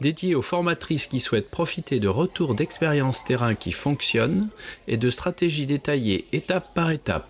dédié 0.00 0.34
aux 0.34 0.42
formatrices 0.42 1.06
qui 1.06 1.20
souhaitent 1.20 1.50
profiter 1.50 2.00
de 2.00 2.08
retours 2.08 2.54
d'expériences 2.54 3.24
terrain 3.24 3.54
qui 3.54 3.72
fonctionnent 3.72 4.48
et 4.88 4.96
de 4.96 5.10
stratégies 5.10 5.66
détaillées 5.66 6.26
étape 6.32 6.74
par 6.74 6.90
étape. 6.90 7.28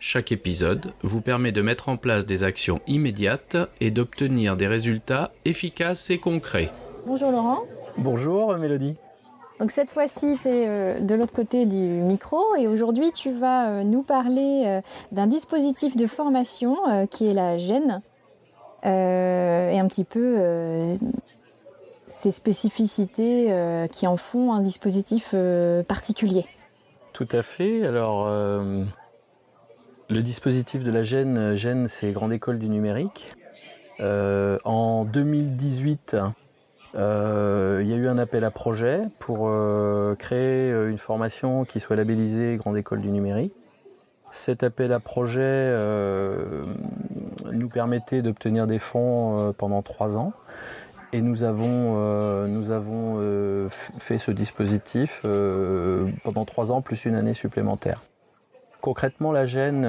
Chaque 0.00 0.32
épisode 0.32 0.92
vous 1.02 1.20
permet 1.20 1.52
de 1.52 1.62
mettre 1.62 1.88
en 1.88 1.96
place 1.96 2.26
des 2.26 2.44
actions 2.44 2.80
immédiates 2.86 3.56
et 3.80 3.90
d'obtenir 3.90 4.56
des 4.56 4.66
résultats 4.66 5.32
efficaces 5.44 6.10
et 6.10 6.18
concrets. 6.18 6.70
Bonjour 7.06 7.30
Laurent. 7.32 7.60
Bonjour 7.96 8.56
Mélodie. 8.56 8.96
Donc 9.62 9.70
cette 9.70 9.90
fois-ci, 9.90 10.38
tu 10.42 10.48
es 10.48 10.66
euh, 10.66 10.98
de 10.98 11.14
l'autre 11.14 11.32
côté 11.32 11.66
du 11.66 11.76
micro 11.76 12.56
et 12.56 12.66
aujourd'hui, 12.66 13.12
tu 13.12 13.30
vas 13.30 13.68
euh, 13.68 13.82
nous 13.84 14.02
parler 14.02 14.64
euh, 14.66 14.80
d'un 15.12 15.28
dispositif 15.28 15.96
de 15.96 16.08
formation 16.08 16.76
qui 17.10 17.28
est 17.28 17.32
la 17.32 17.58
GEN 17.58 18.02
et 18.84 18.88
un 19.78 19.86
petit 19.86 20.02
peu 20.02 20.98
ces 22.12 22.30
spécificités 22.30 23.46
euh, 23.50 23.86
qui 23.86 24.06
en 24.06 24.18
font 24.18 24.52
un 24.52 24.60
dispositif 24.60 25.30
euh, 25.32 25.82
particulier. 25.82 26.44
Tout 27.14 27.28
à 27.32 27.42
fait. 27.42 27.86
Alors, 27.86 28.26
euh, 28.26 28.84
le 30.10 30.22
dispositif 30.22 30.84
de 30.84 30.90
la 30.90 31.04
GEN, 31.04 31.56
GEN 31.56 31.88
c'est 31.88 32.12
Grande 32.12 32.32
École 32.32 32.58
du 32.58 32.68
Numérique. 32.68 33.34
en 33.98 35.04
2018, 35.04 36.16
il 36.94 36.98
y 36.98 37.00
a 37.00 37.96
eu 37.96 38.08
un 38.08 38.18
appel 38.18 38.44
à 38.44 38.50
projet 38.50 39.02
pour 39.18 39.50
créer 40.18 40.70
une 40.88 40.98
formation 40.98 41.64
qui 41.64 41.80
soit 41.80 41.96
labellisée 41.96 42.56
Grande 42.58 42.76
École 42.76 43.00
du 43.00 43.10
Numérique. 43.10 43.54
Cet 44.32 44.62
appel 44.62 44.92
à 44.92 45.00
projet 45.00 45.74
nous 47.52 47.68
permettait 47.68 48.22
d'obtenir 48.22 48.66
des 48.66 48.78
fonds 48.78 49.54
pendant 49.56 49.82
trois 49.82 50.16
ans. 50.16 50.32
Et 51.14 51.20
nous 51.20 51.42
avons, 51.42 51.94
euh, 51.98 52.46
nous 52.46 52.70
avons 52.70 53.18
euh, 53.18 53.68
fait 53.70 54.16
ce 54.16 54.30
dispositif 54.30 55.20
euh, 55.26 56.08
pendant 56.24 56.46
trois 56.46 56.72
ans 56.72 56.80
plus 56.80 57.04
une 57.04 57.14
année 57.14 57.34
supplémentaire. 57.34 58.00
Concrètement, 58.80 59.30
la 59.30 59.44
gêne 59.44 59.82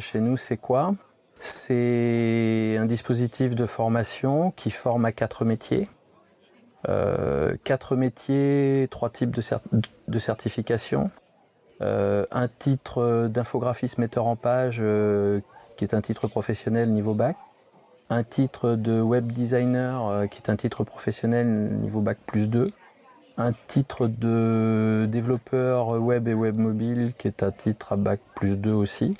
chez 0.00 0.20
nous, 0.20 0.36
c'est 0.36 0.56
quoi? 0.56 0.94
C'est 1.38 2.76
un 2.80 2.86
dispositif 2.86 3.54
de 3.54 3.66
formation 3.66 4.50
qui 4.56 4.72
forme 4.72 5.04
à 5.04 5.12
quatre 5.12 5.44
métiers. 5.44 5.88
quatre 7.62 7.94
métiers, 7.94 8.88
trois 8.90 9.10
types 9.10 9.30
de, 9.30 9.42
de 10.08 10.18
certification. 10.18 11.12
un 11.80 12.48
titre 12.58 13.28
d'infographiste 13.28 13.98
metteur 13.98 14.26
en 14.26 14.34
page 14.34 14.82
qui 15.76 15.84
est 15.84 15.94
un 15.94 16.00
titre 16.00 16.26
professionnel 16.26 16.90
niveau 16.92 17.14
bac 17.14 17.36
un 18.10 18.24
titre 18.24 18.74
de 18.74 19.00
web 19.00 19.30
designer 19.32 20.06
euh, 20.08 20.26
qui 20.26 20.38
est 20.38 20.50
un 20.50 20.56
titre 20.56 20.82
professionnel 20.82 21.46
niveau 21.46 22.00
bac 22.00 22.18
plus 22.26 22.48
2, 22.48 22.70
un 23.38 23.52
titre 23.68 24.08
de 24.08 25.06
développeur 25.08 25.90
web 26.00 26.26
et 26.26 26.34
web 26.34 26.58
mobile 26.58 27.12
qui 27.16 27.28
est 27.28 27.44
un 27.44 27.52
titre 27.52 27.92
à 27.92 27.96
bac 27.96 28.20
plus 28.34 28.56
2 28.56 28.72
aussi, 28.72 29.16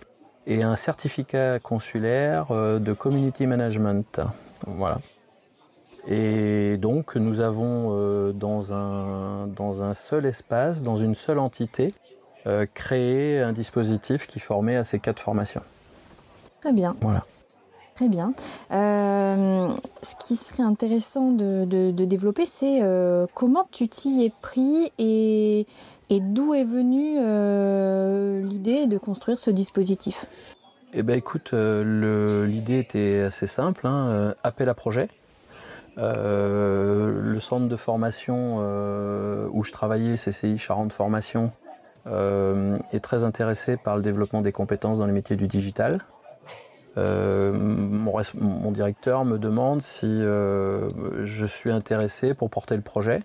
et 0.46 0.64
un 0.64 0.74
certificat 0.74 1.60
consulaire 1.60 2.50
euh, 2.50 2.80
de 2.80 2.92
community 2.92 3.46
management. 3.46 4.20
Voilà. 4.66 4.98
Et 6.08 6.76
donc 6.78 7.14
nous 7.14 7.40
avons 7.40 7.90
euh, 7.92 8.32
dans, 8.32 8.72
un, 8.72 9.46
dans 9.46 9.84
un 9.84 9.94
seul 9.94 10.26
espace, 10.26 10.82
dans 10.82 10.96
une 10.96 11.14
seule 11.14 11.38
entité, 11.38 11.94
créé 12.72 13.38
un 13.38 13.52
dispositif 13.52 14.26
qui 14.26 14.40
formait 14.40 14.76
à 14.76 14.82
ces 14.82 14.98
quatre 14.98 15.20
formations. 15.20 15.60
Très 16.62 16.72
bien. 16.72 16.96
Voilà. 17.02 17.26
Très 18.00 18.08
bien. 18.08 18.32
Euh, 18.72 19.68
ce 20.02 20.14
qui 20.26 20.34
serait 20.34 20.62
intéressant 20.62 21.32
de, 21.32 21.90
développer, 21.90 22.46
c'est 22.46 22.78
euh, 22.80 23.26
comment 23.34 23.68
tu 23.70 23.88
t'y 23.88 24.24
es 24.24 24.32
pris 24.40 24.90
et, 24.98 25.66
d'où 26.08 26.54
est 26.54 26.64
venue 26.64 27.18
euh, 27.18 28.40
l'idée 28.40 28.86
de 28.86 28.96
construire 28.96 29.38
ce 29.38 29.50
dispositif? 29.50 30.24
Eh 30.94 31.02
bien 31.02 31.14
écoute, 31.14 31.52
l'idée 31.52 32.78
était 32.78 33.20
assez 33.20 33.46
simple, 33.46 33.86
hein, 33.86 34.34
appel 34.44 34.70
à 34.70 34.74
projet. 34.74 35.10
le 35.98 37.38
centre 37.38 37.68
de 37.68 37.76
formation 37.76 38.60
où 39.52 39.62
je 39.62 39.72
travaillais, 39.72 40.16
CCI 40.16 40.56
Charente 40.56 40.94
Formation, 40.94 41.52
est 42.06 43.00
très 43.02 43.24
intéressé 43.24 43.76
par 43.76 43.96
le 43.96 44.02
développement 44.02 44.40
des 44.40 44.52
compétences 44.52 45.00
dans 45.00 45.06
les 45.06 45.12
métiers 45.12 45.36
du 45.36 45.48
digital. 45.48 46.00
Euh, 46.98 47.52
mon, 47.52 48.72
directeur 48.72 49.24
me 49.24 49.38
demande 49.38 49.80
si 49.82 50.06
euh, 50.06 50.88
je 51.24 51.46
suis 51.46 51.70
intéressé 51.70 52.34
pour 52.34 52.50
porter 52.50 52.76
le 52.76 52.82
projet, 52.82 53.20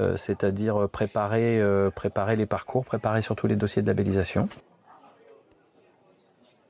euh, 0.00 0.16
c'est-à-dire 0.16 0.88
préparer, 0.88 1.62
préparer 1.94 2.36
les 2.36 2.46
parcours, 2.46 2.84
préparer 2.84 3.22
surtout 3.22 3.46
les 3.46 3.56
dossiers 3.56 3.82
de 3.82 3.86
labellisation. 3.86 4.48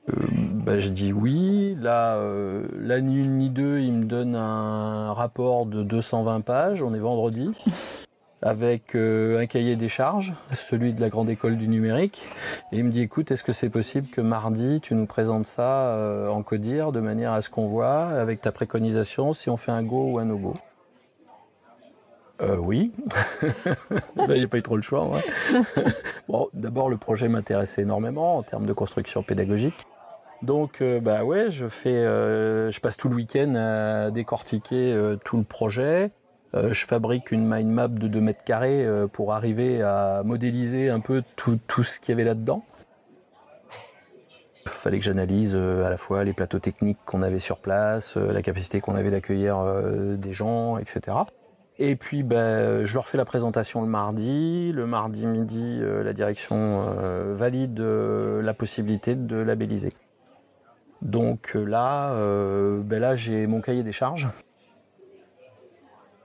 Bah, 0.07 0.79
je 0.79 0.89
dis 0.89 1.13
oui. 1.13 1.77
Là, 1.79 2.17
là, 2.79 3.01
ni 3.01 3.19
une 3.19 3.37
ni 3.37 3.49
deux, 3.49 3.79
il 3.79 3.93
me 3.93 4.05
donne 4.05 4.35
un 4.35 5.13
rapport 5.13 5.65
de 5.65 5.83
220 5.83 6.41
pages. 6.41 6.81
On 6.81 6.93
est 6.93 6.99
vendredi 6.99 7.51
avec 8.41 8.95
euh, 8.95 9.39
un 9.39 9.45
cahier 9.45 9.75
des 9.75 9.89
charges, 9.89 10.33
celui 10.55 10.93
de 10.93 11.01
la 11.01 11.09
grande 11.09 11.29
école 11.29 11.57
du 11.57 11.67
numérique. 11.67 12.29
Et 12.71 12.77
il 12.77 12.85
me 12.85 12.89
dit 12.89 13.01
écoute, 13.01 13.31
est-ce 13.31 13.43
que 13.43 13.53
c'est 13.53 13.69
possible 13.69 14.07
que 14.07 14.21
mardi 14.21 14.81
tu 14.81 14.95
nous 14.95 15.05
présentes 15.05 15.45
ça 15.45 15.87
euh, 15.89 16.27
en 16.29 16.41
codir 16.41 16.91
de 16.91 16.99
manière 16.99 17.33
à 17.33 17.41
ce 17.41 17.49
qu'on 17.49 17.67
voit 17.67 18.07
avec 18.07 18.41
ta 18.41 18.51
préconisation 18.51 19.33
si 19.33 19.49
on 19.49 19.57
fait 19.57 19.71
un 19.71 19.83
go 19.83 20.13
ou 20.13 20.19
un 20.19 20.25
no-go 20.25 20.55
euh, 22.41 22.57
oui, 22.57 22.91
ben, 24.15 24.39
j'ai 24.39 24.47
pas 24.47 24.57
eu 24.57 24.63
trop 24.63 24.75
le 24.75 24.81
choix. 24.81 25.07
bon, 26.27 26.49
d'abord 26.55 26.89
le 26.89 26.97
projet 26.97 27.27
m'intéressait 27.27 27.83
énormément 27.83 28.37
en 28.37 28.41
termes 28.41 28.65
de 28.65 28.73
construction 28.73 29.21
pédagogique. 29.21 29.85
Donc, 30.41 30.81
bah 31.03 31.23
ouais, 31.23 31.51
je 31.51 31.67
fais, 31.67 32.01
je 32.01 32.79
passe 32.79 32.97
tout 32.97 33.09
le 33.09 33.15
week-end 33.15 33.53
à 33.53 34.09
décortiquer 34.09 35.15
tout 35.23 35.37
le 35.37 35.43
projet, 35.43 36.09
je 36.53 36.85
fabrique 36.85 37.31
une 37.31 37.47
mind 37.47 37.69
map 37.69 37.87
de 37.87 38.07
2 38.07 38.21
mètres 38.21 38.43
carrés 38.43 38.85
euh, 38.85 39.07
pour 39.07 39.33
arriver 39.33 39.81
à 39.81 40.21
modéliser 40.25 40.89
un 40.89 40.99
peu 40.99 41.23
tout, 41.35 41.59
ce 41.83 41.99
qu'il 41.99 42.09
y 42.09 42.13
avait 42.13 42.25
là-dedans. 42.25 42.63
Il 44.65 44.71
fallait 44.71 44.99
que 44.99 45.05
j'analyse 45.05 45.53
euh, 45.55 45.85
à 45.85 45.89
la 45.89 45.97
fois 45.97 46.23
les 46.23 46.33
plateaux 46.33 46.59
techniques 46.59 46.99
qu'on 47.05 47.21
avait 47.21 47.39
sur 47.39 47.57
place, 47.57 48.15
la 48.15 48.41
capacité 48.41 48.81
qu'on 48.81 48.95
avait 48.95 49.11
d'accueillir 49.11 49.63
des 50.17 50.33
gens, 50.33 50.77
etc. 50.77 51.17
Et 51.79 51.95
puis 51.95 52.21
ben, 52.21 52.85
je 52.85 52.93
leur 52.93 53.07
fais 53.07 53.17
la 53.17 53.25
présentation 53.25 53.81
le 53.81 53.87
mardi. 53.87 54.71
Le 54.73 54.85
mardi 54.85 55.25
midi, 55.25 55.79
la 55.81 56.13
direction 56.13 56.85
valide 57.33 57.79
la 57.79 58.53
possibilité 58.53 59.15
de 59.15 59.37
labelliser. 59.37 59.93
Donc 61.01 61.55
là, 61.55 62.13
ben 62.83 62.99
là 62.99 63.15
j'ai 63.15 63.47
mon 63.47 63.61
cahier 63.61 63.83
des 63.83 63.93
charges 63.93 64.29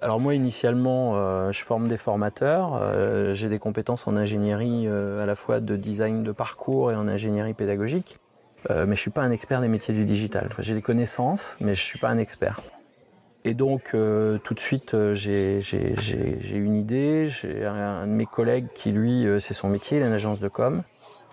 alors 0.03 0.21
moi 0.21 0.34
initialement 0.34 1.17
euh, 1.17 1.53
je 1.53 1.62
forme 1.65 1.89
des 1.89 1.97
formateurs, 1.97 2.79
euh, 2.83 3.34
j'ai 3.34 3.49
des 3.49 3.59
compétences 3.59 4.07
en 4.07 4.17
ingénierie 4.17 4.87
euh, 4.87 5.23
à 5.23 5.27
la 5.27 5.34
fois 5.34 5.61
de 5.61 5.77
design 5.77 6.23
de 6.23 6.33
parcours 6.33 6.93
et 6.93 6.95
en 6.95 7.09
ingénierie 7.09 7.55
pédagogique, 7.55 8.19
mais 8.69 8.97
je 8.97 9.00
suis 9.00 9.12
pas 9.12 9.23
un 9.23 9.31
expert 9.31 9.61
des 9.61 9.69
métiers 9.69 9.94
du 9.94 10.05
digital. 10.05 10.50
j'ai 10.59 10.75
des 10.75 10.82
connaissances 10.82 11.56
mais 11.61 11.75
je 11.75 11.85
suis 11.85 12.00
pas 12.00 12.09
un 12.09 12.19
expert. 12.19 12.61
Et 13.44 13.55
donc 13.55 13.93
tout 13.93 14.55
de 14.55 14.61
suite 14.61 14.97
j'ai 15.12 15.62
une 16.53 16.75
idée, 16.75 17.29
j'ai 17.29 17.65
un, 17.65 18.09
de 18.09 18.12
mes 18.12 18.26
collègues 18.26 18.67
qui 18.75 18.91
lui 18.91 19.25
c'est 19.38 19.55
son 19.55 19.69
métier, 19.69 19.99
il 19.99 20.03
a 20.03 20.09
une 20.09 20.12
agence 20.12 20.41
de 20.41 20.49
com. 20.49 20.82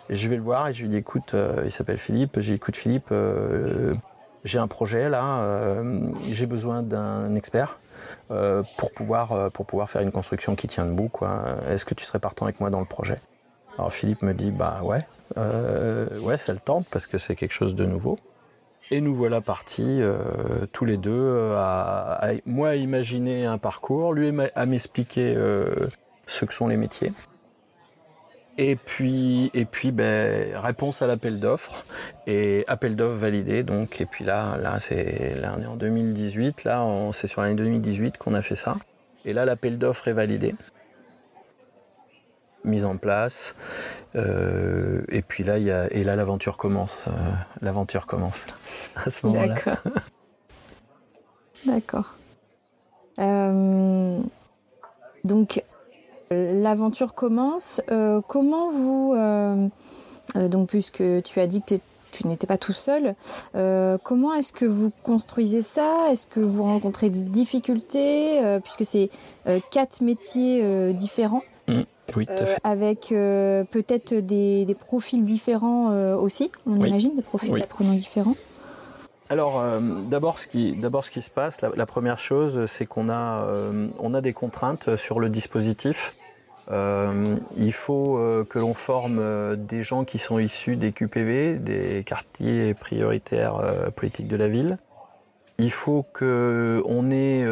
Et 0.09 0.15
je 0.15 0.29
vais 0.29 0.35
le 0.35 0.43
voir 0.43 0.67
et 0.67 0.73
je 0.73 0.83
lui 0.83 0.89
dis 0.89 0.97
écoute, 0.97 1.35
il 1.65 1.71
s'appelle 1.71 1.97
Philippe, 1.97 2.39
Philippe, 2.71 3.11
j'ai 4.43 4.59
un 4.59 4.67
projet 4.67 5.09
là, 5.09 5.81
j'ai 6.29 6.45
besoin 6.45 6.83
d'un 6.83 7.33
expert 7.33 7.79
euh, 8.33 8.63
pour, 8.77 8.91
pouvoir, 8.91 9.31
euh, 9.31 9.49
pour 9.49 9.65
pouvoir 9.65 9.89
faire 9.89 10.01
une 10.01 10.11
construction 10.11 10.55
qui 10.55 10.67
tient 10.67 10.85
debout. 10.85 11.11
Est-ce 11.69 11.85
que 11.85 11.93
tu 11.93 12.03
serais 12.03 12.19
partant 12.19 12.45
avec 12.45 12.59
moi 12.59 12.69
dans 12.69 12.79
le 12.79 12.85
projet? 12.85 13.17
Alors 13.77 13.91
Philippe 13.91 14.21
me 14.21 14.33
dit 14.33 14.51
bah 14.51 14.81
ouais, 14.83 14.99
euh, 15.37 16.07
ouais 16.19 16.37
ça 16.37 16.53
le 16.53 16.59
tente 16.59 16.85
parce 16.91 17.07
que 17.07 17.17
c'est 17.17 17.35
quelque 17.35 17.53
chose 17.53 17.75
de 17.75 17.85
nouveau. 17.85 18.19
Et 18.91 19.01
nous 19.01 19.15
voilà 19.15 19.39
partis 19.39 20.01
tous 20.73 20.85
les 20.85 20.97
deux 20.97 21.55
moi 22.45 22.69
à 22.69 22.75
imaginer 22.75 23.45
un 23.45 23.57
parcours, 23.57 24.13
lui 24.13 24.33
à 24.55 24.65
m'expliquer 24.65 25.35
ce 26.27 26.45
que 26.45 26.53
sont 26.53 26.67
les 26.67 26.77
métiers. 26.77 27.13
Et 28.57 28.75
puis, 28.75 29.49
et 29.53 29.65
puis 29.65 29.91
ben, 29.91 30.55
réponse 30.57 31.01
à 31.01 31.07
l'appel 31.07 31.39
d'offres 31.39 31.83
et 32.27 32.63
appel 32.67 32.95
d'offres 32.95 33.17
validé. 33.17 33.63
Donc, 33.63 33.99
et 33.99 34.05
puis 34.05 34.23
là, 34.23 34.57
là, 34.57 34.79
c'est, 34.79 35.35
là, 35.39 35.55
on 35.57 35.61
est 35.61 35.65
en 35.65 35.75
2018. 35.75 36.63
Là, 36.63 36.85
c'est 37.13 37.27
sur 37.27 37.41
l'année 37.41 37.55
2018 37.55 38.17
qu'on 38.17 38.33
a 38.35 38.41
fait 38.41 38.55
ça. 38.55 38.77
Et 39.25 39.33
là, 39.33 39.45
l'appel 39.45 39.79
d'offres 39.79 40.07
est 40.07 40.13
validé. 40.13 40.53
Mise 42.63 42.85
en 42.85 42.97
place. 42.97 43.55
Euh, 44.15 45.01
et 45.09 45.23
puis 45.23 45.43
là, 45.43 45.57
il 45.57 45.63
y 45.63 45.71
a, 45.71 45.91
et 45.91 46.03
là, 46.03 46.15
l'aventure 46.15 46.57
commence. 46.57 47.05
Euh, 47.07 47.11
l'aventure 47.61 48.05
commence 48.05 48.39
à 48.95 49.09
ce 49.09 49.25
moment-là. 49.25 49.55
D'accord. 49.55 49.77
D'accord. 51.65 52.15
Euh, 53.19 54.19
donc, 55.23 55.63
l'aventure 56.53 57.13
commence. 57.13 57.81
Euh, 57.91 58.21
comment 58.27 58.69
vous, 58.69 59.13
euh, 59.15 59.67
euh, 60.35 60.47
donc 60.47 60.69
puisque 60.69 61.03
tu 61.23 61.39
as 61.39 61.47
dit 61.47 61.61
que 61.61 61.75
tu 62.11 62.27
n'étais 62.27 62.45
pas 62.45 62.57
tout 62.59 62.73
seul, 62.73 63.15
comment 64.03 64.35
est-ce 64.35 64.53
que 64.53 64.65
vous 64.65 64.91
construisez 65.01 65.63
ça? 65.63 66.11
Est-ce 66.11 66.27
que 66.27 66.39
vous 66.39 66.63
rencontrez 66.63 67.09
des 67.09 67.23
difficultés? 67.23 68.39
Puisque 68.63 68.85
c'est 68.85 69.09
quatre 69.71 70.01
métiers 70.01 70.93
différents 70.93 71.41
mmh. 71.67 71.81
Oui, 72.15 72.27
tout 72.27 72.33
à 72.33 72.45
fait. 72.45 72.59
avec 72.63 73.07
peut-être 73.09 74.13
des, 74.13 74.75
profils 74.79 75.23
différents 75.23 76.13
aussi, 76.13 76.51
on 76.67 76.75
imagine, 76.85 77.15
des 77.15 77.23
profils 77.23 77.51
d'apprenants 77.51 77.93
différents. 77.93 78.35
Alors, 79.31 79.63
d'abord, 80.07 80.37
ce 80.37 80.45
qui, 80.45 80.73
d'abord, 80.73 81.05
ce 81.05 81.09
qui 81.09 81.23
se 81.23 81.31
passe, 81.31 81.61
la, 81.61 81.85
première 81.87 82.19
chose, 82.19 82.67
c'est 82.67 82.85
qu'on 82.85 83.09
a, 83.09 83.49
on 83.97 84.13
a 84.13 84.21
des 84.21 84.33
contraintes 84.33 84.97
sur 84.97 85.19
le 85.19 85.29
dispositif. 85.29 86.15
Euh, 86.71 87.35
il 87.57 87.73
faut 87.73 88.17
euh, 88.17 88.45
que 88.45 88.59
l'on 88.59 88.73
forme 88.73 89.19
euh, 89.19 89.55
des 89.55 89.83
gens 89.83 90.05
qui 90.05 90.17
sont 90.17 90.39
issus 90.39 90.75
des 90.75 90.91
QPV, 90.91 91.57
des 91.57 92.03
quartiers 92.05 92.73
prioritaires 92.73 93.61
politiques 93.95 94.27
de 94.27 94.35
la 94.35 94.47
ville. 94.47 94.77
Il 95.59 95.71
faut 95.71 96.03
qu'on 96.13 97.11
ait 97.11 97.45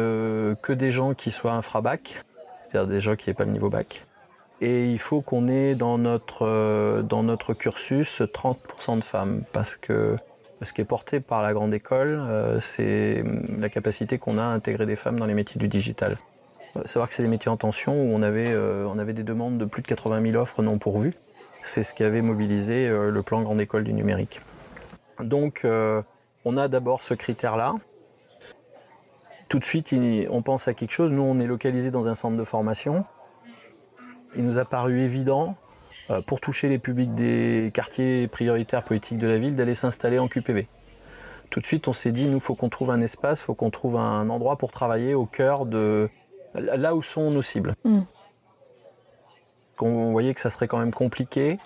que 0.62 0.72
des 0.72 0.90
gens 0.90 1.14
qui 1.14 1.30
soient 1.30 1.52
infra-bac, 1.52 2.24
c'est-à-dire 2.64 2.88
des 2.88 3.00
gens 3.00 3.14
qui 3.14 3.28
n'aient 3.28 3.34
pas 3.34 3.44
le 3.44 3.52
niveau 3.52 3.70
bac. 3.70 4.06
Et 4.60 4.90
il 4.90 4.98
faut 4.98 5.20
qu'on 5.20 5.48
ait 5.48 5.74
dans 5.74 5.98
notre, 5.98 7.02
dans 7.02 7.22
notre 7.22 7.54
cursus 7.54 8.20
30% 8.20 8.98
de 8.98 9.04
femmes, 9.04 9.42
parce 9.52 9.76
que 9.76 10.16
ce 10.62 10.72
qui 10.72 10.80
est 10.80 10.84
porté 10.84 11.20
par 11.20 11.42
la 11.42 11.52
grande 11.52 11.72
école, 11.74 12.60
c'est 12.60 13.24
la 13.56 13.68
capacité 13.68 14.18
qu'on 14.18 14.36
a 14.36 14.42
à 14.42 14.46
intégrer 14.46 14.84
des 14.84 14.96
femmes 14.96 15.18
dans 15.18 15.26
les 15.26 15.34
métiers 15.34 15.60
du 15.60 15.68
digital 15.68 16.16
savoir 16.86 17.08
que 17.08 17.14
c'est 17.14 17.22
des 17.22 17.28
métiers 17.28 17.50
en 17.50 17.56
tension 17.56 17.94
où 17.94 18.14
on 18.14 18.22
avait, 18.22 18.50
euh, 18.50 18.86
on 18.88 18.98
avait 18.98 19.12
des 19.12 19.22
demandes 19.22 19.58
de 19.58 19.64
plus 19.64 19.82
de 19.82 19.88
80 19.88 20.22
000 20.30 20.36
offres 20.40 20.62
non 20.62 20.78
pourvues. 20.78 21.14
C'est 21.64 21.82
ce 21.82 21.94
qui 21.94 22.02
avait 22.02 22.22
mobilisé 22.22 22.88
euh, 22.88 23.10
le 23.10 23.22
plan 23.22 23.42
Grande 23.42 23.60
École 23.60 23.84
du 23.84 23.92
numérique. 23.92 24.40
Donc, 25.20 25.62
euh, 25.64 26.02
on 26.44 26.56
a 26.56 26.68
d'abord 26.68 27.02
ce 27.02 27.14
critère-là. 27.14 27.74
Tout 29.48 29.58
de 29.58 29.64
suite, 29.64 29.94
on 30.30 30.42
pense 30.42 30.66
à 30.66 30.74
quelque 30.74 30.92
chose. 30.92 31.12
Nous, 31.12 31.22
on 31.22 31.38
est 31.38 31.46
localisé 31.46 31.90
dans 31.90 32.08
un 32.08 32.14
centre 32.14 32.38
de 32.38 32.44
formation. 32.44 33.04
Il 34.34 34.44
nous 34.46 34.56
a 34.56 34.64
paru 34.64 35.00
évident, 35.00 35.56
pour 36.26 36.40
toucher 36.40 36.70
les 36.70 36.78
publics 36.78 37.14
des 37.14 37.70
quartiers 37.74 38.28
prioritaires 38.28 38.82
politiques 38.82 39.18
de 39.18 39.26
la 39.26 39.38
ville, 39.38 39.54
d'aller 39.54 39.74
s'installer 39.74 40.18
en 40.18 40.26
QPV. 40.26 40.68
Tout 41.50 41.60
de 41.60 41.66
suite, 41.66 41.86
on 41.86 41.92
s'est 41.92 42.12
dit, 42.12 42.28
nous, 42.28 42.40
faut 42.40 42.54
qu'on 42.54 42.70
trouve 42.70 42.90
un 42.90 43.02
espace, 43.02 43.42
faut 43.42 43.52
qu'on 43.52 43.68
trouve 43.68 43.98
un 43.98 44.30
endroit 44.30 44.56
pour 44.56 44.72
travailler 44.72 45.12
au 45.12 45.26
cœur 45.26 45.66
de, 45.66 46.08
là 46.54 46.94
où 46.94 47.02
sont 47.02 47.30
nos 47.30 47.42
cibles. 47.42 47.74
Mm. 47.84 48.00
On 49.80 50.12
voyait 50.12 50.34
que 50.34 50.40
ça 50.40 50.50
serait 50.50 50.68
quand 50.68 50.78
même 50.78 50.92
compliqué 50.92 51.58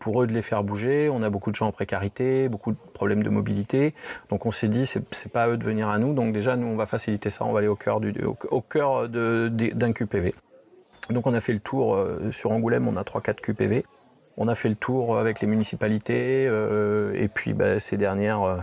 pour 0.00 0.22
eux 0.22 0.26
de 0.26 0.32
les 0.32 0.42
faire 0.42 0.64
bouger. 0.64 1.08
On 1.08 1.22
a 1.22 1.30
beaucoup 1.30 1.50
de 1.50 1.56
gens 1.56 1.68
en 1.68 1.72
précarité, 1.72 2.48
beaucoup 2.48 2.72
de 2.72 2.76
problèmes 2.92 3.22
de 3.22 3.30
mobilité. 3.30 3.94
Donc 4.30 4.46
on 4.46 4.50
s'est 4.50 4.68
dit, 4.68 4.86
c'est 4.86 5.28
pas 5.30 5.44
à 5.44 5.48
eux 5.48 5.56
de 5.56 5.64
venir 5.64 5.88
à 5.88 5.98
nous. 5.98 6.12
Donc 6.12 6.32
déjà, 6.32 6.56
nous, 6.56 6.66
on 6.66 6.76
va 6.76 6.86
faciliter 6.86 7.30
ça. 7.30 7.44
On 7.44 7.52
va 7.52 7.60
aller 7.60 7.68
au 7.68 7.76
cœur 7.76 8.00
du, 8.00 8.12
au, 8.24 8.60
cœur 8.62 9.08
d'un 9.08 9.92
QPV. 9.92 10.34
Donc 11.10 11.26
on 11.26 11.34
a 11.34 11.40
fait 11.40 11.52
le 11.52 11.60
tour 11.60 11.94
euh, 11.94 12.32
sur 12.32 12.50
Angoulême. 12.50 12.88
On 12.88 12.96
a 12.96 13.02
3-4 13.02 13.36
QPV. 13.36 13.84
On 14.36 14.48
a 14.48 14.54
fait 14.54 14.68
le 14.68 14.74
tour 14.74 15.18
avec 15.18 15.40
les 15.40 15.46
municipalités 15.46 16.46
euh, 16.48 17.12
et 17.14 17.28
puis 17.28 17.52
bah, 17.52 17.78
ces 17.78 17.96
dernières 17.96 18.42
euh, 18.42 18.58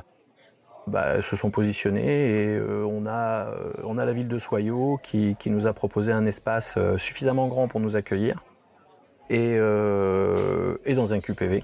bah, 0.88 1.22
se 1.22 1.36
sont 1.36 1.52
positionnés 1.52 2.54
et 2.54 2.58
euh, 2.58 2.86
on, 2.86 3.06
a, 3.06 3.48
euh, 3.48 3.74
on 3.84 3.98
a 3.98 4.06
la 4.06 4.14
ville 4.14 4.30
de 4.30 4.40
Soyaux 4.40 5.00
qui, 5.04 5.36
nous 5.48 5.68
a 5.68 5.74
proposé 5.74 6.14
un 6.14 6.26
espace 6.26 6.76
euh, 6.78 6.98
suffisamment 6.98 7.48
grand 7.48 7.68
pour 7.68 7.82
nous 7.82 7.98
accueillir 7.98 8.42
et, 9.30 9.58
dans 9.58 11.14
un 11.14 11.20
QPV. 11.20 11.62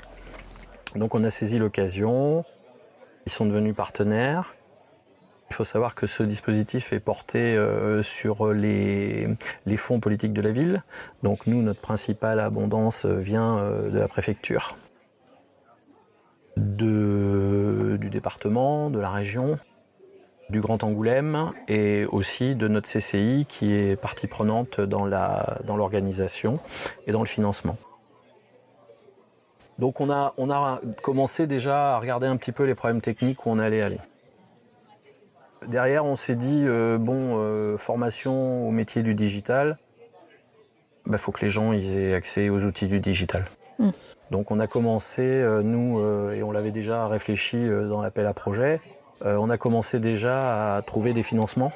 Donc 0.96 1.16
on 1.16 1.24
a 1.24 1.30
saisi 1.30 1.58
l'occasion, 1.58 2.44
ils 3.25 3.31
sont 3.31 3.46
devenus 3.46 3.74
partenaires. 3.74 4.54
Il 5.50 5.54
faut 5.54 5.64
savoir 5.64 5.96
que 5.96 6.06
ce 6.06 6.24
dispositif 6.24 6.92
est 6.92 7.00
porté 7.00 7.58
sur 8.02 8.52
les, 8.54 9.30
fonds 9.78 10.02
politiques 10.02 10.34
de 10.34 10.42
la 10.42 10.52
ville. 10.52 10.84
Donc 11.22 11.48
nous, 11.48 11.62
notre 11.62 11.80
principale 11.80 12.42
abondance 12.42 13.06
vient 13.06 13.64
de 13.90 13.98
la 13.98 14.08
préfecture 14.10 14.76
du 16.58 18.10
département, 18.12 18.90
de 18.90 19.00
la 19.00 19.10
région, 19.10 19.58
du 20.50 20.62
Grand 20.62 20.84
Angoulême 20.84 21.52
et 21.68 22.06
aussi 22.06 22.56
de 22.56 22.68
notre 22.68 22.90
CCI 22.90 23.46
qui 23.48 23.74
est 23.74 23.96
partie 23.96 24.28
prenante 24.28 24.80
dans 24.80 25.06
l'organisation 25.76 26.54
dans 26.54 26.60
et 27.08 27.12
dans 27.12 27.22
le 27.22 27.28
financement. 27.28 27.78
Donc 29.80 30.02
on 30.02 30.12
a, 30.12 30.34
on 30.38 30.50
a 30.52 30.82
commencé 31.02 31.48
déjà 31.48 31.96
à 31.96 32.00
regarder 32.00 32.28
un 32.28 32.38
petit 32.38 32.52
peu 32.52 32.64
les 32.64 32.76
problèmes 32.76 33.02
techniques 33.02 33.46
où 33.46 33.50
on 33.50 33.60
allait 33.60 33.82
aller. 33.82 34.00
Derrière, 35.68 36.06
on 36.06 36.16
s'est 36.16 36.36
dit, 36.36 36.64
euh, 36.66 36.98
bon, 36.98 37.38
euh, 37.38 37.78
formation 37.78 38.68
au 38.68 38.72
métier 38.72 39.02
du 39.02 39.16
digital, 39.16 39.78
il 41.06 41.12
bah, 41.12 41.18
faut 41.18 41.32
que 41.32 41.44
les 41.44 41.50
gens 41.50 41.72
ils 41.72 41.98
aient 41.98 42.14
accès 42.14 42.50
aux 42.50 42.64
outils 42.64 42.88
du 42.88 43.00
digital. 43.00 43.46
Mmh. 43.80 43.90
Donc 44.31 44.52
on 44.52 44.60
a 44.60 44.68
commencé, 44.68 45.22
euh, 45.22 45.62
nous, 45.62 46.00
euh, 46.00 46.34
et 46.34 46.44
on 46.44 46.52
l'avait 46.52 46.72
déjà 46.72 47.08
réfléchi 47.08 47.58
euh, 47.58 47.88
dans 47.88 48.02
l'appel 48.02 48.25
à 48.25 48.34
projet, 48.34 48.81
on 49.25 49.50
a 49.50 49.58
commencé 49.58 50.02
déjà 50.02 50.75
à 50.75 50.81
trouver 50.81 51.14
des 51.14 51.24
financements 51.24 51.72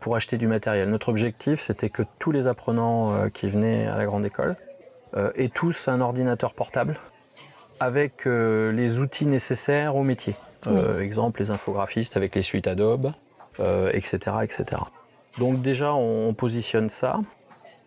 pour 0.00 0.16
acheter 0.16 0.36
du 0.36 0.46
matériel. 0.46 0.90
Notre 0.90 1.08
objectif, 1.08 1.62
c'était 1.62 1.88
que 1.88 2.02
tous 2.18 2.30
les 2.30 2.46
apprenants 2.46 3.30
qui 3.30 3.48
venaient 3.48 3.86
à 3.86 3.96
la 3.96 4.04
grande 4.04 4.26
école 4.26 4.54
aient 5.16 5.48
tous 5.48 5.88
un 5.88 6.02
ordinateur 6.02 6.52
portable 6.52 7.00
avec 7.80 8.26
les 8.26 8.98
outils 8.98 9.24
nécessaires 9.24 9.96
au 9.96 10.02
métier. 10.02 10.36
exemple, 11.00 11.40
les 11.40 11.50
infographistes 11.50 12.18
avec 12.18 12.34
les 12.34 12.42
suites 12.42 12.66
Adobe, 12.66 13.12
etc., 13.94 14.18
etc. 14.42 14.82
Donc 15.38 15.62
déjà, 15.62 15.94
on 15.94 16.34
positionne 16.34 16.90
ça. 16.90 17.20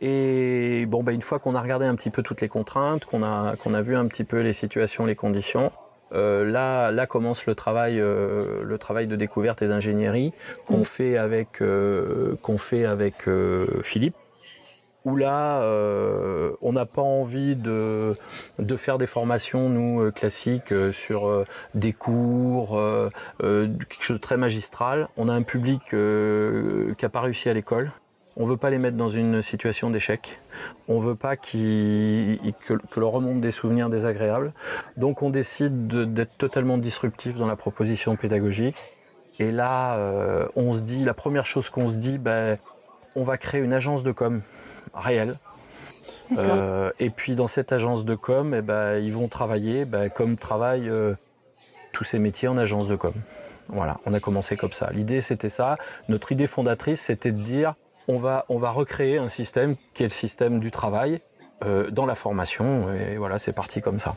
Et 0.02 0.86
bon, 0.88 1.04
bah, 1.04 1.12
une 1.12 1.22
fois 1.22 1.38
qu'on 1.38 1.54
a 1.54 1.62
regardé 1.62 1.86
un 1.86 1.96
petit 1.96 2.10
peu 2.10 2.24
toutes 2.24 2.42
les 2.42 2.50
contraintes, 2.50 3.06
qu'on 3.06 3.22
a, 3.22 3.54
a 3.54 3.82
vu 3.82 3.96
un 3.96 4.08
petit 4.08 4.24
peu 4.24 4.42
les 4.42 4.54
situations, 4.54 5.06
les 5.06 5.16
conditions, 5.16 5.72
euh, 6.14 6.44
là, 6.50 6.92
là 6.92 7.06
commence 7.06 7.46
le 7.46 7.56
travail, 7.56 8.00
euh, 8.00 8.64
le 8.64 8.78
travail 8.78 9.08
de 9.08 9.16
découverte 9.16 9.62
et 9.62 9.68
d'ingénierie 9.68 10.34
qu'on 10.66 10.84
fait 10.84 11.18
avec, 11.18 11.62
euh, 11.62 12.36
qu'on 12.42 12.58
fait 12.58 12.86
avec 12.86 13.30
Philippe. 13.84 14.16
Où 15.04 15.16
là, 15.16 15.64
on 16.62 16.74
n'a 16.74 16.86
pas 16.86 17.02
envie 17.02 17.56
de, 17.56 18.16
de 18.60 18.76
faire 18.76 19.00
des 19.00 19.08
formations, 19.08 19.68
nous, 19.68 20.12
classiques, 20.12 20.72
sur 20.94 21.44
des 21.74 21.92
cours, 21.92 22.80
quelque 23.40 24.04
chose 24.04 24.18
de 24.18 24.22
très 24.22 24.38
magistral. 24.38 25.08
On 25.18 25.28
a 25.28 25.34
un 25.34 25.42
public 25.42 25.82
qui 25.90 25.96
n'a 27.04 27.10
pas 27.10 27.22
réussi 27.22 27.50
à 27.50 27.54
l'école, 27.54 27.92
on 28.38 28.46
veut 28.46 28.58
pas 28.58 28.70
les 28.70 28.78
mettre 28.78 28.98
dans 28.98 29.10
une 29.10 29.42
situation 29.42 29.90
d'échec. 29.90 30.40
On 30.88 31.00
veut 31.00 31.16
pas 31.16 31.36
que, 31.36 32.36
que 32.88 33.00
leur 33.00 33.12
remonte 33.12 33.42
des 33.42 33.52
souvenirs 33.52 33.90
désagréables. 33.90 34.54
Donc 34.98 35.22
on 35.22 35.30
décide 35.30 35.88
d'être 36.14 36.38
totalement 36.38 36.78
disruptif 36.78 37.36
dans 37.36 37.48
la 37.48 37.56
proposition 37.56 38.16
pédagogique. 38.16 38.78
Et 39.40 39.52
là, 39.52 39.96
euh, 39.96 40.48
on 40.56 40.74
se 40.74 40.82
dit, 40.82 41.04
la 41.04 41.14
première 41.14 41.46
chose 41.46 41.70
qu'on 41.70 41.90
se 41.90 41.98
dit, 41.98 42.18
ben, 42.18 42.58
on 43.16 43.24
va 43.24 43.38
créer 43.38 43.62
une 43.62 43.74
agence 43.74 44.04
de 44.04 44.12
com 44.12 44.42
réelle. 44.94 45.38
Euh, 46.38 46.92
et 47.00 47.10
puis 47.10 47.36
dans 47.36 47.48
cette 47.48 47.72
agence 47.74 48.06
de 48.06 48.16
com, 48.16 48.54
eh 48.54 48.62
ben, 48.62 48.98
ils 48.98 49.14
vont 49.14 49.28
travailler 49.28 49.84
ben, 49.84 50.10
comme 50.10 50.38
travaillent 50.38 50.90
euh, 50.90 51.14
tous 51.92 52.06
ces 52.06 52.20
métiers 52.20 52.48
en 52.48 52.58
agence 52.58 52.88
de 52.88 52.96
com. 52.96 53.14
Voilà, 53.68 54.00
on 54.06 54.14
a 54.14 54.20
commencé 54.20 54.56
comme 54.56 54.72
ça. 54.72 54.90
L'idée 54.94 55.22
c'était 55.22 55.50
ça. 55.50 55.76
Notre 56.08 56.32
idée 56.32 56.48
fondatrice 56.48 57.02
c'était 57.02 57.32
de 57.32 57.42
dire 57.42 57.76
on 58.08 58.18
va, 58.18 58.46
on 58.50 58.58
va 58.58 58.72
recréer 58.72 59.18
un 59.18 59.30
système 59.30 59.76
qui 59.94 60.04
est 60.04 60.08
le 60.08 60.12
système 60.12 60.60
du 60.60 60.72
travail 60.72 61.22
euh, 61.64 61.90
dans 61.92 62.06
la 62.06 62.16
formation. 62.16 62.94
Et 62.94 63.18
voilà, 63.18 63.40
c'est 63.40 63.54
parti 63.54 63.82
comme 63.82 64.00
ça. 64.00 64.16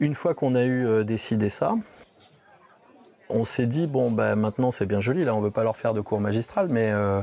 Une 0.00 0.14
fois 0.14 0.34
qu'on 0.34 0.54
a 0.54 0.64
eu 0.64 0.86
euh, 0.86 1.04
décidé 1.04 1.48
ça, 1.48 1.74
on 3.28 3.44
s'est 3.44 3.66
dit 3.66 3.86
bon 3.86 4.10
ben 4.10 4.36
maintenant 4.36 4.70
c'est 4.70 4.86
bien 4.86 5.00
joli 5.00 5.24
là, 5.24 5.34
on 5.34 5.40
veut 5.40 5.50
pas 5.50 5.64
leur 5.64 5.76
faire 5.76 5.94
de 5.94 6.00
cours 6.00 6.20
magistral, 6.20 6.68
mais 6.68 6.90
euh, 6.92 7.20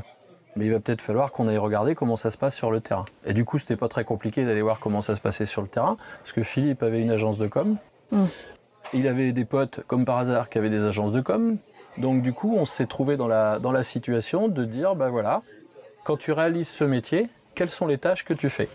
mais 0.56 0.66
il 0.66 0.72
va 0.72 0.80
peut-être 0.80 1.00
falloir 1.00 1.32
qu'on 1.32 1.48
aille 1.48 1.58
regarder 1.58 1.94
comment 1.94 2.16
ça 2.16 2.30
se 2.30 2.38
passe 2.38 2.54
sur 2.54 2.70
le 2.70 2.80
terrain. 2.80 3.04
Et 3.26 3.32
du 3.32 3.44
coup, 3.44 3.58
c'était 3.58 3.76
pas 3.76 3.88
très 3.88 4.04
compliqué 4.04 4.44
d'aller 4.44 4.62
voir 4.62 4.78
comment 4.78 5.02
ça 5.02 5.16
se 5.16 5.20
passait 5.20 5.46
sur 5.46 5.62
le 5.62 5.68
terrain, 5.68 5.96
parce 6.20 6.32
que 6.32 6.42
Philippe 6.42 6.82
avait 6.82 7.00
une 7.00 7.10
agence 7.10 7.38
de 7.38 7.48
com. 7.48 7.76
Mm. 8.12 8.24
Il 8.92 9.08
avait 9.08 9.32
des 9.32 9.44
potes, 9.44 9.80
comme 9.86 10.04
par 10.04 10.18
hasard, 10.18 10.48
qui 10.48 10.58
avaient 10.58 10.70
des 10.70 10.84
agences 10.84 11.12
de 11.12 11.20
com. 11.20 11.56
Donc 11.98 12.22
du 12.22 12.32
coup, 12.32 12.54
on 12.56 12.66
s'est 12.66 12.86
trouvé 12.86 13.16
dans 13.16 13.28
la, 13.28 13.58
dans 13.58 13.72
la 13.72 13.82
situation 13.82 14.48
de 14.48 14.64
dire, 14.64 14.94
ben 14.94 15.10
voilà, 15.10 15.42
quand 16.04 16.18
tu 16.18 16.32
réalises 16.32 16.68
ce 16.68 16.84
métier, 16.84 17.28
quelles 17.54 17.70
sont 17.70 17.86
les 17.86 17.98
tâches 17.98 18.24
que 18.24 18.34
tu 18.34 18.50
fais? 18.50 18.68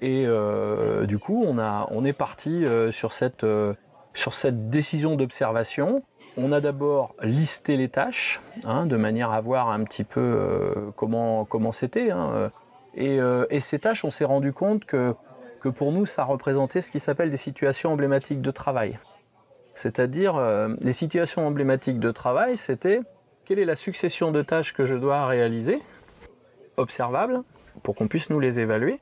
Et 0.00 0.24
euh, 0.26 1.06
du 1.06 1.18
coup, 1.18 1.44
on, 1.46 1.58
a, 1.58 1.86
on 1.90 2.04
est 2.04 2.12
parti 2.12 2.64
euh, 2.64 2.90
sur, 2.90 3.12
cette, 3.12 3.44
euh, 3.44 3.74
sur 4.14 4.34
cette 4.34 4.68
décision 4.68 5.16
d'observation. 5.16 6.02
On 6.36 6.50
a 6.50 6.60
d'abord 6.60 7.14
listé 7.22 7.76
les 7.76 7.88
tâches, 7.88 8.40
hein, 8.64 8.86
de 8.86 8.96
manière 8.96 9.30
à 9.30 9.40
voir 9.40 9.70
un 9.70 9.84
petit 9.84 10.02
peu 10.02 10.92
comment 10.96 11.44
comment 11.44 11.70
c'était. 11.70 12.10
hein. 12.10 12.50
Et, 12.96 13.20
ces 13.60 13.78
tâches, 13.78 14.04
on 14.04 14.10
s'est 14.10 14.24
rendu 14.24 14.52
compte 14.52 14.84
que, 14.84 15.14
que 15.60 15.68
pour 15.68 15.92
nous, 15.92 16.06
ça 16.06 16.24
représentait 16.24 16.80
ce 16.80 16.90
qui 16.90 16.98
s'appelle 16.98 17.30
des 17.30 17.36
situations 17.36 17.92
emblématiques 17.92 18.42
de 18.42 18.50
travail. 18.50 18.98
C'est-à-dire, 19.76 20.40
les 20.80 20.92
situations 20.92 21.46
emblématiques 21.46 22.00
de 22.00 22.10
travail, 22.10 22.58
c'était 22.58 23.00
quelle 23.44 23.60
est 23.60 23.64
la 23.64 23.76
succession 23.76 24.32
de 24.32 24.42
tâches 24.42 24.74
que 24.74 24.86
je 24.86 24.96
dois 24.96 25.26
réaliser, 25.26 25.82
observables, 26.76 27.42
pour 27.82 27.94
qu'on 27.94 28.08
puisse 28.08 28.30
nous 28.30 28.40
les 28.40 28.60
évaluer, 28.60 29.00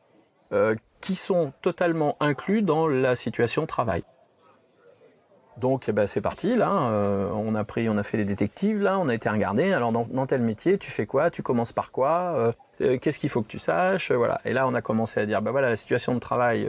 euh, 0.53 0.75
qui 1.01 1.17
sont 1.17 1.53
totalement 1.63 2.17
inclus 2.21 2.63
dans 2.63 2.87
la 2.87 3.17
situation 3.17 3.67
travail. 3.67 4.05
Donc 5.57 5.89
eh 5.89 5.93
ben, 5.93 6.07
c'est 6.07 6.21
parti, 6.21 6.57
là, 6.57 6.91
euh, 6.91 7.31
on 7.33 7.55
a 7.55 7.65
pris, 7.65 7.89
on 7.89 7.99
a 7.99 8.03
fait 8.03 8.17
les 8.17 8.25
détectives, 8.25 8.81
là, 8.81 8.99
on 8.99 9.09
a 9.09 9.15
été 9.15 9.29
regarder, 9.29 9.73
alors 9.73 9.93
dans, 9.93 10.27
tel 10.27 10.43
métier, 10.43 10.79
tu 10.79 10.91
fais 10.91 11.07
quoi, 11.07 11.31
tu 11.31 11.43
commences 11.43 11.73
par 11.73 11.91
quoi, 11.91 12.55
euh, 12.81 12.99
qu'est-ce 12.99 13.19
qu'il 13.19 13.31
faut 13.31 13.43
que 13.43 13.49
tu 13.49 13.59
saches, 13.59 14.13
voilà. 14.13 14.41
Et 14.45 14.53
là 14.53 14.67
on 14.69 14.75
a 14.75 14.81
commencé 14.81 15.21
à 15.21 15.27
dire, 15.27 15.43
bah 15.43 15.51
voilà, 15.51 15.71
la 15.71 15.77
situation 15.77 16.15
de 16.15 16.21
travail 16.21 16.69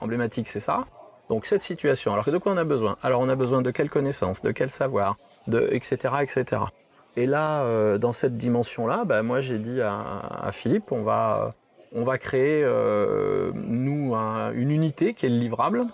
emblématique 0.00 0.48
c'est 0.48 0.60
ça. 0.60 0.84
Donc 1.28 1.46
cette 1.46 1.62
situation, 1.62 2.12
alors 2.12 2.24
de 2.24 2.38
quoi 2.38 2.52
on 2.52 2.56
a 2.56 2.64
besoin? 2.64 2.96
Alors 3.02 3.20
on 3.20 3.28
a 3.28 3.36
besoin 3.36 3.60
de 3.60 3.70
quelles 3.70 3.90
connaissances, 3.90 4.40
de 4.42 4.50
quel 4.52 4.70
savoir, 4.70 5.16
de 5.46 5.68
etc. 5.72 6.14
etc. 6.22 6.62
Et 7.18 7.26
là, 7.26 7.62
euh, 7.62 7.98
dans 7.98 8.12
cette 8.12 8.36
dimension-là, 8.36 9.04
bah, 9.04 9.24
moi 9.24 9.40
j'ai 9.40 9.58
dit 9.58 9.80
à, 9.80 10.20
à 10.40 10.52
Philippe, 10.52 10.92
on 10.92 11.02
va, 11.02 11.52
on 11.92 12.04
va 12.04 12.16
créer 12.16 12.62
euh, 12.64 13.50
nous 13.56 14.14
un- 14.14 14.52
une 14.52 14.70
unité 14.70 15.14
qui 15.14 15.26
est 15.26 15.28
le 15.28 15.34
livrable, 15.38 15.86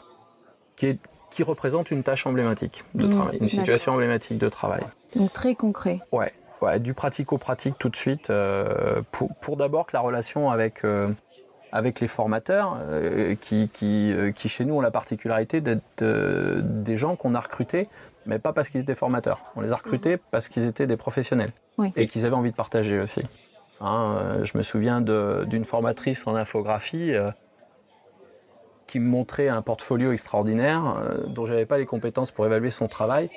qui 0.76 0.86
est 0.86 0.98
qui 1.30 1.42
représente 1.42 1.90
une 1.90 2.02
tâche 2.04 2.26
emblématique 2.28 2.84
de 2.94 3.06
Mmh, 3.06 3.10
travail, 3.10 3.38
une 3.40 3.48
situation 3.48 3.92
emblématique 3.94 4.38
de 4.38 4.48
travail. 4.48 4.82
Donc 5.16 5.32
très 5.32 5.54
concret. 5.56 5.98
Ouais, 6.12 6.32
ouais, 6.60 6.78
du 6.78 6.92
pratico-pratique 6.94 7.74
tout 7.78 7.88
de 7.88 7.96
suite, 7.96 8.28
euh, 8.30 9.00
pour, 9.10 9.34
pour 9.40 9.56
d'abord 9.56 9.86
que 9.86 9.96
la 9.96 10.00
relation 10.00 10.50
avec, 10.52 10.84
euh, 10.84 11.08
avec 11.72 11.98
les 12.00 12.06
formateurs, 12.06 12.78
euh, 12.88 13.34
qui, 13.40 13.68
qui, 13.70 14.14
qui 14.36 14.48
chez 14.48 14.64
nous 14.64 14.74
ont 14.76 14.80
la 14.80 14.92
particularité 14.92 15.60
d'être 15.60 16.04
des 16.60 16.96
gens 16.96 17.16
qu'on 17.16 17.34
a 17.34 17.40
recrutés, 17.40 17.88
mais 18.26 18.38
pas 18.38 18.52
parce 18.52 18.68
qu'ils 18.68 18.80
étaient 18.80 18.94
formateurs. 18.94 19.40
On 19.56 19.60
les 19.60 19.72
a 19.72 19.76
recrutés 19.76 20.16
parce 20.30 20.48
qu'ils 20.48 20.64
étaient 20.66 20.86
des 20.86 20.96
professionnels 20.96 21.52
Oui. 21.78 21.92
et 21.96 22.06
qu'ils 22.06 22.24
avaient 22.26 22.34
envie 22.34 22.50
de 22.50 22.56
partager 22.56 23.00
aussi. 23.00 23.22
Hein, 23.80 24.16
euh, 24.18 24.44
je 24.44 24.56
me 24.56 24.62
souviens 24.62 25.00
d'une 25.00 25.64
formatrice 25.64 26.26
en 26.26 26.34
infographie 26.34 27.12
euh, 27.14 27.30
qui 28.86 29.00
me 29.00 29.08
montrait 29.08 29.48
un 29.48 29.62
portfolio 29.62 30.12
extraordinaire 30.12 30.96
euh, 31.02 31.26
dont 31.26 31.46
j'avais 31.46 31.66
pas 31.66 31.78
les 31.78 31.86
compétences 31.86 32.30
pour 32.30 32.46
évaluer 32.46 32.70
son 32.70 32.86
travail. 32.88 33.30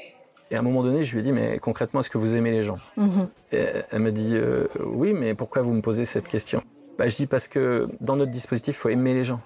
Et 0.51 0.56
à 0.56 0.60
un 0.60 0.62
moment 0.62 0.84
donné, 0.84 1.03
je 1.03 1.13
lui 1.13 1.20
ai 1.20 1.24
dit, 1.24 1.32
mais 1.34 1.60
concrètement, 1.60 2.00
est-ce 2.00 2.10
que 2.10 2.17
vous 2.17 2.36
aimez 2.36 2.51
les 2.51 2.63
gens? 2.63 2.79
Mhm. 2.96 3.27
Et 3.51 3.65
Elle 3.91 4.00
m'a 4.01 4.12
dit, 4.12 4.32
euh, 4.36 4.67
oui, 4.86 5.13
mais 5.13 5.34
pourquoi 5.34 5.62
vous 5.62 5.74
me 5.74 5.82
posez 5.82 6.06
cette 6.06 6.27
question? 6.27 6.63
Bah, 6.98 7.10
Je 7.10 7.15
dis 7.15 7.27
parce 7.27 7.48
que 7.48 7.89
dans 8.00 8.15
notre 8.15 8.32
dispositif, 8.32 8.75
il 8.77 8.79
faut 8.79 8.89
aimer 8.89 9.13
les 9.13 9.25
gens. 9.25 9.41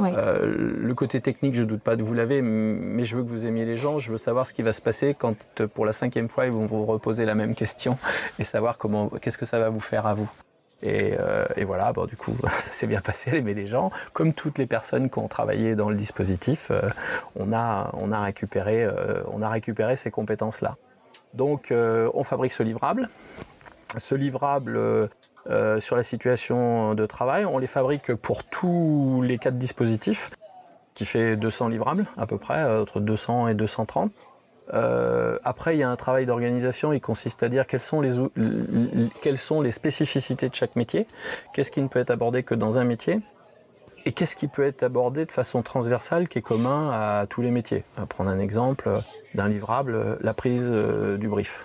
Euh, 0.00 0.54
le 0.56 0.94
côté 0.94 1.20
technique, 1.20 1.54
je 1.54 1.62
doute 1.62 1.82
pas 1.82 1.96
de 1.96 2.02
vous 2.02 2.14
l'avez, 2.14 2.42
mais 2.42 3.04
je 3.04 3.16
veux 3.16 3.22
que 3.22 3.28
vous 3.28 3.46
aimiez 3.46 3.64
les 3.64 3.76
gens. 3.76 3.98
Je 3.98 4.10
veux 4.10 4.18
savoir 4.18 4.46
ce 4.46 4.54
qui 4.54 4.62
va 4.62 4.72
se 4.72 4.82
passer 4.82 5.14
quand, 5.14 5.36
euh, 5.60 5.68
pour 5.68 5.86
la 5.86 5.92
cinquième 5.92 6.28
fois, 6.28 6.46
ils 6.46 6.52
vont 6.52 6.66
vous 6.66 6.84
reposer 6.84 7.24
la 7.24 7.34
même 7.34 7.54
question 7.54 7.98
et 8.38 8.44
savoir 8.44 8.78
comment, 8.78 9.08
qu'est-ce 9.08 9.38
que 9.38 9.46
ça 9.46 9.58
va 9.58 9.68
vous 9.68 9.80
faire 9.80 10.06
à 10.06 10.14
vous. 10.14 10.30
Et, 10.82 11.14
euh, 11.18 11.46
voilà, 11.64 11.92
bon, 11.92 12.06
du 12.06 12.16
coup, 12.16 12.36
ça 12.44 12.72
s'est 12.72 12.86
bien 12.86 13.00
passé, 13.00 13.30
elle 13.32 13.38
aimait 13.38 13.54
les 13.54 13.66
gens. 13.66 13.90
Comme 14.12 14.34
toutes 14.34 14.58
les 14.58 14.66
personnes 14.66 15.10
qui 15.10 15.18
ont 15.18 15.28
travaillé 15.28 15.76
dans 15.76 15.88
le 15.88 15.96
dispositif, 15.96 16.70
on, 17.36 17.52
a, 17.52 17.90
récupéré, 18.22 19.96
ces 19.96 20.10
compétences-là. 20.10 20.76
Donc, 21.34 21.72
on 21.72 22.24
fabrique 22.24 22.52
ce 22.52 22.62
livrable. 22.62 23.08
Ce 23.96 24.14
livrable 24.14 25.08
euh, 25.50 25.78
sur 25.80 25.96
la 25.96 26.02
situation 26.02 26.94
de 26.94 27.06
travail, 27.06 27.44
on 27.44 27.58
les 27.58 27.66
fabrique 27.66 28.14
pour 28.14 28.44
tous 28.44 29.22
les 29.22 29.38
quatre 29.38 29.58
dispositifs, 29.58 30.30
qui 30.94 31.04
fait 31.04 31.36
200 31.36 31.68
livrables 31.68 32.06
à 32.16 32.26
peu 32.26 32.38
près, 32.38 32.62
euh, 32.62 32.82
entre 32.82 33.00
200 33.00 33.48
et 33.48 33.54
230. 33.54 34.10
Euh, 34.72 35.38
après, 35.44 35.76
il 35.76 35.80
y 35.80 35.82
a 35.82 35.90
un 35.90 35.96
travail 35.96 36.24
d'organisation. 36.24 36.94
Il 36.94 37.00
consiste 37.00 37.42
à 37.42 37.50
dire 37.50 37.66
quelles 37.66 37.82
sont 37.82 38.00
les 38.00 38.12
quelles 39.20 39.38
sont 39.38 39.60
les 39.60 39.72
spécificités 39.72 40.48
de 40.48 40.54
chaque 40.54 40.76
métier, 40.76 41.06
qu'est-ce 41.52 41.70
qui 41.70 41.82
ne 41.82 41.88
peut 41.88 41.98
être 41.98 42.10
abordé 42.10 42.42
que 42.42 42.54
dans 42.54 42.78
un 42.78 42.84
métier, 42.84 43.20
et 44.06 44.12
qu'est-ce 44.12 44.36
qui 44.36 44.48
peut 44.48 44.64
être 44.64 44.82
abordé 44.82 45.26
de 45.26 45.32
façon 45.32 45.62
transversale, 45.62 46.28
qui 46.28 46.38
est 46.38 46.42
commun 46.42 46.90
à 46.90 47.26
tous 47.28 47.42
les 47.42 47.50
métiers. 47.50 47.84
On 47.98 48.06
prendre 48.06 48.30
un 48.30 48.38
exemple 48.38 48.88
d'un 49.34 49.48
livrable, 49.48 50.16
la 50.22 50.32
prise 50.32 50.66
du 51.18 51.28
brief. 51.28 51.62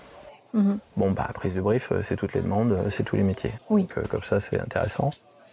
Mhm. 0.53 0.79
Bon, 0.97 1.11
bah, 1.11 1.29
prise 1.33 1.53
de 1.53 1.61
brief, 1.61 1.91
euh, 1.91 2.01
c'est 2.01 2.15
toutes 2.15 2.33
les 2.33 2.41
demandes, 2.41 2.71
euh, 2.71 2.89
c'est 2.89 3.03
tous 3.03 3.15
les 3.15 3.23
métiers. 3.23 3.53
Oui. 3.69 3.83
Donc, 3.83 3.97
euh, 3.99 4.03
comme 4.09 4.23
ça, 4.23 4.39
c'est 4.39 4.59
intéressant. 4.59 5.11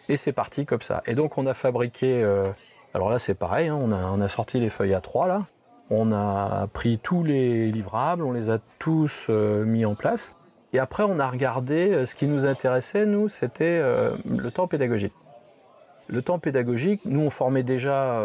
Et 0.08 0.16
c'est 0.16 0.32
parti 0.32 0.64
comme 0.66 0.82
ça. 0.82 1.02
Et 1.06 1.14
donc, 1.14 1.36
on 1.38 1.46
a 1.46 1.54
fabriqué. 1.54 2.22
euh, 2.22 2.48
alors 2.94 3.10
là, 3.10 3.18
c'est 3.18 3.34
pareil. 3.34 3.68
hein, 3.68 3.78
on, 3.80 3.92
a, 3.92 3.96
on 4.06 4.20
a 4.20 4.28
sorti 4.28 4.58
les 4.60 4.70
feuilles 4.70 4.92
A3 4.94 5.28
là. 5.28 5.42
On 5.90 6.12
a 6.12 6.66
pris 6.72 6.98
tous 6.98 7.22
les 7.22 7.70
livrables, 7.70 8.24
on 8.24 8.32
les 8.32 8.50
a 8.50 8.58
tous 8.78 9.26
euh, 9.28 9.64
mis 9.64 9.84
en 9.84 9.94
place. 9.94 10.34
Et 10.72 10.78
après, 10.78 11.02
on 11.04 11.18
a 11.20 11.28
regardé. 11.28 12.06
Ce 12.06 12.14
qui 12.16 12.26
nous 12.26 12.44
intéressait, 12.46 13.06
nous, 13.06 13.28
c'était 13.28 13.78
euh, 13.82 14.16
le 14.28 14.50
temps 14.50 14.66
pédagogique. 14.66 15.12
Le 16.08 16.22
temps 16.22 16.38
pédagogique, 16.38 17.02
nous, 17.04 17.20
on 17.20 17.30
formait 17.30 17.62
déjà 17.64 18.20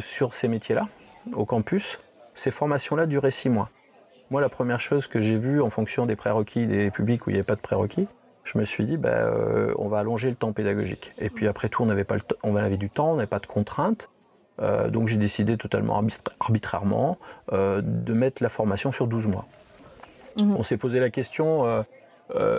sur 0.00 0.34
ces 0.34 0.48
métiers-là, 0.48 0.88
au 1.34 1.44
campus. 1.44 1.98
Ces 2.34 2.50
formations-là 2.50 3.04
duraient 3.06 3.30
six 3.30 3.50
mois. 3.50 3.68
Moi, 4.30 4.40
la 4.40 4.48
première 4.48 4.80
chose 4.80 5.06
que 5.06 5.20
j'ai 5.20 5.38
vue 5.38 5.60
en 5.60 5.70
fonction 5.70 6.06
des 6.06 6.16
prérequis 6.16 6.66
des 6.66 6.90
publics 6.90 7.26
où 7.26 7.30
il 7.30 7.34
n'y 7.34 7.38
avait 7.38 7.46
pas 7.46 7.54
de 7.56 7.60
prérequis, 7.60 8.08
je 8.44 8.58
me 8.58 8.64
suis 8.64 8.84
dit, 8.84 8.96
bah, 8.96 9.08
euh, 9.10 9.72
on 9.78 9.88
va 9.88 9.98
allonger 10.00 10.28
le 10.30 10.36
temps 10.36 10.52
pédagogique. 10.52 11.12
Et 11.18 11.30
puis 11.30 11.46
après 11.46 11.68
tout, 11.68 11.82
on 11.82 11.86
n'avait 11.86 12.04
pas 12.04 12.14
le 12.16 12.20
t- 12.20 12.34
on 12.42 12.56
avait 12.56 12.76
du 12.76 12.90
temps, 12.90 13.12
on 13.12 13.16
n'avait 13.16 13.26
pas 13.26 13.38
de 13.38 13.46
contraintes. 13.46 14.10
Euh, 14.62 14.88
donc 14.88 15.08
j'ai 15.08 15.16
décidé 15.16 15.56
totalement 15.56 16.00
arbitra- 16.00 16.32
arbitrairement 16.40 17.18
euh, 17.52 17.80
de 17.82 18.12
mettre 18.14 18.42
la 18.42 18.48
formation 18.48 18.92
sur 18.92 19.06
12 19.06 19.26
mois. 19.26 19.46
Mhm. 20.38 20.56
On 20.58 20.62
s'est 20.62 20.76
posé 20.76 21.00
la 21.00 21.10
question, 21.10 21.84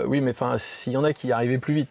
oui, 0.07 0.21
mais 0.21 0.31
enfin, 0.31 0.57
s'il 0.57 0.93
y 0.93 0.97
en 0.97 1.03
a 1.03 1.13
qui 1.13 1.27
y 1.27 1.31
arrivaient 1.31 1.57
plus 1.57 1.73
vite, 1.73 1.89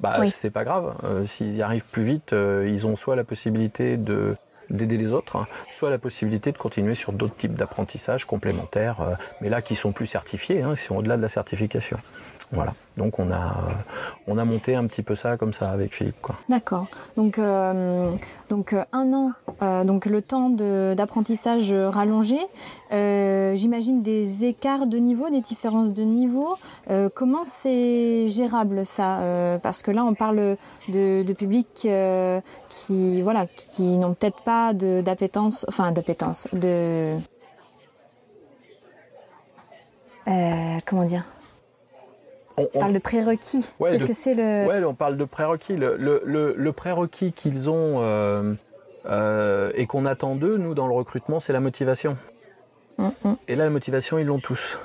bah, 0.00 0.16
Oui. 0.20 0.28
c'est 0.30 0.50
pas 0.50 0.64
grave. 0.64 0.94
S'ils 1.26 1.54
y 1.54 1.62
arrivent 1.62 1.84
plus 1.86 2.02
vite, 2.02 2.32
ils 2.32 2.86
ont 2.86 2.96
soit 2.96 3.14
la 3.14 3.22
possibilité 3.24 3.96
de 3.96 4.36
d'aider 4.70 4.96
les 4.96 5.12
autres, 5.12 5.36
hein, 5.36 5.46
soit 5.72 5.90
la 5.90 5.98
possibilité 5.98 6.52
de 6.52 6.58
continuer 6.58 6.94
sur 6.94 7.12
d'autres 7.12 7.36
types 7.36 7.54
d'apprentissage 7.54 8.24
complémentaires, 8.24 9.00
euh, 9.00 9.14
mais 9.40 9.48
là 9.48 9.62
qui 9.62 9.76
sont 9.76 9.92
plus 9.92 10.06
certifiés, 10.06 10.62
hein, 10.62 10.74
qui 10.76 10.82
sont 10.82 10.96
au-delà 10.96 11.16
de 11.16 11.22
la 11.22 11.28
certification. 11.28 11.98
Voilà. 12.52 12.74
Donc 12.96 13.18
on 13.18 13.30
a, 13.32 13.54
on 14.26 14.36
a 14.36 14.44
monté 14.44 14.74
un 14.74 14.86
petit 14.86 15.02
peu 15.02 15.16
ça 15.16 15.38
comme 15.38 15.54
ça 15.54 15.70
avec 15.70 15.94
Philippe. 15.94 16.26
D'accord. 16.50 16.86
Donc, 17.16 17.38
euh, 17.38 18.14
donc 18.50 18.74
euh, 18.74 18.84
un 18.92 19.12
an, 19.14 19.32
euh, 19.62 19.84
donc 19.84 20.04
le 20.04 20.20
temps 20.20 20.50
d'apprentissage 20.50 21.72
rallongé. 21.72 22.36
J'imagine 22.90 24.02
des 24.02 24.44
écarts 24.44 24.86
de 24.86 24.98
niveau, 24.98 25.30
des 25.30 25.40
différences 25.40 25.94
de 25.94 26.02
niveau. 26.02 26.58
Comment 27.14 27.44
c'est 27.44 28.28
gérable 28.28 28.84
ça 28.84 29.58
Parce 29.62 29.82
que 29.82 29.90
là, 29.90 30.04
on 30.04 30.12
parle 30.12 30.58
de, 30.88 31.22
de 31.22 31.32
publics 31.32 31.88
qui, 32.68 33.22
voilà, 33.22 33.46
qui 33.46 33.96
n'ont 33.96 34.12
peut-être 34.12 34.42
pas 34.42 34.74
d'appétence, 34.74 35.64
enfin 35.68 35.92
d'appétence, 35.92 36.48
de 36.52 37.16
comment 40.86 41.04
dire? 41.04 41.24
On- 42.56 42.66
parles 42.78 42.92
de 42.92 42.98
prérequis. 42.98 43.70
Ouais, 43.80 43.92
Qu'est-ce 43.92 44.06
que 44.06 44.12
c'est 44.12 44.34
le 44.34 44.66
Ouais, 44.66 44.82
on 44.84 44.94
parle 44.94 45.16
de 45.16 45.24
prérequis. 45.24 45.76
Le, 45.76 45.96
le, 45.96 46.22
le, 46.24 46.54
le 46.56 46.72
prérequis 46.72 47.32
qu'ils 47.32 47.70
ont 47.70 47.96
euh, 48.00 48.54
euh, 49.06 49.70
et 49.74 49.86
qu'on 49.86 50.04
attend 50.06 50.34
d'eux, 50.34 50.56
nous, 50.58 50.74
dans 50.74 50.86
le 50.86 50.92
recrutement, 50.94 51.40
c'est 51.40 51.52
la 51.52 51.60
motivation. 51.60 52.16
Et 53.48 53.56
là, 53.56 53.64
la 53.64 53.70
motivation, 53.70 54.18
ils 54.18 54.26
l'ont 54.26 54.38
tous. 54.38 54.78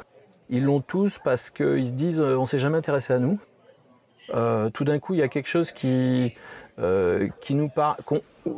Ils 0.49 0.63
l'ont 0.63 0.79
tous 0.81 1.19
parce 1.23 1.49
qu'ils 1.49 1.87
se 1.89 1.93
disent, 1.93 2.21
euh, 2.21 2.37
on 2.37 2.45
s'est 2.45 2.57
jamais 2.59 2.77
intéressé 2.77 3.13
à 3.13 3.19
nous. 3.19 3.37
Euh, 4.33 4.69
tout 4.69 4.83
d'un 4.85 4.97
coup, 4.99 5.13
il 5.13 5.19
y 5.19 5.23
a 5.23 5.27
quelque 5.27 5.47
chose 5.49 5.71
qui, 5.71 6.33
qui 7.41 7.55
nous 7.55 7.69
parle. 7.69 7.97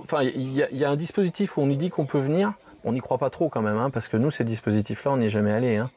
Enfin, 0.03 0.23
il 0.23 0.53
y, 0.53 0.63
a, 0.63 0.69
il 0.71 0.77
y 0.77 0.85
a 0.85 0.89
un 0.89 0.95
dispositif 0.95 1.57
où 1.57 1.61
on 1.61 1.65
nous 1.65 1.75
dit 1.75 1.89
qu'on 1.89 2.05
peut 2.05 2.19
venir. 2.19 2.53
On 2.85 2.93
n'y 2.93 3.01
croit 3.01 3.17
pas 3.17 3.29
trop 3.29 3.49
quand 3.49 3.61
même, 3.61 3.77
hein, 3.77 3.89
parce 3.89 4.07
que 4.07 4.15
nous, 4.15 4.31
ces 4.31 4.45
dispositifs-là, 4.45 5.11
on 5.11 5.17
n'y 5.17 5.25
est 5.25 5.29
jamais 5.29 5.51
allé. 5.51 5.75
Hein. 5.77 5.89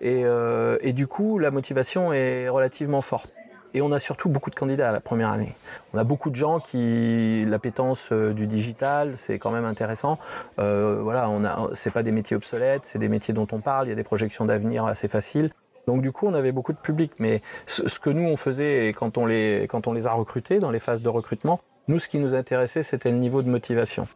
Et, 0.00 0.22
euh, 0.24 0.78
et 0.82 0.92
du 0.92 1.06
coup, 1.06 1.38
la 1.38 1.50
motivation 1.50 2.12
est 2.12 2.48
relativement 2.48 3.02
forte. 3.02 3.30
Et 3.74 3.82
on 3.82 3.92
a 3.92 3.98
surtout 3.98 4.28
beaucoup 4.28 4.50
de 4.50 4.54
candidats 4.54 4.88
à 4.88 4.92
la 4.92 5.00
première 5.00 5.30
année. 5.30 5.54
On 5.92 5.98
a 5.98 6.04
beaucoup 6.04 6.30
de 6.30 6.36
gens 6.36 6.60
qui 6.60 7.44
l'appétence 7.46 8.08
euh, 8.10 8.32
du 8.32 8.46
digital, 8.46 9.14
c'est 9.16 9.38
quand 9.38 9.50
même 9.50 9.64
intéressant. 9.64 10.18
Euh, 10.58 11.00
voilà, 11.02 11.28
on 11.28 11.44
a, 11.44 11.68
c'est 11.74 11.90
pas 11.90 12.02
des 12.02 12.12
métiers 12.12 12.36
obsolètes, 12.36 12.82
c'est 12.84 12.98
des 12.98 13.08
métiers 13.08 13.34
dont 13.34 13.46
on 13.52 13.60
parle. 13.60 13.86
Il 13.86 13.90
y 13.90 13.92
a 13.92 13.96
des 13.96 14.04
projections 14.04 14.46
d'avenir 14.46 14.86
assez 14.86 15.08
faciles. 15.08 15.50
Donc 15.86 16.00
du 16.00 16.10
coup, 16.10 16.26
on 16.26 16.34
avait 16.34 16.52
beaucoup 16.52 16.72
de 16.72 16.78
public. 16.78 17.12
Mais 17.18 17.42
ce, 17.66 17.98
que 17.98 18.10
nous 18.10 18.26
on 18.26 18.36
faisait 18.36 18.94
quand 18.98 19.18
on 19.18 19.26
les 19.26 19.66
quand 19.68 19.86
on 19.86 19.92
les 19.92 20.06
a 20.06 20.12
recrutés 20.12 20.58
dans 20.58 20.70
les 20.70 20.80
phases 20.80 21.02
de 21.02 21.08
recrutement, 21.08 21.60
nous 21.86 21.98
ce 21.98 22.08
qui 22.08 22.18
nous 22.18 22.34
intéressait, 22.34 22.82
c'était 22.82 23.10
le 23.10 23.18
niveau 23.18 23.42
de 23.42 23.50
motivation. 23.50 24.08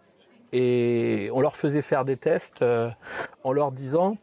Et 0.52 1.30
on 1.34 1.40
leur 1.40 1.54
faisait 1.54 1.82
faire 1.82 2.04
des 2.04 2.16
tests 2.16 2.64
en 3.44 3.52
leur 3.52 3.72
disant 3.72 4.16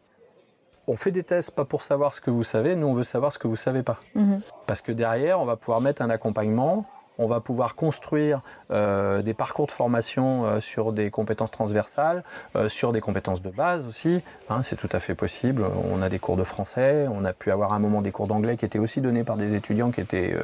on 0.88 0.96
fait 0.96 1.10
des 1.10 1.22
tests 1.22 1.52
pas 1.52 1.64
pour 1.64 1.82
savoir 1.82 2.14
ce 2.14 2.20
que 2.20 2.30
vous 2.30 2.44
savez, 2.44 2.74
nous 2.74 2.86
on 2.86 2.94
veut 2.94 3.04
savoir 3.04 3.32
ce 3.32 3.38
que 3.38 3.46
vous 3.46 3.56
savez 3.56 3.82
pas. 3.82 4.00
Mhm. 4.14 4.40
Parce 4.66 4.80
que 4.80 4.90
derrière, 4.92 5.38
on 5.40 5.44
va 5.44 5.56
pouvoir 5.56 5.80
mettre 5.80 6.02
un 6.02 6.10
accompagnement, 6.10 6.86
on 7.18 7.26
va 7.26 7.40
pouvoir 7.40 7.74
construire 7.74 8.40
euh, 8.70 9.22
des 9.22 9.34
parcours 9.34 9.66
de 9.66 9.72
formation 9.72 10.46
euh, 10.46 10.60
sur 10.60 10.92
des 10.92 11.10
compétences 11.10 11.50
transversales, 11.50 12.22
euh, 12.56 12.68
sur 12.68 12.92
des 12.92 13.00
compétences 13.00 13.42
de 13.42 13.50
base 13.50 13.84
aussi. 13.86 14.22
Hein, 14.48 14.62
c'est 14.62 14.76
tout 14.76 14.88
à 14.92 15.00
fait 15.00 15.14
possible. 15.14 15.64
On 15.92 16.00
a 16.00 16.08
des 16.08 16.20
cours 16.20 16.36
de 16.36 16.44
français, 16.44 17.06
on 17.12 17.24
a 17.24 17.32
pu 17.32 17.50
avoir 17.50 17.72
un 17.72 17.80
moment 17.80 18.02
des 18.02 18.12
cours 18.12 18.28
d'anglais 18.28 18.56
qui 18.56 18.64
étaient 18.64 18.78
aussi 18.78 19.00
donnés 19.00 19.24
par 19.24 19.36
des 19.36 19.54
étudiants 19.54 19.90
qui 19.90 20.00
étaient 20.00 20.34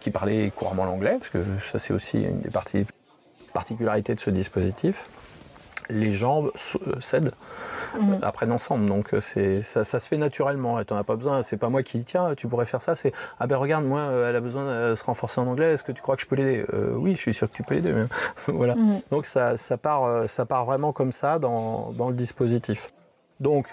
qui 0.00 0.10
parlaient 0.10 0.50
couramment 0.50 0.84
l'anglais, 0.84 1.16
parce 1.18 1.30
que 1.30 1.44
ça 1.70 1.78
c'est 1.78 1.92
aussi 1.92 2.22
une 2.22 2.40
des 2.40 2.50
parties 2.50 2.86
particularités 3.52 4.14
de 4.14 4.20
ce 4.20 4.30
dispositif. 4.30 5.08
Les 5.90 6.10
gens 6.12 6.46
s- 6.54 6.76
euh, 6.86 7.00
cèdent 7.00 7.32
Mhm. 7.98 8.20
apprennent 8.22 8.52
ensemble. 8.52 8.86
Donc 8.86 9.12
euh, 9.12 9.20
c'est 9.20 9.62
ça, 9.62 9.84
ça 9.84 9.98
se 10.00 10.08
fait 10.08 10.16
naturellement. 10.16 10.80
Et 10.80 10.84
t'en 10.84 10.96
as 10.96 11.04
pas 11.04 11.16
besoin. 11.16 11.42
C'est 11.42 11.56
pas 11.58 11.68
moi 11.68 11.82
qui 11.82 11.98
dis 11.98 12.04
tiens 12.04 12.34
tu 12.34 12.46
pourrais 12.48 12.64
faire 12.66 12.80
ça. 12.80 12.96
C'est 12.96 13.12
ah 13.38 13.46
ben 13.46 13.56
regarde 13.56 13.84
moi 13.84 14.02
elle 14.28 14.36
a 14.36 14.40
besoin 14.40 14.90
de 14.90 14.94
se 14.96 15.04
renforcer 15.04 15.40
en 15.40 15.46
anglais. 15.46 15.72
Est-ce 15.74 15.82
que 15.84 15.92
tu 15.92 16.00
crois 16.00 16.16
que 16.16 16.22
je 16.22 16.26
peux 16.26 16.36
l'aider? 16.36 16.64
Euh, 16.72 16.94
Oui, 16.94 17.14
je 17.14 17.20
suis 17.20 17.34
sûr 17.34 17.50
que 17.50 17.54
tu 17.56 17.62
peux 17.62 17.74
l'aider. 17.74 17.92
Voilà. 18.46 18.74
Mhm. 18.76 19.00
Donc 19.10 19.26
ça, 19.26 19.56
ça 19.58 19.76
part 19.76 20.28
ça 20.28 20.46
part 20.46 20.64
vraiment 20.64 20.92
comme 20.92 21.12
ça 21.12 21.38
dans, 21.38 21.92
dans 21.92 22.08
le 22.08 22.14
dispositif. 22.14 22.90
Donc 23.40 23.66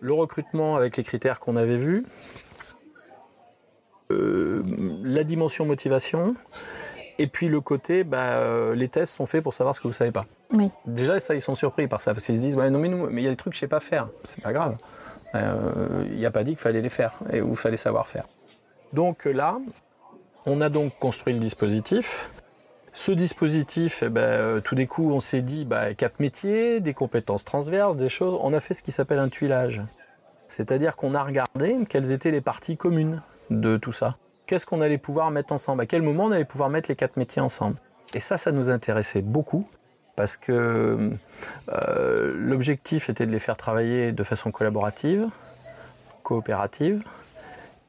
le 0.00 0.12
recrutement 0.12 0.76
avec 0.76 0.96
les 0.96 1.02
critères 1.04 1.40
qu'on 1.40 1.56
avait 1.56 1.78
vus, 1.78 2.04
euh, 4.10 4.62
la 5.02 5.24
dimension 5.24 5.64
motivation. 5.64 6.34
Et 7.18 7.26
puis 7.26 7.48
le 7.48 7.60
côté, 7.60 8.04
bah, 8.04 8.18
euh, 8.18 8.74
les 8.74 8.88
tests 8.88 9.14
sont 9.14 9.26
faits 9.26 9.42
pour 9.42 9.54
savoir 9.54 9.74
ce 9.74 9.80
que 9.80 9.86
vous 9.86 9.94
savez 9.94 10.10
pas. 10.12 10.26
Oui. 10.52 10.70
Déjà, 10.86 11.20
ça, 11.20 11.34
ils 11.34 11.42
sont 11.42 11.54
surpris 11.54 11.86
par 11.86 12.00
ça, 12.00 12.12
parce 12.12 12.26
qu'ils 12.26 12.36
se 12.36 12.40
disent, 12.40 12.56
ouais, 12.56 12.70
non 12.70 12.78
mais 12.78 12.88
nous, 12.88 13.08
mais 13.08 13.22
il 13.22 13.24
y 13.24 13.28
a 13.28 13.30
des 13.30 13.36
trucs 13.36 13.52
que 13.52 13.56
je 13.56 13.60
sais 13.60 13.68
pas 13.68 13.80
faire. 13.80 14.08
C'est 14.24 14.42
pas 14.42 14.52
grave. 14.52 14.76
Euh, 15.34 16.04
Il 16.10 16.16
n'y 16.16 16.26
a 16.26 16.30
pas 16.30 16.44
dit 16.44 16.50
qu'il 16.50 16.58
fallait 16.58 16.82
les 16.82 16.88
faire 16.88 17.14
et 17.32 17.40
ou 17.40 17.56
fallait 17.56 17.76
savoir 17.76 18.06
faire. 18.06 18.26
Donc 18.92 19.24
là, 19.24 19.58
on 20.46 20.60
a 20.60 20.68
donc 20.68 20.98
construit 20.98 21.34
le 21.34 21.40
dispositif. 21.40 22.30
Ce 22.92 23.10
dispositif, 23.10 24.04
eh 24.04 24.08
ben, 24.08 24.20
euh, 24.20 24.60
tout 24.60 24.76
d'un 24.76 24.86
coup, 24.86 25.10
on 25.10 25.20
s'est 25.20 25.42
dit, 25.42 25.64
bah, 25.64 25.94
quatre 25.94 26.20
métiers, 26.20 26.78
des 26.80 26.94
compétences 26.94 27.44
transverses, 27.44 27.96
des 27.96 28.08
choses. 28.08 28.38
On 28.40 28.52
a 28.52 28.60
fait 28.60 28.74
ce 28.74 28.84
qui 28.84 28.92
s'appelle 28.92 29.18
un 29.18 29.28
tuilage. 29.28 29.82
C'est-à-dire 30.48 30.94
qu'on 30.94 31.14
a 31.14 31.24
regardé 31.24 31.76
quelles 31.88 32.12
étaient 32.12 32.30
les 32.30 32.40
parties 32.40 32.76
communes 32.76 33.22
de 33.50 33.76
tout 33.76 33.92
ça. 33.92 34.16
Qu'est-ce 34.46 34.66
qu'on 34.66 34.82
allait 34.82 34.98
pouvoir 34.98 35.30
mettre 35.30 35.54
ensemble? 35.54 35.82
À 35.82 35.86
quel 35.86 36.02
moment 36.02 36.24
on 36.24 36.32
allait 36.32 36.44
pouvoir 36.44 36.68
mettre 36.68 36.90
les 36.90 36.96
quatre 36.96 37.16
métiers 37.16 37.40
ensemble? 37.40 37.76
Et 38.12 38.20
ça, 38.20 38.36
ça 38.36 38.52
nous 38.52 38.68
intéressait 38.68 39.22
beaucoup 39.22 39.66
parce 40.16 40.36
que 40.36 41.10
euh, 41.70 42.34
l'objectif 42.36 43.08
était 43.08 43.26
de 43.26 43.32
les 43.32 43.38
faire 43.38 43.56
travailler 43.56 44.12
de 44.12 44.22
façon 44.22 44.50
collaborative, 44.50 45.28
coopérative 46.22 47.02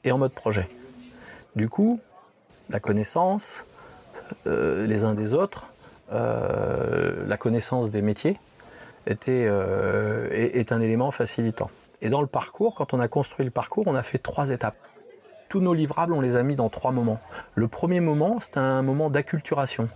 et 0.05 0.11
en 0.11 0.17
mode 0.17 0.33
projet. 0.33 0.69
Du 1.57 1.67
coup, 1.67 1.99
la 2.69 2.79
connaissance 2.79 3.65
euh, 4.47 4.87
les 4.87 5.03
uns 5.03 5.13
des 5.13 5.33
autres, 5.33 5.67
euh, 6.13 7.27
la 7.27 7.37
connaissance 7.37 7.91
des 7.91 8.01
métiers 8.01 8.39
était, 9.07 9.47
est 10.31 10.71
un 10.71 10.81
élément 10.81 11.11
facilitant. 11.11 11.69
Et 12.01 12.09
dans 12.09 12.21
le 12.21 12.27
parcours, 12.27 12.75
quand 12.75 12.93
on 12.93 12.99
a 12.99 13.07
construit 13.07 13.45
le 13.45 13.51
parcours, 13.51 13.83
on 13.87 13.95
a 13.95 14.01
fait 14.01 14.17
trois 14.17 14.49
étapes. 14.49 14.77
Tous 15.55 15.61
nos 15.61 15.73
livrables, 15.73 16.11
on 16.11 16.19
les 16.19 16.35
a 16.35 16.43
mis 16.43 16.57
dans 16.57 16.67
trois 16.67 16.91
moments. 16.91 17.21
Le 17.53 17.69
premier 17.69 18.01
moment, 18.01 18.41
c'était 18.41 18.59
un 18.59 18.81
moment 18.81 19.09
d'acculturation. 19.09 19.87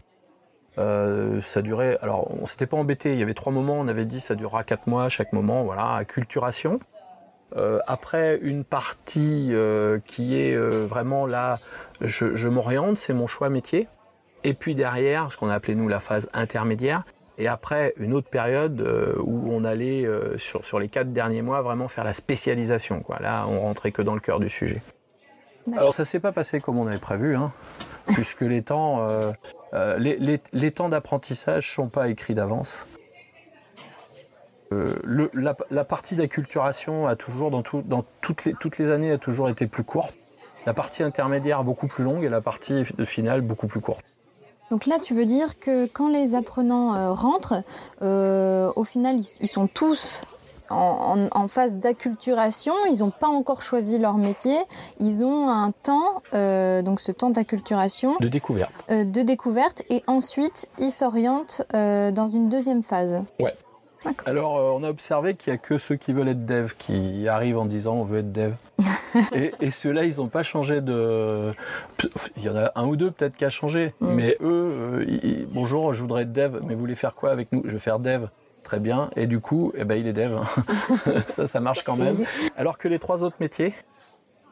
Euh, 0.78 1.42
ça 1.42 1.62
durait. 1.62 1.98
Alors, 2.02 2.32
on 2.42 2.46
s'était 2.46 2.66
pas 2.66 2.78
embêté. 2.78 3.12
Il 3.12 3.20
y 3.20 3.24
avait 3.24 3.34
trois 3.34 3.52
moments. 3.52 3.78
On 3.78 3.90
avait 3.90 4.06
dit 4.06 4.22
ça 4.22 4.36
durera 4.36 4.64
quatre 4.64 4.88
mois 4.88 5.10
chaque 5.10 5.34
moment. 5.34 5.66
Voilà, 5.66 5.96
acculturation. 5.96 6.80
Euh, 7.58 7.80
après, 7.88 8.40
une 8.42 8.64
partie 8.64 9.50
euh, 9.52 10.00
qui 10.06 10.40
est 10.40 10.56
vraiment 10.56 11.26
là, 11.26 11.60
je, 12.00 12.48
m'oriente, 12.48 12.96
c'est 12.96 13.12
mon 13.12 13.28
choix 13.28 13.50
métier. 13.50 13.90
Et 14.46 14.54
puis 14.54 14.76
derrière, 14.76 15.30
ce 15.30 15.36
qu'on 15.36 15.50
a 15.50 15.56
appelé 15.56 15.76
nous 15.76 15.90
la 15.90 16.00
phase 16.00 16.30
intermédiaire. 16.32 17.04
Et 17.38 17.50
après, 17.50 17.94
une 17.98 18.14
autre 18.14 18.30
période 18.30 18.80
où 19.20 19.52
on 19.52 19.66
allait 19.66 20.08
sur, 20.38 20.66
sur 20.66 20.80
les 20.80 20.88
quatre 20.88 21.12
derniers 21.12 21.42
mois 21.42 21.62
vraiment 21.62 21.90
faire 21.90 22.06
la 22.06 22.14
spécialisation. 22.14 23.02
Quoi. 23.02 23.20
Là, 23.20 23.46
on 23.50 23.60
rentrait 23.60 23.92
que 23.92 24.02
dans 24.02 24.14
le 24.14 24.22
cœur 24.22 24.40
du 24.40 24.48
sujet. 24.48 24.82
Alors 25.74 25.94
ça 25.94 26.06
s'est 26.06 26.20
pas 26.20 26.32
passé 26.32 26.60
comme 26.60 26.78
on 26.78 26.88
avait 26.88 26.98
prévu, 26.98 27.36
hein, 27.36 27.52
puisque 28.08 28.42
les 28.42 28.62
temps, 28.64 29.08
euh, 29.08 29.32
euh, 29.74 29.98
les, 29.98 30.18
les- 30.18 30.42
les 30.54 30.72
temps 30.72 30.90
d'apprentissage 30.90 31.74
sont 31.76 31.88
pas 31.90 32.08
écrits 32.10 32.34
d'avance. 32.36 32.86
Euh, 34.72 34.94
le- 35.04 35.32
la, 35.34 35.56
la 35.72 35.84
partie 35.84 36.16
d'acculturation 36.16 37.08
a 37.08 37.16
toujours, 37.16 37.50
dans, 37.52 37.64
tout- 37.64 37.82
dans 37.84 38.06
toutes, 38.22 38.46
les, 38.46 38.54
toutes 38.54 38.78
les 38.78 38.92
années, 38.92 39.12
a 39.12 39.18
toujours 39.18 39.50
été 39.50 39.66
plus 39.68 39.84
courte. 39.84 40.14
La 40.66 40.74
partie 40.74 41.02
intermédiaire 41.04 41.64
beaucoup 41.64 41.88
plus 41.88 42.04
longue 42.04 42.24
et 42.24 42.30
la 42.30 42.42
partie 42.42 42.86
fi- 42.86 42.94
finale 43.06 43.42
beaucoup 43.42 43.68
plus 43.68 43.82
courte. 43.82 44.04
Donc 44.70 44.86
là, 44.86 45.00
tu 45.00 45.16
veux 45.16 45.26
dire 45.26 45.58
que 45.60 45.88
quand 45.88 46.10
les 46.10 46.36
apprenants 46.36 46.94
euh, 46.94 47.12
rentrent, 47.12 47.64
euh, 48.04 48.72
au 48.76 48.84
final, 48.84 49.16
ils, 49.18 49.28
ils 49.42 49.48
sont 49.48 49.66
tous 49.66 50.22
en, 50.70 51.28
en- 51.34 51.42
en 51.44 51.48
phase 51.48 51.76
d'acculturation. 51.76 52.74
Ils 52.92 53.00
n'ont 53.00 53.12
pas 53.12 53.28
encore 53.28 53.62
choisi 53.62 53.98
leur 53.98 54.18
métier. 54.18 54.58
Ils 55.00 55.24
ont 55.24 55.50
un 55.50 55.72
temps, 55.72 56.22
euh, 56.34 56.82
donc 56.82 57.00
ce 57.00 57.12
temps 57.12 57.30
d'acculturation, 57.30 58.16
De 58.20 58.28
découverte. 58.28 58.72
euh, 58.92 59.04
de 59.04 59.22
découverte, 59.22 59.84
et 59.90 60.04
ensuite 60.08 60.70
ils 60.80 60.92
s'orientent 60.92 61.62
euh, 61.74 62.12
dans 62.12 62.28
une 62.28 62.50
deuxième 62.50 62.84
phase. 62.84 63.22
Alors, 64.26 64.58
euh, 64.58 64.72
on 64.80 64.84
a 64.86 64.90
observé 64.90 65.36
qu'il 65.36 65.52
y 65.52 65.54
a 65.54 65.58
que 65.58 65.78
ceux 65.78 65.96
qui 65.98 66.14
veulent 66.14 66.30
être 66.30 66.46
dev 66.46 66.72
qui 66.80 67.28
arrivent 67.28 67.58
en 67.58 67.66
disant 67.66 67.96
on 67.96 68.06
veut 68.06 68.20
être 68.20 68.32
dev. 68.32 68.54
et 69.34 69.52
et 69.60 69.72
ceux-là, 69.72 70.06
ils 70.06 70.18
n'ont 70.20 70.30
pas 70.30 70.42
changé 70.44 70.80
de. 70.80 71.52
Il 72.38 72.44
y 72.44 72.50
en 72.50 72.56
a 72.56 72.72
un 72.76 72.86
ou 72.86 72.96
deux 72.96 73.12
peut-être 73.12 73.36
qui 73.36 73.44
a 73.44 73.50
changé, 73.50 73.94
Mm. 74.00 74.08
mais 74.14 74.38
eux, 74.40 74.74
euh, 75.02 75.06
ils- 75.08 75.46
bonjour, 75.52 75.94
je 75.94 76.02
voudrais 76.02 76.22
être 76.24 76.32
dev, 76.32 76.62
mais 76.66 76.76
vous 76.76 76.80
voulez 76.80 76.96
faire 76.96 77.14
quoi 77.14 77.32
avec 77.32 77.52
nous? 77.52 77.62
Je 77.66 77.72
vais 77.72 77.80
faire 77.80 78.00
dev. 78.00 78.28
Très 78.70 78.80
bien. 78.80 79.10
Et 79.16 79.26
du 79.26 79.40
coup, 79.40 79.74
eh 79.76 79.84
ben, 79.84 79.96
il 79.96 80.06
est 80.06 80.14
dev. 80.14 80.32
ça, 81.28 81.48
ça 81.48 81.60
marche 81.60 81.84
quand 81.84 81.96
même. 81.96 82.16
Alors 82.56 82.78
que 82.78 82.88
les 82.88 83.00
trois 83.00 83.24
autres 83.24 83.38
métiers, 83.40 83.74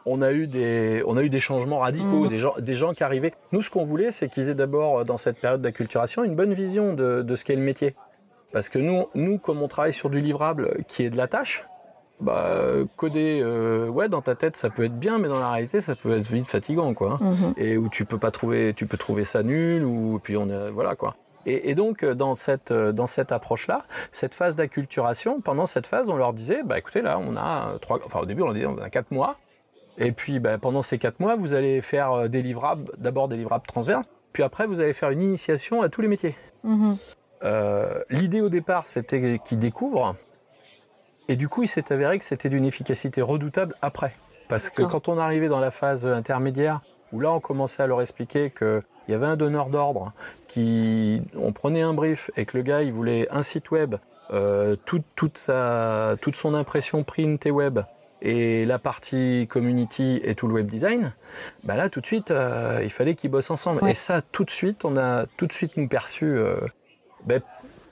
on 0.08 0.24
a 0.24 0.32
eu 0.32 0.48
des, 0.48 1.04
on 1.06 1.18
a 1.18 1.22
eu 1.22 1.30
des 1.30 1.40
changements 1.40 1.78
radicaux, 1.80 2.24
Mhm. 2.24 2.30
des, 2.30 2.40
gens, 2.40 2.56
des 2.58 2.74
gens 2.74 2.94
qui 2.96 3.04
arrivaient. 3.04 3.34
Nous, 3.52 3.62
ce 3.62 3.70
qu'on 3.70 3.86
voulait, 3.86 4.12
c'est 4.12 4.28
qu'ils 4.28 4.50
aient 4.50 4.56
d'abord, 4.56 5.02
euh, 5.02 5.04
dans 5.04 5.20
cette 5.20 5.38
période 5.40 5.62
d'acculturation, 5.62 6.24
une 6.24 6.34
bonne 6.36 6.56
vision 6.56 6.94
de, 6.96 7.22
de 7.22 7.36
ce 7.36 7.46
qu'est 7.46 7.56
le 7.56 7.62
métier. 7.62 7.94
Parce 8.54 8.70
que 8.70 8.80
nous, 8.80 9.06
nous, 9.14 9.38
comme 9.38 9.62
on 9.62 9.68
travaille 9.68 9.94
sur 9.94 10.10
du 10.10 10.20
livrable 10.20 10.84
qui 10.88 11.04
est 11.04 11.12
de 11.12 11.18
la 11.18 11.28
tâche, 11.28 11.64
bah, 12.20 12.56
coder, 12.96 13.40
euh, 13.44 13.88
ouais, 13.88 14.10
dans 14.10 14.24
ta 14.24 14.34
tête, 14.34 14.58
ça 14.58 14.72
peut 14.72 14.86
être 14.86 14.98
bien, 14.98 15.20
mais 15.20 15.28
dans 15.28 15.40
la 15.40 15.52
réalité, 15.52 15.80
ça 15.82 15.94
peut 15.94 16.18
être 16.18 16.26
vite 16.26 16.48
fatigant, 16.48 16.96
quoi. 16.96 17.20
Mhm. 17.22 17.54
Et 17.58 17.78
où 17.78 17.88
tu 17.88 18.04
peux 18.06 18.18
pas 18.18 18.32
trouver, 18.32 18.74
tu 18.76 18.88
peux 18.88 18.98
trouver 18.98 19.26
ça 19.26 19.44
nul, 19.44 19.84
ou 19.84 20.20
puis 20.24 20.36
on 20.38 20.50
est, 20.50 20.72
voilà, 20.72 20.96
quoi. 20.96 21.16
Et, 21.48 21.70
et 21.70 21.76
donc, 21.76 22.04
euh, 22.04 22.14
dans 22.14 22.36
cette, 22.36 22.72
euh, 22.72 22.92
dans 22.92 23.08
cette 23.08 23.32
approche-là, 23.32 23.86
cette 24.12 24.36
phase 24.36 24.58
d'acculturation, 24.58 25.40
pendant 25.40 25.66
cette 25.66 25.88
phase, 25.88 26.10
on 26.10 26.18
leur 26.18 26.34
disait, 26.34 26.62
bah, 26.64 26.78
écoutez, 26.78 27.02
là, 27.02 27.18
on 27.18 27.38
a 27.38 27.70
euh, 27.70 27.78
trois, 27.78 28.00
enfin, 28.06 28.20
au 28.20 28.26
début, 28.26 28.42
on 28.42 28.46
leur 28.46 28.54
disait, 28.54 28.66
on 28.66 28.78
a 28.78 28.90
quatre 28.90 29.12
mois. 29.12 29.38
Et 29.98 30.12
puis, 30.12 30.40
bah, 30.40 30.58
pendant 30.58 30.84
ces 30.84 31.00
quatre 31.00 31.22
mois, 31.22 31.38
vous 31.38 31.54
allez 31.54 31.82
faire 31.82 32.28
des 32.30 32.42
livrables, 32.42 32.92
d'abord 32.98 33.30
des 33.30 33.38
livrables 33.38 33.66
transverses, 33.66 34.06
puis 34.34 34.44
après, 34.44 34.68
vous 34.68 34.82
allez 34.82 34.94
faire 34.94 35.10
une 35.10 35.22
initiation 35.22 35.82
à 35.82 35.90
tous 35.90 36.02
les 36.02 36.10
métiers. 36.10 36.36
Mhm. 36.64 36.98
Euh, 37.44 38.04
L'idée 38.10 38.42
au 38.42 38.50
départ, 38.50 38.86
c'était 38.86 39.40
qu'ils 39.40 39.60
découvrent. 39.60 40.16
Et 41.30 41.38
du 41.38 41.48
coup, 41.48 41.64
il 41.64 41.70
s'est 41.70 41.94
avéré 41.94 42.20
que 42.20 42.26
c'était 42.26 42.50
d'une 42.50 42.66
efficacité 42.66 43.22
redoutable 43.22 43.74
après. 43.82 44.14
Parce 44.50 44.70
que 44.70 44.84
quand 44.84 45.08
on 45.08 45.18
arrivait 45.18 45.48
dans 45.50 45.60
la 45.60 45.72
phase 45.72 46.06
intermédiaire, 46.06 46.82
où 47.12 47.20
là, 47.20 47.32
on 47.32 47.39
commençait 47.39 47.84
à 47.84 47.88
leur 47.88 48.02
expliquer 48.02 48.52
qu'il 48.52 48.82
y 49.10 49.13
avait 49.13 49.28
un 49.28 49.38
donneur 49.38 49.67
d'ordre, 49.67 50.13
qui, 50.48 51.22
on 51.36 51.52
prenait 51.52 51.82
un 51.82 51.93
brief 51.93 52.32
et 52.38 52.46
que 52.46 52.58
le 52.58 52.63
gars, 52.63 52.84
il 52.84 52.91
voulait 52.91 53.28
un 53.30 53.43
site 53.43 53.72
web, 53.72 53.96
euh, 54.32 54.76
toute, 54.86 55.06
toute, 55.15 55.38
sa, 55.38 56.15
toute 56.22 56.36
son 56.36 56.54
impression 56.54 57.04
print 57.04 57.46
et 57.46 57.52
web, 57.52 57.80
et 58.22 58.65
la 58.65 58.80
partie 58.80 59.48
community 59.50 60.20
et 60.24 60.36
tout 60.36 60.48
le 60.48 60.56
web 60.56 60.67
design, 60.67 61.13
bah 61.63 61.76
là, 61.76 61.89
tout 61.89 62.02
de 62.02 62.06
suite, 62.06 62.32
euh, 62.32 62.82
il 62.84 62.89
fallait 62.89 63.15
qu'ils 63.15 63.30
bossent 63.30 63.52
ensemble. 63.52 63.84
Ouais. 63.84 63.91
Et 63.91 63.96
ça, 63.96 64.22
tout 64.22 64.43
de 64.43 64.50
suite, 64.50 64.86
on 64.86 64.98
a 64.98 65.26
tout 65.38 65.46
de 65.46 65.54
suite 65.54 65.78
nous 65.78 65.88
perçu, 65.88 66.26
euh, 66.26 66.60
ben, 67.26 67.41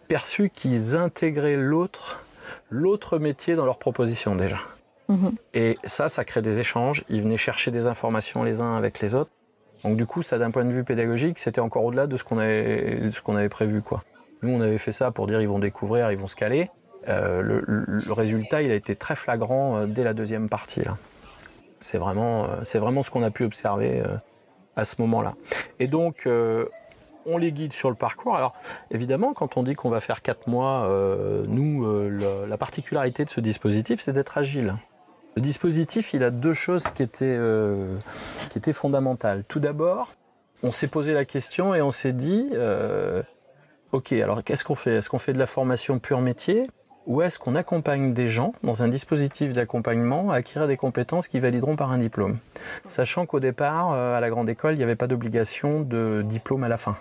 perçu 0.07 0.49
qu'ils 0.49 0.95
intégraient 0.95 1.57
l'autre, 1.57 2.23
l'autre 2.69 3.19
métier 3.19 3.55
dans 3.55 3.65
leur 3.65 3.77
proposition 3.77 4.35
déjà. 4.35 4.59
Mhm. 5.07 5.33
Et 5.53 5.77
ça, 5.85 6.09
ça 6.09 6.25
crée 6.25 6.41
des 6.41 6.59
échanges. 6.59 7.03
Ils 7.09 7.21
venaient 7.21 7.37
chercher 7.37 7.71
des 7.71 7.87
informations 7.87 8.43
les 8.43 8.61
uns 8.61 8.75
avec 8.75 8.99
les 8.99 9.13
autres. 9.13 9.31
Donc 9.83 9.97
du 9.97 10.05
coup, 10.05 10.23
ça 10.23 10.39
d'un 10.39 10.49
point 10.49 10.65
de 10.65 10.71
vue 10.71 10.83
pédagogique, 10.83 11.37
c'était 11.37 11.61
encore 11.61 11.83
au-delà 11.83 12.07
de 12.07 12.17
ce 12.17 12.23
qu'on 12.23 12.39
avait, 12.39 13.49
prévu, 13.49 13.81
quoi. 13.81 14.03
Nous, 14.41 14.49
on 14.49 14.59
avait 14.59 14.79
fait 14.79 14.91
ça 14.91 15.11
pour 15.11 15.27
dire 15.27 15.41
ils 15.41 15.47
vont 15.47 15.59
découvrir, 15.59 16.11
ils 16.11 16.17
vont 16.17 16.27
se 16.27 16.35
caler. 16.35 16.71
Euh, 17.07 17.41
le, 17.43 18.11
résultat, 18.11 18.63
il 18.63 18.71
a 18.71 18.75
été 18.75 18.95
très 18.95 19.15
flagrant 19.15 19.77
euh, 19.77 19.85
dès 19.85 20.03
la 20.03 20.13
deuxième 20.13 20.49
partie. 20.49 20.81
C'est 21.79 21.99
vraiment, 21.99 22.45
euh, 22.45 22.47
c'est 22.63 22.79
vraiment 22.79 23.03
ce 23.03 23.11
qu'on 23.11 23.21
a 23.21 23.29
pu 23.29 23.43
observer 23.43 24.01
à 24.75 24.85
ce 24.85 24.99
moment-là. 25.01 25.35
Et 25.79 25.87
donc, 25.87 26.27
on 27.27 27.37
les 27.37 27.51
guide 27.51 27.73
sur 27.73 27.89
le 27.89 27.95
parcours. 27.95 28.35
Alors, 28.35 28.55
évidemment, 28.89 29.33
quand 29.33 29.55
on 29.55 29.61
dit 29.61 29.75
qu'on 29.75 29.89
va 29.89 29.99
faire 29.99 30.23
quatre 30.23 30.47
mois, 30.47 30.89
nous, 31.47 32.09
la 32.47 32.57
particularité 32.57 33.23
de 33.23 33.29
ce 33.29 33.39
dispositif, 33.39 34.01
c'est 34.01 34.13
d'être 34.13 34.37
agile. 34.37 34.75
Le 35.35 35.41
dispositif, 35.41 36.13
il 36.13 36.23
a 36.23 36.31
deux 36.31 36.53
choses 36.53 36.85
qui 36.85 37.03
étaient, 37.03 37.35
euh, 37.37 37.97
qui 38.49 38.57
étaient 38.57 38.71
fondamentales. 38.71 39.43
Tout 39.49 39.59
d'abord, 39.59 40.13
on 40.63 40.71
s'est 40.71 40.87
posé 40.87 41.13
la 41.13 41.25
question 41.25 41.75
et 41.75 41.81
on 41.81 41.91
s'est 41.91 42.13
dit, 42.13 42.49
euh, 42.53 43.21
ok, 43.91 44.13
alors 44.13 44.45
qu'est-ce 44.45 44.63
qu'on 44.63 44.75
fait? 44.75 44.95
Est-ce 44.95 45.09
qu'on 45.09 45.19
fait 45.19 45.33
de 45.33 45.39
la 45.39 45.45
formation 45.45 45.99
pure 45.99 46.21
métier 46.21 46.69
ou 47.05 47.21
est-ce 47.21 47.37
qu'on 47.37 47.55
accompagne 47.55 48.13
des 48.13 48.29
gens 48.29 48.53
dans 48.63 48.81
un 48.81 48.87
dispositif 48.87 49.51
d'accompagnement 49.51 50.31
à 50.31 50.37
acquérir 50.37 50.69
des 50.69 50.77
compétences 50.77 51.27
qui 51.27 51.39
valideront 51.39 51.75
par 51.75 51.91
un 51.91 51.97
diplôme? 51.97 52.37
Sachant 52.87 53.25
qu'au 53.25 53.41
départ, 53.41 53.91
euh, 53.91 54.15
à 54.15 54.21
la 54.21 54.29
grande 54.29 54.47
école, 54.47 54.75
il 54.75 54.77
n'y 54.77 54.83
avait 54.83 54.95
pas 54.95 55.07
d'obligation 55.07 55.81
de 55.81 56.23
diplôme 56.25 56.63
à 56.63 56.69
la 56.69 56.77
fin. 56.77 56.95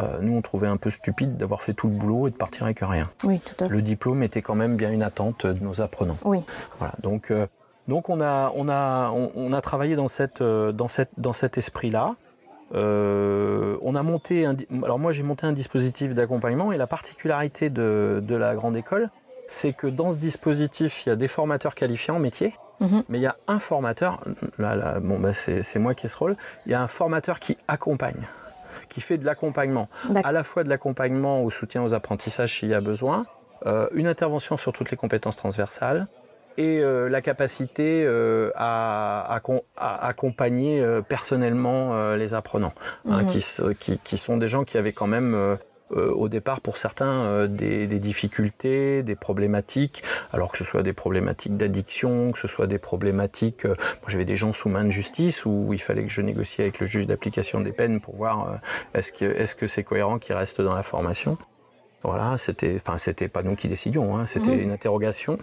Euh, 0.00 0.18
nous, 0.20 0.34
on 0.36 0.42
trouvait 0.42 0.66
un 0.68 0.76
peu 0.76 0.90
stupide 0.90 1.36
d'avoir 1.36 1.62
fait 1.62 1.72
tout 1.72 1.86
le 1.88 1.94
boulot 1.94 2.26
et 2.28 2.30
de 2.30 2.36
partir 2.36 2.64
avec 2.64 2.80
rien. 2.80 3.10
Oui, 3.22 3.40
tout 3.40 3.64
à 3.64 3.68
fait. 3.68 3.72
Le 3.74 3.80
diplôme 3.82 4.22
était 4.22 4.42
quand 4.42 4.54
même 4.56 4.76
bien 4.76 4.90
une 4.90 5.02
attente 5.02 5.46
de 5.46 5.62
nos 5.64 5.80
apprenants. 5.80 6.18
Oui. 6.24 6.42
Voilà. 6.78 6.94
Donc, 7.02 7.30
euh, 7.30 7.46
donc 7.86 8.08
on 8.08 8.20
a, 8.20 8.52
on 8.56 8.68
a, 8.68 9.10
on, 9.10 9.30
on 9.36 9.52
a 9.52 9.60
travaillé 9.60 9.94
dans 9.94 10.08
cette, 10.08 10.40
euh, 10.40 10.72
dans 10.72 10.88
cette, 10.88 11.10
dans 11.18 11.32
cet 11.32 11.58
esprit-là. 11.58 12.16
Euh, 12.74 13.76
on 13.82 13.94
a 13.94 14.02
monté 14.02 14.46
un, 14.46 14.56
alors 14.82 14.98
moi 14.98 15.12
j'ai 15.12 15.22
monté 15.22 15.46
un 15.46 15.52
dispositif 15.52 16.14
d'accompagnement 16.14 16.72
et 16.72 16.76
la 16.76 16.86
particularité 16.86 17.70
de, 17.70 18.20
de 18.26 18.34
la 18.34 18.54
grande 18.54 18.76
école, 18.76 19.10
c'est 19.48 19.72
que 19.74 19.86
dans 19.86 20.10
ce 20.10 20.16
dispositif 20.16 21.04
il 21.06 21.10
y 21.10 21.12
a 21.12 21.16
des 21.16 21.28
formateurs 21.28 21.74
qualifiés 21.74 22.12
en 22.12 22.18
métier, 22.18 22.54
Mhm. 22.80 23.04
mais 23.08 23.18
il 23.18 23.22
y 23.22 23.26
a 23.26 23.36
un 23.46 23.60
formateur. 23.60 24.20
Là, 24.58 24.74
là, 24.74 24.98
bon, 24.98 25.20
bah, 25.20 25.30
c'est 25.32 25.78
moi 25.78 25.94
qui 25.94 26.06
ai 26.06 26.08
ce 26.08 26.16
rôle. 26.16 26.36
Il 26.66 26.72
y 26.72 26.74
a 26.74 26.82
un 26.82 26.88
formateur 26.88 27.38
qui 27.38 27.56
accompagne, 27.68 28.26
qui 28.88 29.00
fait 29.00 29.18
de 29.18 29.24
l'accompagnement 29.24 29.88
à 30.24 30.32
la 30.32 30.44
fois 30.44 30.64
de 30.64 30.68
l'accompagnement 30.68 31.42
au 31.42 31.50
soutien 31.50 31.82
aux 31.82 31.94
apprentissages 31.94 32.58
s'il 32.58 32.68
y 32.68 32.74
a 32.74 32.80
besoin, 32.80 33.26
euh, 33.66 33.86
une 33.94 34.06
intervention 34.06 34.56
sur 34.56 34.72
toutes 34.72 34.90
les 34.90 34.96
compétences 34.96 35.36
transversales 35.36 36.06
et 36.56 36.80
euh, 36.80 37.08
la 37.08 37.20
capacité 37.20 38.04
euh, 38.06 38.50
à, 38.54 39.26
à 39.32 39.40
con- 39.40 39.62
à 39.76 40.06
accompagner 40.06 40.84
personnellement 41.08 42.14
les 42.14 42.34
apprenants, 42.34 42.74
hein, 43.08 43.22
Mhm. 43.22 43.26
qui, 43.28 43.40
se- 43.40 43.72
qui, 43.72 43.98
qui 43.98 44.18
sont 44.18 44.36
des 44.36 44.48
gens 44.48 44.64
qui 44.64 44.76
avaient 44.78 44.92
quand 44.92 45.06
même 45.06 45.56
euh, 45.92 46.10
au 46.10 46.28
départ 46.28 46.60
pour 46.60 46.78
certains 46.78 47.12
euh, 47.24 47.46
des, 47.46 47.86
des 47.86 47.98
difficultés, 47.98 49.02
des 49.02 49.14
problématiques, 49.16 50.02
alors 50.32 50.50
que 50.50 50.58
ce 50.58 50.64
soit 50.64 50.82
des 50.82 50.94
problématiques 50.94 51.56
d'addiction, 51.56 52.32
que 52.32 52.38
ce 52.38 52.48
soit 52.48 52.66
des 52.66 52.78
problématiques, 52.78 53.66
euh, 53.66 53.76
j'avais 54.08 54.24
des 54.24 54.36
gens 54.36 54.52
sous 54.52 54.68
main 54.70 54.84
de 54.84 54.90
justice 54.90 55.44
où 55.44 55.72
il 55.72 55.80
fallait 55.80 56.04
que 56.04 56.10
je 56.10 56.22
négocie 56.22 56.62
avec 56.62 56.80
le 56.80 56.86
juge 56.86 57.06
d'application 57.06 57.60
des 57.60 57.72
peines 57.72 58.00
pour 58.00 58.16
voir 58.16 58.60
est-ce 58.94 59.12
que 59.12 59.24
est-ce 59.24 59.54
que 59.54 59.66
c'est 59.66 59.84
cohérent 59.84 60.18
qu'ils 60.18 60.34
restent 60.34 60.62
dans 60.62 60.74
la 60.74 60.82
formation. 60.82 61.36
Voilà, 62.02 62.38
c'était, 62.38 62.76
enfin 62.76 62.98
c'était 62.98 63.28
pas 63.28 63.42
nous 63.42 63.54
qui 63.56 63.68
décidions, 63.68 64.16
hein, 64.16 64.26
c'était 64.26 64.56
Mhm. 64.56 64.60
une 64.62 64.70
interrogation. 64.72 65.38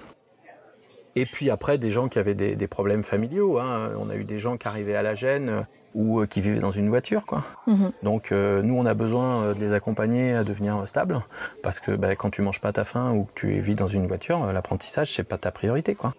Et 1.15 1.25
puis 1.25 1.49
après, 1.49 1.77
des 1.77 1.91
gens 1.91 2.07
qui 2.07 2.19
avaient 2.19 2.35
des, 2.35 2.55
des 2.55 2.67
problèmes 2.67 3.03
familiaux. 3.03 3.59
Hein. 3.59 3.91
On 3.99 4.09
a 4.09 4.15
eu 4.15 4.23
des 4.23 4.39
gens 4.39 4.57
qui 4.57 4.67
arrivaient 4.67 4.95
à 4.95 5.01
la 5.01 5.13
gêne 5.13 5.67
ou 5.93 6.21
euh, 6.21 6.25
qui 6.25 6.41
vivaient 6.41 6.59
dans 6.59 6.71
une 6.71 6.89
voiture, 6.89 7.25
quoi. 7.25 7.43
Mhm. 7.67 7.91
Donc 8.03 8.31
euh, 8.31 8.61
nous, 8.61 8.75
on 8.75 8.85
a 8.85 8.93
besoin 8.93 9.41
euh, 9.41 9.53
de 9.53 9.59
les 9.59 9.73
accompagner 9.73 10.33
à 10.33 10.43
devenir 10.43 10.87
stables, 10.87 11.21
parce 11.63 11.79
que 11.79 11.91
bah, 11.91 12.15
quand 12.15 12.29
tu 12.29 12.41
manges 12.41 12.61
pas 12.61 12.73
ta 12.73 12.83
faim 12.83 13.11
ou 13.11 13.25
que 13.25 13.33
tu 13.35 13.59
vis 13.59 13.75
dans 13.75 13.87
une 13.87 14.07
voiture, 14.07 14.51
l'apprentissage 14.51 15.13
c'est 15.13 15.23
pas 15.23 15.37
ta 15.37 15.51
priorité, 15.51 15.95
quoi. 15.95 16.13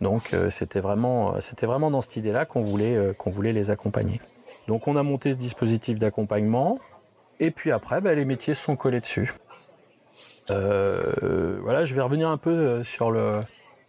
Donc 0.00 0.32
euh, 0.32 0.50
c'était 0.50 0.80
vraiment, 0.80 1.40
c'était 1.40 1.66
vraiment 1.66 1.90
dans 1.90 2.00
cette 2.00 2.16
idée-là 2.16 2.44
qu'on 2.46 2.62
voulait, 2.62 2.96
euh, 2.96 3.12
qu'on 3.12 3.30
voulait 3.30 3.52
les 3.52 3.70
accompagner. 3.70 4.20
Donc 4.66 4.86
on 4.86 4.96
a 4.96 5.02
monté 5.02 5.32
ce 5.32 5.36
dispositif 5.36 5.98
d'accompagnement, 5.98 6.78
et 7.40 7.50
puis 7.50 7.72
après, 7.72 8.00
bah, 8.00 8.14
les 8.14 8.24
métiers 8.24 8.54
se 8.54 8.62
sont 8.62 8.76
collés 8.76 9.00
dessus. 9.00 9.32
Voilà, 10.48 11.84
je 11.84 11.94
vais 11.94 12.00
revenir 12.00 12.28
un 12.28 12.38
peu 12.38 12.82
sur 12.82 13.10
le 13.10 13.42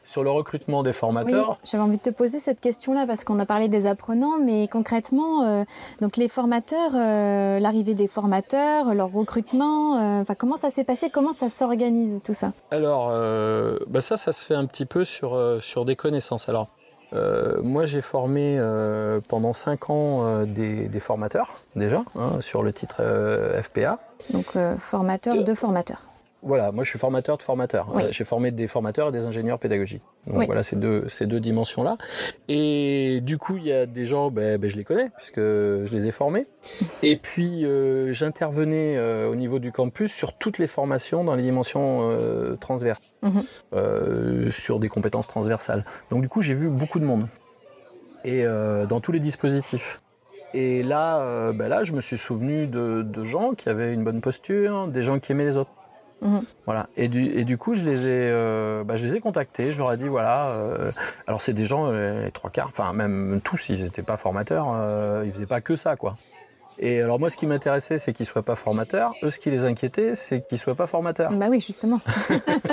sur 0.09 0.23
le 0.23 0.31
recrutement 0.31 0.81
des 0.81 0.89
Oui, 0.89 0.95
formateurs. 0.95 1.57
j'avais 1.63 1.83
envie 1.83 1.97
de 1.97 2.01
te 2.01 2.09
poser 2.09 2.39
cette 2.39 2.59
question-là 2.59 3.05
parce 3.05 3.23
qu'on 3.23 3.37
a 3.39 3.45
parlé 3.45 3.67
des 3.67 3.85
apprenants, 3.85 4.39
mais 4.43 4.67
concrètement, 4.67 5.43
euh, 5.43 5.63
donc 6.01 6.17
les 6.17 6.27
formateurs, 6.27 6.91
euh, 6.95 7.59
l'arrivée 7.59 7.93
des 7.93 8.07
formateurs, 8.07 8.95
leur 8.95 9.11
recrutement, 9.11 9.97
euh, 9.99 10.21
enfin 10.21 10.33
comment 10.35 10.57
ça 10.57 10.71
s'est 10.71 10.83
passé, 10.83 11.09
comment 11.11 11.31
ça 11.31 11.49
s'organise 11.49 12.21
tout 12.23 12.33
ça? 12.33 12.53
Alors, 12.71 13.09
bah 13.87 14.01
ça, 14.01 14.17
ça 14.17 14.33
se 14.33 14.43
fait 14.43 14.55
un 14.55 14.65
petit 14.65 14.85
peu 14.85 15.05
sur, 15.05 15.37
sur 15.61 15.85
des 15.85 15.95
connaissances. 15.95 16.49
Alors, 16.49 16.67
moi, 17.63 17.85
j'ai 17.85 18.01
formé 18.01 18.59
pendant 19.27 19.53
5 19.53 19.89
ans 19.89 20.45
des, 20.45 20.87
des 20.87 20.99
formateurs, 20.99 21.53
déjà, 21.75 22.03
hein, 22.15 22.39
sur 22.41 22.63
le 22.63 22.73
titre 22.73 23.01
FPA. 23.63 23.99
Donc 24.31 24.53
formateur 24.77 25.43
de 25.43 25.53
formateur. 25.53 26.08
Voilà, 26.41 26.71
moi, 26.71 26.85
je 26.85 26.89
suis 26.89 26.99
formateur 26.99 27.37
de 27.37 27.41
formateurs. 27.43 27.89
Oui. 27.93 28.03
Euh, 28.03 28.07
j'ai 28.11 28.23
formé 28.23 28.51
des 28.51 28.67
formateurs 28.69 29.09
et 29.09 29.11
des 29.11 29.19
ingénieurs 29.25 29.59
pédagogiques. 29.59 30.01
Donc, 30.25 30.37
Oui. 30.37 30.45
voilà, 30.45 30.63
ces 30.63 30.77
deux, 30.77 31.07
ces 31.09 31.25
deux 31.25 31.41
dimensions-là. 31.41 31.97
Et 32.47 33.19
du 33.21 33.37
coup, 33.37 33.57
il 33.57 33.65
y 33.65 33.73
a 33.73 33.85
des 33.85 34.05
gens, 34.05 34.31
ben, 34.31 34.57
ben, 34.57 34.69
je 34.69 34.77
les 34.77 34.85
connais, 34.85 35.09
puisque 35.17 35.37
je 35.39 35.89
les 35.91 36.07
ai 36.07 36.11
formés. 36.11 36.47
Et 37.03 37.17
puis, 37.17 37.65
euh, 37.65 38.13
j'intervenais 38.13 38.95
euh, 38.97 39.29
au 39.29 39.35
niveau 39.35 39.59
du 39.59 39.71
campus 39.73 40.13
sur 40.13 40.31
toutes 40.33 40.57
les 40.59 40.67
formations 40.67 41.23
dans 41.25 41.35
les 41.35 41.43
dimensions 41.43 42.09
euh, 42.11 42.55
transverses, 42.55 43.11
Mhm. 43.21 44.51
sur 44.51 44.79
des 44.79 44.87
compétences 44.87 45.27
transversales. 45.27 45.83
Donc, 46.09 46.21
du 46.21 46.29
coup, 46.29 46.41
j'ai 46.41 46.53
vu 46.53 46.69
beaucoup 46.69 46.99
de 46.99 47.05
monde. 47.05 47.27
Et 48.23 48.43
dans 48.43 48.99
tous 49.01 49.11
les 49.11 49.19
dispositifs. 49.19 50.01
Et 50.53 50.83
là, 50.83 51.51
ben 51.53 51.67
là, 51.69 51.83
je 51.83 51.93
me 51.93 52.01
suis 52.01 52.17
souvenu 52.17 52.65
de, 52.67 53.01
de 53.01 53.23
gens 53.25 53.53
qui 53.53 53.69
avaient 53.69 53.93
une 53.93 54.03
bonne 54.03 54.19
posture, 54.21 54.87
des 54.87 55.03
gens 55.03 55.19
qui 55.19 55.31
aimaient 55.31 55.45
les 55.45 55.57
autres. 55.57 55.69
Mhm. 56.21 56.41
Voilà. 56.65 56.87
Et 56.97 57.07
du, 57.07 57.25
et 57.25 57.43
du 57.45 57.57
coup, 57.57 57.73
je 57.73 57.83
les 57.83 58.05
ai, 58.05 58.29
euh, 58.31 58.83
bah, 58.83 58.97
je 58.97 59.07
les 59.07 59.15
ai 59.15 59.19
contactés. 59.19 59.71
Je 59.71 59.77
leur 59.77 59.91
ai 59.93 59.97
dit 59.97 60.07
voilà. 60.07 60.49
euh, 60.49 60.91
alors 61.27 61.41
c'est 61.41 61.53
des 61.53 61.65
gens, 61.65 61.87
euh, 61.91 62.25
les 62.25 62.31
trois 62.31 62.49
quarts, 62.49 62.67
enfin 62.67 62.91
même 62.93 63.39
tous, 63.43 63.69
ils 63.69 63.83
n'étaient 63.83 64.03
pas 64.03 64.17
formateurs. 64.17 64.67
Ils 65.25 65.31
faisaient 65.31 65.45
pas 65.45 65.61
que 65.61 65.75
ça, 65.75 65.95
quoi. 65.95 66.17
Et 66.81 67.01
alors 67.01 67.19
moi, 67.19 67.29
ce 67.29 67.35
qui 67.35 67.45
m'intéressait, 67.45 67.99
c'est 67.99 68.13
qu'ils 68.13 68.25
soient 68.25 68.43
pas 68.43 68.55
formateurs. 68.55 69.17
Eux, 69.23 69.31
ce 69.31 69.39
qui 69.39 69.49
les 69.51 69.65
inquiétait, 69.65 70.15
c'est 70.15 70.41
qu'ils 70.47 70.59
soient 70.59 70.75
pas 70.75 70.87
formateurs. 70.87 71.31
Bah 71.33 71.47
oui, 71.49 71.59
justement. 71.59 71.99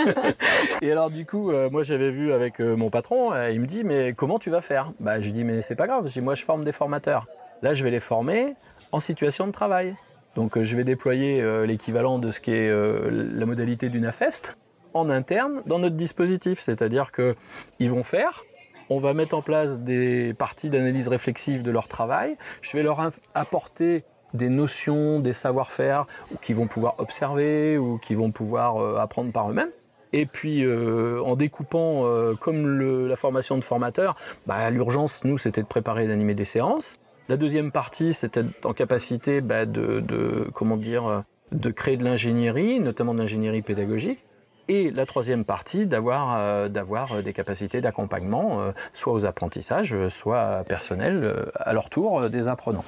Et 0.82 0.92
alors 0.92 1.10
du 1.10 1.26
coup, 1.26 1.50
moi 1.70 1.82
j'avais 1.82 2.10
vu 2.10 2.32
avec 2.32 2.60
mon 2.60 2.90
patron, 2.90 3.32
il 3.48 3.60
me 3.60 3.66
dit 3.66 3.82
mais 3.84 4.12
comment 4.12 4.38
tu 4.38 4.50
vas 4.50 4.60
faire? 4.60 4.92
Bah 5.00 5.20
je 5.20 5.30
dis 5.30 5.42
mais 5.44 5.62
c'est 5.62 5.74
pas 5.76 5.86
grave, 5.86 6.06
je 6.06 6.12
dis 6.12 6.20
moi 6.20 6.34
je 6.34 6.44
forme 6.44 6.64
des 6.64 6.72
formateurs. 6.72 7.26
Là 7.62 7.74
je 7.74 7.82
vais 7.82 7.90
les 7.90 8.00
former 8.00 8.54
en 8.92 9.00
situation 9.00 9.46
de 9.46 9.52
travail. 9.52 9.96
Donc 10.36 10.56
euh, 10.56 10.62
je 10.62 10.76
vais 10.76 10.84
déployer 10.84 11.42
euh, 11.42 11.66
l'équivalent 11.66 12.18
de 12.18 12.30
ce 12.30 12.40
qui 12.40 12.52
est 12.52 12.68
euh, 12.68 13.10
la 13.10 13.46
modalité 13.46 13.88
d'une 13.88 14.04
AFEST 14.04 14.56
en 14.94 15.10
interne 15.10 15.62
dans 15.66 15.78
notre 15.78 15.96
dispositif, 15.96 16.60
c'est-à-dire 16.60 17.10
que 17.10 17.34
ils 17.80 17.90
vont 17.90 18.04
faire 18.04 18.44
on 18.88 19.00
va 19.00 19.14
mettre 19.14 19.34
en 19.34 19.42
place 19.42 19.80
des 19.80 20.32
parties 20.32 20.70
d'analyse 20.70 21.08
réflexive 21.08 21.64
de 21.64 21.72
leur 21.72 21.88
travail. 21.88 22.36
Je 22.62 22.76
vais 22.76 22.84
leur 22.84 23.10
apporter 23.34 24.04
des 24.32 24.48
notions, 24.48 25.18
des 25.18 25.32
savoir-faire 25.32 26.06
qu'ils 26.40 26.54
vont 26.54 26.68
pouvoir 26.68 26.94
observer 26.98 27.78
ou 27.78 27.98
qu'ils 27.98 28.16
vont 28.16 28.30
pouvoir 28.30 29.00
apprendre 29.00 29.32
par 29.32 29.50
eux-mêmes. 29.50 29.72
Et 30.12 30.24
puis 30.24 30.64
en 30.64 31.34
découpant 31.34 32.04
comme 32.38 33.08
la 33.08 33.16
formation 33.16 33.56
de 33.56 33.62
formateur, 33.62 34.14
bah, 34.46 34.70
l'urgence, 34.70 35.24
nous, 35.24 35.36
c'était 35.36 35.62
de 35.62 35.66
préparer 35.66 36.04
et 36.04 36.06
d'animer 36.06 36.36
des 36.36 36.44
séances. 36.44 37.00
La 37.28 37.36
deuxième 37.36 37.72
partie, 37.72 38.14
c'était 38.14 38.44
en 38.64 38.72
capacité 38.72 39.40
bah, 39.40 39.66
de, 39.66 40.00
de, 40.00 40.48
comment 40.54 40.76
dire, 40.76 41.24
de 41.52 41.70
créer 41.70 41.96
de 41.96 42.04
l'ingénierie, 42.04 42.80
notamment 42.80 43.14
de 43.14 43.18
l'ingénierie 43.18 43.62
pédagogique. 43.62 44.24
Et 44.68 44.90
la 44.90 45.06
troisième 45.06 45.44
partie, 45.44 45.86
d'avoir 45.86 46.36
euh, 46.36 46.68
d'avoir 46.68 47.12
euh, 47.12 47.22
des 47.22 47.32
capacités 47.32 47.80
d'accompagnement, 47.80 48.60
euh, 48.60 48.72
soit 48.94 49.12
aux 49.12 49.24
apprentissages, 49.24 49.96
soit 50.08 50.64
personnels, 50.66 51.22
euh, 51.22 51.44
à 51.54 51.72
leur 51.72 51.88
tour, 51.88 52.28
des 52.30 52.48
apprenants. 52.48 52.84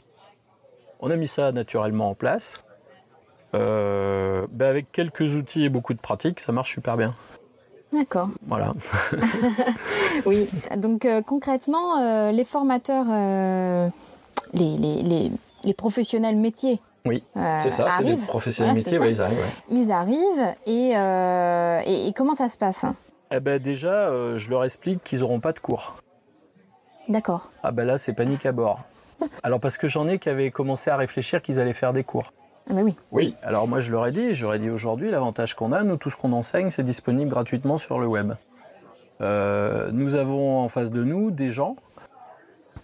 On 0.98 1.10
a 1.10 1.16
mis 1.16 1.28
ça 1.28 1.52
naturellement 1.52 2.10
en 2.10 2.14
place. 2.14 2.64
Ben 3.52 4.46
avec 4.60 4.92
quelques 4.92 5.34
outils 5.34 5.64
et 5.64 5.68
beaucoup 5.68 5.94
de 5.94 6.00
pratique, 6.00 6.40
ça 6.40 6.52
marche 6.52 6.74
super 6.74 6.96
bien. 6.96 7.14
D'accord. 7.92 8.28
Voilà. 8.46 8.74
Oui. 10.26 10.48
Donc 10.76 11.06
concrètement, 11.24 12.30
les 12.30 12.44
formateurs, 12.44 13.06
les, 14.52 14.76
les, 14.76 15.02
les, 15.02 15.32
les 15.64 15.74
professionnels 15.74 16.36
métiers. 16.36 16.80
Oui, 17.06 17.24
euh, 17.36 17.58
c'est 17.62 17.70
ça, 17.70 17.86
c'est 17.96 18.04
des 18.04 18.16
professionnels 18.16 18.74
métiers, 18.74 18.98
ouais, 18.98 19.12
ils 19.12 19.22
arrivent. 19.22 19.38
ouais. 19.38 19.44
Ils 19.70 19.92
arrivent 19.92 20.54
et, 20.66 20.96
euh, 20.96 21.80
et, 21.86 22.08
et 22.08 22.12
comment 22.12 22.34
ça 22.34 22.48
se 22.48 22.58
passe 22.58 22.84
Eh 23.30 23.40
ben 23.40 23.60
déjà, 23.62 24.08
euh, 24.08 24.36
je 24.38 24.50
leur 24.50 24.64
explique 24.64 25.02
qu'ils 25.04 25.20
n'auront 25.20 25.40
pas 25.40 25.52
de 25.52 25.58
cours. 25.58 25.96
D'accord. 27.08 27.50
Ah 27.62 27.70
ben 27.72 27.86
là, 27.86 27.96
c'est 27.98 28.12
panique 28.12 28.44
à 28.44 28.52
bord. 28.52 28.80
Alors 29.42 29.60
parce 29.60 29.78
que 29.78 29.88
j'en 29.88 30.06
ai 30.08 30.18
qui 30.18 30.28
avaient 30.28 30.50
commencé 30.50 30.90
à 30.90 30.96
réfléchir 30.96 31.40
qu'ils 31.40 31.58
allaient 31.60 31.72
faire 31.72 31.92
des 31.92 32.04
cours. 32.04 32.32
Ah, 32.68 32.74
mais 32.74 32.82
oui. 32.82 32.96
Oui. 33.12 33.34
Alors 33.42 33.66
moi, 33.66 33.80
je 33.80 33.90
leur 33.90 34.06
ai 34.06 34.12
dit, 34.12 34.34
j'aurais 34.34 34.58
dit 34.58 34.68
aujourd'hui, 34.68 35.10
l'avantage 35.10 35.54
qu'on 35.54 35.72
a, 35.72 35.82
nous, 35.84 35.96
tout 35.96 36.10
ce 36.10 36.16
qu'on 36.16 36.32
enseigne, 36.32 36.68
c'est 36.68 36.82
disponible 36.82 37.30
gratuitement 37.30 37.78
sur 37.78 37.98
le 37.98 38.06
web. 38.06 38.34
Euh, 39.22 39.90
nous 39.92 40.14
avons 40.14 40.58
en 40.60 40.68
face 40.68 40.90
de 40.90 41.02
nous 41.02 41.30
des 41.30 41.50
gens 41.50 41.76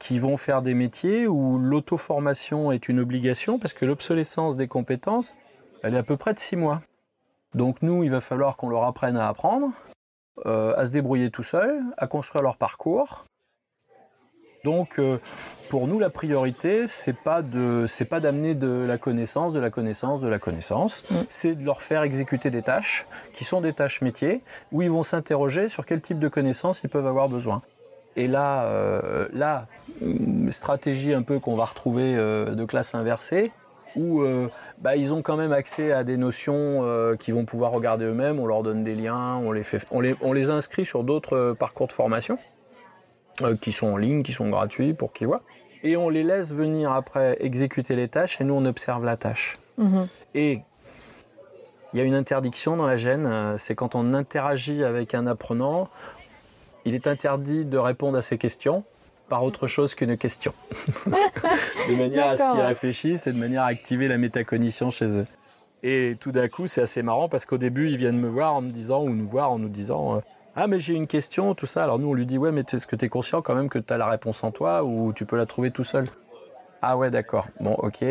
qui 0.05 0.19
vont 0.19 0.37
faire 0.37 0.61
des 0.61 0.75
métiers 0.75 1.27
où 1.27 1.59
l'auto-formation 1.59 2.71
est 2.73 2.91
une 2.91 3.01
obligation 3.01 3.59
parce 3.59 3.73
que 3.73 3.87
l'obsolescence 3.87 4.55
des 4.55 4.67
compétences, 4.67 5.35
elle 5.83 5.95
est 5.95 5.99
à 5.99 6.03
peu 6.03 6.19
près 6.19 6.35
de 6.35 6.39
six 6.39 6.57
mois. 6.57 6.83
Donc 7.55 7.81
nous, 7.81 8.05
il 8.05 8.11
va 8.11 8.21
falloir 8.21 8.59
qu'on 8.59 8.69
leur 8.69 8.85
apprenne 8.85 9.17
à 9.17 9.29
apprendre, 9.29 9.71
euh, 10.45 10.75
à 10.77 10.85
se 10.85 10.91
débrouiller 10.91 11.31
tout 11.31 11.43
seul, 11.43 11.81
à 11.97 12.07
construire 12.07 12.43
leur 12.43 12.59
parcours. 12.59 13.25
Donc 14.63 14.99
euh, 14.99 15.19
pour 15.71 15.87
nous, 15.87 15.99
la 15.99 16.11
priorité, 16.11 16.87
c'est 16.87 17.17
pas 17.17 17.41
de, 17.41 17.87
c'est 17.89 18.05
pas 18.05 18.21
d'amener 18.21 18.55
de 18.55 18.85
la 18.87 18.99
connaissance, 18.99 19.55
de 19.55 19.61
la 19.61 19.71
connaissance, 19.71 20.21
de 20.21 20.29
la 20.29 20.39
connaissance. 20.39 21.03
Mm. 21.11 21.15
C'est 21.31 21.55
de 21.55 21.65
leur 21.65 21.81
faire 21.81 22.03
exécuter 22.03 22.51
des 22.51 22.63
tâches 22.63 23.07
qui 23.33 23.45
sont 23.45 23.63
des 23.63 23.73
tâches 23.73 24.03
métiers 24.03 24.43
où 24.71 24.83
ils 24.83 24.91
vont 24.91 25.03
s'interroger 25.03 25.71
sur 25.71 25.87
quel 25.87 26.03
type 26.03 26.19
de 26.19 26.29
connaissances 26.29 26.83
ils 26.85 26.91
peuvent 26.91 27.07
avoir 27.07 27.31
besoin. 27.31 27.63
Et 28.17 28.29
là, 28.29 28.65
euh, 28.65 29.29
là, 29.33 29.67
une 30.01 30.53
stratégie 30.53 31.13
un 31.13 31.23
peu 31.23 31.39
qu'on 31.39 31.55
va 31.55 31.65
retrouver 31.65 32.15
euh, 32.17 32.55
de 32.55 32.65
classe 32.65 32.95
inversée, 32.95 33.51
où 33.97 34.23
euh, 34.23 34.49
bah, 34.79 34.97
ils 34.97 35.13
ont 35.13 35.23
quand 35.23 35.37
même 35.37 35.53
accès 35.53 35.93
à 35.93 36.05
des 36.05 36.17
notions 36.17 36.85
qu'ils 37.19 37.35
vont 37.35 37.45
pouvoir 37.45 37.73
regarder 37.73 38.05
eux-mêmes. 38.05 38.39
On 38.39 38.47
leur 38.47 38.63
donne 38.63 38.85
des 38.85 38.95
liens, 38.95 39.37
on 39.37 39.53
les, 39.53 39.65
fait, 39.65 39.85
on 39.91 40.01
les, 40.01 40.15
on 40.21 40.33
les 40.33 40.51
inscrit 40.51 40.85
sur 40.85 41.05
d'autres 41.05 41.55
parcours 41.59 41.87
de 41.87 41.93
formation 41.93 42.39
qui 43.61 43.73
sont 43.73 43.89
en 43.89 43.97
ligne, 43.97 44.23
qui 44.23 44.33
sont 44.33 44.49
gratuits 44.49 44.95
pour 44.95 45.13
qu'ils 45.13 45.27
voient. 45.27 45.43
Et 45.83 45.97
on 45.97 46.09
les 46.09 46.23
laisse 46.23 46.53
venir 46.53 46.93
après 46.93 47.37
exécuter 47.41 47.97
les 47.97 48.09
tâches 48.09 48.41
et 48.41 48.45
nous 48.45 48.55
on 48.55 48.65
observe 48.65 49.05
la 49.05 49.17
tâche. 49.17 49.59
Mhm. 49.77 50.09
Et 50.35 50.63
il 51.93 51.99
y 51.99 52.01
a 52.01 52.05
une 52.05 52.15
interdiction 52.15 52.77
dans 52.77 52.87
la 52.87 52.97
gêne, 52.97 53.57
c'est 53.59 53.75
quand 53.75 53.95
on 53.95 54.15
interagit 54.15 54.83
avec 54.83 55.15
un 55.15 55.27
apprenant, 55.27 55.89
il 56.85 56.95
est 56.95 57.07
interdit 57.07 57.65
de 57.65 57.79
répondre 57.79 58.19
à 58.19 58.23
ses 58.23 58.39
questions 58.39 58.85
par 59.29 59.45
autre 59.45 59.69
chose 59.69 59.95
qu'une 59.95 60.17
question. 60.17 60.53
de 61.07 61.97
manière 61.97 62.29
à 62.29 62.37
ce 62.37 62.53
qu'ils 62.53 62.61
réfléchissent 62.61 63.27
et 63.27 63.33
de 63.33 63.39
manière 63.39 63.63
à 63.63 63.67
activer 63.67 64.09
la 64.09 64.19
métacognition 64.19 64.91
chez 64.91 65.19
eux. 65.19 65.27
Et 65.83 66.17
tout 66.21 66.33
d'un 66.33 66.49
coup, 66.49 66.67
c'est 66.67 66.83
assez 66.83 67.03
marrant 67.03 67.29
parce 67.29 67.47
qu'au 67.47 67.59
début, 67.59 67.91
ils 67.91 67.97
viennent 67.97 68.19
me 68.19 68.29
voir 68.29 68.55
en 68.55 68.63
me 68.63 68.71
disant, 68.71 69.03
ou 69.03 69.11
nous 69.11 69.29
voir 69.29 69.51
en 69.51 69.59
nous 69.59 69.69
disant, 69.69 70.17
euh, 70.17 70.21
ah 70.57 70.67
mais 70.67 70.79
j'ai 70.79 70.95
une 70.95 71.07
question, 71.07 71.55
tout 71.55 71.67
ça. 71.67 71.83
Alors 71.85 71.99
nous, 71.99 72.09
on 72.09 72.15
lui 72.15 72.27
dit, 72.27 72.39
ouais, 72.39 72.53
mais 72.53 72.65
est-ce 72.71 72.87
que 72.87 72.97
tu 72.97 73.05
es 73.05 73.09
conscient 73.09 73.43
quand 73.43 73.55
même 73.55 73.69
que 73.69 73.79
tu 73.79 73.93
as 73.93 73.99
la 73.99 74.07
réponse 74.07 74.45
en 74.45 74.51
toi 74.51 74.85
ou 74.85 75.13
tu 75.13 75.25
peux 75.27 75.37
la 75.37 75.47
trouver 75.47 75.71
tout 75.71 75.85
seul? 75.85 76.07
Ah 76.87 76.97
ouais, 76.97 77.11
d'accord. 77.11 77.47
Bon, 77.61 77.73
ok. 77.75 78.05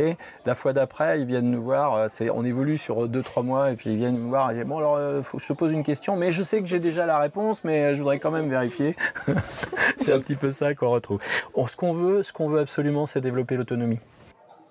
La 0.45 0.55
fois 0.55 0.73
d'après, 0.73 1.19
ils 1.19 1.25
viennent 1.25 1.51
nous 1.51 1.61
voir. 1.63 1.93
euh, 1.95 2.07
C'est, 2.09 2.29
on 2.29 2.43
évolue 2.43 2.77
sur 2.77 3.07
deux, 3.07 3.21
trois 3.21 3.43
mois, 3.43 3.71
et 3.71 3.75
puis 3.75 3.91
ils 3.91 3.97
viennent 3.97 4.17
nous 4.17 4.29
voir. 4.29 4.49
Et 4.51 4.55
disent, 4.55 4.65
bon, 4.65 4.77
alors, 4.79 4.95
euh, 4.95 5.21
je 5.37 5.47
te 5.47 5.53
pose 5.53 5.71
une 5.71 5.83
question, 5.83 6.15
mais 6.15 6.31
je 6.31 6.41
sais 6.43 6.59
que 6.61 6.67
j'ai 6.67 6.79
déjà 6.79 7.05
la 7.05 7.19
réponse, 7.19 7.63
mais 7.63 7.83
euh, 7.83 7.93
je 7.93 7.99
voudrais 7.99 8.19
quand 8.19 8.31
même 8.31 8.49
vérifier. 8.49 8.95
c'est 9.97 10.13
un 10.13 10.19
petit 10.19 10.35
peu 10.35 10.51
ça 10.51 10.73
qu'on 10.73 10.89
retrouve. 10.89 11.19
Ce 11.67 11.75
qu'on 11.75 11.93
veut, 11.93 12.23
ce 12.23 12.33
qu'on 12.33 12.49
veut 12.49 12.59
absolument, 12.59 13.05
c'est 13.05 13.21
développer 13.21 13.57
l'autonomie. 13.57 13.99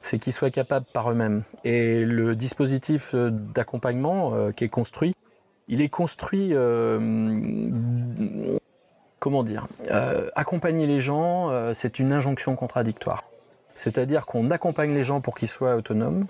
C'est 0.03 0.19
qu'ils 0.19 0.33
soient 0.33 0.51
capables 0.51 0.87
par 0.93 1.11
eux-mêmes. 1.11 1.45
Et 1.65 2.05
le 2.05 2.35
dispositif 2.35 3.15
euh, 3.15 3.31
d'accompagnement 3.31 4.35
euh, 4.35 4.51
qui 4.51 4.65
est 4.65 4.69
construit, 4.69 5.15
il 5.69 5.81
est 5.81 5.89
construit. 5.89 6.51
euh, 6.53 6.99
comment 9.21 9.45
dire 9.45 9.69
Euh, 9.93 10.29
Accompagner 10.35 10.89
les 10.89 10.99
gens, 10.99 11.51
euh, 11.51 11.73
c'est 11.73 12.01
une 12.01 12.13
injonction 12.13 12.57
contradictoire. 12.57 13.23
C'est-à-dire 13.83 14.27
qu'on 14.27 14.51
accompagne 14.51 14.95
les 14.95 15.03
gens 15.03 15.21
pour 15.21 15.35
qu'ils 15.35 15.49
soient 15.49 15.75
autonomes. 15.75 16.27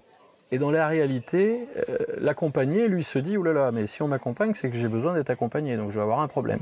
Et 0.52 0.58
dans 0.58 0.70
la 0.70 0.88
réalité, 0.88 1.68
euh, 1.76 1.98
l'accompagné, 2.16 2.88
lui, 2.88 3.04
se 3.04 3.18
dit, 3.18 3.36
oulala, 3.36 3.72
mais 3.72 3.86
si 3.86 4.00
on 4.00 4.08
m'accompagne, 4.08 4.54
c'est 4.54 4.70
que 4.70 4.76
j'ai 4.76 4.88
besoin 4.88 5.12
d'être 5.12 5.28
accompagné, 5.28 5.76
donc 5.76 5.90
je 5.90 5.96
vais 5.96 6.02
avoir 6.02 6.20
un 6.20 6.28
problème. 6.28 6.60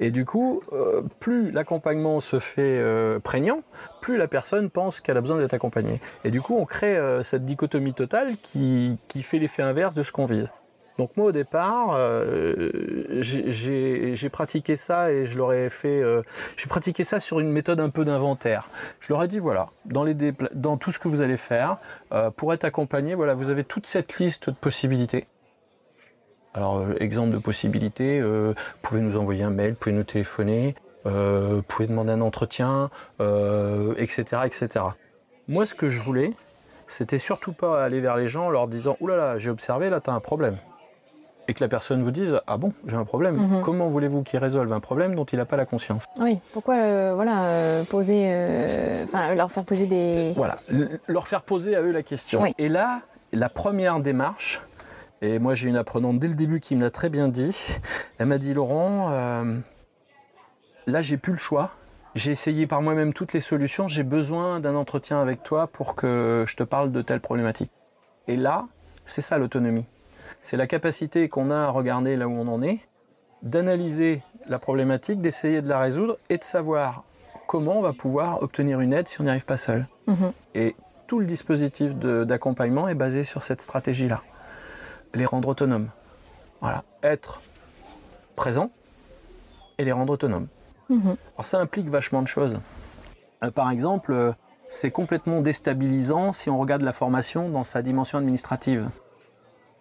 Et 0.00 0.10
du 0.10 0.24
coup, 0.24 0.62
euh, 0.72 1.02
plus 1.20 1.52
l'accompagnement 1.52 2.20
se 2.20 2.40
fait 2.40 2.78
euh, 2.80 3.20
prégnant, 3.20 3.60
plus 4.00 4.16
la 4.16 4.26
personne 4.26 4.68
pense 4.68 5.00
qu'elle 5.00 5.16
a 5.16 5.20
besoin 5.20 5.38
d'être 5.38 5.54
accompagnée. 5.54 6.00
Et 6.24 6.32
du 6.32 6.40
coup, 6.40 6.56
on 6.56 6.64
crée 6.64 6.98
cette 7.22 7.44
dichotomie 7.44 7.94
totale 7.94 8.32
qui, 8.42 8.98
qui 9.06 9.22
fait 9.22 9.38
l'effet 9.38 9.62
inverse 9.62 9.94
de 9.94 10.02
ce 10.02 10.10
qu'on 10.10 10.24
vise. 10.24 10.50
Donc 10.98 11.14
moi 11.16 11.26
au 11.26 11.32
départ, 11.32 11.94
euh, 11.94 12.70
j'ai- 13.20 14.28
pratiqué 14.30 14.76
ça 14.76 15.12
et 15.12 15.24
je 15.26 15.36
leur 15.36 15.52
ai 15.52 15.70
fait, 15.70 16.02
euh, 16.02 16.22
j'ai 16.56 16.66
pratiqué 16.66 17.04
ça 17.04 17.20
sur 17.20 17.38
une 17.38 17.50
méthode 17.50 17.80
un 17.80 17.90
peu 17.90 18.04
d'inventaire. 18.04 18.68
Je 19.00 19.12
leur 19.12 19.22
ai 19.22 19.28
dit 19.28 19.38
voilà, 19.38 19.68
dans, 19.84 20.76
tout 20.76 20.90
ce 20.92 20.98
que 20.98 21.08
vous 21.08 21.20
allez 21.20 21.36
faire, 21.36 21.78
euh, 22.12 22.30
pour 22.30 22.52
être 22.52 22.64
accompagné, 22.64 23.14
voilà, 23.14 23.34
vous 23.34 23.50
avez 23.50 23.64
toute 23.64 23.86
cette 23.86 24.18
liste 24.18 24.50
de 24.50 24.54
possibilités. 24.54 25.26
Alors 26.54 26.82
exemple 27.00 27.34
de 27.34 27.38
possibilités, 27.38 28.22
vous 28.22 28.54
pouvez 28.82 29.00
nous 29.02 29.18
envoyer 29.18 29.42
un 29.44 29.50
mail, 29.50 29.72
vous 29.72 29.76
pouvez 29.76 29.94
nous 29.94 30.04
téléphoner, 30.04 30.74
vous 31.04 31.62
pouvez 31.62 31.86
demander 31.86 32.12
un 32.12 32.22
entretien, 32.22 32.90
etc., 33.18 34.24
etc. 34.46 34.84
Moi 35.48 35.66
ce 35.66 35.74
que 35.74 35.90
je 35.90 36.00
voulais, 36.00 36.32
c'était 36.86 37.18
surtout 37.18 37.52
pas 37.52 37.84
aller 37.84 38.00
vers 38.00 38.16
les 38.16 38.28
gens 38.28 38.46
en 38.46 38.50
leur 38.50 38.68
disant 38.68 38.96
oulala, 39.00 39.38
j'ai 39.38 39.50
observé, 39.50 39.90
là 39.90 40.00
t'as 40.00 40.12
un 40.12 40.20
problème 40.20 40.56
et 41.48 41.54
que 41.54 41.62
la 41.62 41.68
personne 41.68 42.02
vous 42.02 42.10
dise 42.10 42.40
ah 42.46 42.56
bon 42.56 42.72
j'ai 42.86 42.96
un 42.96 43.04
problème 43.04 43.36
Mhm. 43.36 43.62
comment 43.62 43.88
voulez-vous 43.88 44.22
qu'il 44.22 44.38
résolve 44.38 44.72
un 44.72 44.80
problème 44.80 45.14
dont 45.14 45.24
il 45.24 45.36
n'a 45.38 45.44
pas 45.44 45.56
la 45.56 45.66
conscience? 45.66 46.02
Oui. 46.20 46.40
Pourquoi, 46.52 47.14
voilà, 47.14 47.44
euh, 47.46 47.84
poser, 47.84 48.24
euh, 48.28 48.96
enfin, 49.04 49.34
leur 49.34 49.50
faire 49.52 49.64
poser 49.64 49.86
des. 49.86 50.32
voilà 50.36 50.58
leur 51.08 51.28
faire 51.28 51.42
poser 51.42 51.76
à 51.76 51.82
eux 51.82 51.92
la 51.92 52.02
question 52.02 52.42
Oui. 52.42 52.52
et 52.58 52.68
là 52.68 53.00
la 53.32 53.48
première 53.48 54.00
démarche 54.00 54.62
et 55.22 55.38
moi 55.38 55.54
j'ai 55.54 55.68
une 55.68 55.76
apprenante 55.76 56.18
dès 56.18 56.28
le 56.28 56.34
début 56.34 56.60
qui 56.60 56.74
me 56.76 56.80
l'a 56.82 56.90
très 56.90 57.08
bien 57.08 57.28
dit 57.28 57.56
elle 58.18 58.26
m'a 58.26 58.38
dit 58.38 58.52
Laurent 58.54 59.08
euh, 59.10 59.54
là 60.86 61.00
j'ai 61.00 61.16
plus 61.16 61.32
le 61.32 61.38
choix 61.38 61.70
j'ai 62.14 62.30
essayé 62.30 62.66
par 62.66 62.82
moi-même 62.82 63.12
toutes 63.12 63.32
les 63.32 63.40
solutions 63.40 63.88
j'ai 63.88 64.02
besoin 64.02 64.60
d'un 64.60 64.74
entretien 64.74 65.20
avec 65.20 65.42
toi 65.42 65.66
pour 65.66 65.94
que 65.94 66.44
je 66.46 66.56
te 66.56 66.62
parle 66.62 66.92
de 66.92 67.02
telle 67.02 67.20
problématique 67.20 67.70
et 68.28 68.36
là 68.36 68.66
c'est 69.04 69.20
ça 69.22 69.38
l'autonomie 69.38 69.84
c'est 70.46 70.56
la 70.56 70.68
capacité 70.68 71.28
qu'on 71.28 71.50
a 71.50 71.56
à 71.56 71.70
regarder 71.70 72.16
là 72.16 72.28
où 72.28 72.32
on 72.32 72.46
en 72.46 72.62
est 72.62 72.78
d'analyser 73.42 74.22
la 74.46 74.60
problématique, 74.60 75.20
d'essayer 75.20 75.60
de 75.60 75.68
la 75.68 75.80
résoudre 75.80 76.18
et 76.30 76.38
de 76.38 76.44
savoir 76.44 77.02
comment 77.48 77.78
on 77.78 77.82
va 77.82 77.92
pouvoir 77.92 78.40
obtenir 78.44 78.80
une 78.80 78.92
aide 78.92 79.08
si 79.08 79.20
on 79.20 79.24
n'y 79.24 79.30
arrive 79.30 79.44
pas 79.44 79.56
seul. 79.56 79.88
Mhm. 80.06 80.32
Et 80.54 80.76
tout 81.08 81.18
le 81.18 81.26
dispositif 81.26 81.96
d'accompagnement 81.96 82.86
est 82.86 82.94
basé 82.94 83.24
sur 83.24 83.42
cette 83.42 83.60
stratégie-là. 83.60 84.22
Les 85.14 85.26
rendre 85.26 85.48
autonomes. 85.48 85.88
Voilà. 86.60 86.84
Être 87.02 87.40
présent 88.36 88.70
et 89.78 89.84
les 89.84 89.90
rendre 89.90 90.12
autonomes. 90.12 90.46
Mhm. 90.90 91.16
Alors 91.34 91.46
ça 91.46 91.58
implique 91.58 91.88
vachement 91.88 92.22
de 92.22 92.28
choses. 92.28 92.60
Euh, 93.42 93.50
par 93.50 93.68
exemple, 93.72 94.12
euh, 94.12 94.32
c'est 94.68 94.92
complètement 94.92 95.40
déstabilisant 95.40 96.32
si 96.32 96.50
on 96.50 96.58
regarde 96.60 96.82
la 96.82 96.92
formation 96.92 97.48
dans 97.48 97.64
sa 97.64 97.82
dimension 97.82 98.18
administrative. 98.18 98.88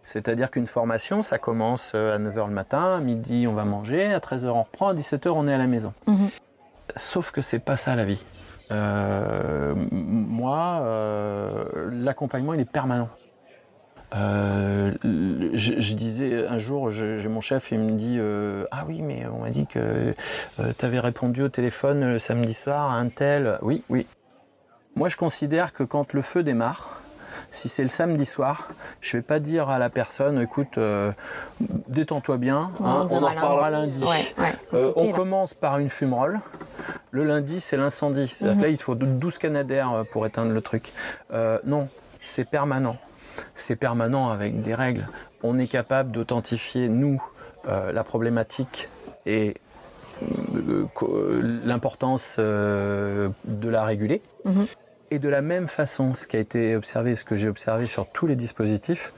C'est-à-dire 0.06 0.52
qu'une 0.52 0.68
formation, 0.68 1.24
ça 1.24 1.40
commence 1.40 1.92
euh, 1.96 2.16
à 2.16 2.20
9h 2.20 2.48
le 2.48 2.54
matin, 2.54 2.96
à 2.98 3.00
midi 3.00 3.48
on 3.48 3.54
va 3.54 3.66
manger, 3.66 4.14
à 4.14 4.20
13h 4.20 4.48
on 4.48 4.64
reprend, 4.64 4.90
à 4.90 4.94
17h 4.94 5.30
on 5.30 5.48
est 5.48 5.54
à 5.54 5.58
la 5.58 5.68
maison. 5.68 5.94
Mhm. 6.08 6.30
Sauf 6.96 7.32
que 7.32 7.42
c'est 7.42 7.60
pas 7.60 7.76
ça 7.76 7.96
la 7.96 8.06
vie. 8.06 8.24
Euh, 8.72 9.74
moi, 9.92 10.80
euh, 10.84 11.90
l'accompagnement 11.92 12.54
il 12.54 12.60
est 12.60 12.70
permanent. 12.70 13.10
Euh, 14.16 14.94
je, 15.54 15.74
je 15.80 15.94
disais 15.94 16.48
un 16.48 16.58
jour, 16.60 16.90
j'ai 16.92 17.28
mon 17.28 17.42
chef, 17.42 17.72
il 17.72 17.80
me 17.80 17.92
dit 17.92 18.18
euh, 18.18 18.66
Ah 18.72 18.86
oui, 18.88 19.02
mais 19.02 19.26
on 19.28 19.40
m'a 19.40 19.50
dit 19.50 19.68
que 19.68 20.14
tu 20.58 20.86
avais 20.86 21.00
répondu 21.00 21.42
au 21.42 21.50
téléphone 21.50 22.08
le 22.08 22.20
samedi 22.20 22.54
soir 22.54 22.92
à 22.92 22.96
un 22.96 23.10
tel. 23.10 23.58
Oui, 23.62 23.84
oui. 23.90 24.06
Moi, 24.96 25.10
je 25.10 25.18
considère 25.18 25.74
que 25.74 25.84
quand 25.84 26.14
le 26.14 26.22
feu 26.22 26.44
démarre, 26.44 27.02
si 27.52 27.70
c'est 27.70 27.84
le 27.84 27.90
samedi 27.90 28.26
soir, 28.26 28.70
je 29.02 29.18
vais 29.18 29.24
pas 29.24 29.40
dire 29.40 29.70
à 29.70 29.80
la 29.80 29.90
personne 29.90 30.42
Écoute, 30.42 30.78
euh, 30.78 31.12
détends-toi 31.88 32.38
bien, 32.38 32.72
hein, 32.84 33.08
on 33.10 33.24
en 33.24 33.30
reparlera 33.30 33.70
lundi. 33.70 34.02
Ouais. 34.04 34.54
Euh, 34.74 34.94
on 34.96 35.12
commence 35.12 35.54
par 35.54 35.80
une 35.80 35.90
fumerole. 35.90 36.40
Le 37.12 37.24
lundi, 37.24 37.60
c'est 37.60 37.78
l'incendie. 37.78 38.34
Mhm. 38.42 38.62
là, 38.62 38.68
il 38.68 38.78
faut 38.78 38.96
12 38.96 39.38
canadaires 39.38 39.92
euh, 39.94 40.04
pour 40.04 40.26
éteindre 40.26 40.52
le 40.52 40.62
truc. 40.62 40.92
Non, 41.64 41.90
c'est 42.20 42.46
permanent. 42.46 42.98
C'est 43.54 43.76
permanent 43.76 44.30
avec 44.30 44.62
des 44.62 44.76
règles. 44.76 45.08
On 45.44 45.60
est 45.60 45.68
capable 45.68 46.12
d'authentifier, 46.12 46.90
nous, 46.90 47.22
la 47.68 48.04
problématique 48.04 48.88
et 49.26 49.56
l'importance 51.64 52.38
de 52.38 53.32
la 53.64 53.84
réguler. 53.84 54.22
Mhm. 54.46 54.68
Et 55.12 55.20
de 55.20 55.30
la 55.30 55.42
même 55.42 55.68
façon, 55.68 56.16
ce 56.16 56.28
qui 56.28 56.36
a 56.36 56.40
été 56.40 56.76
observé, 56.76 57.16
ce 57.16 57.24
que 57.24 57.36
j'ai 57.36 57.48
observé 57.48 57.86
sur 57.86 58.08
tous 58.08 58.28
les 58.28 58.36
dispositifs, 58.36 59.14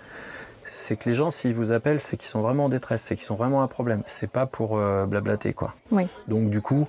c'est 0.65 0.97
que 0.97 1.09
les 1.09 1.15
gens, 1.15 1.31
s'ils 1.31 1.53
vous 1.53 1.71
appellent, 1.71 1.99
c'est 1.99 2.17
qu'ils 2.17 2.27
sont 2.27 2.41
vraiment 2.41 2.65
en 2.65 2.69
détresse, 2.69 3.01
c'est 3.01 3.15
qu'ils 3.15 3.25
sont 3.25 3.35
vraiment 3.35 3.63
un 3.63 3.67
problème. 3.67 4.03
C'est 4.05 4.29
pas 4.29 4.45
pour 4.45 4.77
euh, 4.77 5.05
blablater, 5.05 5.53
quoi. 5.53 5.73
Oui. 5.91 6.07
Donc, 6.27 6.49
du 6.49 6.61
coup, 6.61 6.87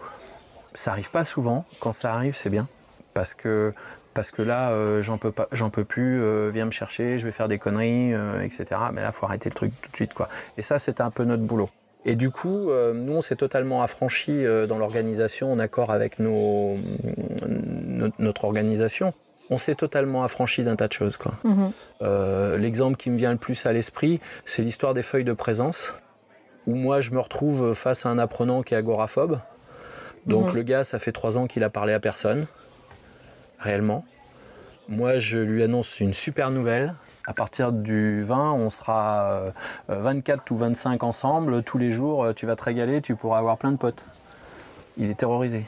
ça 0.75 0.93
arrive 0.93 1.11
pas 1.11 1.25
souvent. 1.25 1.65
Quand 1.81 1.93
ça 1.93 2.13
arrive, 2.13 2.37
c'est 2.37 2.51
bien. 2.51 2.67
Parce 3.15 3.35
que, 3.35 3.73
parce 4.15 4.33
que 4.33 4.43
là, 4.43 4.71
euh, 4.71 5.03
j'en 5.03 5.17
peux 5.17 5.31
pas, 5.31 5.49
j'en 5.53 5.71
peux 5.71 5.85
plus, 5.85 6.21
euh, 6.21 6.51
viens 6.53 6.67
me 6.67 6.73
chercher, 6.73 7.19
je 7.19 7.25
vais 7.25 7.33
faire 7.33 7.49
des 7.49 7.59
conneries, 7.59 8.13
etc. 8.43 8.67
Mais 8.93 9.03
là, 9.03 9.13
faut 9.13 9.27
arrêter 9.27 9.49
le 9.49 9.55
truc 9.55 9.73
tout 9.81 9.91
de 9.91 9.97
suite, 9.97 10.15
quoi. 10.15 10.29
Et 10.57 10.63
ça, 10.63 10.79
c'était 10.79 11.03
un 11.03 11.11
peu 11.11 11.25
notre 11.25 11.45
boulot. 11.45 11.71
Et 12.05 12.15
du 12.15 12.31
coup, 12.31 12.71
euh, 12.71 12.93
nous, 12.95 13.15
on 13.15 13.23
s'est 13.23 13.37
totalement 13.37 13.83
affranchi 13.83 14.33
euh, 14.33 14.67
dans 14.67 14.79
l'organisation, 14.79 15.53
en 15.53 15.59
accord 15.59 15.91
avec 15.91 16.19
nos, 16.19 16.79
notre 18.19 18.45
organisation. 18.45 19.13
On 19.51 19.59
s'est 19.59 19.75
totalement 19.75 20.23
affranchi 20.25 20.63
d'un 20.63 20.77
tas 20.77 20.89
de 20.89 20.93
choses, 20.93 21.17
quoi. 21.17 21.33
Mhm. 21.45 21.73
Euh, 22.03 22.57
L'exemple 22.59 22.97
qui 22.97 23.11
me 23.11 23.17
vient 23.17 23.33
le 23.33 23.39
plus 23.39 23.65
à 23.67 23.73
l'esprit, 23.73 24.21
c'est 24.47 24.63
l'histoire 24.63 24.95
des 24.95 25.03
feuilles 25.03 25.25
de 25.25 25.33
présence, 25.33 25.93
où 26.67 26.75
moi 26.75 27.01
je 27.01 27.11
me 27.13 27.19
retrouve 27.21 27.75
face 27.75 28.05
à 28.07 28.11
un 28.11 28.19
apprenant 28.19 28.63
qui 28.63 28.75
est 28.75 28.77
agoraphobe. 28.77 29.39
Donc 30.27 30.49
Mhm. 30.49 30.55
le 30.55 30.63
gars, 30.63 30.85
ça 30.85 30.99
fait 30.99 31.13
trois 31.13 31.39
ans 31.39 31.47
qu'il 31.47 31.65
a 31.65 31.71
parlé 31.71 31.95
à 31.95 32.01
personne, 32.01 32.47
réellement. 33.59 34.05
Moi, 34.89 35.19
je 35.19 35.39
lui 35.39 35.63
annonce 35.63 35.99
une 36.01 36.15
super 36.15 36.51
nouvelle. 36.51 36.95
À 37.29 37.35
partir 37.35 37.73
du 37.73 38.23
20, 38.23 38.53
on 38.53 38.71
sera 38.71 39.33
euh, 39.33 39.51
euh, 39.91 40.01
24 40.01 40.51
ou 40.51 40.57
25 40.57 41.05
ensemble. 41.05 41.63
Tous 41.63 41.77
les 41.77 41.93
jours, 41.93 42.25
euh, 42.25 42.33
tu 42.33 42.47
vas 42.47 42.57
te 42.57 42.65
régaler, 42.65 43.03
tu 43.03 43.17
pourras 43.17 43.39
avoir 43.39 43.59
plein 43.59 43.71
de 43.71 43.77
potes. 43.77 44.03
Il 44.97 45.11
est 45.11 45.15
terrorisé. 45.15 45.67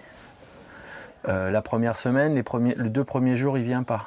Euh, 1.28 1.50
la 1.50 1.60
première 1.60 1.98
semaine, 1.98 2.34
les, 2.34 2.42
premiers, 2.42 2.74
les 2.76 2.88
deux 2.88 3.04
premiers 3.04 3.36
jours, 3.36 3.58
il 3.58 3.64
vient 3.64 3.82
pas. 3.82 4.06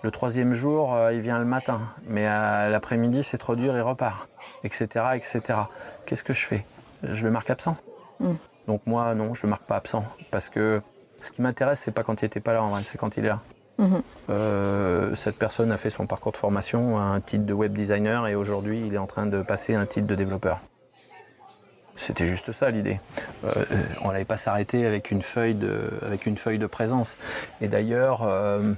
Le 0.00 0.10
troisième 0.10 0.54
jour, 0.54 0.94
euh, 0.94 1.12
il 1.12 1.20
vient 1.20 1.38
le 1.38 1.44
matin, 1.44 1.82
mais 2.06 2.24
à 2.26 2.70
l'après-midi, 2.70 3.24
c'est 3.24 3.36
trop 3.36 3.56
dur, 3.56 3.76
il 3.76 3.82
repart, 3.82 4.26
etc., 4.62 4.86
etc. 5.16 5.42
Qu'est-ce 6.06 6.24
que 6.24 6.32
je 6.32 6.46
fais? 6.46 6.64
Je 7.02 7.26
le 7.26 7.30
marque 7.30 7.50
absent. 7.50 7.76
Mm. 8.20 8.32
Donc 8.68 8.80
moi, 8.86 9.14
non, 9.14 9.34
je 9.34 9.42
le 9.42 9.50
marque 9.50 9.64
pas 9.64 9.76
absent, 9.76 10.06
parce 10.30 10.48
que 10.48 10.80
ce 11.20 11.30
qui 11.30 11.42
m'intéresse, 11.42 11.80
c'est 11.80 11.92
pas 11.92 12.04
quand 12.04 12.22
il 12.22 12.24
était 12.24 12.40
pas 12.40 12.54
là, 12.54 12.62
en 12.62 12.68
vrai, 12.68 12.80
c'est 12.86 12.96
quand 12.96 13.18
il 13.18 13.26
est 13.26 13.28
là. 13.28 13.40
Mhm. 13.78 14.02
Euh, 14.30 15.14
cette 15.16 15.38
personne 15.38 15.72
a 15.72 15.76
fait 15.76 15.90
son 15.90 16.06
parcours 16.06 16.32
de 16.32 16.36
formation, 16.36 16.98
un 16.98 17.20
titre 17.20 17.44
de 17.44 17.52
web 17.52 17.72
designer, 17.72 18.26
et 18.28 18.34
aujourd'hui, 18.34 18.86
il 18.86 18.94
est 18.94 18.98
en 18.98 19.06
train 19.06 19.26
de 19.26 19.42
passer 19.42 19.74
un 19.74 19.86
titre 19.86 20.06
de 20.06 20.14
développeur. 20.14 20.60
C'était 21.96 22.26
juste 22.26 22.50
ça 22.50 22.70
l'idée. 22.70 22.98
Euh, 23.44 23.52
on 24.02 24.10
n'allait 24.10 24.24
pas 24.24 24.36
s'arrêter 24.36 24.84
avec 24.84 25.12
une 25.12 25.22
feuille 25.22 25.54
de, 25.54 25.90
avec 26.04 26.26
une 26.26 26.36
feuille 26.36 26.58
de 26.58 26.66
présence. 26.66 27.16
Et 27.60 27.68
d'ailleurs, 27.68 28.22
euh, 28.24 28.72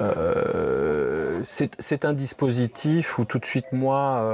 euh, 0.00 1.42
c'est 1.46 2.04
un 2.06 2.14
dispositif 2.14 3.18
où 3.18 3.26
tout 3.26 3.38
de 3.38 3.44
suite 3.44 3.66
moi, 3.72 4.24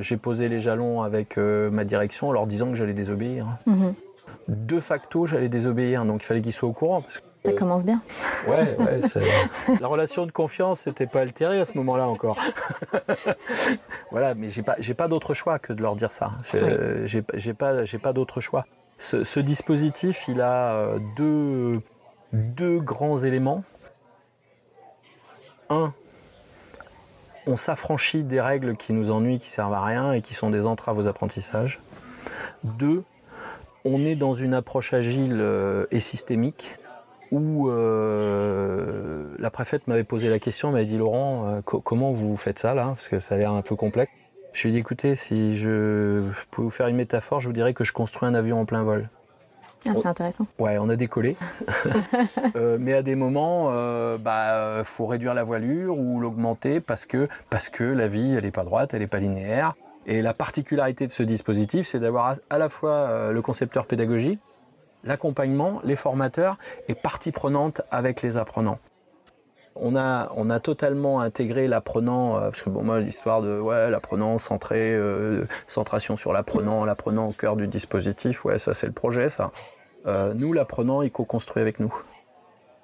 j'ai 0.00 0.18
posé 0.18 0.50
les 0.50 0.60
jalons 0.60 1.02
avec 1.02 1.38
ma 1.38 1.84
direction 1.84 2.28
en 2.28 2.32
leur 2.32 2.46
disant 2.46 2.68
que 2.68 2.74
j'allais 2.74 2.92
désobéir. 2.92 3.46
Mhm. 3.66 3.94
De 4.48 4.78
facto, 4.78 5.26
j'allais 5.26 5.48
désobéir, 5.48 6.04
donc 6.04 6.22
il 6.22 6.26
fallait 6.26 6.42
qu'ils 6.42 6.52
soient 6.52 6.68
au 6.68 6.72
courant. 6.74 7.00
parce 7.02 7.18
que- 7.18 7.22
Ça 7.46 7.52
commence 7.52 7.84
bien. 7.84 8.00
Ouais, 8.46 8.76
ouais. 8.78 9.00
La 9.80 9.86
relation 9.88 10.26
de 10.26 10.32
confiance 10.32 10.86
n'était 10.86 11.06
pas 11.06 11.20
altérée 11.20 11.60
à 11.60 11.64
ce 11.64 11.74
moment-là 11.78 12.08
encore. 12.08 12.38
voilà, 14.10 14.34
mais 14.34 14.50
j'ai 14.50 14.62
pas, 14.62 14.76
j'ai 14.78 14.94
pas 14.94 15.08
d'autre 15.08 15.34
choix 15.34 15.58
que 15.58 15.72
de 15.72 15.82
leur 15.82 15.96
dire 15.96 16.12
ça. 16.12 16.32
J'ai 17.04 17.22
j'ai 17.34 17.54
pas, 17.54 17.84
j'ai 17.84 17.98
pas 17.98 18.12
d'autre 18.12 18.40
choix. 18.40 18.64
Ce, 18.98 19.24
ce 19.24 19.40
dispositif, 19.40 20.26
il 20.28 20.40
a 20.40 20.72
euh, 20.72 20.98
deux, 21.16 21.82
deux 22.32 22.78
grands 22.80 23.18
éléments. 23.18 23.62
Un, 25.68 25.92
on 27.46 27.56
s'affranchit 27.56 28.22
des 28.22 28.40
règles 28.40 28.76
qui 28.76 28.92
nous 28.92 29.10
ennuient, 29.10 29.38
qui 29.38 29.50
servent 29.50 29.74
à 29.74 29.84
rien 29.84 30.12
et 30.12 30.22
qui 30.22 30.34
sont 30.34 30.50
des 30.50 30.66
entraves 30.66 30.98
aux 30.98 31.06
apprentissages. 31.06 31.80
Deux, 32.64 33.04
on 33.84 34.04
est 34.04 34.16
dans 34.16 34.34
une 34.34 34.54
approche 34.54 34.92
agile 34.92 35.38
euh, 35.40 35.86
et 35.90 36.00
systémique 36.00 36.76
où 37.32 37.68
euh, 37.70 39.24
la 39.38 39.50
préfète 39.50 39.86
m'avait 39.88 40.04
posé 40.04 40.28
la 40.28 40.38
question, 40.38 40.70
m'avait 40.72 40.84
dit 40.84 40.98
Laurent, 40.98 41.44
euh, 41.46 41.60
co- 41.62 41.80
comment 41.80 42.12
vous 42.12 42.36
faites 42.36 42.58
ça 42.58 42.74
là? 42.74 42.92
Parce 42.96 43.08
que 43.08 43.20
ça 43.20 43.34
a 43.34 43.38
l'air 43.38 43.52
un 43.52 43.62
peu 43.62 43.76
complexe. 43.76 44.12
Je 44.52 44.62
lui 44.62 44.68
ai 44.70 44.72
dit 44.72 44.78
écoutez, 44.78 45.16
si 45.16 45.56
je 45.56 46.22
pouvais 46.50 46.64
vous 46.64 46.70
faire 46.70 46.88
une 46.88 46.96
métaphore, 46.96 47.40
je 47.40 47.48
vous 47.48 47.52
dirais 47.52 47.74
que 47.74 47.84
je 47.84 47.92
construis 47.92 48.28
un 48.28 48.34
avion 48.34 48.60
en 48.60 48.64
plein 48.64 48.82
vol. 48.84 49.08
Ah, 49.88 49.92
c'est 49.94 50.06
intéressant. 50.08 50.46
Ouais, 50.58 50.78
on 50.78 50.88
a 50.88 50.96
décollé. 50.96 51.36
Euh, 52.56 52.78
mais 52.80 52.94
à 52.94 53.02
des 53.02 53.14
moments, 53.16 53.68
euh, 53.72 54.16
bah, 54.16 54.82
faut 54.84 55.04
réduire 55.06 55.34
la 55.34 55.44
voilure 55.44 55.98
ou 55.98 56.18
l'augmenter 56.20 56.80
parce 56.80 57.04
que, 57.04 57.28
parce 57.50 57.68
que 57.68 57.84
la 57.84 58.08
vie, 58.08 58.34
elle 58.34 58.44
n'est 58.44 58.50
pas 58.50 58.64
droite, 58.64 58.94
elle 58.94 59.00
n'est 59.00 59.06
pas 59.06 59.18
linéaire. 59.18 59.74
Et 60.06 60.22
la 60.22 60.32
particularité 60.32 61.06
de 61.06 61.12
ce 61.12 61.22
dispositif, 61.22 61.86
c'est 61.86 62.00
d'avoir 62.00 62.26
à, 62.26 62.34
à 62.48 62.58
la 62.58 62.68
fois 62.70 62.92
euh, 62.92 63.32
le 63.32 63.42
concepteur 63.42 63.84
pédagogique, 63.86 64.40
l'accompagnement, 65.06 65.80
les 65.84 65.96
formateurs 65.96 66.58
et 66.88 66.94
partie 66.94 67.32
prenante 67.32 67.82
avec 67.90 68.22
les 68.22 68.36
apprenants. 68.36 68.78
On 69.78 69.94
a, 69.94 70.32
on 70.36 70.48
a 70.48 70.58
totalement 70.58 71.20
intégré 71.20 71.68
l'apprenant, 71.68 72.36
euh, 72.36 72.50
parce 72.50 72.62
que 72.62 72.70
bon, 72.70 72.82
moi, 72.82 73.00
l'histoire 73.00 73.42
de 73.42 73.60
ouais, 73.60 73.90
l'apprenant 73.90 74.38
centré, 74.38 74.94
euh, 74.94 75.46
centration 75.68 76.16
sur 76.16 76.32
l'apprenant, 76.32 76.84
l'apprenant 76.84 77.28
au 77.28 77.32
cœur 77.32 77.56
du 77.56 77.68
dispositif, 77.68 78.44
ouais, 78.44 78.58
ça 78.58 78.72
c'est 78.72 78.86
le 78.86 78.92
projet, 78.92 79.28
ça. 79.28 79.52
Euh, 80.06 80.32
nous, 80.34 80.52
l'apprenant, 80.52 81.02
il 81.02 81.10
co-construit 81.10 81.60
avec 81.60 81.78
nous. 81.78 81.94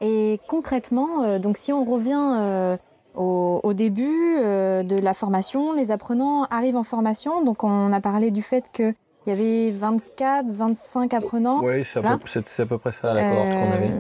Et 0.03 0.41
concrètement, 0.49 1.39
donc 1.39 1.57
si 1.57 1.73
on 1.73 1.85
revient 1.85 2.77
au, 3.15 3.73
début 3.73 4.41
de 4.41 4.99
la 4.99 5.15
formation, 5.15 5.75
les 5.75 5.93
apprenants 5.93 6.43
arrivent 6.51 6.77
en 6.77 6.83
formation. 6.83 7.45
Donc 7.45 7.63
on 7.63 7.93
a 7.93 8.01
parlé 8.01 8.33
du 8.33 8.43
fait 8.43 8.69
qu'il 9.25 9.33
y 9.33 9.37
avait 9.37 9.71
24, 9.71 10.47
25 10.51 11.15
apprenants. 11.15 11.61
Oui, 11.63 11.85
c'est 11.85 11.99
à, 11.99 12.03
peu- 12.03 12.09
à 12.09 12.79
près 12.79 12.93
ça 12.93 13.13
la 13.15 13.23
cohorte 13.23 13.47
qu'on 13.49 13.73
Euh, 13.73 13.77
avait. 13.77 13.91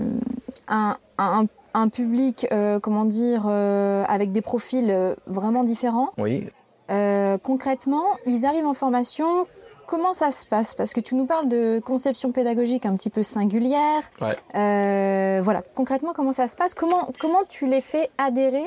un, 0.68 0.96
un- 1.18 1.46
un 1.74 1.88
public, 1.88 2.46
euh, 2.52 2.78
comment 2.80 3.04
dire, 3.06 3.44
euh, 3.48 4.04
avec 4.08 4.32
des 4.32 4.42
profils 4.42 4.90
euh, 4.90 5.14
vraiment 5.26 5.64
différents. 5.64 6.10
Oui, 6.18 6.48
Euh, 6.90 7.38
concrètement, 7.38 8.04
ils 8.26 8.44
arrivent 8.44 8.66
en 8.66 8.74
formation. 8.74 9.46
Comment 9.86 10.12
ça 10.12 10.30
se 10.30 10.44
passe? 10.44 10.74
Parce 10.74 10.92
que 10.92 11.00
tu 11.00 11.14
nous 11.14 11.24
parles 11.26 11.48
de 11.48 11.80
conception 11.80 12.32
pédagogique 12.32 12.84
un 12.86 12.96
petit 12.96 13.08
peu 13.10 13.22
singulière. 13.22 14.02
Ouais. 14.20 14.36
Euh, 14.54 15.40
voilà, 15.42 15.62
concrètement, 15.74 16.12
comment 16.14 16.32
ça 16.32 16.48
se 16.48 16.56
passe? 16.56 16.74
Comment, 16.74 17.08
comment 17.20 17.40
tu 17.48 17.66
les 17.66 17.80
fais 17.80 18.10
adhérer 18.18 18.64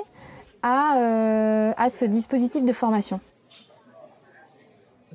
à, 0.64 0.98
euh, 0.98 1.74
à 1.78 1.90
ce 1.90 2.06
dispositif 2.06 2.64
de 2.66 2.74
formation? 2.74 3.20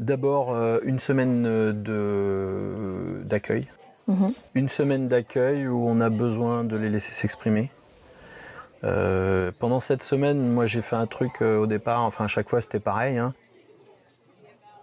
D'abord 0.01 0.53
euh, 0.55 0.81
une 0.83 0.99
semaine 0.99 1.45
euh, 1.47 3.23
d'accueil. 3.23 3.67
Mhm. 4.09 4.33
Une 4.55 4.69
semaine 4.69 5.07
d'accueil 5.07 5.69
où 5.69 5.87
on 5.89 6.01
a 6.01 6.09
besoin 6.09 6.65
de 6.65 6.77
les 6.77 6.89
laisser 6.89 7.13
s'exprimer. 7.13 7.71
Euh, 8.83 9.53
pendant 9.59 9.81
cette 9.81 10.03
semaine, 10.03 10.49
moi 10.51 10.67
j'ai 10.67 10.81
fait 10.83 10.97
un 10.97 11.07
truc 11.07 11.43
euh, 11.43 11.59
au 11.59 11.67
départ, 11.67 12.03
enfin 12.03 12.25
à 12.25 12.29
chaque 12.29 12.49
fois 12.49 12.61
c'était 12.63 12.81
pareil. 12.81 13.19
hein. 13.19 13.35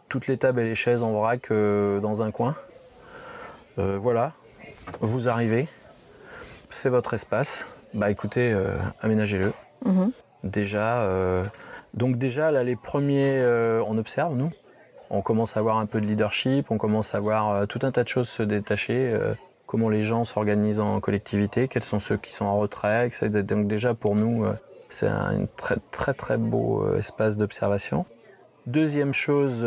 Toutes 0.08 0.28
les 0.28 0.38
tables 0.38 0.62
et 0.62 0.66
les 0.66 0.76
chaises 0.76 1.04
en 1.04 1.12
vrac 1.12 1.52
euh, 1.52 2.00
dans 2.00 2.22
un 2.22 2.32
coin. 2.32 2.56
Voilà, 3.80 4.32
vous 5.02 5.30
arrivez, 5.30 5.68
c'est 6.72 6.90
votre 6.90 7.14
espace. 7.14 7.64
Bah 7.94 8.10
écoutez, 8.10 8.58
aménagez-le. 9.02 9.54
Mhm. 9.86 10.12
Déjà, 10.44 11.08
donc 11.94 12.18
déjà 12.18 12.50
là 12.50 12.64
les 12.64 12.76
premiers, 12.76 13.40
on 13.88 14.00
observe 14.00 14.36
nous. 14.36 14.52
On 15.10 15.22
commence 15.22 15.56
à 15.56 15.62
avoir 15.62 15.78
un 15.78 15.86
peu 15.86 16.02
de 16.02 16.06
leadership, 16.06 16.70
on 16.70 16.78
commence 16.78 17.16
à 17.16 17.20
voir 17.20 17.50
euh, 17.52 17.66
tout 17.66 17.80
un 17.84 17.92
tas 17.92 18.04
de 18.04 18.10
choses 18.10 18.28
se 18.28 18.44
détacher, 18.44 19.12
euh, 19.14 19.34
comment 19.66 19.90
les 19.90 20.04
gens 20.04 20.26
s'organisent 20.26 20.80
en 20.82 21.00
collectivité, 21.00 21.68
quels 21.68 21.84
sont 21.84 22.00
ceux 22.00 22.18
qui 22.18 22.34
sont 22.34 22.46
en 22.46 22.58
retrait. 22.58 23.08
etc. 23.08 23.30
Donc 23.44 23.68
déjà 23.68 23.94
pour 23.94 24.16
nous, 24.16 24.44
euh, 24.44 24.54
c'est 24.90 25.08
un 25.08 25.46
très 25.56 25.78
très 25.92 26.14
très 26.14 26.38
beau 26.38 26.86
espace 26.96 27.38
d'observation. 27.38 28.06
Deuxième 28.66 29.14
chose, 29.14 29.64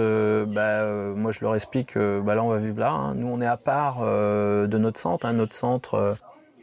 bah, 0.49 0.85
moi 1.17 1.33
je 1.33 1.41
leur 1.41 1.55
explique, 1.55 1.97
bah 1.97 2.35
là 2.35 2.43
on 2.45 2.49
va 2.49 2.59
vivre 2.59 2.81
là. 2.81 2.91
hein. 2.91 3.15
Nous 3.15 3.29
on 3.29 3.41
est 3.41 3.47
à 3.47 3.57
part 3.57 4.01
de 4.03 4.79
notre 4.79 5.01
centre. 5.01 5.25
hein. 5.25 5.33
Notre 5.33 5.55
centre, 5.55 6.17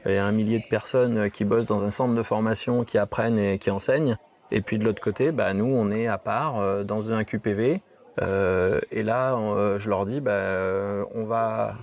il 0.06 0.12
y 0.12 0.18
a 0.18 0.26
un 0.26 0.32
millier 0.32 0.60
de 0.60 0.66
personnes 0.70 1.32
qui 1.32 1.46
bossent 1.46 1.66
dans 1.66 1.84
un 1.84 1.90
centre 1.90 2.14
de 2.14 2.22
formation, 2.22 2.84
qui 2.84 3.00
apprennent 3.00 3.40
et 3.40 3.58
qui 3.58 3.72
enseignent. 3.72 4.18
Et 4.52 4.62
puis 4.62 4.78
de 4.78 4.84
l'autre 4.86 5.02
côté, 5.02 5.32
bah, 5.32 5.54
nous 5.56 5.66
on 5.66 5.90
est 5.90 6.06
à 6.06 6.20
part 6.20 6.84
dans 6.86 7.12
un 7.12 7.24
QPV. 7.24 7.82
Euh, 8.22 8.80
et 8.92 9.04
là, 9.04 9.36
euh, 9.36 9.80
je 9.80 9.90
leur 9.90 10.06
dis, 10.06 10.22
bah, 10.22 10.32
euh, 10.32 11.04
on 11.14 11.26
va 11.26 11.76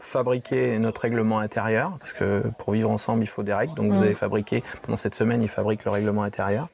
fabriquer 0.00 0.78
notre 0.78 1.00
règlement 1.00 1.38
intérieur, 1.40 1.96
parce 1.98 2.12
que 2.12 2.42
pour 2.58 2.72
vivre 2.72 2.90
ensemble, 2.90 3.22
il 3.22 3.26
faut 3.26 3.42
des 3.42 3.54
règles. 3.54 3.74
Donc 3.74 3.90
vous 3.92 4.00
Mm. 4.00 4.04
avez 4.04 4.14
fabriqué, 4.14 4.62
pendant 4.82 4.96
cette 4.96 5.14
semaine, 5.14 5.42
ils 5.42 5.48
fabriquent 5.48 5.84
le 5.84 5.90
règlement 5.90 6.22
intérieur. 6.22 6.68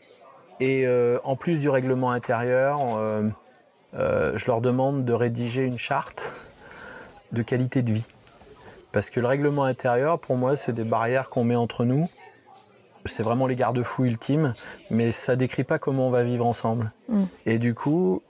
Et 0.60 0.86
euh, 0.86 1.18
en 1.24 1.36
plus 1.36 1.58
du 1.58 1.68
règlement 1.68 2.10
intérieur, 2.10 2.80
euh, 2.96 3.22
euh, 3.94 4.32
je 4.36 4.46
leur 4.46 4.60
demande 4.60 5.04
de 5.04 5.12
rédiger 5.12 5.64
une 5.64 5.78
charte 5.78 6.30
de 7.32 7.42
qualité 7.42 7.82
de 7.82 7.92
vie. 7.92 8.04
Parce 8.92 9.10
que 9.10 9.20
le 9.20 9.26
règlement 9.26 9.64
intérieur, 9.64 10.18
pour 10.20 10.36
moi, 10.36 10.56
c'est 10.56 10.72
des 10.72 10.84
barrières 10.84 11.28
qu'on 11.30 11.44
met 11.44 11.56
entre 11.56 11.84
nous 11.84 12.08
c'est 13.06 13.22
vraiment 13.22 13.46
les 13.46 13.56
garde-fous 13.56 14.04
ultimes, 14.04 14.54
mais 14.90 15.12
ça 15.12 15.36
décrit 15.36 15.64
pas 15.64 15.78
comment 15.78 16.08
on 16.08 16.10
va 16.10 16.22
vivre 16.22 16.46
ensemble. 16.46 16.90
Mm. 17.08 17.24
Et 17.46 17.58
du 17.58 17.74
coup, 17.74 18.22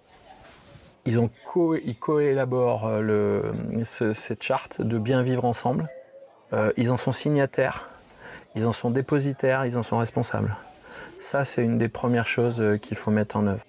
ils 1.06 1.18
ont 1.18 1.30
co 1.52 1.74
ils 1.74 1.96
coélaborent 1.96 2.86
euh, 2.86 3.52
cette 3.84 4.42
charte 4.42 4.80
de 4.80 4.98
bien 4.98 5.22
vivre 5.22 5.44
ensemble. 5.44 5.88
Euh, 6.52 6.72
ils 6.76 6.90
en 6.90 6.96
sont 6.96 7.12
signataires, 7.12 7.88
ils 8.54 8.66
en 8.66 8.72
sont 8.72 8.90
dépositaires, 8.90 9.66
ils 9.66 9.76
en 9.76 9.82
sont 9.82 9.98
responsables. 9.98 10.56
Ça, 11.20 11.44
c'est 11.44 11.64
une 11.64 11.78
des 11.78 11.88
premières 11.88 12.26
choses 12.26 12.60
euh, 12.60 12.76
qu'il 12.76 12.96
faut 12.96 13.10
mettre 13.10 13.36
en 13.36 13.46
œuvre. 13.46 13.64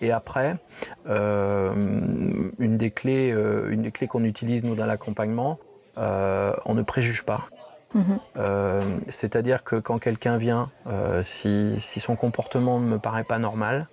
Et 0.00 0.12
après, 0.12 0.56
une 1.04 2.78
des 2.78 2.90
clés, 2.90 3.28
une 3.68 3.82
des 3.82 3.90
clés 3.90 4.06
qu'on 4.06 4.24
utilise 4.24 4.64
nous 4.64 4.74
dans 4.74 4.86
l'accompagnement, 4.86 5.58
on 5.98 6.74
ne 6.74 6.80
préjuge 6.80 7.26
pas. 7.26 7.50
Euh, 8.36 8.82
c'est-à-dire 9.08 9.64
que 9.64 9.76
quand 9.76 9.98
quelqu'un 9.98 10.38
vient, 10.38 10.70
si, 11.22 11.78
son 11.80 12.16
comportement 12.16 12.80
ne 12.80 12.86
me 12.86 12.98
paraît 12.98 13.24
pas 13.24 13.38
normal, 13.38 13.88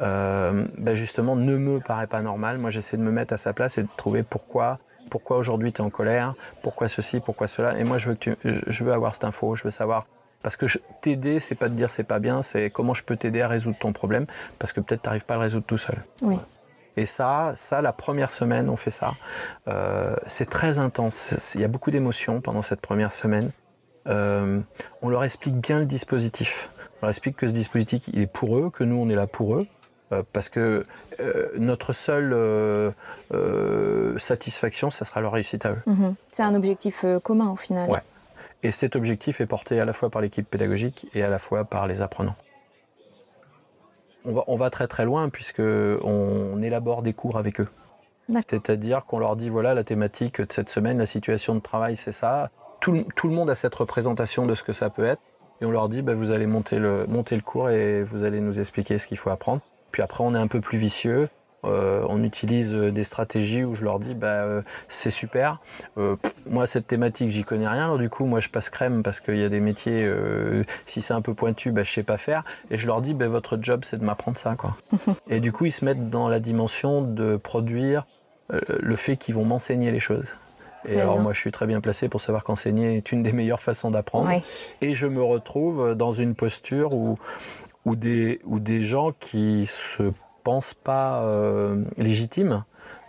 euh, 0.00 0.64
ben 0.78 0.94
justement 0.94 1.36
ne 1.36 1.56
me 1.56 1.80
paraît 1.80 2.06
pas 2.06 2.22
normal, 2.22 2.58
moi 2.58 2.70
j'essaie 2.70 2.96
de 2.96 3.02
me 3.02 3.10
mettre 3.10 3.34
à 3.34 3.36
sa 3.36 3.52
place 3.52 3.78
et 3.78 3.82
de 3.82 3.88
trouver 3.96 4.22
pourquoi, 4.22 4.78
pourquoi 5.10 5.36
aujourd'hui 5.36 5.72
tu 5.72 5.82
es 5.82 5.84
en 5.84 5.90
colère, 5.90 6.34
pourquoi 6.62 6.88
ceci, 6.88 7.20
pourquoi 7.20 7.48
cela. 7.48 7.78
Et 7.78 7.84
moi 7.84 7.98
je 7.98 8.10
veux, 8.10 8.14
que 8.14 8.36
je 8.42 8.84
veux 8.84 8.92
avoir 8.92 9.14
cette 9.14 9.24
info, 9.24 9.54
je 9.54 9.64
veux 9.64 9.70
savoir. 9.70 10.06
Parce 10.42 10.56
que 10.56 10.66
t'aider, 11.00 11.40
c'est 11.40 11.54
pas 11.54 11.70
de 11.70 11.74
dire 11.74 11.90
c'est 11.90 12.04
pas 12.04 12.18
bien, 12.18 12.42
c'est 12.42 12.68
comment 12.68 12.92
je 12.92 13.02
peux 13.02 13.16
t'aider 13.16 13.40
à 13.40 13.48
résoudre 13.48 13.78
ton 13.78 13.92
problème, 13.92 14.26
parce 14.58 14.72
que 14.72 14.80
peut-être 14.80 15.02
tu 15.02 15.08
n'arrives 15.08 15.24
pas 15.24 15.34
à 15.34 15.36
le 15.38 15.42
résoudre 15.42 15.64
tout 15.64 15.78
seul. 15.78 15.96
Oui. 16.22 16.38
Et 16.96 17.06
ça, 17.06 17.54
ça, 17.56 17.82
la 17.82 17.92
première 17.92 18.30
semaine, 18.30 18.68
on 18.68 18.76
fait 18.76 18.90
ça. 18.90 19.14
Euh, 19.68 20.14
c'est 20.26 20.48
très 20.48 20.78
intense. 20.78 21.34
Il 21.54 21.60
y 21.60 21.64
a 21.64 21.68
beaucoup 21.68 21.90
d'émotions 21.90 22.40
pendant 22.40 22.62
cette 22.62 22.80
première 22.80 23.12
semaine. 23.12 23.50
Euh, 24.06 24.60
on 25.02 25.08
leur 25.08 25.24
explique 25.24 25.56
bien 25.56 25.80
le 25.80 25.86
dispositif. 25.86 26.70
On 26.96 27.06
leur 27.06 27.10
explique 27.10 27.36
que 27.36 27.48
ce 27.48 27.52
dispositif, 27.52 28.04
il 28.12 28.20
est 28.20 28.26
pour 28.26 28.58
eux, 28.58 28.70
que 28.70 28.84
nous, 28.84 28.96
on 28.96 29.08
est 29.08 29.16
là 29.16 29.26
pour 29.26 29.56
eux. 29.56 29.66
Euh, 30.14 30.22
parce 30.32 30.48
que 30.48 30.86
notre 31.56 31.92
seule 31.92 32.34
satisfaction, 34.18 34.90
ça 34.90 35.04
sera 35.04 35.20
leur 35.20 35.32
réussite 35.32 35.66
à 35.66 35.72
eux. 35.72 35.82
Mhm. 35.86 36.14
C'est 36.30 36.42
un 36.42 36.54
objectif 36.54 37.04
commun 37.22 37.50
au 37.50 37.56
final. 37.56 37.88
Ouais. 37.88 38.02
Et 38.62 38.70
cet 38.70 38.96
objectif 38.96 39.40
est 39.40 39.46
porté 39.46 39.78
à 39.78 39.84
la 39.84 39.92
fois 39.92 40.10
par 40.10 40.22
l'équipe 40.22 40.48
pédagogique 40.48 41.06
et 41.14 41.22
à 41.22 41.28
la 41.28 41.38
fois 41.38 41.64
par 41.64 41.86
les 41.86 42.02
apprenants 42.02 42.36
on 44.24 44.56
va, 44.56 44.70
très 44.70 44.88
très 44.88 45.04
loin 45.04 45.28
puisque 45.28 45.60
on 45.60 46.62
élabore 46.62 47.02
des 47.02 47.12
cours 47.12 47.36
avec 47.36 47.60
eux. 47.60 47.68
C'est-à-dire 48.48 49.04
qu'on 49.04 49.18
leur 49.18 49.36
dit 49.36 49.50
voilà 49.50 49.74
la 49.74 49.84
thématique 49.84 50.40
de 50.40 50.50
cette 50.50 50.70
semaine, 50.70 50.98
la 50.98 51.06
situation 51.06 51.54
de 51.54 51.60
travail, 51.60 51.96
c'est 51.96 52.12
ça. 52.12 52.50
Tout, 52.80 52.92
le 52.92 53.30
monde 53.30 53.50
a 53.50 53.54
cette 53.54 53.74
représentation 53.74 54.46
de 54.46 54.54
ce 54.54 54.62
que 54.62 54.72
ça 54.72 54.90
peut 54.90 55.04
être. 55.04 55.22
Et 55.60 55.64
on 55.64 55.70
leur 55.70 55.88
dit 55.88 56.02
bah, 56.02 56.14
vous 56.14 56.32
allez 56.32 56.46
monter 56.46 56.78
le, 56.78 57.06
monter 57.06 57.36
le 57.36 57.42
cours 57.42 57.70
et 57.70 58.02
vous 58.02 58.24
allez 58.24 58.40
nous 58.40 58.58
expliquer 58.60 58.98
ce 58.98 59.06
qu'il 59.06 59.18
faut 59.18 59.30
apprendre. 59.30 59.60
Puis 59.94 60.02
après, 60.02 60.24
on 60.24 60.34
est 60.34 60.38
un 60.38 60.48
peu 60.48 60.60
plus 60.60 60.76
vicieux. 60.76 61.28
Euh, 61.64 62.04
on 62.08 62.24
utilise 62.24 62.74
euh, 62.74 62.90
des 62.90 63.04
stratégies 63.04 63.62
où 63.62 63.76
je 63.76 63.84
leur 63.84 64.00
dis 64.00 64.12
bah 64.12 64.42
euh, 64.42 64.62
c'est 64.88 65.08
super. 65.08 65.60
moi 66.50 66.66
cette 66.66 66.88
thématique 66.88 67.30
j'y 67.30 67.44
connais 67.44 67.68
rien. 67.68 67.84
Alors, 67.84 67.98
du 67.98 68.10
coup 68.10 68.26
moi 68.26 68.40
je 68.40 68.48
passe 68.48 68.70
crème 68.70 69.04
parce 69.04 69.20
qu'il 69.20 69.38
y 69.38 69.44
a 69.44 69.48
des 69.48 69.60
métiers 69.60 70.12
si 70.84 71.00
c'est 71.00 71.14
un 71.14 71.22
peu 71.22 71.32
pointu 71.32 71.70
bah 71.70 71.84
je 71.84 71.92
sais 71.92 72.02
pas 72.02 72.18
faire. 72.18 72.42
Et 72.72 72.76
je 72.76 72.88
leur 72.88 73.02
dis 73.02 73.14
bah, 73.14 73.28
votre 73.28 73.56
job 73.62 73.84
c'est 73.84 73.96
de 73.96 74.04
m'apprendre 74.04 74.36
ça 74.36 74.56
quoi. 74.56 74.76
et 75.30 75.38
du 75.38 75.52
coup 75.52 75.64
ils 75.64 75.72
se 75.72 75.84
mettent 75.84 76.10
dans 76.10 76.28
la 76.28 76.40
dimension 76.40 77.00
de 77.00 77.36
produire 77.36 78.04
le 78.50 78.96
fait 78.96 79.16
qu'ils 79.16 79.36
vont 79.36 79.44
m'enseigner 79.44 79.92
les 79.92 80.00
choses. 80.00 80.34
Et 80.86 81.00
alors 81.00 81.20
moi 81.20 81.32
je 81.32 81.38
suis 81.38 81.52
très 81.52 81.66
bien 81.66 81.80
placé 81.80 82.08
pour 82.08 82.20
savoir 82.20 82.42
qu'enseigner 82.42 82.96
est 82.96 83.12
une 83.12 83.22
des 83.22 83.32
meilleures 83.32 83.62
façons 83.62 83.92
d'apprendre. 83.92 84.28
Et 84.80 84.94
je 84.94 85.06
me 85.06 85.22
retrouve 85.22 85.94
dans 85.94 86.12
une 86.12 86.34
posture 86.34 86.92
où, 86.92 87.16
où, 87.84 87.96
des, 87.96 88.40
où 88.44 88.60
des 88.60 88.82
gens 88.82 89.12
qui 89.12 89.66
se 89.66 90.12
pense 90.42 90.74
pas 90.74 91.22
euh, 91.22 91.84
légitime 91.96 92.64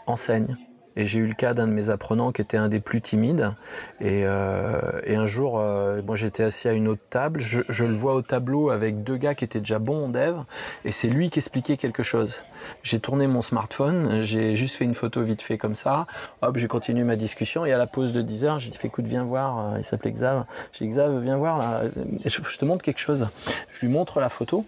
enseigne. 0.08 0.58
Et 0.98 1.06
j'ai 1.06 1.20
eu 1.20 1.28
le 1.28 1.34
cas 1.34 1.54
d'un 1.54 1.68
de 1.68 1.74
mes 1.74 1.89
apprenants 1.89 2.32
qui 2.32 2.41
était 2.41 2.58
un 2.58 2.70
des 2.70 2.80
plus 2.80 3.02
timides. 3.02 3.52
Et, 4.00 4.22
euh, 4.26 4.80
un 5.08 5.26
jour, 5.26 5.60
euh, 5.60 6.02
moi 6.06 6.16
j'étais 6.16 6.43
assis 6.43 6.68
à 6.68 6.74
une 6.74 6.88
autre 6.88 7.02
table, 7.10 7.41
je, 7.41 7.84
le 7.84 7.93
vois 7.93 8.16
au 8.16 8.22
tableau 8.22 8.70
avec 8.70 9.04
deux 9.04 9.18
gars 9.18 9.34
qui 9.34 9.43
étaient 9.43 9.60
déjà 9.60 9.80
bons 9.80 10.06
en 10.06 10.10
dev, 10.10 10.36
et 10.84 10.91
c'est 10.91 11.08
lui 11.08 11.30
qui 11.30 11.39
expliquait 11.39 11.78
quelque 11.78 12.04
chose. 12.04 12.41
J'ai 12.84 13.00
tourné 13.00 13.28
mon 13.28 13.41
smartphone, 13.41 14.24
j'ai 14.24 14.56
juste 14.56 14.76
fait 14.76 14.86
une 14.86 14.93
photo 14.93 15.24
vite 15.24 15.41
fait 15.41 15.58
comme 15.58 15.76
ça, 15.76 16.06
hop, 16.41 16.58
j'ai 16.58 16.68
continué 16.68 17.04
ma 17.04 17.16
discussion, 17.16 17.66
et 17.66 17.72
à 17.72 17.78
la 17.78 17.88
pause 17.88 18.14
de 18.14 18.22
10 18.22 18.46
heures, 18.46 18.60
j'ai 18.60 18.70
dit, 18.70 18.78
écoute, 18.84 19.06
viens 19.06 19.24
voir, 19.24 19.78
il 19.78 19.86
s'appelait 19.86 20.12
Xav, 20.12 20.46
j'ai 20.74 20.86
dit, 20.86 20.91
Xav, 20.91 21.22
viens 21.22 21.38
voir, 21.38 21.58
là, 21.60 21.84
je, 22.26 22.58
te 22.58 22.66
montre 22.66 22.84
quelque 22.84 23.00
chose. 23.00 23.28
Je 23.74 23.86
lui 23.86 23.91
montre 23.91 24.20
la 24.20 24.30
photo, 24.30 24.66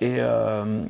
et... 0.00 0.16
Euh, 0.18 0.84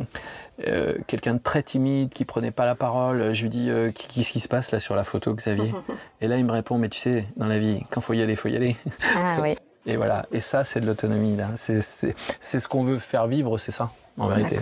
quelqu'un 1.06 1.34
de 1.34 1.40
très 1.40 1.62
timide 1.62 2.10
qui 2.10 2.24
prenait 2.24 2.50
pas 2.50 2.66
la 2.66 2.74
parole. 2.74 3.34
Je 3.34 3.42
lui 3.42 3.50
dis 3.50 3.70
euh, 3.70 3.90
qu'est-ce 3.92 4.32
qui 4.32 4.40
se 4.40 4.48
passe 4.48 4.72
là 4.72 4.80
sur 4.80 4.94
la 4.94 5.04
photo, 5.04 5.34
Xavier 5.34 5.72
Et 6.20 6.28
là, 6.28 6.36
il 6.38 6.44
me 6.44 6.52
répond 6.52 6.78
mais 6.78 6.88
tu 6.88 6.98
sais, 6.98 7.26
dans 7.36 7.46
la 7.46 7.58
vie, 7.58 7.82
quand 7.90 8.00
faut 8.00 8.12
y 8.12 8.22
aller, 8.22 8.36
faut 8.36 8.48
y 8.48 8.56
aller. 8.56 8.76
Ah 9.16 9.38
oui. 9.40 9.56
Et 9.86 9.96
voilà. 9.96 10.26
Et 10.30 10.40
ça, 10.40 10.64
c'est 10.64 10.80
de 10.80 10.86
l'autonomie 10.86 11.36
là. 11.36 11.48
C'est 11.56 11.80
ce 11.80 12.68
qu'on 12.68 12.84
veut 12.84 12.98
faire 12.98 13.26
vivre, 13.26 13.58
c'est 13.58 13.72
ça. 13.72 13.90
En 14.18 14.28
vérité. 14.28 14.58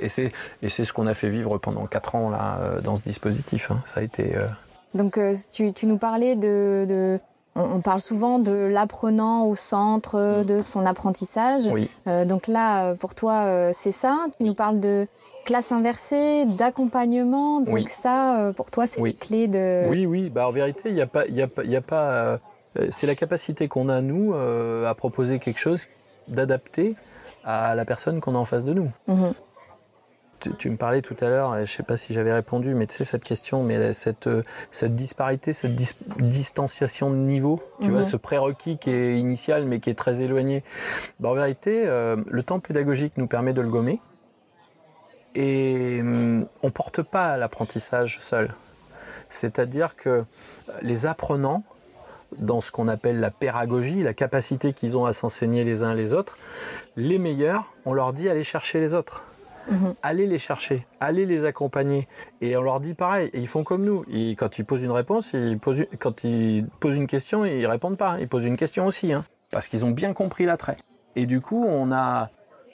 Et 0.00 0.08
c'est 0.08 0.84
ce 0.84 0.92
qu'on 0.92 1.06
a 1.06 1.14
fait 1.14 1.28
vivre 1.28 1.58
pendant 1.58 1.86
4 1.86 2.14
ans 2.14 2.30
là 2.30 2.58
euh, 2.60 2.80
dans 2.80 2.96
ce 2.96 3.02
dispositif. 3.02 3.70
Hein. 3.70 3.82
Ça 3.84 4.00
a 4.00 4.02
été. 4.02 4.34
Donc 4.94 5.18
tu, 5.50 5.72
tu, 5.74 5.86
nous 5.86 5.98
parlais 5.98 6.36
de, 6.36 7.18
on, 7.54 7.80
parle 7.80 8.00
souvent 8.00 8.38
de 8.38 8.52
l'apprenant 8.52 9.44
au 9.44 9.56
centre 9.56 10.40
mm. 10.40 10.44
de 10.44 10.60
son 10.62 10.86
apprentissage. 10.86 11.62
Oui. 11.66 11.90
donc 12.06 12.46
là, 12.46 12.94
pour 12.94 13.14
toi, 13.14 13.72
c'est 13.74 13.92
ça? 13.92 14.26
Tu 14.38 14.44
nous 14.44 14.54
parles 14.54 14.80
de 14.80 15.06
classe 15.44 15.72
inversée, 15.72 16.44
d'accompagnement. 16.46 17.60
Donc 17.60 17.88
ça, 17.88 18.40
euh, 18.40 18.52
pour 18.52 18.70
toi, 18.70 18.86
c'est 18.86 19.00
oui. 19.00 19.14
clé 19.14 19.48
de... 19.48 19.88
Oui, 19.88 20.06
oui. 20.06 20.30
Bah, 20.30 20.48
en 20.48 20.52
vérité, 20.52 20.88
il 20.90 20.94
n'y 20.94 21.00
a 21.00 21.06
pas... 21.06 21.26
Y 21.26 21.42
a, 21.42 21.46
y 21.64 21.76
a 21.76 21.80
pas 21.80 22.38
euh, 22.78 22.88
c'est 22.90 23.06
la 23.06 23.14
capacité 23.14 23.68
qu'on 23.68 23.88
a, 23.88 24.00
nous, 24.00 24.32
euh, 24.34 24.86
à 24.86 24.94
proposer 24.94 25.38
quelque 25.38 25.58
chose 25.58 25.88
d'adapté 26.28 26.96
à 27.44 27.74
la 27.74 27.84
personne 27.84 28.20
qu'on 28.20 28.34
a 28.34 28.38
en 28.38 28.44
face 28.44 28.64
de 28.64 28.72
nous. 28.72 28.90
Mhm. 29.08 29.34
Tu, 30.58 30.70
me 30.70 30.76
parlais 30.76 31.02
tout 31.02 31.14
à 31.20 31.28
l'heure, 31.28 31.54
je 31.54 31.60
ne 31.60 31.66
sais 31.66 31.84
pas 31.84 31.96
si 31.96 32.12
j'avais 32.12 32.32
répondu, 32.32 32.74
mais 32.74 32.88
tu 32.88 32.96
sais, 32.96 33.04
cette 33.04 33.22
question, 33.22 33.62
mais 33.62 33.92
cette, 33.92 34.28
cette 34.72 34.96
disparité, 34.96 35.52
cette 35.52 35.76
distanciation 36.18 37.10
de 37.10 37.16
niveau, 37.16 37.62
tu 37.80 37.90
vois, 37.90 38.00
mhm. 38.00 38.06
ce 38.06 38.16
prérequis 38.16 38.76
qui 38.76 38.90
est 38.90 39.20
initial, 39.20 39.66
mais 39.66 39.78
qui 39.78 39.88
est 39.88 39.94
très 39.94 40.20
éloigné. 40.20 40.64
Bah, 41.20 41.28
en 41.28 41.34
vérité, 41.34 41.84
le 41.84 42.42
temps 42.42 42.58
pédagogique 42.58 43.12
nous 43.18 43.28
permet 43.28 43.52
de 43.52 43.60
le 43.60 43.68
gommer. 43.68 44.00
Et 45.34 45.98
hum, 46.00 46.46
on 46.62 46.66
ne 46.66 46.72
porte 46.72 47.02
pas 47.02 47.36
l'apprentissage 47.36 48.20
seul. 48.20 48.54
C'est-à-dire 49.30 49.96
que 49.96 50.24
les 50.82 51.06
apprenants, 51.06 51.64
dans 52.38 52.60
ce 52.60 52.70
qu'on 52.70 52.88
appelle 52.88 53.20
la 53.20 53.30
pédagogie, 53.30 54.02
la 54.02 54.14
capacité 54.14 54.72
qu'ils 54.72 54.96
ont 54.96 55.06
à 55.06 55.12
s'enseigner 55.12 55.64
les 55.64 55.82
uns 55.82 55.94
les 55.94 56.12
autres, 56.12 56.36
les 56.96 57.18
meilleurs, 57.18 57.72
on 57.84 57.92
leur 57.92 58.12
dit 58.12 58.28
allez 58.28 58.44
chercher 58.44 58.80
les 58.80 58.94
autres. 58.94 59.22
Mhm. 59.70 59.94
Allez 60.02 60.26
les 60.26 60.38
chercher, 60.38 60.86
allez 61.00 61.24
les 61.24 61.44
accompagner. 61.44 62.08
Et 62.40 62.56
on 62.56 62.62
leur 62.62 62.80
dit 62.80 62.94
pareil, 62.94 63.30
ils 63.32 63.46
font 63.46 63.64
comme 63.64 63.84
nous. 63.84 64.04
quand 64.36 64.58
ils 64.58 64.64
posent 64.64 64.82
une 64.82 64.90
réponse, 64.90 65.30
ils 65.34 65.58
posent, 65.58 65.86
quand 65.98 66.24
ils 66.24 66.66
posent 66.80 66.96
une 66.96 67.06
question, 67.06 67.44
ils 67.44 67.66
répondent 67.66 67.96
pas. 67.96 68.18
Ils 68.20 68.28
posent 68.28 68.44
une 68.44 68.56
question 68.56 68.86
aussi, 68.86 69.12
hein, 69.12 69.24
parce 69.50 69.68
qu'ils 69.68 69.84
ont 69.84 69.90
bien 69.90 70.12
compris 70.14 70.44
l'attrait. 70.46 70.76
Et 71.14 71.26
du 71.26 71.40
coup, 71.40 71.64
on 71.64 71.92
a, 71.92 72.30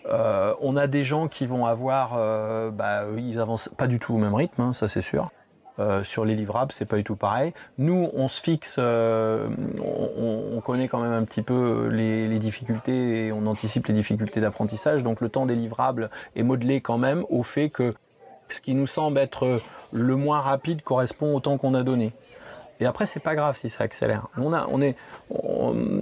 euh, 0.09 0.55
on 0.61 0.77
a 0.77 0.87
des 0.87 1.05
gens 1.05 1.29
qui 1.29 1.47
vont 1.47 1.67
avoir, 1.67 2.17
euh, 2.17 2.71
bah, 2.71 3.05
ils 3.17 3.39
avancent 3.41 3.71
pas 3.77 3.87
du 3.87 3.99
tout 3.99 4.15
au 4.15 4.19
même 4.19 4.35
rythme, 4.35 4.61
hein, 4.61 4.73
ça 4.73 4.89
c'est 4.89 5.03
sûr. 5.03 5.31
Euh, 5.79 6.03
sur 6.03 6.25
les 6.25 6.35
livrables, 6.35 6.73
c'est 6.73 6.87
pas 6.87 6.97
du 6.97 7.05
tout 7.05 7.15
pareil. 7.15 7.53
Nous, 7.79 8.11
on 8.13 8.27
se 8.27 8.43
fixe, 8.43 8.79
on, 8.79 10.61
connaît 10.65 10.89
quand 10.89 10.99
même 10.99 11.13
un 11.13 11.25
petit 11.25 11.43
peu 11.43 11.89
les, 11.91 12.39
difficultés 12.41 13.27
et 13.27 13.33
on 13.33 13.47
anticipe 13.47 13.87
les 13.87 13.95
difficultés 13.95 14.41
d'apprentissage. 14.41 15.05
Donc 15.05 15.21
le 15.21 15.29
temps 15.29 15.47
des 15.47 15.55
livrables 15.55 16.11
est 16.35 16.43
modelé 16.43 16.81
quand 16.81 16.99
même 16.99 17.25
au 17.31 17.45
fait 17.45 17.71
que 17.71 17.95
ce 18.49 18.61
qui 18.61 18.75
nous 18.75 18.87
semble 18.89 19.19
être 19.19 19.61
le 19.93 20.17
moins 20.17 20.41
rapide 20.41 20.83
correspond 20.83 21.35
au 21.35 21.41
temps 21.41 21.59
qu'on 21.59 21.75
a 21.75 21.85
donné. 21.85 22.13
Et 22.81 22.87
après, 22.87 23.07
c'est 23.07 23.21
pas 23.21 23.35
grave 23.35 23.57
si 23.57 23.69
ça 23.71 23.85
accélère. 23.85 24.29
On 24.37 24.53
a, 24.53 24.67
on 24.71 24.81
est, 24.81 24.97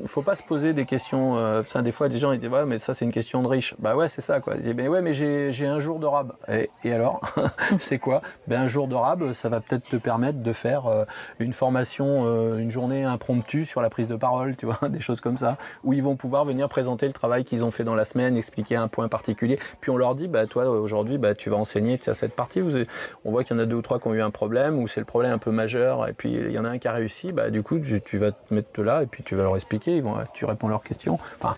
faut 0.06 0.22
pas 0.22 0.36
se 0.36 0.42
poser 0.42 0.72
des 0.72 0.84
questions. 0.84 1.38
Euh, 1.38 1.62
des 1.82 1.92
fois, 1.92 2.08
des 2.08 2.18
gens 2.18 2.32
ils 2.32 2.38
disent 2.38 2.50
ouais, 2.50 2.66
mais 2.66 2.78
ça 2.78 2.94
c'est 2.94 3.04
une 3.04 3.12
question 3.12 3.42
de 3.42 3.48
riche. 3.48 3.74
Bah 3.78 3.96
ouais, 3.96 4.08
c'est 4.08 4.20
ça 4.20 4.40
quoi. 4.40 4.54
Ils 4.62 4.74
mais 4.74 4.88
ouais, 4.88 5.00
mais 5.00 5.14
j'ai 5.14 5.66
un 5.66 5.80
jour 5.80 5.98
de 5.98 6.06
rab. 6.06 6.32
Et, 6.48 6.70
et 6.84 6.92
alors, 6.92 7.20
c'est 7.78 7.98
quoi? 7.98 8.20
Ben 8.46 8.62
un 8.62 8.68
jour 8.68 8.88
de 8.88 8.94
rab, 8.94 9.32
ça 9.32 9.48
va 9.48 9.60
peut-être 9.60 9.88
te 9.88 9.96
permettre 9.96 10.40
de 10.40 10.52
faire 10.52 10.86
euh, 10.86 11.04
une 11.38 11.52
formation, 11.52 12.24
euh, 12.26 12.58
une 12.58 12.70
journée 12.70 13.04
impromptue 13.04 13.64
sur 13.64 13.80
la 13.80 13.88
prise 13.88 14.08
de 14.08 14.16
parole, 14.16 14.56
tu 14.56 14.66
vois, 14.66 14.78
des 14.88 15.00
choses 15.00 15.20
comme 15.20 15.38
ça, 15.38 15.56
où 15.82 15.92
ils 15.92 16.02
vont 16.02 16.16
pouvoir 16.16 16.44
venir 16.44 16.68
présenter 16.68 17.06
le 17.06 17.12
travail 17.14 17.44
qu'ils 17.44 17.64
ont 17.64 17.70
fait 17.70 17.84
dans 17.84 17.94
la 17.94 18.04
semaine, 18.04 18.36
expliquer 18.36 18.76
un 18.76 18.88
point 18.88 19.08
particulier. 19.08 19.58
Puis 19.80 19.90
on 19.90 19.96
leur 19.96 20.14
dit 20.14 20.28
bah 20.28 20.46
toi 20.46 20.68
aujourd'hui, 20.68 21.16
bah 21.16 21.34
tu 21.34 21.48
vas 21.48 21.56
enseigner 21.56 21.98
cette 21.98 22.36
partie. 22.36 22.60
Vous, 22.60 22.76
on 23.24 23.30
voit 23.30 23.44
qu'il 23.44 23.56
y 23.56 23.60
en 23.60 23.62
a 23.62 23.66
deux 23.66 23.76
ou 23.76 23.82
trois 23.82 23.98
qui 23.98 24.08
ont 24.08 24.14
eu 24.14 24.22
un 24.22 24.30
problème, 24.30 24.78
ou 24.78 24.88
c'est 24.88 25.00
le 25.00 25.06
problème 25.06 25.32
un 25.32 25.38
peu 25.38 25.50
majeur, 25.50 26.06
et 26.06 26.12
puis 26.12 26.32
il 26.32 26.50
y 26.50 26.58
en 26.58 26.64
a 26.64 26.65
un 26.66 26.78
qui 26.78 26.88
a 26.88 26.92
réussi, 26.92 27.28
bah 27.32 27.50
du 27.50 27.62
coup 27.62 27.78
tu, 27.78 28.00
tu 28.02 28.18
vas 28.18 28.32
te 28.32 28.52
mettre 28.54 28.82
là 28.82 29.02
et 29.02 29.06
puis 29.06 29.22
tu 29.22 29.34
vas 29.34 29.42
leur 29.44 29.56
expliquer, 29.56 29.96
ils 29.96 30.02
vont, 30.02 30.16
tu 30.34 30.44
réponds 30.44 30.68
leurs 30.68 30.82
questions. 30.84 31.18
Enfin, 31.40 31.56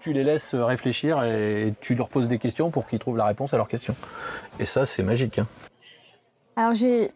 tu 0.00 0.12
les 0.12 0.24
laisses 0.24 0.54
réfléchir 0.54 1.22
et 1.24 1.74
tu 1.80 1.94
leur 1.94 2.08
poses 2.08 2.28
des 2.28 2.38
questions 2.38 2.70
pour 2.70 2.86
qu'ils 2.86 2.98
trouvent 2.98 3.16
la 3.18 3.26
réponse 3.26 3.52
à 3.54 3.58
leurs 3.58 3.68
questions. 3.68 3.94
Et 4.58 4.64
ça, 4.66 4.86
c'est 4.86 5.02
magique. 5.02 5.38
Hein. 5.38 5.46
Alors 6.56 6.74
j'ai 6.74 7.10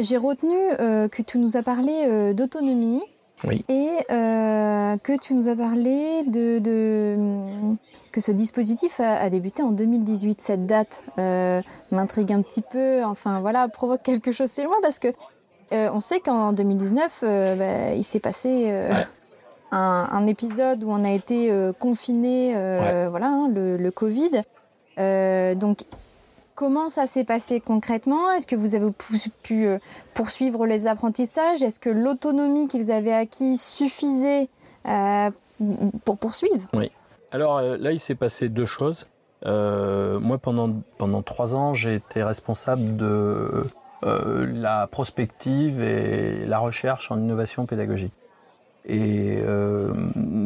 j'ai 0.00 0.16
retenu 0.16 0.56
euh, 0.78 1.08
que 1.08 1.22
tu 1.22 1.38
nous 1.38 1.56
as 1.56 1.62
parlé 1.64 1.92
euh, 2.06 2.32
d'autonomie 2.32 3.02
Oui. 3.44 3.64
et 3.68 3.88
euh, 4.12 4.96
que 4.98 5.18
tu 5.18 5.34
nous 5.34 5.48
as 5.48 5.56
parlé 5.56 6.22
de, 6.24 6.60
de- 6.60 7.74
que 8.12 8.20
ce 8.20 8.30
dispositif 8.30 9.00
a, 9.00 9.16
a 9.16 9.28
débuté 9.28 9.62
en 9.64 9.70
2018. 9.72 10.40
Cette 10.40 10.66
date 10.66 11.02
euh, 11.18 11.60
m'intrigue 11.90 12.32
un 12.32 12.42
petit 12.42 12.62
peu. 12.62 13.04
Enfin 13.04 13.40
voilà, 13.40 13.66
provoque 13.68 14.02
quelque 14.04 14.30
chose 14.30 14.52
chez 14.54 14.64
moi 14.64 14.76
parce 14.82 15.00
que 15.00 15.08
euh, 15.72 15.90
on 15.92 16.00
sait 16.00 16.20
qu'en 16.20 16.52
2019, 16.52 17.20
euh, 17.22 17.54
bah, 17.54 17.94
il 17.94 18.04
s'est 18.04 18.20
passé 18.20 18.66
euh, 18.68 18.88
Ouais. 18.90 19.06
un, 19.72 20.08
un 20.10 20.26
épisode 20.26 20.82
où 20.84 20.90
on 20.90 21.04
a 21.04 21.10
été 21.10 21.52
confiné, 21.78 22.52
voilà, 23.10 23.26
hein, 23.28 23.48
le, 23.48 23.76
le 23.76 23.90
Covid. 23.90 24.42
Donc 25.58 25.78
Comment 26.54 26.88
ça 26.88 27.06
s'est 27.06 27.22
passé 27.22 27.60
concrètement? 27.60 28.32
Est-ce 28.32 28.44
que 28.48 28.56
vous 28.56 28.74
avez 28.74 28.90
pu, 29.44 29.68
poursuivre 30.14 30.66
les 30.66 30.88
apprentissages? 30.88 31.62
Est-ce 31.62 31.78
que 31.78 31.88
l'autonomie 31.88 32.66
qu'ils 32.66 32.90
avaient 32.90 33.12
acquis 33.14 33.56
suffisait 33.56 34.48
pour 36.04 36.18
poursuivre? 36.18 36.66
Alors 37.30 37.58
euh, 37.58 37.76
là, 37.76 37.92
il 37.92 38.00
s'est 38.00 38.16
passé 38.16 38.48
deux 38.48 38.66
choses. 38.66 39.06
Moi, 39.44 40.38
pendant, 40.38 40.70
pendant 40.98 41.22
trois 41.22 41.54
ans, 41.54 41.74
j'ai 41.74 41.94
été 41.94 42.24
responsable 42.24 42.96
de 42.96 43.64
euh, 44.04 44.46
la 44.46 44.86
prospective 44.86 45.82
et 45.82 46.46
la 46.46 46.60
recherche 46.60 47.10
en 47.10 47.18
innovation 47.18 47.66
pédagogique. 47.66 48.12
Et 48.84 49.38
euh, 49.40 49.92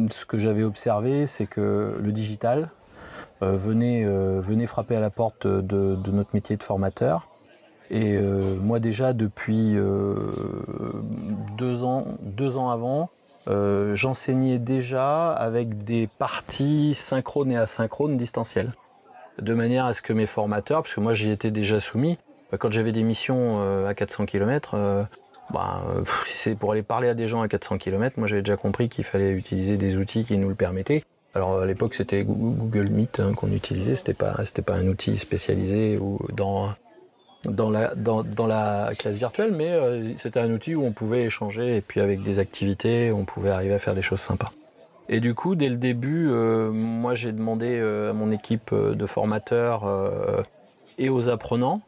ce 0.09 0.25
que 0.25 0.39
j'avais 0.39 0.63
observé, 0.63 1.27
c'est 1.27 1.45
que 1.45 1.95
le 2.01 2.11
digital 2.11 2.69
euh, 3.43 3.55
venait, 3.55 4.05
venait 4.05 4.65
frapper 4.65 4.95
à 4.95 4.99
la 4.99 5.11
porte 5.11 5.45
de, 5.45 5.97
notre 6.11 6.31
métier 6.33 6.57
de 6.57 6.63
formateur. 6.63 7.27
Et 7.91 8.17
moi 8.17 8.79
déjà, 8.79 9.13
depuis 9.13 9.75
deux, 11.57 11.83
ans, 11.83 12.05
deux 12.21 12.57
ans 12.57 12.71
avant, 12.71 13.11
j'enseignais 13.93 14.57
déjà 14.57 15.31
avec 15.31 15.83
des 15.83 16.07
parties 16.07 16.95
synchrones 16.95 17.51
et 17.51 17.57
asynchrones 17.57 18.17
distancielles. 18.17 18.73
De 19.39 19.53
manière 19.53 19.85
à 19.85 19.93
ce 19.93 20.01
que 20.01 20.13
mes 20.13 20.25
formateurs, 20.25 20.81
parce 20.81 20.95
que 20.95 21.01
moi 21.01 21.13
j'y 21.13 21.29
étais 21.29 21.51
déjà 21.51 21.79
soumis, 21.79 22.17
quand 22.57 22.71
j'avais 22.71 22.91
des 22.91 23.03
missions 23.03 23.61
euh, 23.61 23.87
à 23.87 23.93
400 23.93 24.25
km, 24.25 24.75
bah, 25.51 25.83
euh, 25.89 26.01
pff, 26.01 26.23
si 26.27 26.37
c'est 26.37 26.55
pour 26.55 26.71
aller 26.71 26.83
parler 26.83 27.07
à 27.09 27.13
des 27.13 27.27
gens 27.27 27.41
à 27.41 27.47
400 27.47 27.77
km, 27.77 28.17
moi 28.17 28.27
j'avais 28.27 28.41
déjà 28.41 28.57
compris 28.57 28.89
qu'il 28.89 29.03
fallait 29.03 29.31
utiliser 29.31 29.77
des 29.77 29.97
outils 29.97 30.23
qui 30.23 30.37
nous 30.37 30.49
le 30.49 30.55
permettaient. 30.55 31.03
Alors 31.35 31.59
à 31.61 31.65
l'époque 31.65 31.95
c'était 31.95 32.23
Goo- 32.23 32.55
Google 32.55 32.89
Meet 32.89 33.19
hein, 33.19 33.33
qu'on 33.33 33.51
utilisait, 33.51 33.95
c'était 33.95 34.13
pas 34.13 34.35
c'était 34.45 34.61
pas 34.61 34.75
un 34.75 34.87
outil 34.87 35.17
spécialisé 35.17 35.99
dans 36.35 36.69
dans 37.45 37.69
la 38.47 38.91
classe 38.97 39.17
virtuelle, 39.17 39.51
mais 39.51 39.69
euh, 39.71 40.13
c'était 40.17 40.39
un 40.39 40.49
outil 40.51 40.75
où 40.75 40.83
on 40.85 40.91
pouvait 40.93 41.23
échanger 41.23 41.75
et 41.75 41.81
puis 41.81 41.99
avec 41.99 42.23
des 42.23 42.39
activités, 42.39 43.11
on 43.11 43.25
pouvait 43.25 43.49
arriver 43.49 43.73
à 43.73 43.79
faire 43.79 43.95
des 43.95 44.01
choses 44.01 44.21
sympas. 44.21 44.51
Et 45.09 45.19
du 45.19 45.33
coup, 45.35 45.55
dès 45.55 45.67
le 45.67 45.75
début, 45.75 46.29
euh, 46.29 46.71
moi 46.71 47.15
j'ai 47.15 47.33
demandé 47.33 47.77
euh, 47.77 48.11
à 48.11 48.13
mon 48.13 48.31
équipe 48.31 48.71
euh, 48.71 48.95
de 48.95 49.05
formateurs 49.05 49.83
euh, 49.85 50.41
et 50.97 51.09
aux 51.09 51.29
apprenants 51.29 51.81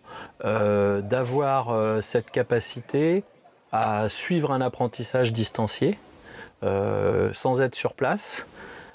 euh, 0.43 1.01
d'avoir 1.01 1.69
euh, 1.69 2.01
cette 2.01 2.31
capacité 2.31 3.23
à 3.71 4.09
suivre 4.09 4.51
un 4.51 4.61
apprentissage 4.61 5.33
distancié 5.33 5.97
euh, 6.63 7.31
sans 7.33 7.61
être 7.61 7.75
sur 7.75 7.93
place. 7.93 8.45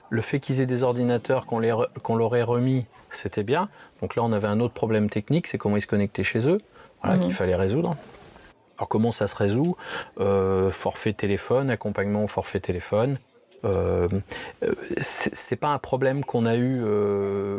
Le 0.09 0.23
fait 0.23 0.41
qu'ils 0.41 0.61
aient 0.61 0.67
des 0.67 0.83
ordinateurs 0.83 1.47
qu'on 1.47 1.59
leur 1.59 2.37
ait 2.37 2.43
remis, 2.43 2.87
c'était 3.11 3.43
bien. 3.43 3.69
Donc 4.01 4.17
là, 4.17 4.23
on 4.25 4.33
avait 4.33 4.49
un 4.49 4.61
autre 4.61 4.75
problème 4.75 5.09
technique, 5.11 5.47
c'est 5.47 5.59
comment 5.59 5.77
ils 5.77 5.83
se 5.83 5.87
connectaient 5.87 6.25
chez 6.25 6.49
eux, 6.49 6.61
voilà, 7.03 7.17
Mhm. 7.17 7.25
qu'il 7.25 7.35
fallait 7.35 7.55
résoudre. 7.55 7.97
Alors 8.79 8.89
comment 8.89 9.13
ça 9.13 9.29
se 9.29 9.37
résout? 9.37 9.77
Forfait 10.71 11.13
téléphone, 11.13 11.71
accompagnement 11.71 12.25
au 12.25 12.29
forfait 12.29 12.61
téléphone. 12.61 13.19
Euh, 13.65 14.09
c'est 14.99 15.57
pas 15.57 15.69
un 15.69 15.79
problème 15.79 16.25
qu'on 16.25 16.47
a 16.47 16.57
eu 16.57 16.81
euh, 16.83 17.59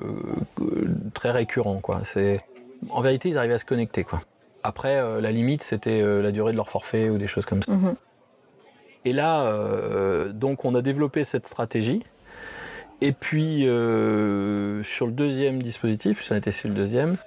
très 1.14 1.32
récurrent, 1.32 1.80
quoi. 1.80 2.02
C'est 2.06 2.42
en 2.90 3.02
vérité, 3.02 3.30
ils 3.30 3.38
arrivaient 3.38 3.54
à 3.54 3.60
se 3.60 3.66
connecter, 3.66 4.04
quoi. 4.04 4.22
Après, 4.64 4.98
euh, 4.98 5.22
la 5.22 5.32
limite, 5.32 5.64
c'était 5.64 6.02
euh, 6.02 6.22
la 6.22 6.32
durée 6.32 6.52
de 6.52 6.58
leur 6.58 6.70
forfait 6.70 7.10
ou 7.10 7.18
des 7.18 7.28
choses 7.28 7.46
comme 7.46 7.64
ça. 7.64 7.72
Mhm. 7.72 7.96
Et 9.06 9.14
là, 9.14 9.44
euh, 9.44 10.32
donc, 10.32 10.66
on 10.66 10.76
a 10.76 10.82
développé 10.82 11.24
cette 11.24 11.48
stratégie. 11.48 12.04
Et 13.02 13.14
puis, 13.14 13.68
euh, 13.68 14.84
sur 14.84 15.08
le 15.08 15.12
deuxième 15.12 15.64
dispositif, 15.64 16.18
puisqu'on 16.18 16.36
était 16.36 16.52
sur 16.52 16.70
le 16.70 16.76
deuxième, 16.76 17.18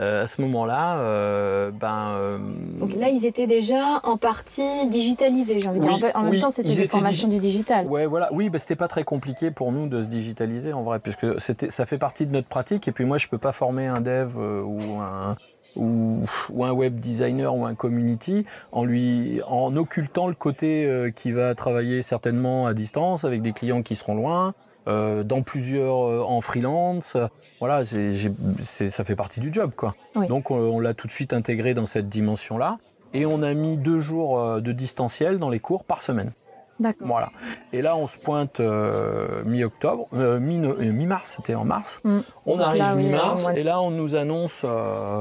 euh, 0.00 0.24
à 0.24 0.26
ce 0.28 0.40
moment-là, 0.42 0.98
euh, 0.98 1.70
ben, 1.72 2.10
euh, 2.12 2.38
Donc 2.78 2.94
là, 2.94 3.08
ils 3.08 3.26
étaient 3.26 3.46
déjà 3.48 4.00
en 4.04 4.16
partie 4.16 4.88
digitalisés, 4.88 5.60
j'ai 5.60 5.68
envie 5.68 5.80
de 5.80 5.84
dire. 5.84 5.98
Oui, 6.00 6.10
En 6.14 6.20
En 6.20 6.22
même 6.22 6.32
oui, 6.32 6.40
temps, 6.40 6.50
c'était 6.50 6.74
des 6.74 6.86
formations 6.86 7.26
du 7.26 7.38
digital. 7.38 7.86
Ouais, 7.86 8.06
voilà. 8.06 8.28
Oui, 8.32 8.48
bah, 8.48 8.58
c'était 8.58 8.76
pas 8.76 8.88
très 8.88 9.04
compliqué 9.04 9.50
pour 9.50 9.72
nous 9.72 9.88
de 9.88 10.02
se 10.02 10.06
digitaliser 10.06 10.72
en 10.72 10.82
vrai, 10.82 11.00
puisque 11.00 11.40
c'était, 11.40 11.70
ça 11.70 11.84
fait 11.86 11.98
partie 11.98 12.26
de 12.26 12.32
notre 12.32 12.48
pratique. 12.48 12.86
Et 12.86 12.92
puis 12.92 13.04
moi, 13.04 13.18
je 13.18 13.28
peux 13.28 13.38
pas 13.38 13.52
former 13.52 13.86
un 13.86 14.00
dev 14.00 14.30
euh, 14.38 14.62
ou 14.62 15.00
un 15.00 15.36
ou, 15.76 16.24
ou 16.50 16.64
un 16.64 16.72
web 16.72 16.98
designer 16.98 17.54
ou 17.54 17.66
un 17.66 17.74
community 17.74 18.44
en 18.72 18.84
lui 18.84 19.40
en 19.46 19.76
occultant 19.76 20.26
le 20.26 20.34
côté 20.34 20.86
euh, 20.86 21.10
qui 21.10 21.30
va 21.32 21.54
travailler 21.54 22.02
certainement 22.02 22.66
à 22.66 22.74
distance 22.74 23.24
avec 23.24 23.42
des 23.42 23.52
clients 23.52 23.82
qui 23.82 23.96
seront 23.96 24.14
loin. 24.14 24.54
Euh, 24.86 25.22
dans 25.22 25.42
plusieurs 25.42 26.06
euh, 26.06 26.22
en 26.22 26.40
freelance, 26.40 27.16
voilà, 27.60 27.84
c'est, 27.84 28.14
j'ai- 28.14 28.32
c'est- 28.62 28.90
ça 28.90 29.04
fait 29.04 29.16
partie 29.16 29.40
du 29.40 29.52
job, 29.52 29.72
quoi. 29.76 29.94
Oui. 30.14 30.26
Donc 30.28 30.50
on, 30.50 30.56
on 30.56 30.80
l'a 30.80 30.94
tout 30.94 31.06
de 31.06 31.12
suite 31.12 31.32
intégré 31.32 31.74
dans 31.74 31.86
cette 31.86 32.08
dimension-là, 32.08 32.78
et 33.14 33.26
on 33.26 33.42
a 33.42 33.52
mis 33.54 33.76
deux 33.76 33.98
jours 34.00 34.38
euh, 34.38 34.60
de 34.60 34.72
distanciel 34.72 35.38
dans 35.38 35.50
les 35.50 35.60
cours 35.60 35.84
par 35.84 36.02
semaine. 36.02 36.32
D'accord. 36.80 37.08
Voilà. 37.08 37.30
Et 37.72 37.82
là, 37.82 37.96
on 37.96 38.06
se 38.06 38.16
pointe 38.16 38.60
euh, 38.60 39.42
mi-octobre, 39.44 40.06
euh, 40.14 40.38
mi- 40.38 40.64
euh, 40.64 40.92
mi-mars, 40.92 41.34
c'était 41.36 41.56
en 41.56 41.64
mars. 41.64 42.00
Mm. 42.04 42.18
On 42.46 42.56
Donc 42.56 42.64
arrive 42.66 42.84
oui, 42.96 43.04
mi-mars, 43.06 43.50
et 43.56 43.64
là, 43.64 43.80
on 43.80 43.90
nous 43.90 44.14
annonce, 44.14 44.62
euh, 44.64 45.20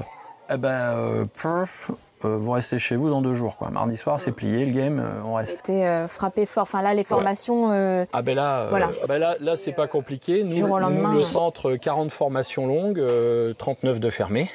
eh 0.52 0.58
ben, 0.58 0.70
euh, 0.70 1.26
perf, 1.42 1.90
euh, 2.26 2.38
vous 2.38 2.52
restez 2.52 2.80
chez 2.80 2.96
vous 2.96 3.10
dans 3.10 3.22
deux 3.22 3.36
jours. 3.36 3.58
Quoi. 3.58 3.70
Mardi 3.70 3.96
soir, 3.98 4.20
c'est 4.20 4.32
plié, 4.32 4.66
le 4.66 4.72
game, 4.72 5.00
euh, 5.00 5.22
on 5.26 5.36
reste. 5.36 5.58
C'était 5.58 5.86
euh, 5.86 6.08
frappé 6.08 6.46
fort. 6.46 6.64
Enfin 6.64 6.82
là, 6.82 6.94
les 6.94 7.04
formations. 7.04 7.72
euh, 7.72 8.06
Ah 8.14 8.22
ben 8.22 8.36
là, 8.36 8.62
euh, 8.62 8.70
Voilà. 8.70 8.90
ah 9.04 9.08
ben 9.08 9.18
là, 9.20 9.36
là 9.40 9.56
c'est 9.58 9.72
pas 9.74 9.88
compliqué. 9.88 10.44
Nous, 10.44 10.52
Du 10.54 10.58
jour 10.58 10.72
au 10.72 10.80
lendemain. 10.80 11.12
nous, 11.12 11.18
le 11.20 11.24
centre, 11.24 11.76
40 11.76 12.12
formations 12.12 12.66
longues, 12.68 13.00
euh, 13.00 13.54
39 13.54 14.00
de 14.00 14.10
fermées. 14.10 14.50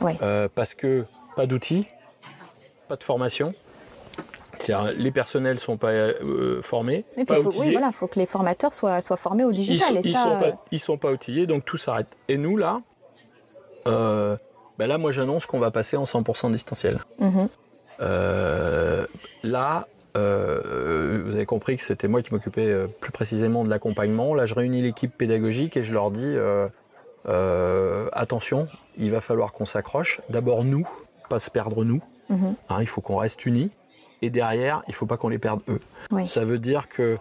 Ouais. 0.00 0.16
Euh, 0.22 0.48
parce 0.54 0.74
que 0.74 1.04
pas 1.36 1.46
d'outils, 1.46 1.86
pas 2.88 2.96
de 2.96 3.02
formation. 3.04 3.54
C'est-à-dire, 4.60 4.92
les 4.96 5.12
personnels 5.12 5.60
sont 5.60 5.76
pas 5.76 5.90
euh, 5.90 6.60
formés, 6.62 7.04
Et 7.16 7.18
puis, 7.18 7.24
pas 7.26 7.36
faut, 7.36 7.42
oui, 7.50 7.58
outillés. 7.58 7.72
voilà, 7.72 7.92
faut 7.92 8.08
que 8.08 8.18
les 8.18 8.26
formateurs 8.26 8.74
soient, 8.74 9.00
soient 9.02 9.16
formés 9.16 9.44
au 9.44 9.52
ils, 9.52 9.56
digital. 9.56 9.88
sont- 9.88 9.94
et 9.96 10.00
ils 10.08 10.12
ça, 10.16 10.22
sont 10.24 10.30
euh, 10.30 10.50
pas, 10.50 10.56
ils 10.72 10.80
sont 10.80 10.98
pas 10.98 11.12
outillés, 11.12 11.46
donc 11.46 11.64
tout 11.64 11.76
s'arrête. 11.76 12.08
Et 12.26 12.38
nous, 12.38 12.56
là, 12.56 12.80
euh, 13.86 14.36
ben 14.78 14.86
là, 14.86 14.98
moi, 14.98 15.12
j'annonce 15.12 15.46
qu'on 15.46 15.58
va 15.58 15.70
passer 15.70 15.96
en 15.96 16.04
100% 16.04 16.52
distanciel. 16.52 16.98
mhm. 17.18 17.48
Euh, 18.00 19.06
là, 19.42 19.88
euh, 20.16 21.20
vous 21.26 21.34
avez 21.34 21.46
compris 21.46 21.76
que 21.76 21.82
c'était 21.82 22.06
moi 22.06 22.22
qui 22.22 22.32
m'occupais 22.32 22.68
euh, 22.68 22.86
plus 23.00 23.10
précisément 23.10 23.64
de 23.64 23.70
l'accompagnement. 23.70 24.36
Là, 24.36 24.46
je 24.46 24.54
réunis 24.54 24.82
l'équipe 24.82 25.12
pédagogique 25.16 25.76
et 25.76 25.82
je 25.82 25.92
leur 25.92 26.12
dis 26.12 26.36
attention, 28.12 28.68
il 28.96 29.10
va 29.10 29.20
falloir 29.20 29.52
qu'on 29.52 29.66
s'accroche. 29.66 30.20
D'abord 30.30 30.62
nous, 30.62 30.88
pas 31.28 31.40
se 31.40 31.50
perdre 31.50 31.84
nous. 31.84 32.00
Mhm. 32.28 32.54
Hein, 32.68 32.76
il 32.80 32.86
faut 32.86 33.00
qu'on 33.00 33.16
reste 33.16 33.44
unis. 33.46 33.70
Et 34.22 34.30
derrière, 34.30 34.82
il 34.88 34.94
faut 34.94 35.06
pas 35.06 35.16
qu'on 35.16 35.28
les 35.28 35.38
perde 35.38 35.60
eux. 35.68 35.80
Oui. 36.10 36.26
Ça 36.28 36.44
veut 36.44 36.58
dire 36.58 36.88
que 36.88 37.18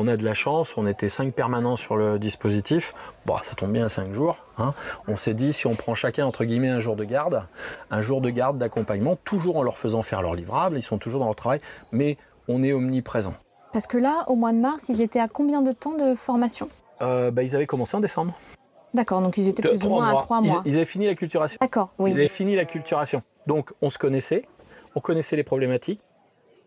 on 0.00 0.06
a 0.06 0.16
de 0.16 0.24
la 0.24 0.32
chance, 0.32 0.76
on 0.76 0.86
était 0.86 1.08
cinq 1.08 1.34
permanents 1.34 1.76
sur 1.76 1.96
le 1.96 2.20
dispositif. 2.20 2.94
Bon, 3.26 3.34
ça 3.42 3.56
tombe 3.56 3.72
bien 3.72 3.86
à 3.86 3.88
cinq 3.88 4.14
jours. 4.14 4.36
hein. 4.56 4.72
On 5.08 5.16
s'est 5.16 5.34
dit, 5.34 5.52
si 5.52 5.66
on 5.66 5.74
prend 5.74 5.96
chacun, 5.96 6.24
entre 6.24 6.44
guillemets, 6.44 6.68
un 6.68 6.78
jour 6.78 6.94
de 6.94 7.02
garde, 7.02 7.42
un 7.90 8.00
jour 8.00 8.20
de 8.20 8.30
garde 8.30 8.58
d'accompagnement, 8.58 9.16
toujours 9.24 9.56
en 9.56 9.62
leur 9.64 9.76
faisant 9.76 10.02
faire 10.02 10.22
leur 10.22 10.36
livrable, 10.36 10.78
ils 10.78 10.82
sont 10.82 10.98
toujours 10.98 11.18
dans 11.18 11.26
leur 11.26 11.34
travail, 11.34 11.60
mais 11.90 12.16
on 12.46 12.62
est 12.62 12.72
omniprésent. 12.72 13.34
Parce 13.72 13.88
que 13.88 13.98
là, 13.98 14.24
au 14.28 14.36
mois 14.36 14.52
de 14.52 14.58
mars, 14.58 14.88
ils 14.88 15.02
étaient 15.02 15.18
à 15.18 15.26
combien 15.26 15.62
de 15.62 15.72
temps 15.72 15.94
de 15.96 16.14
formation? 16.14 16.68
Euh, 17.02 17.32
bah, 17.32 17.42
ils 17.42 17.56
avaient 17.56 17.66
commencé 17.66 17.96
en 17.96 18.00
décembre. 18.00 18.34
D'accord, 18.94 19.20
donc 19.20 19.36
ils 19.36 19.48
étaient 19.48 19.62
plus 19.68 19.82
ou 19.84 19.88
moins 19.88 20.10
à 20.10 20.14
trois 20.16 20.40
Ils- 20.44 20.48
mois. 20.48 20.62
Ils, 20.64 20.76
avaient 20.76 20.84
fini 20.84 21.06
l'acculturation. 21.06 21.58
D'accord, 21.60 21.90
oui. 21.98 22.10
Ils 22.12 22.14
avaient 22.14 22.28
fini 22.28 22.54
l'acculturation. 22.54 23.22
Donc, 23.48 23.72
on 23.82 23.90
se 23.90 23.98
connaissait, 23.98 24.46
on 24.94 25.00
connaissait 25.00 25.34
les 25.34 25.42
problématiques. 25.42 26.00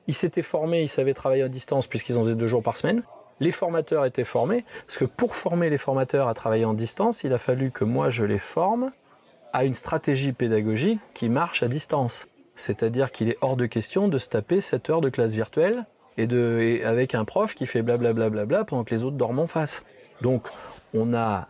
Ils 0.08 0.14
s'étaient 0.16 0.42
formés, 0.42 0.84
ils 0.84 0.90
savaient 0.90 1.14
travailler 1.14 1.44
à 1.44 1.48
distance 1.48 1.88
puisqu'ils 1.88 2.18
en 2.18 2.24
faisaient 2.24 2.36
deux 2.36 2.48
jours 2.48 2.62
par 2.64 2.76
semaine. 2.76 3.04
Les 3.42 3.52
formateurs 3.52 4.06
étaient 4.06 4.24
formés, 4.24 4.64
parce 4.88 4.98
que 4.98 5.06
pour 5.06 5.36
former 5.36 5.70
les 5.70 5.78
formateurs 5.78 6.28
à 6.30 6.34
travailler 6.34 6.64
en 6.64 6.74
distance, 6.74 7.24
il 7.26 7.34
a 7.34 7.38
fallu 7.38 7.72
que 7.72 7.84
moi 7.84 8.10
je 8.10 8.24
les 8.24 8.40
forme 8.40 8.92
à 9.52 9.66
une 9.66 9.74
stratégie 9.76 10.32
pédagogique 10.32 11.00
qui 11.14 11.28
marche 11.28 11.62
à 11.64 11.68
distance. 11.68 12.26
C'est-à-dire 12.56 13.12
qu'il 13.12 13.28
est 13.30 13.38
hors 13.42 13.58
de 13.58 13.66
question 13.66 14.08
de 14.08 14.18
se 14.20 14.30
taper 14.30 14.62
7 14.62 14.90
heures 14.92 15.02
de 15.02 15.10
classe 15.10 15.32
virtuelle 15.34 15.86
et, 16.18 16.28
de, 16.28 16.60
et 16.62 16.84
avec 16.86 17.16
un 17.16 17.26
prof 17.26 17.56
qui 17.56 17.66
fait 17.66 17.82
blablabla 17.82 18.30
bla, 18.30 18.46
bla, 18.46 18.46
bla, 18.46 18.64
pendant 18.64 18.84
que 18.84 18.94
les 18.94 19.04
autres 19.04 19.18
dorment 19.18 19.40
en 19.40 19.48
face. 19.48 19.84
Donc, 20.22 20.48
on 20.94 21.14
a, 21.16 21.48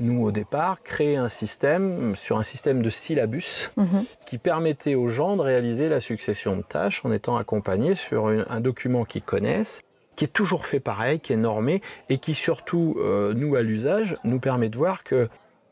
nous 0.00 0.24
au 0.24 0.30
départ, 0.32 0.82
créé 0.82 1.16
un 1.16 1.28
système 1.28 2.14
sur 2.16 2.38
un 2.38 2.42
système 2.42 2.82
de 2.82 2.90
syllabus 2.90 3.70
Mhm. 3.76 4.04
qui 4.26 4.38
permettait 4.38 4.94
aux 4.96 5.08
gens 5.08 5.36
de 5.36 5.42
réaliser 5.42 5.88
la 5.88 6.00
succession 6.00 6.56
de 6.56 6.62
tâches 6.62 7.04
en 7.04 7.12
étant 7.12 7.36
accompagnés 7.36 7.94
sur 7.94 8.30
une- 8.30 8.44
un 8.48 8.60
document 8.60 9.04
qu'ils 9.04 9.22
connaissent, 9.22 9.80
qui 10.18 10.24
est 10.24 10.28
toujours 10.28 10.66
fait 10.66 10.80
pareil, 10.80 11.20
qui 11.20 11.32
est 11.32 11.36
normé 11.36 11.80
et 12.08 12.18
qui 12.18 12.34
surtout, 12.34 12.96
euh, 12.98 13.34
nous 13.34 13.54
à 13.54 13.62
l'usage, 13.62 14.16
nous 14.24 14.40
permet 14.40 14.68
de 14.68 14.76
voir 14.76 15.04
que 15.04 15.28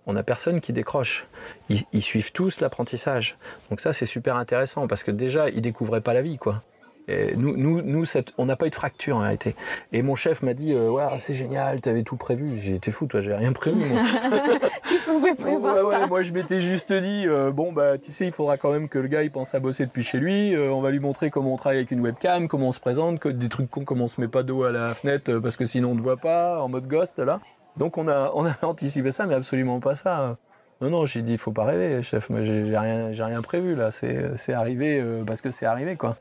on 0.07 0.13
n'a 0.13 0.23
personne 0.23 0.61
qui 0.61 0.73
décroche. 0.73 1.27
Ils, 1.69 2.03
suivent 2.03 2.31
tous 2.31 2.61
l'apprentissage. 2.61 3.39
Donc 3.71 3.81
ça, 3.81 3.93
c'est 3.93 4.07
super 4.07 4.37
intéressant 4.37 4.87
parce 4.87 5.03
que 5.03 5.11
déjà, 5.11 5.51
ils 5.51 5.63
découvraient 5.63 6.01
pas 6.01 6.15
la 6.15 6.23
vie, 6.23 6.39
quoi. 6.39 6.63
Et 7.09 7.37
nous, 7.37 7.57
nous, 7.57 7.83
nous 7.83 8.05
cette- 8.05 8.33
on 8.37 8.47
n'a 8.47 8.57
pas 8.57 8.67
eu 8.67 8.71
de 8.71 8.75
fracture 8.75 9.17
en 9.17 9.21
réalité. 9.21 9.55
Et 9.93 10.03
mon 10.03 10.17
chef 10.17 10.43
m'a 10.43 10.55
dit, 10.55 10.73
euh, 10.73 10.91
ouais, 10.91 11.05
c'est 11.19 11.35
génial, 11.35 11.81
t'avais 11.81 12.03
tout 12.03 12.17
prévu. 12.17 12.57
J'ai 12.57 12.75
été 12.75 12.91
fou, 12.91 13.07
toi, 13.07 13.21
j'ai 13.21 13.35
rien 13.35 13.53
prévu. 13.53 13.79
moi. 13.79 14.03
Qui 14.89 14.97
pouvait 15.05 15.35
prévoir 15.35 15.85
ouais, 15.87 15.95
ça 15.95 16.07
moi 16.07 16.23
je 16.23 16.33
m'étais 16.33 16.61
juste 16.61 16.93
dit, 16.93 17.25
euh, 17.27 17.51
bon 17.53 17.73
bah 17.73 17.99
tu 17.99 18.13
sais, 18.13 18.27
il 18.27 18.33
faudra 18.33 18.57
quand 18.57 18.73
même 18.73 18.89
que 18.89 18.99
le 18.99 19.09
gars 19.09 19.23
il 19.23 19.31
pense 19.31 19.55
à 19.55 19.61
bosser 19.61 19.87
depuis 19.87 20.05
chez 20.05 20.19
lui. 20.19 20.55
euh, 20.55 20.71
on 20.71 20.81
va 20.81 20.91
lui 20.91 21.01
montrer 21.01 21.31
comment 21.31 21.55
on 21.55 21.57
travaille 21.57 21.79
avec 21.79 21.91
une 21.91 22.01
webcam, 22.01 22.49
comment 22.49 22.69
on 22.69 22.73
se 22.73 22.81
présente, 22.81 23.19
que 23.21 23.29
des 23.29 23.49
trucs 23.49 23.71
cons, 23.71 23.85
comment 23.85 24.05
on 24.05 24.09
se 24.09 24.21
met 24.21 24.29
pas 24.29 24.43
d'eau 24.43 24.65
à 24.65 24.73
la 24.73 24.95
fenêtre 24.95 25.39
parce 25.39 25.57
que 25.57 25.65
sinon 25.65 25.91
on 25.93 25.95
ne 25.95 26.01
voit 26.01 26.17
pas, 26.17 26.61
en 26.63 26.69
mode 26.69 26.87
ghost 26.89 27.19
là. 27.19 27.41
Donc 27.77 27.99
on 27.99 28.09
a, 28.09 28.33
on 28.35 28.47
a 28.47 28.55
anticipé 28.63 29.11
ça, 29.13 29.27
mais 29.27 29.35
absolument 29.35 29.81
pas 29.81 29.95
ça. 29.95 30.37
Non, 30.81 30.91
non, 30.91 31.07
j'ai 31.07 31.23
dit, 31.23 31.33
il 31.33 31.39
faut 31.39 31.53
pas 31.53 31.65
rêver, 31.65 32.03
chef. 32.03 32.29
Moi, 32.29 32.43
j'ai 32.43 32.67
j'ai 32.67 32.77
rien, 32.77 33.11
j'ai 33.13 33.25
rien 33.25 33.41
prévu 33.41 33.75
là. 33.75 33.91
C'est, 33.91 34.37
c'est 34.37 34.53
arrivé 34.53 35.01
euh, 35.01 35.25
parce 35.25 35.41
que 35.41 35.51
c'est 35.51 35.65
arrivé, 35.65 35.97
quoi. 35.97 36.17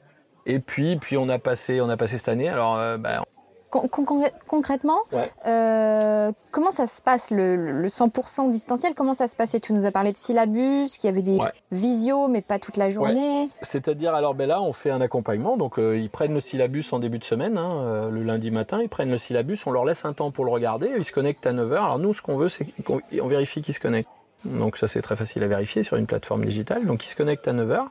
Et 0.45 0.59
puis, 0.59 0.95
puis 0.97 1.17
on 1.17 1.27
a 1.29 1.39
passé, 1.39 1.81
on 1.81 1.89
a 1.89 1.97
passé 1.97 2.17
cette 2.17 2.29
année. 2.29 2.49
Alors, 2.49 2.77
euh, 2.77 2.97
bah, 2.97 3.23
Con- 3.71 3.89
con- 3.89 4.05
con- 4.05 4.23
concrètement, 4.47 4.99
Ouais. 5.11 5.29
euh, 5.47 6.31
comment 6.51 6.71
ça 6.71 6.87
se 6.87 7.01
passe 7.01 7.29
le, 7.31 7.81
le 7.81 7.89
100% 7.89 8.49
distanciel? 8.49 8.93
Comment 8.95 9.13
ça 9.13 9.27
se 9.27 9.35
passait 9.35 9.59
Tu 9.59 9.73
nous 9.73 9.85
as 9.85 9.91
parlé 9.91 10.13
de 10.13 10.17
syllabus, 10.17 10.85
qu'il 10.97 11.09
y 11.09 11.11
avait 11.11 11.23
des 11.23 11.35
Ouais. 11.37 11.51
visios, 11.71 12.29
mais 12.29 12.41
pas 12.41 12.57
toute 12.57 12.77
la 12.77 12.87
journée. 12.87 13.49
C'est-à-dire, 13.63 14.13
alors 14.15 14.33
ben 14.33 14.47
là, 14.47 14.61
on 14.61 14.71
fait 14.71 14.91
un 14.91 15.01
accompagnement. 15.01 15.57
Donc, 15.57 15.77
euh, 15.77 15.97
ils 15.97 16.09
prennent 16.09 16.33
le 16.33 16.39
syllabus 16.39 16.85
en 16.93 16.99
début 16.99 17.19
de 17.19 17.25
semaine, 17.25 17.57
hein, 17.57 17.71
euh, 17.81 18.09
le 18.11 18.23
lundi 18.23 18.49
matin. 18.49 18.79
Ils 18.81 18.87
prennent 18.87 19.11
le 19.11 19.17
syllabus, 19.17 19.57
on 19.65 19.71
leur 19.71 19.83
laisse 19.83 20.05
un 20.05 20.13
temps 20.13 20.31
pour 20.31 20.45
le 20.45 20.51
regarder. 20.51 20.91
Ils 20.97 21.03
se 21.03 21.11
connectent 21.11 21.45
à 21.47 21.51
9h. 21.51 21.73
Alors, 21.75 21.99
nous, 21.99 22.13
ce 22.13 22.21
qu'on 22.21 22.37
veut, 22.37 22.49
c'est 22.49 22.65
qu'on 22.85 23.01
on 23.21 23.27
vérifie 23.27 23.61
qu'ils 23.61 23.73
se 23.75 23.81
connectent. 23.81 24.09
Donc, 24.45 24.77
ça, 24.77 24.87
c'est 24.87 25.01
très 25.01 25.17
facile 25.17 25.43
à 25.43 25.47
vérifier 25.47 25.83
sur 25.83 25.97
une 25.97 26.05
plateforme 26.05 26.45
digitale. 26.45 26.85
Donc, 26.85 27.03
ils 27.05 27.09
se 27.09 27.15
connectent 27.17 27.47
à 27.49 27.53
9h 27.53 27.87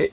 et 0.00 0.12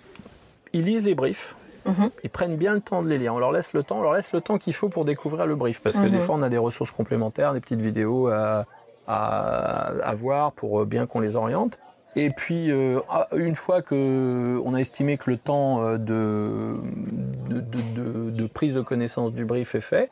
ils 0.72 0.84
lisent 0.86 1.04
les 1.04 1.16
briefs. 1.16 1.56
Mhm. 1.86 2.10
Ils 2.24 2.30
prennent 2.30 2.56
bien 2.58 2.74
le 2.74 2.82
temps 2.82 3.02
de 3.04 3.10
les 3.10 3.18
lire. 3.18 3.34
On 3.36 3.40
leur 3.40 3.52
laisse 3.52 3.74
le 3.74 3.84
temps, 3.84 4.00
on 4.00 4.02
leur 4.04 4.14
laisse 4.14 4.32
le 4.34 4.42
temps 4.42 4.58
qu'il 4.58 4.74
faut 4.74 4.90
pour 4.90 5.06
découvrir 5.06 5.46
le 5.46 5.56
brief. 5.56 5.82
Parce 5.82 5.98
que 5.98 6.04
Mhm. 6.06 6.12
des 6.12 6.18
fois, 6.20 6.36
on 6.36 6.42
a 6.42 6.50
des 6.50 6.58
ressources 6.58 6.92
complémentaires, 6.92 7.54
des 7.54 7.60
petites 7.60 7.82
vidéos 7.82 8.28
à, 8.28 8.66
à, 9.08 9.88
à 10.04 10.14
voir 10.16 10.52
pour 10.54 10.82
euh, 10.82 10.86
bien 10.86 11.06
qu'on 11.06 11.20
les 11.20 11.36
oriente. 11.36 11.78
Et 12.16 12.30
puis, 12.30 12.72
euh, 12.72 13.00
ah, 13.10 13.28
une 13.36 13.56
fois 13.56 13.82
que 13.82 14.62
on 14.66 14.74
a 14.76 14.80
estimé 14.80 15.18
que 15.18 15.32
le 15.32 15.38
temps 15.38 15.84
euh, 15.84 15.98
de, 15.98 16.76
de, 17.50 17.60
de- 17.60 17.82
de- 17.96 18.30
de 18.30 18.48
prise 18.48 18.74
de 18.76 18.82
connaissance 18.82 19.34
du 19.34 19.46
brief 19.46 19.74
est 19.76 19.82
fait, 19.82 20.12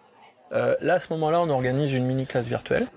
euh, 0.51 0.75
là, 0.81 0.95
à 0.95 0.99
ce 0.99 1.13
moment-là, 1.13 1.39
on 1.41 1.49
organise 1.49 1.93
une 1.93 2.05
mini-classe 2.05 2.47
virtuelle 2.47 2.87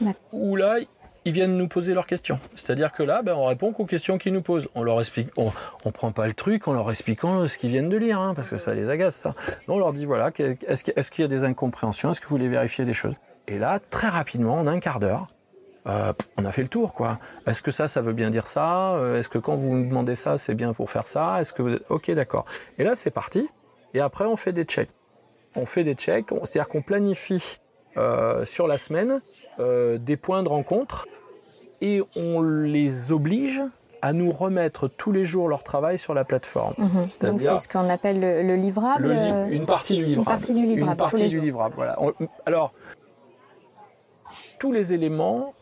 D'accord. 0.00 0.14
où 0.32 0.54
là, 0.56 0.76
ils 1.24 1.32
viennent 1.32 1.56
nous 1.56 1.68
poser 1.68 1.94
leurs 1.94 2.06
questions. 2.06 2.38
C'est-à-dire 2.56 2.92
que 2.92 3.02
là, 3.02 3.22
ben, 3.22 3.34
on 3.34 3.46
répond 3.46 3.72
qu'aux 3.72 3.86
questions 3.86 4.18
qu'ils 4.18 4.32
nous 4.32 4.42
posent. 4.42 4.68
On 4.74 4.82
leur 4.82 5.00
explique, 5.00 5.28
on, 5.36 5.50
on 5.84 5.92
prend 5.92 6.12
pas 6.12 6.26
le 6.26 6.34
truc 6.34 6.68
en 6.68 6.72
leur 6.72 6.90
expliquant 6.90 7.46
ce 7.46 7.58
qu'ils 7.58 7.70
viennent 7.70 7.88
de 7.88 7.96
lire, 7.96 8.20
hein, 8.20 8.34
parce 8.34 8.48
que 8.48 8.56
ça 8.56 8.74
les 8.74 8.90
agace, 8.90 9.16
ça. 9.16 9.34
On 9.68 9.78
leur 9.78 9.92
dit, 9.92 10.04
voilà, 10.04 10.30
est-ce 10.38 11.10
qu'il 11.10 11.22
y 11.22 11.24
a 11.24 11.28
des 11.28 11.44
incompréhensions? 11.44 12.10
Est-ce 12.10 12.20
que 12.20 12.26
vous 12.26 12.36
voulez 12.36 12.48
vérifier 12.48 12.84
des 12.84 12.94
choses? 12.94 13.14
Et 13.48 13.58
là, 13.58 13.80
très 13.90 14.08
rapidement, 14.08 14.58
en 14.58 14.66
un 14.66 14.80
quart 14.80 15.00
d'heure, 15.00 15.28
euh, 15.86 16.12
on 16.36 16.44
a 16.44 16.52
fait 16.52 16.62
le 16.62 16.68
tour, 16.68 16.94
quoi. 16.94 17.18
Est-ce 17.46 17.62
que 17.62 17.72
ça, 17.72 17.88
ça 17.88 18.00
veut 18.02 18.12
bien 18.12 18.30
dire 18.30 18.46
ça? 18.46 18.94
Euh, 18.94 19.18
Est-ce 19.18 19.28
que 19.28 19.38
quand 19.38 19.56
vous 19.56 19.74
nous 19.74 19.88
demandez 19.88 20.14
ça, 20.14 20.38
c'est 20.38 20.54
bien 20.54 20.72
pour 20.72 20.90
faire 20.90 21.08
ça? 21.08 21.40
Est-ce 21.40 21.52
que 21.52 21.62
vous. 21.62 21.76
Ok, 21.88 22.10
d'accord. 22.12 22.46
Et 22.78 22.84
là, 22.84 22.94
c'est 22.94 23.10
parti. 23.10 23.48
Et 23.94 24.00
après, 24.00 24.24
on 24.24 24.36
fait 24.36 24.52
des 24.52 24.64
checks. 24.64 24.90
On 25.56 25.66
fait 25.66 25.84
des 25.84 25.94
checks, 25.94 26.28
c'est-à-dire 26.44 26.68
qu'on 26.68 26.82
planifie 26.82 27.42
euh, 27.42 27.61
sur 28.44 28.66
la 28.66 28.78
semaine 28.78 29.20
euh, 29.60 29.98
des 29.98 30.16
points 30.16 30.42
de 30.42 30.48
rencontre 30.48 31.06
et 31.80 32.00
on 32.16 32.40
les 32.42 33.12
oblige 33.12 33.62
à 34.00 34.12
nous 34.12 34.32
remettre 34.32 34.88
tous 34.88 35.12
les 35.12 35.24
jours 35.24 35.48
leur 35.48 35.62
travail 35.62 35.98
sur 35.98 36.12
la 36.14 36.24
plateforme. 36.24 36.74
Mhm. 36.78 37.06
Donc 37.30 37.40
c'est 37.40 37.58
ce 37.58 37.68
qu'on 37.68 37.88
appelle 37.88 38.18
le, 38.20 38.42
le 38.42 38.56
livrable. 38.56 39.04
Le 39.04 39.12
li- 39.12 39.16
euh, 39.32 39.46
une 39.50 39.66
partie 39.66 39.96
du 39.96 40.04
livrable. 40.04 40.24
partie 40.26 40.54
du 40.54 40.66
livrable, 40.66 40.90
Une 40.90 40.96
partie 40.96 41.26
du 41.26 41.40
livrable, 41.40 41.74
voilà. 41.76 41.96
Alors, 42.46 42.72
tous 44.58 44.72
les 44.72 44.92
éléments, 44.92 45.54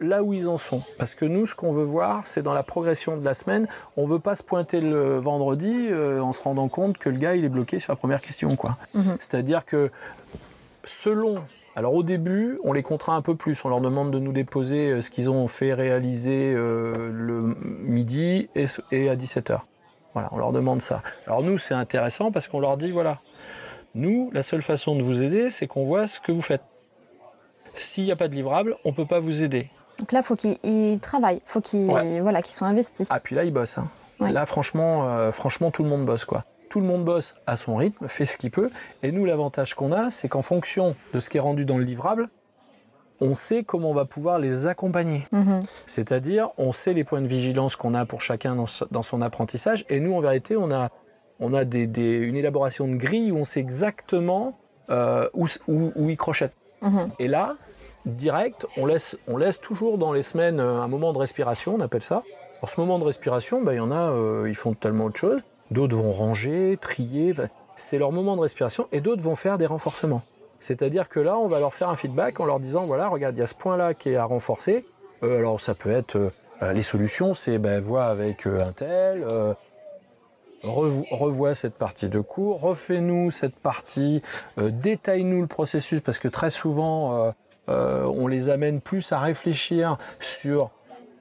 là 0.00 0.22
où 0.22 0.32
ils 0.32 0.48
en 0.48 0.58
sont. 0.58 0.82
Parce 0.98 1.14
que 1.14 1.24
nous, 1.24 1.46
ce 1.46 1.54
qu'on 1.54 1.72
veut 1.72 1.84
voir, 1.84 2.26
c'est 2.26 2.42
dans 2.42 2.54
la 2.54 2.62
progression 2.64 3.16
de 3.16 3.24
la 3.24 3.34
semaine. 3.34 3.68
On 3.96 4.06
veut 4.06 4.18
pas 4.18 4.34
se 4.34 4.42
pointer 4.42 4.80
le 4.80 5.18
vendredi 5.18 5.88
euh, 5.90 6.20
en 6.20 6.32
se 6.32 6.42
rendant 6.42 6.68
compte 6.68 6.98
que 6.98 7.08
le 7.10 7.18
gars, 7.18 7.34
il 7.36 7.44
est 7.44 7.48
bloqué 7.48 7.78
sur 7.78 7.92
la 7.92 7.96
première 7.96 8.20
question, 8.20 8.56
quoi. 8.56 8.76
Mhm. 8.94 9.16
C'est-à-dire 9.20 9.64
que 9.64 9.90
selon. 10.84 11.42
Alors 11.76 11.94
au 11.94 12.02
début, 12.02 12.58
on 12.64 12.72
les 12.72 12.82
contraint 12.82 13.16
un 13.16 13.22
peu 13.22 13.34
plus. 13.34 13.64
On 13.64 13.68
leur 13.68 13.80
demande 13.80 14.10
de 14.12 14.18
nous 14.18 14.32
déposer 14.32 14.90
euh, 14.90 15.02
ce 15.02 15.10
qu'ils 15.10 15.28
ont 15.28 15.48
fait 15.48 15.74
réaliser 15.74 16.54
euh, 16.54 17.10
le 17.12 17.56
midi 17.82 18.48
et, 18.54 19.08
à 19.08 19.16
17h. 19.16 19.58
Voilà, 20.12 20.28
on 20.32 20.38
leur 20.38 20.52
demande 20.52 20.80
ça. 20.82 21.02
Alors 21.26 21.42
nous, 21.42 21.58
c'est 21.58 21.74
intéressant 21.74 22.30
parce 22.30 22.46
qu'on 22.46 22.60
leur 22.60 22.76
dit, 22.76 22.92
voilà, 22.92 23.18
nous, 23.96 24.30
la 24.32 24.44
seule 24.44 24.62
façon 24.62 24.94
de 24.94 25.02
vous 25.02 25.22
aider, 25.22 25.50
c'est 25.50 25.66
qu'on 25.66 25.84
voit 25.84 26.06
ce 26.06 26.20
que 26.20 26.30
vous 26.30 26.42
faites. 26.42 26.62
S'il 27.76 28.04
n'y 28.04 28.12
a 28.12 28.16
pas 28.16 28.28
de 28.28 28.34
livrable, 28.34 28.76
on 28.84 28.92
peut 28.92 29.06
pas 29.06 29.18
vous 29.18 29.42
aider. 29.42 29.68
Donc 29.98 30.12
là, 30.12 30.22
faut 30.22 30.36
qu'ils 30.36 30.58
ils 30.62 31.00
travaillent, 31.00 31.42
faut 31.44 31.60
qu'ils 31.60 31.90
Ouais. 31.90 32.20
voilà, 32.20 32.40
qu'ils 32.42 32.54
soient 32.54 32.68
investis. 32.68 33.08
Ah, 33.10 33.18
puis 33.18 33.34
là, 33.34 33.44
ils 33.44 33.52
bossent. 33.52 33.78
hein. 33.78 33.88
Ouais. 34.20 34.30
Là, 34.30 34.46
franchement, 34.46 35.08
euh, 35.08 35.32
franchement, 35.32 35.72
tout 35.72 35.82
le 35.82 35.88
monde 35.88 36.06
bosse, 36.06 36.24
quoi. 36.24 36.44
Tout 36.74 36.80
le 36.80 36.86
monde 36.88 37.04
bosse 37.04 37.36
à 37.46 37.56
son 37.56 37.76
rythme, 37.76 38.08
fait 38.08 38.24
ce 38.24 38.36
qu'il 38.36 38.50
peut. 38.50 38.68
Et 39.04 39.12
nous, 39.12 39.24
l'avantage 39.24 39.74
qu'on 39.74 39.92
a, 39.92 40.10
c'est 40.10 40.26
qu'en 40.28 40.42
fonction 40.42 40.96
de 41.12 41.20
ce 41.20 41.30
qui 41.30 41.36
est 41.36 41.40
rendu 41.40 41.64
dans 41.64 41.78
le 41.78 41.84
livrable, 41.84 42.30
on 43.20 43.36
sait 43.36 43.62
comment 43.62 43.92
on 43.92 43.94
va 43.94 44.06
pouvoir 44.06 44.40
les 44.40 44.66
accompagner. 44.66 45.24
Mhm. 45.30 45.62
C'est-à-dire, 45.86 46.48
on 46.58 46.72
sait 46.72 46.92
les 46.92 47.04
points 47.04 47.20
de 47.20 47.28
vigilance 47.28 47.76
qu'on 47.76 47.94
a 47.94 48.06
pour 48.06 48.22
chacun 48.22 48.56
dans, 48.56 49.02
son 49.04 49.22
apprentissage. 49.22 49.86
Et 49.88 50.00
nous, 50.00 50.14
en 50.14 50.20
vérité, 50.20 50.56
on 50.56 50.72
a, 50.72 50.90
on 51.38 51.54
a 51.54 51.64
des, 51.64 51.86
des- 51.86 52.18
une 52.18 52.34
élaboration 52.34 52.88
de 52.88 52.96
grille 52.96 53.30
où 53.30 53.36
on 53.36 53.44
sait 53.44 53.60
exactement 53.60 54.58
euh, 54.90 55.28
où, 55.32 55.46
où, 55.68 55.92
où 55.94 56.10
ils 56.10 56.16
crochettent. 56.16 56.56
Mhm. 56.82 57.10
Et 57.20 57.28
là, 57.28 57.54
direct, 58.04 58.66
on 58.76 58.84
laisse, 58.84 59.16
on 59.28 59.36
laisse 59.36 59.60
toujours 59.60 59.96
dans 59.96 60.12
les 60.12 60.24
semaines 60.24 60.58
euh, 60.58 60.80
un 60.80 60.88
moment 60.88 61.12
de 61.12 61.18
respiration, 61.18 61.76
on 61.76 61.80
appelle 61.80 62.02
ça. 62.02 62.24
Pour 62.58 62.68
ce 62.68 62.80
moment 62.80 62.98
de 62.98 63.04
respiration, 63.04 63.62
bah, 63.62 63.74
il 63.74 63.76
y 63.76 63.80
en 63.80 63.92
a, 63.92 64.10
euh, 64.10 64.46
ils 64.48 64.56
font 64.56 64.72
totalement 64.72 65.04
autre 65.04 65.20
chose. 65.20 65.40
D'autres 65.74 65.96
vont 65.96 66.12
ranger, 66.12 66.78
trier. 66.80 67.32
bah, 67.32 67.48
c'est 67.76 67.98
leur 67.98 68.12
moment 68.12 68.36
de 68.36 68.40
respiration. 68.40 68.86
Et 68.92 69.00
d'autres 69.00 69.22
vont 69.22 69.34
faire 69.34 69.58
des 69.58 69.66
renforcements. 69.66 70.22
C'est-à-dire 70.60 71.08
que 71.08 71.18
là, 71.18 71.36
on 71.36 71.48
va 71.48 71.58
leur 71.58 71.74
faire 71.74 71.88
un 71.88 71.96
feedback 71.96 72.38
en 72.38 72.46
leur 72.46 72.60
disant, 72.60 72.84
voilà, 72.84 73.08
regarde, 73.08 73.34
il 73.36 73.40
y 73.40 73.42
a 73.42 73.46
ce 73.48 73.56
point-là 73.56 73.92
qui 73.92 74.10
est 74.10 74.16
à 74.16 74.24
renforcer. 74.24 74.86
Euh, 75.24 75.38
alors, 75.38 75.60
ça 75.60 75.74
peut 75.74 75.90
être 75.90 76.30
euh, 76.62 76.72
les 76.72 76.84
solutions, 76.84 77.34
c'est 77.34 77.58
ben, 77.58 77.80
vois 77.80 78.04
avec 78.04 78.46
euh, 78.46 78.64
un 78.64 78.70
tel, 78.70 79.26
revo- 80.62 81.06
revois 81.10 81.56
cette 81.56 81.74
partie 81.74 82.08
de 82.08 82.20
cours, 82.20 82.60
refais-nous 82.60 83.32
cette 83.32 83.56
partie, 83.56 84.22
détaille-nous 84.56 85.40
le 85.42 85.48
processus, 85.48 86.00
parce 86.00 86.20
que 86.20 86.28
très 86.28 86.50
souvent, 86.50 87.32
on 87.68 88.26
les 88.28 88.48
amène 88.48 88.80
plus 88.80 89.12
à 89.12 89.18
réfléchir 89.18 89.98
sur 90.20 90.70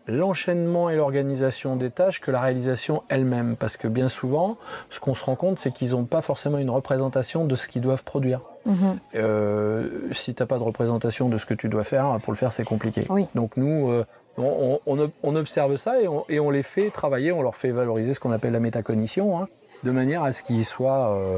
l'enchaînement 0.07 0.89
et 0.89 0.95
l'organisation 0.95 1.75
des 1.75 1.89
tâches 1.89 2.19
que 2.21 2.31
la 2.31 2.41
réalisation 2.41 3.03
elle-même. 3.09 3.55
Parce 3.57 3.77
que 3.77 3.87
bien 3.87 4.09
souvent, 4.09 4.57
ce 4.89 4.99
qu'on 4.99 5.13
se 5.13 5.23
rend 5.23 5.35
compte, 5.35 5.59
c'est 5.59 5.71
qu'ils 5.71 5.91
n'ont 5.91 6.03
pas 6.05 6.21
forcément 6.21 6.57
une 6.57 6.69
représentation 6.69 7.45
de 7.45 7.55
ce 7.55 7.67
qu'ils 7.67 7.81
doivent 7.81 8.03
produire. 8.03 8.41
Mhm. 8.65 8.97
Euh, 9.15 9.89
si 10.13 10.33
t'as 10.33 10.45
pas 10.45 10.57
de 10.57 10.63
représentation 10.63 11.29
de 11.29 11.37
ce 11.37 11.45
que 11.45 11.53
tu 11.53 11.69
dois 11.69 11.83
faire, 11.83 12.17
pour 12.23 12.31
le 12.33 12.37
faire 12.37 12.53
c'est 12.53 12.63
compliqué. 12.65 13.05
Oui. 13.09 13.25
Donc 13.35 13.57
nous, 13.57 13.89
euh, 13.91 14.05
on, 14.37 14.79
on- 14.85 14.97
on- 14.99 15.11
on 15.23 15.35
observe 15.35 15.75
ça 15.77 16.01
et 16.01 16.07
on, 16.07 16.25
et 16.29 16.39
on 16.39 16.49
les 16.49 16.63
fait 16.63 16.89
travailler, 16.89 17.31
on 17.31 17.41
leur 17.41 17.55
fait 17.55 17.71
valoriser 17.71 18.13
ce 18.13 18.19
qu'on 18.19 18.31
appelle 18.31 18.53
la 18.53 18.59
métacognition, 18.59 19.39
hein, 19.39 19.47
de 19.83 19.91
manière 19.91 20.23
à 20.23 20.31
ce 20.33 20.43
qu'ils 20.43 20.65
soient, 20.65 21.09
euh, 21.17 21.37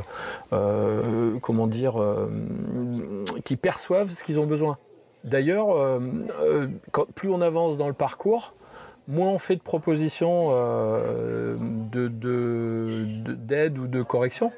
euh, 0.53 1.37
comment 1.41 1.67
dire, 1.67 1.95
qu'ils 3.43 3.57
perçoivent 3.57 4.11
ce 4.15 4.23
qu'ils 4.23 4.39
ont 4.39 4.45
besoin. 4.45 4.77
D'ailleurs, 5.25 5.71
euh, 5.75 5.99
euh, 6.41 6.67
plus 7.15 7.29
on 7.29 7.41
avance 7.41 7.77
dans 7.77 7.87
le 7.87 7.93
parcours, 7.93 8.53
moins 9.07 9.29
on 9.29 9.39
fait 9.39 9.55
de 9.55 9.61
propositions 9.61 10.49
euh, 10.51 11.55
de- 11.91 12.07
de- 12.07 13.05
de- 13.23 13.33
d'aide 13.33 13.77
ou 13.77 13.87
de 13.87 14.01
correction. 14.01 14.51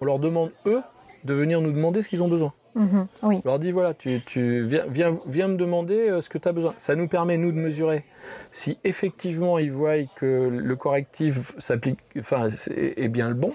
On 0.00 0.04
leur 0.04 0.18
demande, 0.18 0.50
eux, 0.66 0.80
de 1.24 1.34
venir 1.34 1.60
nous 1.60 1.72
demander 1.72 2.02
ce 2.02 2.08
qu'ils 2.08 2.22
ont 2.22 2.28
besoin. 2.28 2.52
Mhm. 2.76 3.06
Oui. 3.24 3.40
On 3.44 3.48
leur 3.48 3.58
dit, 3.58 3.72
voilà, 3.72 3.94
tu, 3.94 4.20
tu 4.26 4.62
viens, 4.62 4.84
viens, 4.88 5.18
viens 5.26 5.48
me 5.48 5.56
demander 5.56 6.18
ce 6.20 6.28
que 6.28 6.38
tu 6.38 6.48
as 6.48 6.52
besoin. 6.52 6.72
Ça 6.78 6.94
nous 6.94 7.08
permet, 7.08 7.36
nous, 7.36 7.50
de 7.50 7.58
mesurer 7.58 8.04
si 8.52 8.78
effectivement 8.84 9.58
ils 9.58 9.72
voient 9.72 10.04
que 10.16 10.48
le 10.48 10.76
correctif 10.76 11.52
s'applique, 11.58 11.98
enfin, 12.18 12.48
est 12.76 13.08
bien 13.08 13.28
le 13.28 13.34
bon. 13.34 13.52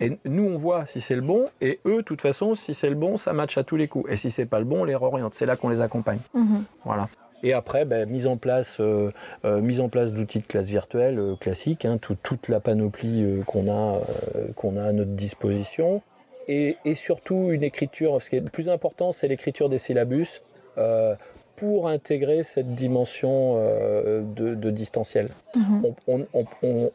Et 0.00 0.18
nous, 0.24 0.44
on 0.44 0.56
voit 0.56 0.86
si 0.86 1.00
c'est 1.00 1.14
le 1.14 1.20
bon, 1.22 1.46
et 1.60 1.78
eux, 1.86 1.98
de 1.98 2.02
toute 2.02 2.22
façon, 2.22 2.54
si 2.54 2.74
c'est 2.74 2.88
le 2.88 2.96
bon, 2.96 3.16
ça 3.18 3.32
match 3.32 3.56
à 3.58 3.62
tous 3.62 3.76
les 3.76 3.86
coups. 3.88 4.10
Et 4.10 4.16
si 4.16 4.30
c'est 4.30 4.46
pas 4.46 4.58
le 4.58 4.64
bon, 4.64 4.80
on 4.80 4.84
les 4.84 4.96
réoriente. 4.96 5.34
C'est 5.34 5.46
là 5.46 5.56
qu'on 5.56 5.68
les 5.68 5.80
accompagne. 5.80 6.18
Mhm. 6.34 6.64
Voilà. 6.84 7.08
Et 7.44 7.52
après, 7.52 7.84
ben, 7.84 8.08
mise 8.08 8.26
en 8.26 8.36
place, 8.36 8.78
euh, 8.80 9.10
euh, 9.44 9.60
mise 9.60 9.80
en 9.80 9.88
place 9.88 10.12
d'outils 10.12 10.38
de 10.40 10.46
classe 10.46 10.68
virtuelle 10.68 11.18
euh, 11.18 11.34
classiques, 11.36 11.84
hein, 11.84 11.98
tout- 12.00 12.16
toute 12.22 12.48
la 12.48 12.60
panoplie 12.60 13.22
euh, 13.22 13.42
qu'on 13.42 13.68
a, 13.70 14.00
qu'on 14.56 14.76
a 14.76 14.84
à 14.84 14.92
notre 14.92 15.10
disposition, 15.12 16.02
et, 16.48 16.76
et 16.84 16.94
surtout 16.94 17.50
une 17.52 17.62
écriture. 17.62 18.20
Ce 18.22 18.30
qui 18.30 18.36
est 18.36 18.40
le 18.40 18.48
plus 18.50 18.68
important, 18.68 19.12
c'est 19.12 19.28
l'écriture 19.28 19.68
des 19.68 19.78
syllabus 19.78 20.40
pour 21.56 21.86
intégrer 21.88 22.42
cette 22.44 22.74
dimension 22.74 23.56
de, 23.56 24.54
de 24.54 24.70
distanciel. 24.70 25.28
Mhm. 25.54 25.82
On 26.08 26.26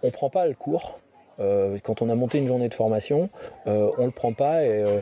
on 0.04 0.12
prend 0.12 0.30
pas 0.30 0.48
le 0.48 0.54
cours. 0.56 1.00
Euh, 1.40 1.78
quand 1.84 2.02
on 2.02 2.10
a 2.10 2.16
monté 2.16 2.38
une 2.38 2.48
journée 2.48 2.70
de 2.70 2.74
formation, 2.74 3.30
euh, 3.68 3.90
on 3.98 4.06
le 4.06 4.12
prend 4.12 4.34
pas 4.34 4.64
et 4.64 4.84
euh, 4.84 5.00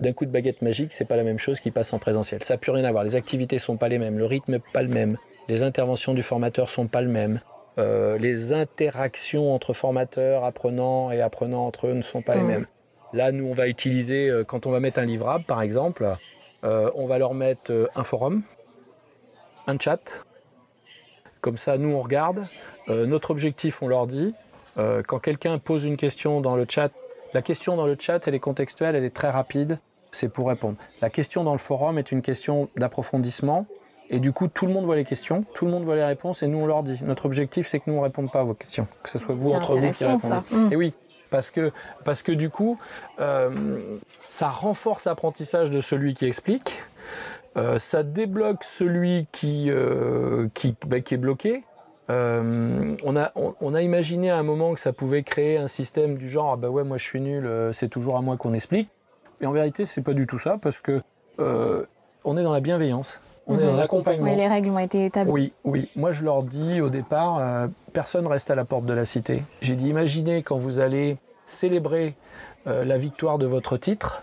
d'un 0.00 0.12
coup 0.12 0.24
de 0.24 0.30
baguette 0.30 0.62
magique, 0.62 0.92
c'est 0.92 1.04
pas 1.04 1.16
la 1.16 1.24
même 1.24 1.38
chose 1.38 1.60
qui 1.60 1.70
passe 1.70 1.92
en 1.92 1.98
présentiel. 1.98 2.44
Ça 2.44 2.54
n'a 2.54 2.58
plus 2.58 2.70
rien 2.70 2.84
à 2.84 2.92
voir. 2.92 3.04
Les 3.04 3.16
activités 3.16 3.58
sont 3.58 3.76
pas 3.76 3.88
les 3.88 3.98
mêmes, 3.98 4.18
le 4.18 4.26
rythme 4.26 4.52
n'est 4.52 4.62
pas 4.72 4.82
le 4.82 4.88
même, 4.88 5.16
les 5.48 5.62
interventions 5.62 6.14
du 6.14 6.22
formateur 6.22 6.68
sont 6.68 6.86
pas 6.86 7.02
le 7.02 7.08
même, 7.08 7.40
euh, 7.78 8.18
les 8.18 8.52
interactions 8.52 9.52
entre 9.52 9.72
formateurs, 9.72 10.44
apprenants 10.44 11.10
et 11.10 11.20
apprenants 11.20 11.66
entre 11.66 11.88
eux 11.88 11.92
ne 11.92 12.02
sont 12.02 12.22
pas 12.22 12.36
les 12.36 12.42
mêmes. 12.42 12.66
Là, 13.12 13.30
nous, 13.30 13.46
on 13.46 13.54
va 13.54 13.68
utiliser, 13.68 14.42
quand 14.48 14.66
on 14.66 14.70
va 14.70 14.80
mettre 14.80 14.98
un 14.98 15.04
livrable, 15.04 15.44
par 15.44 15.62
exemple, 15.62 16.16
on 16.64 17.06
va 17.06 17.18
leur 17.18 17.32
mettre 17.32 17.88
un 17.94 18.02
forum, 18.02 18.42
un 19.66 19.78
chat. 19.78 20.24
Comme 21.40 21.58
ça, 21.58 21.76
nous, 21.76 21.90
on 21.90 22.00
regarde. 22.00 22.46
Euh, 22.88 23.06
notre 23.06 23.30
objectif, 23.30 23.82
on 23.82 23.88
leur 23.88 24.06
dit, 24.06 24.34
euh, 24.78 25.02
quand 25.06 25.18
quelqu'un 25.18 25.58
pose 25.58 25.84
une 25.84 25.96
question 25.96 26.40
dans 26.40 26.56
le 26.56 26.66
chat, 26.68 26.90
la 27.32 27.42
question 27.42 27.76
dans 27.76 27.86
le 27.86 27.96
chat, 27.98 28.26
elle 28.26 28.34
est 28.34 28.40
contextuelle, 28.40 28.94
elle 28.94 29.04
est 29.04 29.14
très 29.14 29.30
rapide, 29.30 29.78
c'est 30.12 30.28
pour 30.28 30.48
répondre. 30.48 30.76
La 31.00 31.10
question 31.10 31.44
dans 31.44 31.52
le 31.52 31.58
forum 31.58 31.98
est 31.98 32.12
une 32.12 32.22
question 32.22 32.68
d'approfondissement, 32.76 33.66
et 34.10 34.20
du 34.20 34.32
coup, 34.32 34.48
tout 34.48 34.66
le 34.66 34.72
monde 34.72 34.84
voit 34.84 34.96
les 34.96 35.04
questions, 35.04 35.44
tout 35.54 35.64
le 35.64 35.70
monde 35.70 35.84
voit 35.84 35.96
les 35.96 36.04
réponses, 36.04 36.42
et 36.42 36.46
nous, 36.46 36.58
on 36.58 36.66
leur 36.66 36.82
dit. 36.82 37.00
Notre 37.02 37.26
objectif, 37.26 37.66
c'est 37.66 37.80
que 37.80 37.84
nous, 37.86 37.94
on 37.94 38.00
ne 38.00 38.04
réponde 38.04 38.30
pas 38.30 38.40
à 38.40 38.44
vos 38.44 38.54
questions, 38.54 38.86
que 39.02 39.10
ce 39.10 39.18
soit 39.18 39.34
vous, 39.34 39.52
entre 39.52 39.76
vous 39.76 39.90
qui 39.92 40.04
répondez. 40.04 40.18
ça. 40.18 40.44
Mm. 40.50 40.72
Et 40.72 40.76
oui, 40.76 40.92
parce 41.30 41.50
que, 41.50 41.72
parce 42.04 42.22
que 42.22 42.32
du 42.32 42.50
coup, 42.50 42.78
euh, 43.18 43.50
ça 44.28 44.48
renforce 44.50 45.06
l'apprentissage 45.06 45.70
de 45.70 45.80
celui 45.80 46.14
qui 46.14 46.26
explique, 46.26 46.82
euh, 47.56 47.78
ça 47.78 48.02
débloque 48.02 48.64
celui 48.64 49.26
qui, 49.32 49.70
euh, 49.70 50.48
qui, 50.54 50.76
bah, 50.86 51.00
qui 51.00 51.14
est 51.14 51.18
bloqué. 51.18 51.64
Euh, 52.10 52.96
on, 53.02 53.16
a, 53.16 53.32
on, 53.34 53.54
on 53.62 53.74
a 53.74 53.80
imaginé 53.80 54.30
à 54.30 54.36
un 54.36 54.42
moment 54.42 54.74
que 54.74 54.80
ça 54.80 54.92
pouvait 54.92 55.22
créer 55.22 55.56
un 55.56 55.68
système 55.68 56.16
du 56.18 56.28
genre 56.28 56.52
ah 56.52 56.56
bah 56.56 56.68
ouais 56.68 56.84
moi 56.84 56.98
je 56.98 57.04
suis 57.04 57.20
nul, 57.20 57.46
euh, 57.46 57.72
c'est 57.72 57.88
toujours 57.88 58.18
à 58.18 58.20
moi 58.20 58.36
qu'on 58.36 58.52
explique. 58.52 58.90
Et 59.40 59.46
en 59.46 59.52
vérité 59.52 59.86
c'est 59.86 60.02
pas 60.02 60.12
du 60.12 60.26
tout 60.26 60.38
ça 60.38 60.58
parce 60.60 60.80
que 60.80 61.00
euh, 61.40 61.86
on 62.24 62.36
est 62.36 62.42
dans 62.42 62.52
la 62.52 62.60
bienveillance, 62.60 63.20
on 63.46 63.58
est 63.58 63.62
Mhm. 63.62 63.66
dans 63.70 63.76
l'accompagnement. 63.76 64.30
Oui, 64.30 64.36
les 64.36 64.46
règles 64.48 64.68
ont 64.68 64.78
été 64.78 65.06
établies. 65.06 65.32
Oui, 65.32 65.52
oui. 65.64 65.90
Moi, 65.96 66.12
je 66.12 66.24
leur 66.24 66.42
dis 66.42 66.80
au 66.82 66.90
départ, 66.90 67.38
euh, 67.38 67.68
personne 67.94 68.26
reste 68.26 68.50
à 68.50 68.54
la 68.54 68.64
porte 68.66 68.84
de 68.84 68.92
la 68.92 69.04
cité. 69.06 69.42
J'ai 69.62 69.74
dit, 69.74 69.88
imaginez 69.88 70.42
quand 70.42 70.58
vous 70.58 70.80
allez 70.80 71.16
célébrer 71.46 72.14
la 72.66 72.96
victoire 72.96 73.36
de 73.38 73.44
votre 73.44 73.76
titre, 73.76 74.22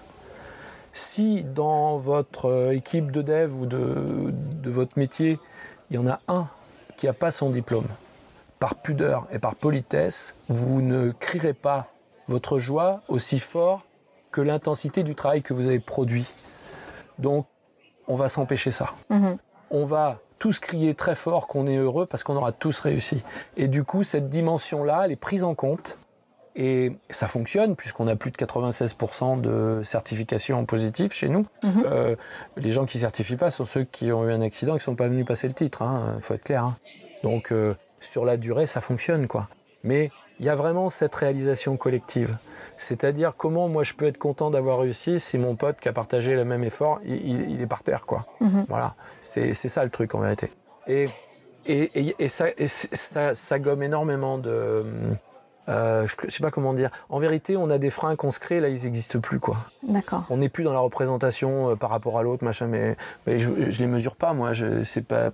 si 0.93 1.43
dans 1.43 1.97
votre 1.97 2.71
équipe 2.73 3.11
de 3.11 3.21
dev 3.21 3.53
ou 3.55 3.65
de, 3.67 4.33
de 4.63 4.69
votre 4.71 4.97
métier, 4.97 5.37
il 5.91 5.95
y 5.95 5.99
en 5.99 6.07
a 6.07 6.19
un 6.27 6.47
qui 7.01 7.07
n'a 7.07 7.13
pas 7.13 7.31
son 7.31 7.49
diplôme, 7.49 7.87
par 8.59 8.75
pudeur 8.75 9.25
et 9.31 9.39
par 9.39 9.55
politesse, 9.55 10.35
vous 10.49 10.83
ne 10.83 11.09
crierez 11.09 11.53
pas 11.53 11.87
votre 12.27 12.59
joie 12.59 13.01
aussi 13.07 13.39
fort 13.39 13.81
que 14.31 14.39
l'intensité 14.39 15.01
du 15.01 15.15
travail 15.15 15.41
que 15.41 15.55
vous 15.55 15.65
avez 15.65 15.79
produit. 15.79 16.27
Donc, 17.17 17.47
on 18.07 18.15
va 18.15 18.29
s'empêcher 18.29 18.69
ça 18.69 18.91
Mhm. 19.09 19.39
on 19.71 19.83
va 19.85 20.19
tous 20.37 20.59
crier 20.59 20.93
très 20.93 21.15
fort 21.15 21.47
qu'on 21.47 21.65
est 21.65 21.77
heureux 21.77 22.05
parce 22.05 22.21
qu'on 22.23 22.35
aura 22.35 22.51
tous 22.51 22.77
réussi. 22.79 23.23
Et 23.57 23.67
du 23.67 23.83
coup, 23.83 24.03
cette 24.03 24.29
dimension-là, 24.29 25.05
elle 25.05 25.11
est 25.11 25.15
prise 25.15 25.43
en 25.43 25.55
compte. 25.55 25.97
Et 26.55 26.91
ça 27.09 27.27
fonctionne 27.29 27.75
puisqu'on 27.77 28.07
a 28.07 28.15
plus 28.15 28.31
de 28.31 28.37
96% 28.37 29.39
de 29.41 29.81
certification 29.83 30.65
positive 30.65 31.13
chez 31.13 31.29
nous. 31.29 31.45
Mhm. 31.63 31.83
Euh, 31.85 32.15
les 32.57 32.71
gens 32.73 32.85
qui 32.85 32.99
certifient 32.99 33.37
pas 33.37 33.51
sont 33.51 33.65
ceux 33.65 33.83
qui 33.85 34.11
ont 34.11 34.27
eu 34.27 34.31
un 34.33 34.41
accident 34.41 34.75
et 34.75 34.79
qui 34.79 34.83
sont 34.83 34.95
pas 34.95 35.07
venus 35.07 35.25
passer 35.25 35.47
le 35.47 35.53
titre. 35.53 35.83
Il 36.17 36.21
faut 36.21 36.33
être 36.33 36.43
clair. 36.43 36.65
hein. 36.65 36.77
Donc 37.23 37.51
euh, 37.51 37.75
sur 38.01 38.25
la 38.25 38.35
durée, 38.37 38.67
ça 38.67 38.81
fonctionne 38.81 39.27
quoi. 39.27 39.47
Mais 39.83 40.11
il 40.39 40.45
y 40.45 40.49
a 40.49 40.55
vraiment 40.55 40.89
cette 40.89 41.13
réalisation 41.15 41.77
collective. 41.77 42.35
C'est-à-dire 42.77 43.33
comment 43.37 43.69
moi 43.69 43.83
je 43.83 43.93
peux 43.93 44.05
être 44.05 44.17
content 44.17 44.49
d'avoir 44.49 44.79
réussi 44.79 45.19
si 45.19 45.37
mon 45.37 45.55
pote 45.55 45.79
qui 45.79 45.87
a 45.87 45.93
partagé 45.93 46.35
le 46.35 46.43
même 46.45 46.63
effort, 46.63 46.99
il, 47.05 47.61
est 47.61 47.67
par 47.67 47.83
terre 47.83 48.05
quoi. 48.05 48.25
Mhm. 48.41 48.65
Voilà, 48.67 48.95
c'est 49.21 49.53
ça 49.53 49.83
le 49.83 49.89
truc 49.91 50.15
en 50.15 50.19
vérité. 50.19 50.51
Et, 50.87 51.07
et, 51.67 51.91
et, 52.09 52.15
et 52.19 52.27
ça, 52.29 52.47
et 52.57 52.67
c'est- 52.67 52.93
ça, 52.95 53.35
ça 53.35 53.59
gomme 53.59 53.83
énormément 53.83 54.37
de... 54.39 54.83
euh, 55.69 56.07
je, 56.07 56.31
sais 56.31 56.41
pas 56.41 56.51
comment 56.51 56.73
dire. 56.73 56.89
En 57.09 57.19
vérité, 57.19 57.57
on 57.57 57.69
a 57.69 57.77
des 57.77 57.89
freins 57.89 58.15
qu'on 58.15 58.31
se 58.31 58.39
crée, 58.39 58.59
là, 58.59 58.69
ils 58.69 58.83
n'existent 58.83 59.19
plus, 59.19 59.39
quoi. 59.39 59.57
D'accord. 59.83 60.25
On 60.29 60.37
n'est 60.37 60.49
plus 60.49 60.63
dans 60.63 60.73
la 60.73 60.79
représentation 60.79 61.71
euh, 61.71 61.75
par 61.75 61.89
rapport 61.89 62.17
à 62.17 62.23
l'autre, 62.23 62.43
machin, 62.43 62.67
mais, 62.67 62.97
mais 63.27 63.39
je, 63.39 63.49
je 63.69 63.79
les 63.79 63.87
mesure 63.87 64.15
pas, 64.15 64.33
moi. 64.33 64.53
Je 64.53 64.83
c'est 64.83 65.05
pas... 65.05 65.31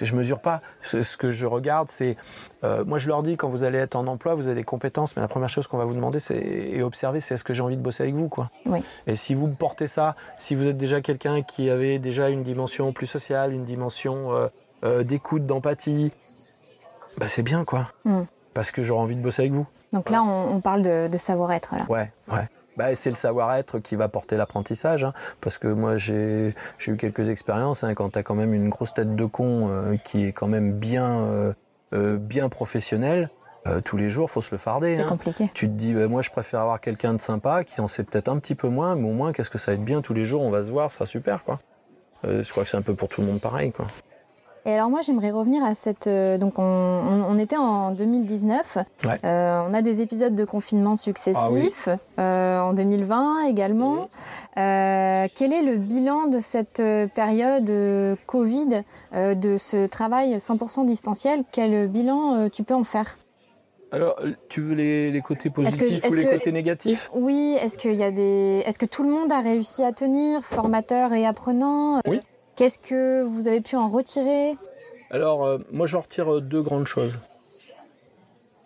Je 0.00 0.16
mesure 0.16 0.40
pas. 0.40 0.60
Ce, 0.82 1.04
ce 1.04 1.16
que 1.16 1.30
je 1.30 1.46
regarde, 1.46 1.88
c'est... 1.88 2.16
euh, 2.64 2.84
moi, 2.84 2.98
je 2.98 3.06
leur 3.06 3.22
dis, 3.22 3.36
quand 3.36 3.48
vous 3.48 3.62
allez 3.62 3.78
être 3.78 3.94
en 3.94 4.08
emploi, 4.08 4.34
vous 4.34 4.48
avez 4.48 4.56
des 4.56 4.64
compétences, 4.64 5.14
mais 5.14 5.22
la 5.22 5.28
première 5.28 5.48
chose 5.48 5.68
qu'on 5.68 5.78
va 5.78 5.84
vous 5.84 5.94
demander 5.94 6.18
c'est, 6.18 6.36
et 6.36 6.82
observer, 6.82 7.20
c'est 7.20 7.34
est-ce 7.34 7.44
que 7.44 7.54
j'ai 7.54 7.62
envie 7.62 7.76
de 7.76 7.82
bosser 7.82 8.02
avec 8.02 8.14
vous, 8.16 8.28
quoi. 8.28 8.50
Oui. 8.66 8.82
Et 9.06 9.14
si 9.14 9.34
vous 9.34 9.46
portez 9.54 9.86
ça, 9.86 10.16
si 10.36 10.56
vous 10.56 10.66
êtes 10.66 10.78
déjà 10.78 11.00
quelqu'un 11.00 11.42
qui 11.42 11.70
avait 11.70 12.00
déjà 12.00 12.28
une 12.28 12.42
dimension 12.42 12.92
plus 12.92 13.06
sociale, 13.06 13.52
une 13.52 13.64
dimension 13.64 14.48
euh, 14.82 15.04
d'écoute, 15.04 15.46
d'empathie, 15.46 16.10
bah 17.16 17.28
c'est 17.28 17.42
bien, 17.42 17.64
quoi. 17.64 17.92
Mm. 18.04 18.22
Parce 18.54 18.70
que 18.70 18.82
j'aurai 18.82 19.02
envie 19.02 19.16
de 19.16 19.20
bosser 19.22 19.42
avec 19.42 19.52
vous. 19.52 19.66
Donc 19.92 20.10
là, 20.10 20.22
on, 20.22 20.54
on 20.56 20.60
parle 20.60 20.82
de, 20.82 21.08
de 21.08 21.18
savoir-être. 21.18 21.74
Là. 21.76 21.84
Ouais, 21.88 22.10
ouais. 22.32 22.48
Bah, 22.76 22.94
c'est 22.96 23.10
le 23.10 23.16
savoir-être 23.16 23.78
qui 23.78 23.94
va 23.94 24.08
porter 24.08 24.36
l'apprentissage, 24.36 25.04
hein, 25.04 25.12
parce 25.40 25.58
que 25.58 25.68
moi 25.68 25.96
j'ai 25.96 26.54
eu 26.88 26.96
quelques 26.96 27.28
expériences 27.28 27.84
hein, 27.84 27.94
quand 27.94 28.10
tu 28.10 28.18
as 28.18 28.24
quand 28.24 28.34
même 28.34 28.52
une 28.52 28.68
grosse 28.68 28.94
tête 28.94 29.14
de 29.14 29.24
con 29.26 29.68
euh, 29.68 29.96
qui 30.04 30.26
est 30.26 30.32
quand 30.32 30.48
même 30.48 30.72
bien 30.72 31.20
euh, 31.20 31.52
euh, 31.92 32.16
bien 32.16 32.48
professionnelle, 32.48 33.30
euh, 33.68 33.80
tous 33.80 33.96
les 33.96 34.10
jours 34.10 34.28
faut 34.28 34.42
se 34.42 34.50
le 34.50 34.58
farder. 34.58 34.96
C'est 34.96 35.02
hein. 35.02 35.06
compliqué. 35.08 35.50
Tu 35.54 35.68
te 35.68 35.72
dis 35.72 35.94
bah, 35.94 36.08
moi 36.08 36.20
je 36.20 36.30
préfère 36.30 36.62
avoir 36.62 36.80
quelqu'un 36.80 37.14
de 37.14 37.20
sympa 37.20 37.62
qui 37.62 37.80
en 37.80 37.86
sait 37.86 38.02
peut-être 38.02 38.28
un 38.28 38.38
petit 38.38 38.56
peu 38.56 38.68
moins, 38.68 38.96
mais 38.96 39.08
au 39.08 39.12
moins 39.12 39.32
qu'est-ce 39.32 39.50
que 39.50 39.58
ça 39.58 39.70
va 39.70 39.76
être 39.76 39.84
bien 39.84 40.02
tous 40.02 40.14
les 40.14 40.24
jours, 40.24 40.42
on 40.42 40.50
va 40.50 40.64
se 40.64 40.70
voir, 40.72 40.90
ça 40.90 40.98
sera 40.98 41.06
super 41.06 41.44
quoi. 41.44 41.60
Euh, 42.24 42.42
je 42.42 42.50
crois 42.50 42.64
que 42.64 42.70
c'est 42.70 42.76
un 42.76 42.82
peu 42.82 42.94
pour 42.94 43.08
tout 43.08 43.20
le 43.20 43.28
monde 43.28 43.40
pareil 43.40 43.70
quoi. 43.70 43.86
Et 44.66 44.72
alors 44.72 44.88
moi 44.88 45.00
j'aimerais 45.02 45.30
revenir 45.30 45.62
à 45.62 45.74
cette... 45.74 46.06
euh, 46.06 46.38
donc 46.38 46.58
on, 46.58 46.62
on- 46.62 47.24
on 47.28 47.38
était 47.38 47.56
en 47.56 47.90
2019, 47.92 48.78
Ouais. 49.04 49.18
Euh, 49.24 49.60
on 49.68 49.74
a 49.74 49.82
des 49.82 50.00
épisodes 50.00 50.34
de 50.34 50.44
confinement 50.46 50.96
successifs, 50.96 51.88
euh, 52.18 52.60
en 52.60 52.72
2020 52.72 53.44
également. 53.48 54.08
Euh, 54.56 55.26
quel 55.34 55.52
est 55.52 55.62
le 55.62 55.76
bilan 55.76 56.26
de 56.28 56.40
cette 56.40 56.80
euh, 56.80 57.06
période 57.06 57.68
euh, 57.68 58.16
Covid, 58.26 58.82
euh, 59.14 59.34
de 59.34 59.58
ce 59.58 59.86
travail 59.86 60.36
100% 60.36 60.86
distanciel? 60.86 61.44
Quel 61.52 61.88
bilan 61.88 62.34
euh, 62.36 62.48
tu 62.48 62.62
peux 62.62 62.74
en 62.74 62.84
faire? 62.84 63.18
Alors 63.92 64.16
tu 64.48 64.60
veux 64.62 64.74
les, 64.74 65.10
les 65.12 65.20
côtés 65.20 65.50
que- 65.50 65.54
positifs 65.54 66.02
ou 66.10 66.14
les 66.14 66.24
que- 66.24 66.30
côtés 66.32 66.52
négatifs? 66.52 67.10
Oui, 67.14 67.56
est-ce 67.60 67.76
qu'il 67.78 67.94
y 67.94 68.02
a 68.02 68.10
des... 68.10 68.62
Est-ce 68.66 68.78
que 68.78 68.86
tout 68.86 69.02
le 69.02 69.10
monde 69.10 69.30
a 69.30 69.40
réussi 69.40 69.84
à 69.84 69.92
tenir, 69.92 70.42
formateurs 70.44 71.12
et 71.12 71.26
apprenants? 71.26 72.00
Oui. 72.08 72.20
Qu'est-ce 72.56 72.78
que 72.78 73.22
vous 73.24 73.48
avez 73.48 73.60
pu 73.60 73.76
en 73.76 73.88
retirer? 73.88 74.56
Alors, 75.10 75.44
euh, 75.44 75.58
moi, 75.72 75.86
j'en 75.86 76.00
retire 76.00 76.34
euh, 76.34 76.40
deux 76.40 76.62
grandes 76.62 76.86
choses. 76.86 77.18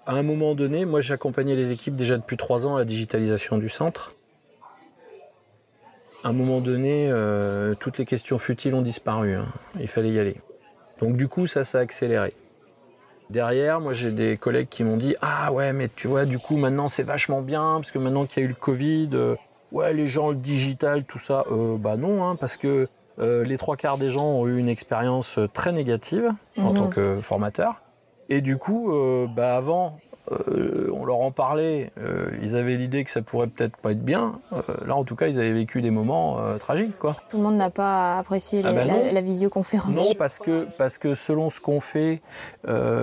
À 0.06 0.12
un 0.12 0.22
moment 0.22 0.54
donné, 0.54 0.84
moi, 0.84 1.00
j'accompagnais 1.00 1.56
les 1.56 1.72
équipes 1.72 1.96
déjà 1.96 2.16
depuis 2.16 2.36
trois 2.36 2.66
ans 2.66 2.76
à 2.76 2.80
la 2.80 2.84
digitalisation 2.84 3.58
du 3.58 3.68
centre. 3.68 4.14
À 6.24 6.28
un 6.28 6.32
moment 6.32 6.60
donné, 6.60 7.08
euh, 7.10 7.74
toutes 7.74 7.98
les 7.98 8.04
questions 8.04 8.38
futiles 8.38 8.74
ont 8.74 8.82
disparu. 8.82 9.34
hein. 9.34 9.46
Il 9.80 9.88
fallait 9.88 10.10
y 10.10 10.18
aller. 10.18 10.36
Donc, 11.00 11.16
du 11.16 11.28
coup, 11.28 11.46
ça, 11.46 11.64
ça 11.64 11.78
a 11.78 11.80
accéléré. 11.82 12.34
Derrière, 13.30 13.80
moi, 13.80 13.92
j'ai 13.92 14.10
des 14.10 14.36
collègues 14.36 14.68
qui 14.68 14.84
m'ont 14.84 14.96
dit 14.96 15.14
Ah 15.20 15.52
ouais, 15.52 15.72
mais 15.72 15.88
tu 15.94 16.08
vois, 16.08 16.24
du 16.24 16.38
coup, 16.38 16.56
maintenant, 16.56 16.88
c'est 16.88 17.02
vachement 17.02 17.42
bien, 17.42 17.74
parce 17.76 17.90
que 17.90 17.98
maintenant 17.98 18.26
qu'il 18.26 18.42
y 18.42 18.46
a 18.46 18.46
eu 18.46 18.48
le 18.48 18.54
Covid, 18.54 19.10
ouais, 19.72 19.92
les 19.92 20.06
gens, 20.06 20.30
le 20.30 20.36
digital, 20.36 21.04
tout 21.04 21.18
ça. 21.18 21.44
Bah 21.78 21.96
non, 21.96 22.24
hein, 22.24 22.36
parce 22.36 22.56
que 22.56 22.88
euh, 23.20 23.44
les 23.44 23.58
trois 23.58 23.76
quarts 23.76 23.98
des 23.98 24.10
gens 24.10 24.24
ont 24.26 24.46
eu 24.46 24.58
une 24.58 24.68
expérience 24.68 25.38
euh, 25.38 25.48
très 25.48 25.72
négative 25.72 26.32
en 26.58 26.70
Mhm. 26.70 26.74
tant 26.76 26.88
que 26.88 27.16
formateur. 27.16 27.80
Et 28.28 28.40
du 28.40 28.56
coup, 28.58 28.92
euh, 28.92 29.26
bah 29.26 29.56
avant, 29.56 29.98
euh, 30.30 30.90
on 30.92 31.06
leur 31.06 31.20
en 31.20 31.30
parlait, 31.30 31.90
ils 32.42 32.54
avaient 32.56 32.76
l'idée 32.76 33.02
que 33.04 33.10
ça 33.10 33.22
pourrait 33.22 33.46
peut-être 33.46 33.78
pas 33.78 33.92
être 33.92 34.04
bien. 34.04 34.40
Là, 34.86 34.94
en 34.94 35.04
tout 35.04 35.16
cas, 35.16 35.28
ils 35.28 35.38
avaient 35.40 35.54
vécu 35.54 35.80
des 35.80 35.90
moments 35.90 36.36
tragiques, 36.58 36.98
quoi. 36.98 37.16
Tout 37.30 37.38
le 37.38 37.42
monde 37.44 37.54
n'a 37.56 37.70
pas 37.70 38.18
apprécié 38.18 38.60
Ah 38.62 38.68
les- 38.72 38.76
bah 38.76 38.84
la, 38.84 39.12
la 39.12 39.20
visioconférence. 39.22 39.96
Non, 39.96 40.12
parce 40.18 40.38
que, 40.38 40.66
parce 40.76 40.98
que 40.98 41.14
selon 41.14 41.48
ce 41.48 41.60
qu'on 41.62 41.80
fait, 41.80 42.20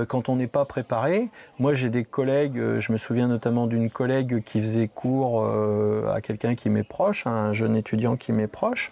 quand 0.08 0.30
on 0.30 0.36
n'est 0.36 0.46
pas 0.46 0.66
préparé, 0.66 1.30
moi 1.58 1.74
j'ai 1.74 1.90
des 1.90 2.04
collègues, 2.04 2.62
je 2.78 2.92
me 2.92 2.98
souviens 2.98 3.28
notamment 3.28 3.66
d'une 3.66 3.90
collègue 3.90 4.44
qui 4.44 4.62
faisait 4.62 4.88
cours 4.88 5.44
à 6.08 6.22
quelqu'un 6.22 6.54
qui 6.54 6.70
m'est 6.70 6.84
proche, 6.88 7.26
un 7.26 7.54
jeune 7.54 7.76
étudiant 7.76 8.16
qui 8.18 8.32
m'est 8.34 8.46
proche. 8.48 8.92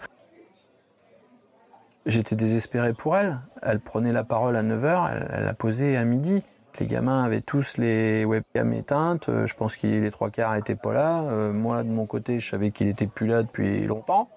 J'étais 2.06 2.36
désespéré 2.36 2.92
pour 2.92 3.16
elle. 3.16 3.38
Elle 3.62 3.80
prenait 3.80 4.12
la 4.12 4.24
parole 4.24 4.56
à 4.56 4.62
9h, 4.62 5.10
elle, 5.10 5.28
elle 5.32 5.44
l'a 5.44 5.54
posée 5.54 5.96
à 5.96 6.04
midi. 6.04 6.42
Les 6.80 6.86
gamins 6.86 7.22
avaient 7.24 7.40
tous 7.40 7.78
les 7.78 8.24
webcams 8.24 8.72
éteintes. 8.72 9.28
euh, 9.28 9.46
Je 9.46 9.54
pense 9.54 9.76
que 9.76 9.86
les 9.86 10.10
trois 10.10 10.30
quarts 10.30 10.54
n'étaient 10.54 10.74
pas 10.74 10.92
là. 10.92 11.22
Euh, 11.22 11.52
moi, 11.52 11.82
de 11.82 11.88
mon 11.88 12.04
côté, 12.04 12.40
je 12.40 12.50
savais 12.50 12.72
qu'il 12.72 12.88
était 12.88 13.06
plus 13.06 13.26
là 13.26 13.42
depuis 13.42 13.86
longtemps. 13.86 14.28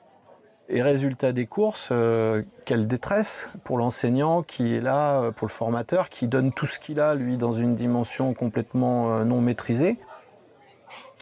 Et 0.70 0.82
résultat 0.82 1.32
des 1.32 1.46
courses, 1.46 1.90
euh, 1.92 2.44
quelle 2.66 2.88
détresse 2.88 3.50
pour 3.64 3.78
l'enseignant 3.78 4.44
qui 4.44 4.76
est 4.76 4.82
là, 4.82 5.22
euh, 5.22 5.32
pour 5.32 5.48
le 5.48 5.52
formateur, 5.52 6.10
qui 6.10 6.28
donne 6.28 6.52
tout 6.52 6.66
ce 6.68 6.78
qu'il 6.80 7.00
a, 7.00 7.16
lui, 7.16 7.38
dans 7.38 7.54
une 7.54 7.74
dimension 7.76 8.34
complètement 8.34 9.14
euh, 9.14 9.24
non 9.24 9.42
maîtrisée, 9.42 9.98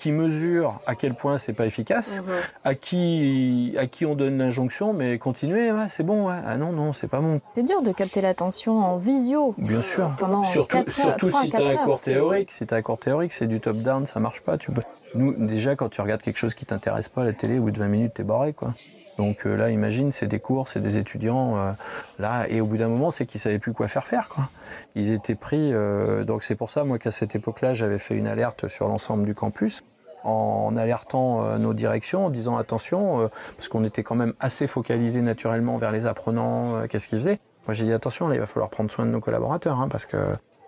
qui 0.05 0.11
mesure 0.11 0.79
à 0.85 0.93
quel 0.93 1.15
point 1.15 1.39
c'est 1.39 1.53
pas 1.53 1.65
efficace, 1.65 2.21
à 2.63 2.75
qui 2.75 3.75
à 3.79 3.87
qui 3.87 4.05
on 4.05 4.13
donne 4.13 4.37
l'injonction, 4.37 4.93
mais 4.93 5.17
continuez, 5.17 5.71
ouais, 5.71 5.87
c'est 5.89 6.03
bon, 6.03 6.27
ouais. 6.27 6.35
ah 6.45 6.57
non, 6.57 6.71
non, 6.71 6.93
c'est 6.93 7.07
pas 7.07 7.21
bon. 7.21 7.41
C'est 7.55 7.63
dur 7.63 7.81
de 7.81 7.91
capter 7.91 8.21
l'attention 8.21 8.77
en 8.77 8.97
visio 8.97 9.55
Bien 9.57 9.81
sûr. 9.81 10.13
pendant 10.19 10.43
Surtout, 10.43 10.77
4 10.77 10.99
heures, 10.99 11.05
surtout 11.07 11.29
3 11.29 11.41
si 11.41 11.47
à 11.47 11.49
tu 11.49 11.57
4 11.57 11.67
as 11.67 11.81
un 11.81 11.85
cours 11.85 11.99
théorique. 11.99 12.51
Si 12.51 12.67
tu 12.67 12.71
as 12.75 12.77
un 12.77 12.81
cours 12.83 12.99
théorique, 12.99 13.33
c'est 13.33 13.47
du 13.47 13.59
top-down, 13.59 14.05
ça 14.05 14.19
marche 14.19 14.41
pas. 14.41 14.59
Tu 14.59 14.71
peux... 14.71 14.83
Nous, 15.15 15.47
déjà, 15.47 15.75
quand 15.75 15.89
tu 15.89 16.01
regardes 16.01 16.21
quelque 16.21 16.37
chose 16.37 16.53
qui 16.53 16.67
t'intéresse 16.67 17.09
pas 17.09 17.23
à 17.23 17.25
la 17.25 17.33
télé, 17.33 17.57
au 17.57 17.63
bout 17.63 17.71
de 17.71 17.79
20 17.79 17.87
minutes, 17.87 18.13
t'es 18.13 18.23
barré, 18.23 18.53
quoi. 18.53 18.75
Donc 19.17 19.45
euh, 19.45 19.55
là, 19.55 19.71
imagine, 19.71 20.11
c'est 20.11 20.27
des 20.27 20.39
cours, 20.39 20.67
c'est 20.67 20.81
des 20.81 20.97
étudiants, 20.97 21.57
euh, 21.57 21.71
là, 22.19 22.45
et 22.49 22.61
au 22.61 22.65
bout 22.65 22.77
d'un 22.77 22.89
moment, 22.89 23.11
c'est 23.11 23.25
qu'ils 23.25 23.41
savaient 23.41 23.59
plus 23.59 23.73
quoi 23.73 23.87
faire 23.87 24.05
faire, 24.05 24.27
quoi. 24.27 24.49
Ils 24.95 25.11
étaient 25.11 25.35
pris, 25.35 25.71
euh, 25.73 26.23
donc 26.25 26.43
c'est 26.43 26.55
pour 26.55 26.69
ça, 26.69 26.83
moi, 26.83 26.99
qu'à 26.99 27.11
cette 27.11 27.35
époque-là, 27.35 27.73
j'avais 27.73 27.99
fait 27.99 28.15
une 28.15 28.27
alerte 28.27 28.67
sur 28.67 28.87
l'ensemble 28.87 29.25
du 29.25 29.33
campus, 29.33 29.83
en 30.25 30.75
alertant 30.75 31.43
euh, 31.43 31.57
nos 31.57 31.73
directions, 31.73 32.25
en 32.25 32.29
disant 32.29 32.57
attention, 32.57 33.21
euh, 33.21 33.27
parce 33.55 33.69
qu'on 33.69 33.83
était 33.83 34.03
quand 34.03 34.15
même 34.15 34.33
assez 34.39 34.67
focalisé 34.67 35.21
naturellement 35.21 35.77
vers 35.77 35.91
les 35.91 36.07
apprenants, 36.07 36.75
euh, 36.75 36.87
qu'est-ce 36.87 37.07
qu'ils 37.07 37.19
faisaient. 37.19 37.39
Moi, 37.67 37.73
j'ai 37.73 37.85
dit 37.85 37.93
attention, 37.93 38.27
là, 38.27 38.35
il 38.35 38.39
va 38.39 38.47
falloir 38.47 38.69
prendre 38.69 38.91
soin 38.91 39.05
de 39.05 39.11
nos 39.11 39.19
collaborateurs, 39.19 39.79
hein, 39.79 39.87
parce 39.89 40.05
que 40.05 40.17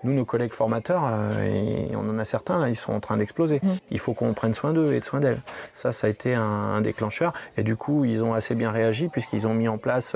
nous, 0.03 0.13
nos 0.13 0.25
collègues 0.25 0.53
formateurs, 0.53 1.11
et 1.43 1.89
on 1.95 2.07
en 2.07 2.19
a 2.19 2.25
certains 2.25 2.59
là, 2.59 2.69
ils 2.69 2.75
sont 2.75 2.93
en 2.93 2.99
train 2.99 3.17
d'exploser. 3.17 3.59
Mm. 3.63 3.67
Il 3.89 3.99
faut 3.99 4.13
qu'on 4.13 4.33
prenne 4.33 4.53
soin 4.53 4.73
d'eux 4.73 4.93
et 4.93 4.99
de 4.99 5.05
soin 5.05 5.19
d'elles. 5.19 5.41
Ça, 5.73 5.91
ça 5.91 6.05
a 6.05 6.09
été 6.09 6.35
un, 6.35 6.43
un 6.43 6.81
déclencheur. 6.81 7.33
Et 7.57 7.63
du 7.63 7.75
coup, 7.75 8.05
ils 8.05 8.23
ont 8.23 8.35
assez 8.35 8.53
bien 8.53 8.71
réagi 8.71 9.09
puisqu'ils 9.09 9.47
ont 9.47 9.55
mis 9.55 9.67
en 9.67 9.79
place, 9.79 10.15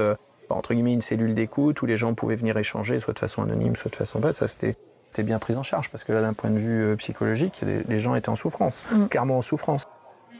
entre 0.49 0.75
guillemets, 0.75 0.93
une 0.93 1.01
cellule 1.01 1.33
d'écoute 1.33 1.81
où 1.81 1.87
les 1.87 1.97
gens 1.97 2.13
pouvaient 2.13 2.35
venir 2.35 2.57
échanger, 2.57 2.99
soit 2.99 3.15
de 3.15 3.19
façon 3.19 3.41
anonyme, 3.41 3.75
soit 3.75 3.89
de 3.89 3.95
façon 3.95 4.19
bête. 4.19 4.35
Ça, 4.35 4.47
c'était 4.47 4.75
bien 5.19 5.39
pris 5.39 5.55
en 5.55 5.63
charge 5.63 5.89
parce 5.89 6.03
que 6.03 6.13
là, 6.13 6.21
d'un 6.21 6.33
point 6.33 6.49
de 6.49 6.57
vue 6.59 6.83
euh, 6.83 6.95
psychologique, 6.95 7.61
les, 7.65 7.83
les 7.83 7.99
gens 7.99 8.15
étaient 8.15 8.29
en 8.29 8.35
souffrance, 8.35 8.81
Mm. 8.91 9.05
clairement 9.07 9.37
en 9.37 9.41
souffrance. 9.41 9.87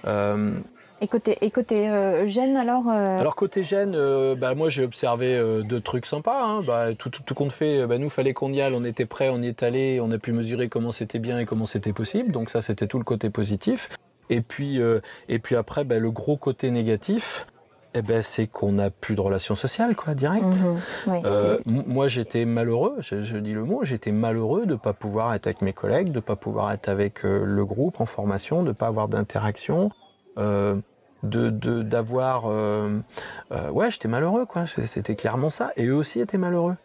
Euh, 0.05 0.53
Et 1.01 1.07
côté, 1.07 1.37
et 1.41 1.51
côté 1.51 1.89
euh, 1.89 2.25
gêne, 2.25 2.55
alors 2.57 2.87
euh, 2.89 3.19
alors 3.19 3.35
côté 3.35 3.63
gêne, 3.63 3.93
euh, 3.95 4.35
bah, 4.35 4.55
moi 4.55 4.69
j'ai 4.69 4.83
observé 4.83 5.39
deux 5.63 5.81
trucs 5.81 6.05
sympas. 6.05 6.43
Hein. 6.43 6.61
Bah, 6.65 6.93
tout, 6.97 7.09
tout, 7.09 7.23
tout 7.23 7.33
compte 7.35 7.51
fait, 7.51 7.85
bah, 7.87 7.97
nous 7.97 8.09
fallait 8.09 8.33
qu'on 8.33 8.51
y 8.53 8.61
aille, 8.61 8.73
on 8.75 8.83
était 8.83 9.05
prêts, 9.05 9.29
on 9.29 9.41
y 9.41 9.47
est 9.47 9.61
allé, 9.63 9.99
on 10.01 10.09
a 10.11 10.17
pu 10.17 10.31
mesurer 10.31 10.69
comment 10.69 10.91
c'était 10.91 11.19
bien 11.19 11.37
et 11.39 11.45
comment 11.45 11.65
c'était 11.65 11.93
possible. 11.93 12.31
Donc 12.31 12.49
ça 12.49 12.61
c'était 12.61 12.87
tout 12.87 12.97
le 12.99 13.03
côté 13.03 13.29
positif. 13.29 13.89
Et 14.29 14.39
puis, 14.41 14.79
et 15.27 15.39
puis 15.39 15.55
après, 15.57 15.83
le 15.83 16.09
gros 16.09 16.37
côté 16.37 16.71
négatif, 16.71 17.45
eh 17.93 18.01
ben, 18.01 18.21
c'est 18.21 18.47
qu'on 18.47 18.73
n'a 18.73 18.89
plus 18.89 19.15
de 19.15 19.21
relations 19.21 19.55
sociales, 19.55 19.95
quoi, 19.95 20.13
direct. 20.15 20.45
mhm. 20.45 20.79
Ouais, 21.07 21.21
Euh, 21.25 21.57
moi, 21.65 22.07
j'étais 22.07 22.45
malheureux, 22.45 22.95
je, 22.99 23.21
je 23.21 23.37
dis 23.37 23.53
le 23.53 23.63
mot, 23.65 23.83
j'étais 23.83 24.11
malheureux 24.11 24.65
de 24.65 24.73
ne 24.73 24.77
pas 24.77 24.93
pouvoir 24.93 25.33
être 25.33 25.47
avec 25.47 25.61
mes 25.61 25.73
collègues, 25.73 26.09
de 26.09 26.15
ne 26.15 26.19
pas 26.21 26.35
pouvoir 26.35 26.71
être 26.71 26.89
avec 26.89 27.25
euh, 27.25 27.43
le 27.45 27.65
groupe 27.65 27.99
en 27.99 28.05
formation, 28.05 28.63
de 28.63 28.69
ne 28.69 28.73
pas 28.73 28.87
avoir 28.87 29.07
d'interaction, 29.07 29.91
euh, 30.37 30.75
de 31.23 31.49
de- 31.49 31.83
d'avoir... 31.83 32.43
euh, 32.47 32.99
ouais, 33.71 33.91
j'étais 33.91 34.07
malheureux, 34.07 34.45
quoi, 34.45 34.65
c'était 34.65 35.15
clairement 35.15 35.49
ça. 35.49 35.71
Et 35.75 35.85
eux 35.85 35.95
aussi 35.95 36.19
étaient 36.21 36.37
malheureux. 36.37 36.75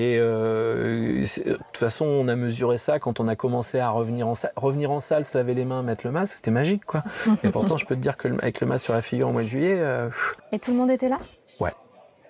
Et 0.00 0.16
euh, 0.20 1.24
de 1.44 1.52
toute 1.54 1.76
façon, 1.76 2.04
on 2.04 2.28
a 2.28 2.36
mesuré 2.36 2.78
ça 2.78 3.00
quand 3.00 3.18
on 3.18 3.26
a 3.26 3.34
commencé 3.34 3.80
à 3.80 3.90
revenir 3.90 4.28
en 4.28 4.36
salle. 4.36 4.52
Revenir 4.54 4.92
en 4.92 5.00
salle, 5.00 5.24
se 5.26 5.36
laver 5.36 5.54
les 5.54 5.64
mains, 5.64 5.82
mettre 5.82 6.06
le 6.06 6.12
masque, 6.12 6.36
c'était 6.36 6.52
magique, 6.52 6.84
quoi. 6.84 7.02
Et 7.42 7.48
pourtant, 7.48 7.76
je 7.76 7.84
peux 7.84 7.96
te 7.96 8.00
dire 8.00 8.16
que 8.16 8.28
le- 8.28 8.36
avec 8.40 8.60
le 8.60 8.68
masque 8.68 8.84
sur 8.84 8.94
la 8.94 9.02
figure 9.02 9.28
au 9.28 9.32
mois 9.32 9.42
de 9.42 9.48
juillet... 9.48 9.76
euh, 9.80 10.08
Et 10.52 10.60
tout 10.60 10.70
le 10.70 10.76
monde 10.76 10.90
était 10.90 11.08
là? 11.08 11.18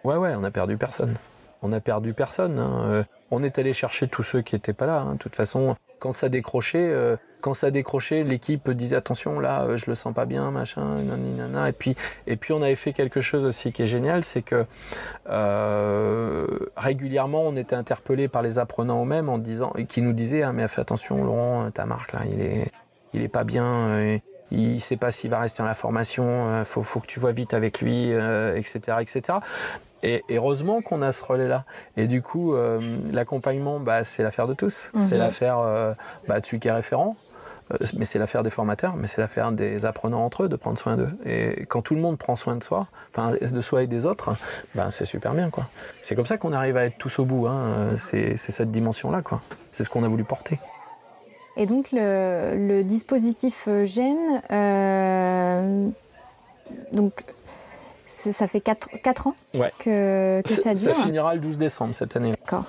Ouais, 0.05 0.15
ouais, 0.17 0.33
on 0.37 0.45
a 0.45 0.51
perdu 0.51 0.77
personne. 0.79 1.17
On 1.61 1.73
a 1.73 1.81
perdu 1.81 2.15
personne. 2.15 2.59
hein. 2.59 2.83
Euh, 2.87 3.05
on 3.33 3.43
est 3.43 3.59
allé 3.59 3.73
chercher 3.75 4.09
tous 4.09 4.23
ceux 4.23 4.41
qui 4.43 4.55
n'étaient 4.55 4.73
pas 4.73 4.87
là. 4.87 5.01
hein. 5.01 5.13
De 5.15 5.19
toute 5.19 5.35
façon, 5.37 5.75
quand 5.99 6.13
ça 6.15 6.29
décrochait, 6.31 6.89
euh, 6.89 7.17
quand 7.41 7.55
ça 7.55 7.71
décrochait, 7.71 8.25
l'équipe 8.25 8.71
disait 8.71 8.97
attention 8.97 9.41
là, 9.41 9.63
euh, 9.63 9.77
je 9.77 9.87
le 9.89 9.95
sens 9.95 10.15
pas 10.15 10.25
bien, 10.25 10.51
machin, 10.51 10.83
nani, 11.03 11.31
nana. 11.37 11.69
Et 11.69 11.73
puis, 11.73 11.97
et 12.27 12.37
puis 12.37 12.53
on 12.53 12.63
avait 12.63 12.75
fait 12.77 12.93
quelque 12.93 13.21
chose 13.21 13.45
aussi 13.45 13.73
qui 13.73 13.83
est 13.83 13.87
génial, 13.87 14.25
c'est 14.25 14.43
que 14.43 14.67
euh, 15.29 16.47
régulièrement 16.77 17.43
on 17.43 17.57
était 17.57 17.77
interpellé 17.77 18.29
par 18.29 18.43
les 18.43 18.59
apprenants 18.59 19.03
eux-mêmes 19.05 19.29
en 19.29 19.39
disant, 19.39 19.73
qui 19.89 20.03
nous 20.03 20.13
disaient 20.13 20.43
ah 20.43 20.53
mais 20.53 20.67
fais 20.69 20.81
attention 20.81 21.25
Laurent, 21.25 21.71
ta 21.71 21.87
marque 21.87 22.13
là, 22.13 22.21
il 22.31 22.41
est, 22.41 22.71
il 23.15 23.23
est 23.23 23.29
pas 23.29 23.45
bien. 23.45 23.65
euh, 23.65 24.19
il 24.51 24.81
sait 24.81 24.97
pas 24.97 25.11
s'il 25.11 25.31
va 25.31 25.41
rester 25.41 25.63
dans 25.63 25.69
la 25.69 25.75
formation, 25.75 26.65
faut, 26.65 26.83
faut 26.83 27.01
que 27.01 27.07
tu 27.07 27.21
vois 27.21 27.33
vite 27.33 27.53
avec 27.53 27.83
lui, 27.83 28.13
euh, 28.13 28.57
etc., 28.57 28.97
etc. 29.01 29.39
Et 30.03 30.25
et 30.29 30.37
heureusement 30.37 30.81
qu'on 30.81 31.03
a 31.03 31.13
ce 31.13 31.25
relais-là. 31.25 31.65
Et 31.97 32.07
du 32.07 32.23
coup, 32.23 32.55
euh, 32.55 32.79
l'accompagnement, 33.13 33.81
bah, 33.81 34.05
c'est 34.05 34.23
l'affaire 34.23 34.47
de 34.47 34.55
tous. 34.55 34.91
Mhm. 34.95 35.01
C'est 35.03 35.19
l'affaire 35.19 35.59
euh, 35.59 35.93
bah, 36.29 36.41
de 36.41 36.47
celui 36.47 36.61
qui 36.61 36.69
est 36.69 36.73
référent, 36.73 37.17
mais 37.97 38.05
c'est 38.05 38.19
l'affaire 38.19 38.43
des 38.43 38.51
formateurs, 38.51 38.95
mais 38.97 39.09
c'est 39.09 39.21
l'affaire 39.21 39.53
des 39.53 39.85
apprenants 39.85 40.25
entre 40.25 40.45
eux 40.45 40.49
de 40.49 40.57
prendre 40.57 40.79
soin 40.79 40.97
d'eux. 40.97 41.11
Et 41.25 41.67
quand 41.67 41.83
tout 41.83 41.95
le 41.95 42.01
monde 42.01 42.17
prend 42.19 42.37
soin 42.37 42.57
de 42.57 42.65
soi, 42.65 42.87
enfin 43.11 43.33
de 43.41 43.61
soi 43.61 43.83
et 43.83 43.87
des 43.87 44.07
autres, 44.07 44.31
bah, 44.75 44.91
c'est 44.91 45.05
super 45.05 45.35
bien, 45.35 45.51
quoi. 45.51 45.67
C'est 46.03 46.15
comme 46.15 46.27
ça 46.27 46.39
qu'on 46.39 46.53
arrive 46.53 46.77
à 46.77 46.85
être 46.85 46.99
tous 46.99 47.19
au 47.19 47.25
bout. 47.25 47.47
Hein. 47.47 47.59
Euh, 47.59 47.97
C'est 47.99 48.37
cette 48.39 48.71
dimension-là, 48.71 49.23
quoi. 49.23 49.41
C'est 49.73 49.85
ce 49.85 49.91
qu'on 49.91 50.05
a 50.05 50.09
voulu 50.09 50.25
porter. 50.25 50.59
Et 51.57 51.67
donc 51.67 51.89
le, 51.93 52.55
le 52.57 52.85
dispositif 52.85 53.65
euh, 53.67 53.85
gène, 53.85 54.41
euh, 54.53 55.89
donc 56.93 57.25
ça 58.07 58.47
fait 58.47 58.61
4, 58.61 59.27
ans 59.27 59.35
Ouais. 59.55 59.73
que, 59.81 60.41
que 60.43 60.55
ça 60.55 60.75
Ça 60.77 60.93
dure. 60.93 60.95
finira 61.03 61.35
le 61.35 61.41
12 61.41 61.59
décembre 61.59 61.95
cette 61.97 62.15
année. 62.17 62.31
D'accord. 62.31 62.65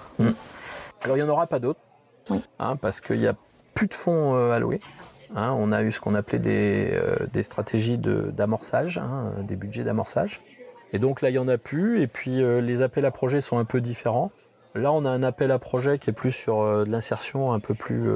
Alors 1.04 1.16
il 1.18 1.24
n'y 1.24 1.30
en 1.30 1.32
aura 1.32 1.46
pas 1.48 1.60
d'autres, 1.60 1.80
Oui. 2.32 2.42
hein, 2.60 2.76
parce 2.78 3.00
qu'il 3.00 3.20
n'y 3.20 3.28
a 3.28 3.36
de 3.88 3.94
fonds 3.94 4.36
euh, 4.36 4.52
alloués. 4.52 4.82
Hein, 5.36 5.56
on 5.58 5.72
a 5.72 5.84
eu 5.84 5.92
ce 5.92 6.00
qu'on 6.00 6.16
appelait 6.16 6.40
des, 6.40 6.92
euh, 6.94 7.44
stratégies 7.44 7.98
d'amorçage, 7.98 8.98
hein, 8.98 9.34
des 9.44 9.56
budgets 9.56 9.84
d'amorçage. 9.84 10.42
Et 10.92 11.00
donc 11.00 11.22
là, 11.22 11.30
il 11.30 11.34
n'y 11.34 11.40
en 11.40 11.48
a 11.48 11.58
plus. 11.58 12.02
Et 12.02 12.08
puis 12.08 12.42
euh, 12.42 12.62
les 12.62 12.82
appels 12.82 13.06
à 13.06 13.12
projets 13.12 13.42
sont 13.42 13.60
un 13.60 13.66
peu 13.66 13.82
différents. 13.82 14.32
Là, 14.76 14.92
on 14.92 15.06
a 15.06 15.10
un 15.10 15.24
appel 15.24 15.52
à 15.52 15.60
projet 15.60 16.00
qui 16.00 16.10
est 16.10 16.14
plus 16.14 16.32
sur 16.32 16.62
de 16.64 16.92
l'insertion 16.92 17.54
un 17.54 17.60
peu 17.60 17.74
plus, 17.74 18.08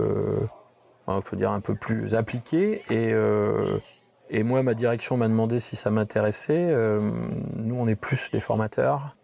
faut 1.24 1.36
dire 1.36 1.50
un 1.52 1.60
peu 1.62 1.74
plus 1.74 2.14
appliqué. 2.14 2.84
Et, 2.92 4.44
moi, 4.44 4.62
ma 4.62 4.76
direction 4.76 5.18
m'a 5.18 5.28
demandé 5.28 5.60
si 5.60 5.76
ça 5.76 5.90
m'intéressait. 5.90 6.76
Nous, 7.56 7.76
on 7.76 7.88
est 7.88 7.96
plus 7.96 8.30
des 8.32 8.40
formateurs 8.40 9.16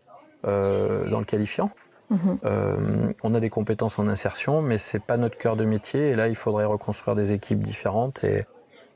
dans 0.44 1.20
le 1.20 1.24
qualifiant. 1.24 1.70
Mhm. 2.10 2.40
Euh, 2.44 2.76
on 3.24 3.36
a 3.36 3.40
des 3.40 3.50
compétences 3.50 4.00
en 4.00 4.08
insertion, 4.08 4.62
mais 4.62 4.78
c'est 4.78 5.02
pas 5.04 5.18
notre 5.18 5.38
cœur 5.38 5.56
de 5.56 5.66
métier. 5.66 6.10
Et 6.10 6.16
là, 6.16 6.28
il 6.28 6.36
faudrait 6.36 6.66
reconstruire 6.66 7.16
des 7.16 7.34
équipes 7.34 7.62
différentes. 7.62 8.24
Et, 8.24 8.46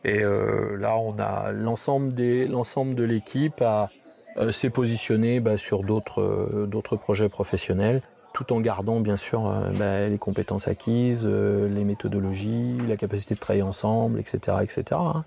euh, 0.05 0.75
là, 0.77 0.97
on 0.97 1.17
a 1.19 1.51
l'ensemble 1.51 2.13
de 2.13 3.03
l'équipe 3.03 3.61
a 3.61 3.89
euh, 4.37 4.51
s'est 4.51 4.71
positionné 4.71 5.39
bah, 5.39 5.57
sur 5.59 5.83
d'autres 5.83 6.21
euh, 6.21 6.65
d'autres 6.65 6.95
projets 6.95 7.29
professionnels, 7.29 8.01
tout 8.33 8.51
en 8.51 8.59
gardant 8.61 8.99
bien 8.99 9.15
sûr 9.15 9.41
bah, 9.77 10.09
les 10.09 10.17
compétences 10.17 10.67
acquises, 10.67 11.23
les 11.23 11.83
méthodologies, 11.83 12.77
la 12.87 12.97
capacité 12.97 13.35
de 13.35 13.39
travailler 13.39 13.61
ensemble, 13.63 14.19
etc., 14.19 14.57
etc. 14.63 14.83
hein. 14.91 15.23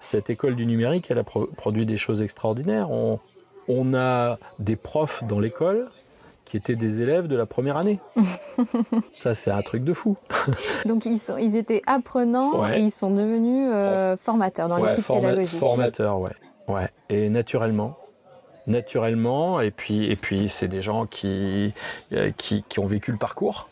Cette 0.00 0.28
école 0.28 0.54
du 0.54 0.66
numérique, 0.66 1.10
elle 1.10 1.18
a 1.18 1.24
pro- 1.24 1.46
produit 1.56 1.86
des 1.86 1.96
choses 1.96 2.20
extraordinaires. 2.20 2.90
On 3.68 3.94
a 3.94 4.38
des 4.58 4.76
profs 4.76 5.24
dans 5.24 5.40
l'école 5.40 5.88
qui 6.46 6.56
étaient 6.56 6.76
des 6.76 7.02
élèves 7.02 7.26
de 7.26 7.36
la 7.36 7.44
première 7.44 7.76
année. 7.76 8.00
Ça, 9.18 9.34
c'est 9.34 9.50
un 9.50 9.60
truc 9.62 9.84
de 9.84 9.92
fou. 9.92 10.16
Donc 10.86 11.04
ils, 11.04 11.18
sont, 11.18 11.36
ils 11.36 11.56
étaient 11.56 11.82
apprenants 11.86 12.62
Ouais. 12.62 12.80
et 12.80 12.82
ils 12.82 12.90
sont 12.90 13.10
devenus 13.10 13.68
euh, 13.74 14.16
formateurs 14.16 14.68
dans 14.68 14.80
Ouais, 14.80 14.90
l'équipe 14.90 15.04
forma- 15.04 15.20
pédagogique. 15.28 15.58
Formateur, 15.60 16.18
ouais. 16.20 16.30
ouais. 16.68 16.88
Et 17.10 17.28
naturellement. 17.28 17.98
Naturellement, 18.68 19.60
et 19.60 19.70
puis, 19.70 20.10
et 20.10 20.16
puis 20.16 20.48
c'est 20.48 20.66
des 20.68 20.80
gens 20.80 21.06
qui, 21.06 21.72
euh, 22.12 22.32
qui, 22.36 22.64
qui 22.68 22.80
ont 22.80 22.86
vécu 22.86 23.12
le 23.12 23.18
parcours. 23.18 23.68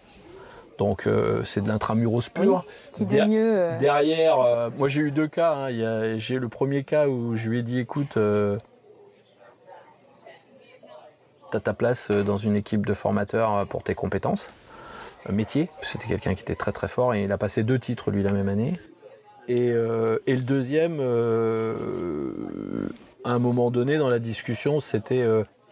Donc 0.78 1.08
c'est 1.44 1.62
de 1.62 1.68
l'intramuros 1.68 2.28
pur. 2.28 2.64
qui 2.92 3.06
de 3.06 3.20
mieux. 3.26 3.78
Derrière, 3.80 4.70
moi 4.76 4.88
j'ai 4.88 5.02
eu 5.02 5.12
deux 5.12 5.28
cas. 5.28 5.52
Hein. 5.54 6.18
J'ai 6.18 6.38
le 6.40 6.48
premier 6.48 6.82
cas 6.82 7.06
où 7.06 7.36
je 7.36 7.48
lui 7.48 7.60
ai 7.60 7.62
dit 7.62 7.78
écoute, 7.78 8.16
t'as 11.54 11.60
ta 11.60 11.74
place 11.74 12.10
dans 12.10 12.36
une 12.36 12.56
équipe 12.56 12.86
de 12.86 12.94
formateurs 12.94 13.66
pour 13.66 13.82
tes 13.82 13.94
compétences. 13.94 14.50
Métier, 15.30 15.70
c'était 15.82 16.06
quelqu'un 16.06 16.34
qui 16.34 16.42
était 16.42 16.54
très 16.54 16.72
très 16.72 16.88
fort 16.88 17.14
et 17.14 17.24
il 17.24 17.32
a 17.32 17.38
passé 17.38 17.62
deux 17.62 17.78
titres 17.78 18.10
lui 18.10 18.22
la 18.22 18.32
même 18.32 18.48
année. 18.48 18.78
Et, 19.48 19.70
le 19.70 20.40
deuxième, 20.40 21.00
à 23.24 23.32
un 23.32 23.38
moment 23.38 23.70
donné 23.70 23.96
dans 23.98 24.10
la 24.10 24.18
discussion, 24.18 24.80
c'était 24.80 25.24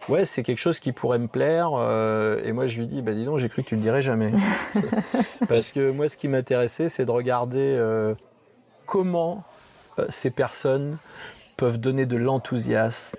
ouais, 0.09 0.25
c'est 0.25 0.43
quelque 0.43 0.59
chose 0.59 0.79
qui 0.79 0.91
pourrait 0.91 1.19
me 1.19 1.27
plaire. 1.27 1.71
Euh, 1.73 2.41
et 2.43 2.51
moi, 2.51 2.67
je 2.67 2.79
lui 2.79 2.87
dis, 2.87 3.01
bah 3.01 3.13
dis 3.13 3.25
donc, 3.25 3.39
j'ai 3.39 3.49
cru 3.49 3.63
que 3.63 3.69
tu 3.69 3.75
le 3.75 3.81
dirais 3.81 4.01
jamais. 4.01 4.31
Parce 5.47 5.71
que 5.71 5.91
moi, 5.91 6.09
ce 6.09 6.17
qui 6.17 6.27
m'intéressait, 6.27 6.89
c'est 6.89 7.05
de 7.05 7.11
regarder 7.11 7.75
euh, 7.77 8.13
comment 8.85 9.43
euh, 9.99 10.05
ces 10.09 10.29
personnes 10.29 10.97
peuvent 11.57 11.79
donner 11.79 12.05
de 12.05 12.17
l'enthousiasme 12.17 13.17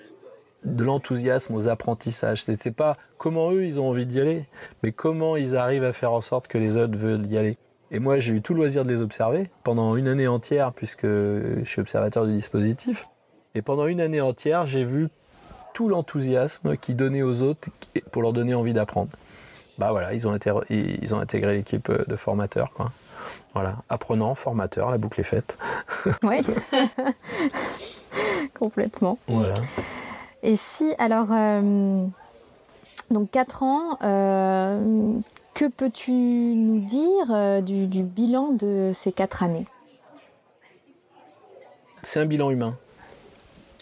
de 0.64 0.84
l'enthousiasme 0.84 1.54
aux 1.54 1.68
apprentissages. 1.68 2.44
C'était 2.44 2.70
pas 2.70 2.96
comment 3.18 3.52
eux 3.52 3.64
ils 3.64 3.80
ont 3.80 3.88
envie 3.88 4.06
d'y 4.06 4.20
aller, 4.20 4.44
mais 4.82 4.92
comment 4.92 5.36
ils 5.36 5.56
arrivent 5.56 5.84
à 5.84 5.92
faire 5.92 6.12
en 6.12 6.20
sorte 6.20 6.48
que 6.48 6.58
les 6.58 6.76
autres 6.76 6.96
veulent 6.96 7.26
y 7.26 7.38
aller. 7.38 7.56
Et 7.90 7.98
moi 7.98 8.18
j'ai 8.18 8.34
eu 8.34 8.42
tout 8.42 8.54
le 8.54 8.60
loisir 8.60 8.84
de 8.84 8.88
les 8.88 9.02
observer 9.02 9.50
pendant 9.62 9.96
une 9.96 10.08
année 10.08 10.26
entière 10.26 10.72
puisque 10.72 11.06
je 11.06 11.64
suis 11.64 11.80
observateur 11.80 12.26
du 12.26 12.32
dispositif. 12.32 13.06
Et 13.54 13.62
pendant 13.62 13.86
une 13.86 14.00
année 14.00 14.20
entière 14.20 14.66
j'ai 14.66 14.84
vu 14.84 15.08
tout 15.74 15.88
l'enthousiasme 15.88 16.76
qu'ils 16.76 16.96
donnaient 16.96 17.22
aux 17.22 17.42
autres 17.42 17.68
pour 18.10 18.22
leur 18.22 18.32
donner 18.32 18.54
envie 18.54 18.72
d'apprendre. 18.72 19.10
Bah 19.76 19.90
voilà, 19.90 20.14
ils 20.14 20.26
ont, 20.26 20.38
ils 20.70 21.14
ont 21.14 21.18
intégré 21.18 21.56
l'équipe 21.56 21.90
euh, 21.90 22.04
de 22.06 22.14
formateurs. 22.14 22.70
Quoi. 22.74 22.92
Voilà, 23.54 23.76
apprenant, 23.88 24.34
formateur, 24.36 24.90
la 24.90 24.98
boucle 24.98 25.20
est 25.20 25.24
faite. 25.24 25.58
Oui, 26.22 26.38
complètement. 28.58 29.18
Voilà. 29.26 29.54
Et 30.44 30.54
si, 30.54 30.94
alors, 30.98 31.28
euh, 31.32 32.04
donc 33.10 33.30
4 33.32 33.62
ans, 33.64 33.98
euh, 34.04 35.12
que 35.54 35.66
peux-tu 35.66 36.12
nous 36.12 36.78
dire 36.80 37.62
du, 37.62 37.88
du, 37.88 38.02
bilan 38.04 38.52
de 38.52 38.92
ces 38.94 39.10
4 39.10 39.42
années? 39.42 39.66
C'est 42.02 42.20
un 42.20 42.26
bilan 42.26 42.50
humain. 42.50 42.76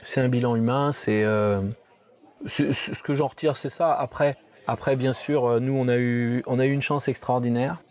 C'est 0.04 0.20
un 0.20 0.28
bilan 0.28 0.56
humain, 0.56 0.92
c'est 0.92 1.24
ce 2.46 3.02
que 3.02 3.14
j'en 3.14 3.26
retire, 3.26 3.56
c'est 3.56 3.68
ça. 3.68 3.92
Après, 3.92 4.36
après, 4.66 4.94
bien 4.96 5.12
sûr, 5.12 5.46
euh, 5.46 5.60
nous, 5.60 5.74
on 5.74 5.88
a 5.88 5.96
eu, 5.96 6.42
on 6.46 6.58
a 6.58 6.66
eu 6.66 6.72
une 6.72 6.82
chance 6.82 7.08
extraordinaire. 7.08 7.82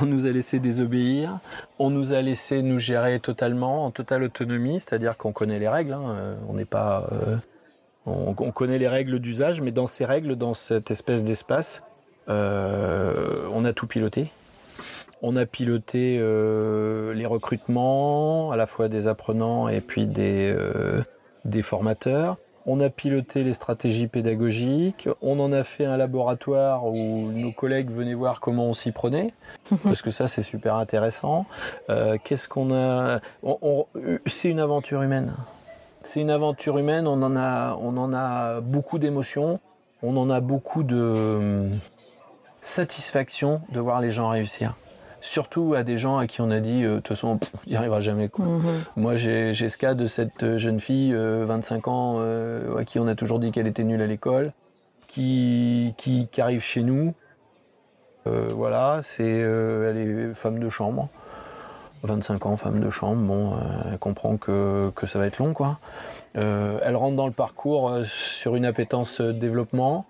On 0.00 0.06
nous 0.06 0.26
a 0.26 0.30
laissé 0.30 0.58
désobéir. 0.58 1.38
On 1.78 1.90
nous 1.90 2.12
a 2.12 2.22
laissé 2.22 2.62
nous 2.62 2.78
gérer 2.78 3.20
totalement, 3.20 3.84
en 3.84 3.90
totale 3.90 4.22
autonomie. 4.22 4.80
C'est-à-dire 4.80 5.18
qu'on 5.18 5.32
connaît 5.32 5.58
les 5.58 5.68
règles. 5.68 5.92
Hein. 5.92 6.16
Euh, 6.16 6.34
on 6.48 6.54
n'est 6.54 6.64
pas, 6.64 7.08
euh, 7.12 7.36
on, 8.06 8.34
connaît 8.34 8.78
les 8.78 8.88
règles 8.88 9.18
d'usage, 9.18 9.60
mais 9.60 9.70
dans 9.70 9.86
ces 9.86 10.04
règles, 10.04 10.36
dans 10.36 10.54
cette 10.54 10.90
espèce 10.90 11.24
d'espace, 11.24 11.82
on 12.28 13.64
a 13.64 13.72
tout 13.72 13.86
piloté. 13.86 14.30
On 15.22 15.36
a 15.36 15.46
piloté 15.46 16.18
les 16.18 17.26
recrutements, 17.26 18.50
à 18.50 18.56
la 18.56 18.66
fois 18.66 18.88
des 18.88 19.06
apprenants 19.06 19.68
et 19.68 19.80
puis 19.80 20.06
des, 20.06 20.52
des 21.44 21.62
formateurs. 21.62 22.36
On 22.64 22.80
a 22.80 22.90
piloté 22.90 23.42
les 23.42 23.54
stratégies 23.54 24.06
pédagogiques, 24.06 25.08
on 25.20 25.40
en 25.40 25.52
a 25.52 25.64
fait 25.64 25.84
un 25.84 25.96
laboratoire 25.96 26.86
où 26.86 27.32
nos 27.32 27.50
collègues 27.50 27.90
venaient 27.90 28.14
voir 28.14 28.38
comment 28.38 28.66
on 28.66 28.74
s'y 28.74 28.92
prenait, 28.92 29.34
parce 29.82 30.00
que 30.00 30.12
ça 30.12 30.28
c'est 30.28 30.44
super 30.44 30.76
intéressant. 30.76 31.44
Euh, 31.90 32.18
qu'est-ce 32.22 32.48
qu'on 32.48 32.72
a? 32.72 33.20
C'est 34.26 34.48
une 34.48 34.60
aventure 34.60 35.02
humaine. 35.02 35.34
C'est 36.04 36.20
une 36.20 36.30
aventure 36.30 36.78
humaine, 36.78 37.06
on 37.06 37.22
en 37.22 37.36
a, 37.36 37.76
on 37.80 37.96
en 37.96 38.12
a 38.12 38.60
beaucoup 38.60 38.98
d'émotions, 38.98 39.60
on 40.02 40.16
en 40.16 40.30
a 40.30 40.40
beaucoup 40.40 40.82
de 40.82 40.96
hum, 40.96 41.78
satisfaction 42.60 43.60
de 43.70 43.80
voir 43.80 44.00
les 44.00 44.10
gens 44.10 44.28
réussir 44.28 44.74
surtout 45.22 45.74
à 45.74 45.84
des 45.84 45.96
gens 45.96 46.18
à 46.18 46.26
qui 46.26 46.42
on 46.42 46.50
a 46.50 46.60
dit, 46.60 46.84
euh, 46.84 46.96
de 46.96 46.96
toute 46.96 47.08
façon, 47.08 47.38
il 47.66 47.70
n'y 47.70 47.76
arrivera 47.76 48.00
jamais. 48.00 48.28
Quoi. 48.28 48.44
Mhm. 48.44 48.62
Moi, 48.96 49.16
j'ai 49.16 49.54
ce 49.54 49.78
cas 49.78 49.94
de 49.94 50.06
cette 50.08 50.42
euh, 50.42 50.58
jeune 50.58 50.80
fille, 50.80 51.14
25 51.14 51.86
euh, 51.86 51.90
ans, 51.90 52.76
à 52.76 52.84
qui 52.84 52.98
on 52.98 53.06
a 53.06 53.14
toujours 53.14 53.38
dit 53.38 53.50
qu'elle 53.52 53.66
était 53.66 53.84
nulle 53.84 54.02
à 54.02 54.06
l'école, 54.06 54.52
qui, 55.06 55.94
qui, 55.96 56.28
arrive 56.38 56.62
chez 56.62 56.82
nous. 56.82 57.14
voilà, 58.24 59.00
c'est, 59.02 59.24
elle 59.24 59.96
est 59.96 60.34
femme 60.34 60.58
de 60.58 60.68
chambre. 60.68 61.08
25 62.02 62.46
ans, 62.46 62.56
femme 62.56 62.80
de 62.80 62.90
chambre, 62.90 63.22
bon, 63.22 63.56
elle 63.90 63.98
comprend 63.98 64.36
que, 64.36 64.90
que, 64.96 65.06
ça 65.06 65.18
va 65.18 65.26
être 65.26 65.38
long, 65.38 65.52
quoi. 65.52 65.78
elle 66.34 66.96
rentre 66.96 67.16
dans 67.16 67.26
le 67.26 67.32
parcours 67.32 67.92
sur 68.06 68.56
une 68.56 68.64
appétence 68.64 69.20
développement 69.20 70.06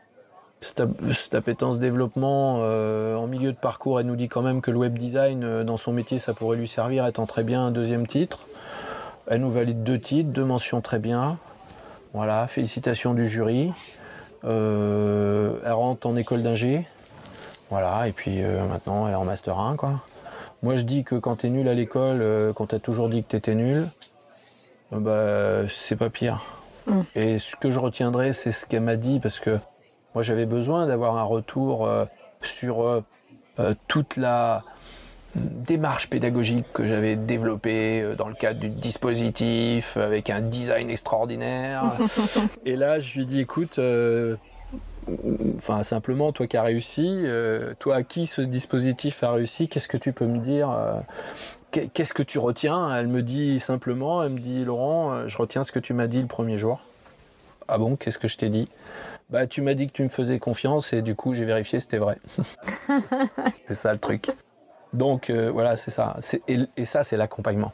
cette, 0.63 1.35
appétence 1.35 1.79
développement 1.79 2.59
euh, 2.61 3.17
en 3.17 3.27
milieu 3.27 3.53
de 3.53 3.57
parcours, 3.57 4.01
elle 4.01 4.07
nous 4.07 4.17
dit 4.17 4.29
quand 4.29 4.43
même 4.43 4.61
que 4.61 4.71
le 4.71 4.79
web 4.79 4.99
design, 4.99 5.45
euh, 5.45 5.65
dans 5.65 5.77
son 5.77 5.93
métier, 5.93 6.19
ça 6.19 6.35
pourrait 6.35 6.57
lui 6.57 6.69
servir, 6.69 7.07
étant 7.07 7.27
très 7.27 7.43
bien 7.43 7.67
un 7.67 7.71
deuxième 7.71 8.07
titre. 8.07 8.41
Elle 9.27 9.41
nous 9.41 9.51
valide 9.51 9.83
deux 9.83 9.99
titres, 9.99 10.31
deux 10.31 10.45
mentions 10.45 10.81
très 10.81 10.99
bien. 10.99 11.39
Voilà, 12.15 12.47
félicitations 12.47 13.15
du 13.15 13.29
jury. 13.29 13.73
Euh, 14.45 15.59
elle 15.65 15.73
rentre 15.73 16.07
en 16.07 16.17
école 16.17 16.43
d'ingé. 16.43 16.87
Voilà, 17.71 18.07
et 18.07 18.13
puis 18.13 18.43
maintenant 18.43 19.07
elle 19.07 19.15
est 19.15 19.17
en 19.17 19.25
master 19.25 19.59
1 19.59 19.77
quoi. 19.77 20.03
Moi 20.63 20.77
je 20.77 20.83
dis 20.83 21.05
que 21.05 21.15
quand 21.17 21.37
tu 21.37 21.47
es 21.47 21.51
nul 21.51 21.69
à 21.69 21.75
l'école, 21.75 22.53
quand 22.55 22.67
t'as 22.67 22.79
toujours 22.79 23.09
dit 23.09 23.23
que 23.23 23.29
tu 23.31 23.37
étais 23.37 23.55
nul, 23.55 23.87
bah 24.93 25.63
c'est 25.69 25.97
pas 25.97 26.11
pire. 26.11 26.43
Mm. 26.87 27.01
Et 27.15 27.39
ce 27.39 27.57
que 27.57 27.71
je 27.71 27.79
retiendrai, 27.79 28.33
c'est 28.33 28.53
ce 28.53 28.67
qu'elle 28.67 28.83
m'a 28.83 28.97
dit 28.97 29.21
parce 29.21 29.41
que 29.41 29.59
moi, 30.15 30.23
j'avais 30.23 30.47
besoin 30.47 30.87
d'avoir 30.87 31.17
un 31.17 31.23
retour 31.23 31.87
euh, 31.87 32.05
sur 32.43 32.83
euh, 32.83 33.03
euh, 33.59 33.75
toute 33.89 34.17
la 34.17 34.63
démarche 35.35 36.11
pédagogique 36.11 36.67
que 36.75 36.87
j'avais 36.87 37.17
développée 37.17 38.15
dans 38.19 38.29
le 38.29 38.35
cadre 38.35 38.61
du 38.61 38.69
dispositif 38.69 39.97
avec 39.97 40.29
un 40.29 40.43
design 40.43 40.91
extraordinaire. 40.91 41.91
Et 42.67 42.77
là, 42.77 43.01
je 43.01 43.15
lui 43.15 43.25
dis, 43.25 43.41
écoute, 43.41 43.81
enfin 45.57 45.83
simplement, 45.83 46.33
toi 46.33 46.47
qui 46.47 46.57
as 46.57 46.63
réussi, 46.63 47.25
toi 47.79 47.97
à 47.97 48.03
qui 48.03 48.27
ce 48.27 48.41
dispositif 48.41 49.23
a 49.23 49.33
réussi, 49.33 49.69
qu'est-ce 49.69 49.89
que 49.89 49.97
tu 49.97 50.13
peux 50.13 50.27
me 50.27 50.39
dire 50.39 50.71
Qu'est-ce 51.71 52.13
que 52.13 52.23
tu 52.23 52.39
retiens? 52.39 52.95
Elle 52.95 53.09
me 53.09 53.23
dit 53.23 53.59
simplement, 53.59 54.23
elle 54.23 54.33
me 54.33 54.39
dit, 54.41 54.63
Laurent, 54.65 55.27
je 55.27 55.39
retiens 55.39 55.65
ce 55.65 55.73
que 55.73 55.79
tu 55.79 55.95
m'as 55.95 56.07
dit 56.07 56.21
le 56.21 56.27
premier 56.29 56.59
jour. 56.59 56.81
Ah 57.67 57.79
bon, 57.79 57.97
qu'est-ce 57.97 58.19
que 58.19 58.29
je 58.29 58.37
t'ai 58.37 58.51
dit? 58.51 58.69
Bah, 59.31 59.47
tu 59.47 59.63
m'as 59.63 59.73
dit 59.73 59.87
que 59.87 59.93
tu 59.93 60.03
me 60.03 60.11
faisais 60.11 60.39
confiance 60.39 60.93
et 60.93 61.01
du 61.01 61.15
coup, 61.15 61.33
j'ai 61.33 61.47
vérifié, 61.47 61.81
c'était 61.81 61.97
vrai. 61.97 62.19
c'est 63.67 63.75
ça 63.75 63.95
le 63.95 63.99
truc. 63.99 64.31
Donc, 64.93 65.31
euh, 65.31 65.51
voilà, 65.51 65.79
c'est 65.79 65.91
ça. 65.91 66.17
Et, 66.49 66.85
ça, 66.85 67.03
c'est 67.03 67.17
l'accompagnement. 67.17 67.73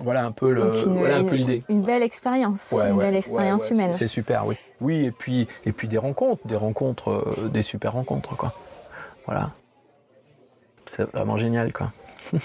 Voilà 0.00 1.16
un 1.16 1.24
peu 1.24 1.34
l'idée. 1.34 1.64
Une 1.68 1.82
belle 1.82 2.04
expérience, 2.04 2.72
une 2.72 2.98
belle 2.98 3.16
expérience 3.16 3.68
humaine. 3.68 3.94
C'est 3.94 4.06
super, 4.06 4.46
oui. 4.46 4.56
Oui, 4.80 5.04
et 5.04 5.10
puis, 5.10 5.48
et 5.64 5.72
puis 5.72 5.88
des 5.88 5.98
rencontres, 5.98 6.46
des 6.46 6.56
rencontres, 6.56 7.10
euh, 7.10 7.48
des 7.48 7.62
super 7.62 7.92
rencontres, 7.94 8.36
quoi. 8.36 8.52
Voilà. 9.26 9.50
C'est 10.84 11.10
vraiment 11.12 11.36
génial, 11.36 11.72
quoi. 11.72 11.92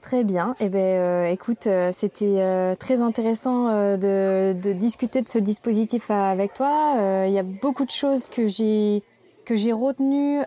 Très 0.00 0.24
bien. 0.24 0.54
Eh 0.60 0.68
ben, 0.68 0.78
euh, 0.78 1.26
écoute, 1.26 1.66
euh, 1.66 1.90
c'était 1.92 2.36
euh, 2.38 2.74
très 2.74 3.00
intéressant 3.00 3.68
de, 3.96 4.54
discuter 4.72 5.22
de 5.22 5.28
ce 5.28 5.38
dispositif 5.38 6.10
avec 6.10 6.54
toi. 6.54 7.24
Il 7.26 7.32
y 7.32 7.38
a 7.38 7.42
beaucoup 7.42 7.84
de 7.84 7.90
choses 7.90 8.28
que 8.28 8.48
j'ai 8.48 9.02
que 9.44 9.56
j'ai 9.56 9.72
retenues, 9.72 10.40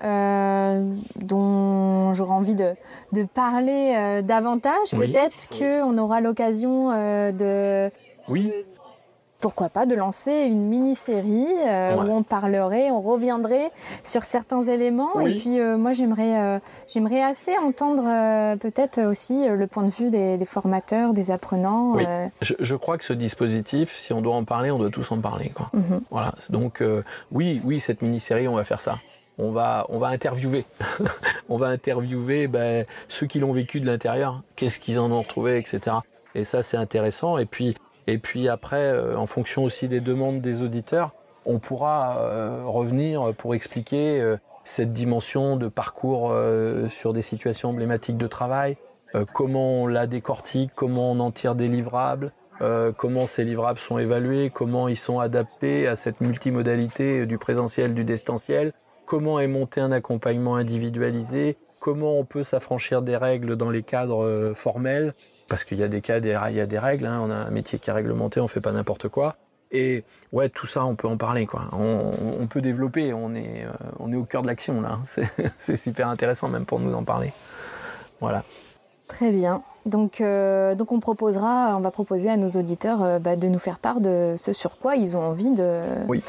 dont 1.19 2.13
j'aurais 2.13 2.33
envie 2.33 2.55
de, 2.55 2.73
de 3.11 3.23
parler 3.23 4.21
davantage. 4.23 4.91
Peut-être 4.91 5.49
qu'on 5.49 5.97
aura 5.97 6.21
l'occasion 6.21 6.91
de, 7.31 7.91
oui 8.29 8.53
pourquoi 9.39 9.69
pas 9.69 9.85
de 9.85 9.95
lancer 9.95 10.31
une 10.31 10.67
mini-série 10.67 11.47
euh, 11.67 11.95
où 11.95 12.11
on 12.11 12.23
parlerait, 12.23 12.89
on 12.91 13.01
reviendrait 13.01 13.71
sur 14.03 14.23
certains 14.23 14.63
éléments. 14.63 15.19
Et 15.19 15.35
puis 15.35 15.59
euh, 15.59 15.77
moi 15.77 15.91
j'aimerais 15.91 16.39
euh, 16.39 16.59
j'aimerais 16.87 17.21
assez 17.21 17.55
entendre 17.57 18.03
peut-être 18.57 19.01
aussi 19.01 19.47
le 19.47 19.67
point 19.67 19.83
de 19.83 19.91
vue 19.91 20.09
des, 20.09 20.45
formateurs, 20.45 21.13
des 21.13 21.31
apprenants. 21.31 21.97
Je, 22.41 22.75
crois 22.75 22.97
que 22.97 23.05
ce 23.05 23.13
dispositif, 23.13 23.95
si 23.95 24.13
on 24.13 24.21
doit 24.21 24.35
en 24.35 24.43
parler, 24.43 24.71
on 24.71 24.79
doit 24.79 24.89
tous 24.89 25.11
en 25.11 25.19
parler. 25.19 25.49
Quoi. 25.49 25.69
Mhm. 25.73 26.01
Voilà. 26.09 26.33
Donc 26.49 26.83
oui, 27.31 27.61
oui, 27.63 27.79
cette 27.79 28.01
mini-série, 28.01 28.47
on 28.47 28.55
va 28.55 28.63
faire 28.63 28.81
ça. 28.81 28.97
On 29.37 29.51
va, 29.51 29.85
on 29.89 29.99
va 29.99 30.07
interviewer. 30.07 30.65
on 31.49 31.57
va 31.57 31.67
interviewer 31.67 32.47
ben, 32.47 32.85
ceux 33.09 33.27
qui 33.27 33.39
l'ont 33.39 33.51
vécu 33.51 33.81
de 33.81 33.85
l'intérieur, 33.85 34.41
qu'est-ce 34.55 34.79
qu'ils 34.79 34.97
en 34.97 35.11
ont 35.11 35.21
retrouvé, 35.21 35.57
etc. 35.57 35.97
Et 36.35 36.43
ça, 36.43 36.61
c'est 36.61 36.77
intéressant. 36.77 37.37
Et 37.37 37.45
puis, 37.45 37.75
et 38.07 38.17
puis 38.17 38.47
après, 38.47 38.83
euh, 38.83 39.17
en 39.17 39.25
fonction 39.25 39.63
aussi 39.63 39.87
des 39.87 39.99
demandes 39.99 40.41
des 40.41 40.61
auditeurs, 40.61 41.11
on 41.45 41.59
pourra 41.59 42.19
euh, 42.19 42.63
revenir 42.65 43.33
pour 43.37 43.55
expliquer 43.55 44.19
euh, 44.19 44.37
cette 44.65 44.93
dimension 44.93 45.57
de 45.57 45.67
parcours 45.67 46.33
sur 46.89 47.13
des 47.13 47.21
situations 47.21 47.69
emblématiques 47.69 48.17
de 48.17 48.25
travail, 48.25 48.77
comment 49.31 49.83
on 49.83 49.87
la 49.87 50.07
décortique, 50.07 50.71
comment 50.73 51.11
on 51.11 51.19
en 51.19 51.29
tire 51.29 51.53
des 51.53 51.67
livrables, 51.67 52.31
euh, 52.61 52.91
comment 52.91 53.27
ces 53.27 53.43
livrables 53.43 53.77
sont 53.77 53.99
évalués, 53.99 54.49
comment 54.49 54.87
ils 54.87 54.97
sont 54.97 55.19
adaptés 55.19 55.87
à 55.87 55.95
cette 55.95 56.19
multimodalité 56.19 57.27
du 57.27 57.37
présentiel, 57.37 57.93
du 57.93 58.05
distanciel, 58.05 58.71
comment 59.05 59.39
est 59.39 59.47
monté 59.47 59.81
un 59.81 59.91
accompagnement 59.91 60.55
individualisé, 60.55 61.57
comment 61.79 62.17
on 62.17 62.25
peut 62.25 62.41
s'affranchir 62.41 63.03
des 63.03 63.17
règles 63.17 63.57
dans 63.57 63.69
les 63.69 63.83
cadres 63.83 64.53
formels, 64.55 65.13
parce 65.47 65.63
qu'il 65.63 65.79
y 65.79 65.83
a 65.83 65.87
des 65.87 66.01
cas, 66.01 66.19
il 66.19 66.55
y 66.55 66.59
a 66.59 66.65
des 66.65 66.79
règles, 66.79 67.05
hein, 67.05 67.21
on 67.23 67.29
a 67.29 67.35
un 67.35 67.51
métier 67.51 67.79
qui 67.79 67.89
est 67.89 67.93
réglementé, 67.93 68.39
on 68.39 68.47
fait 68.47 68.61
pas 68.61 68.71
n'importe 68.71 69.09
quoi. 69.09 69.35
Et 69.71 70.03
ouais, 70.31 70.49
tout 70.49 70.67
ça, 70.67 70.85
on 70.85 70.95
peut 70.95 71.07
en 71.07 71.17
parler, 71.17 71.45
quoi. 71.45 71.63
On, 71.73 72.47
peut 72.47 72.61
développer. 72.61 73.13
On 73.13 73.33
est, 73.35 73.65
euh, 73.65 73.87
on 73.99 74.11
est 74.13 74.15
au 74.15 74.23
cœur 74.23 74.41
de 74.41 74.47
l'action 74.47 74.79
là. 74.81 74.99
C'est 75.59 75.75
super 75.75 76.07
intéressant 76.07 76.47
même 76.47 76.65
pour 76.65 76.79
nous 76.79 76.93
en 76.93 77.03
parler. 77.03 77.33
Voilà. 78.21 78.43
Très 79.07 79.31
bien. 79.31 79.63
Donc, 79.85 80.19
euh, 80.21 80.73
donc 80.73 80.91
on 80.91 80.99
proposera, 80.99 81.75
on 81.77 81.81
va 81.81 81.91
proposer 81.91 82.29
à 82.29 82.37
nos 82.37 82.49
auditeurs 82.49 83.03
euh, 83.03 83.19
bah, 83.19 83.35
de 83.35 83.47
nous 83.47 83.59
faire 83.59 83.77
part 83.77 84.01
de 84.01 84.35
ce 84.37 84.51
sur 84.51 84.79
quoi 84.79 84.95
ils 84.95 85.15
ont 85.15 85.21
envie 85.21 85.51
de, 85.51 85.83
oui. 86.07 86.23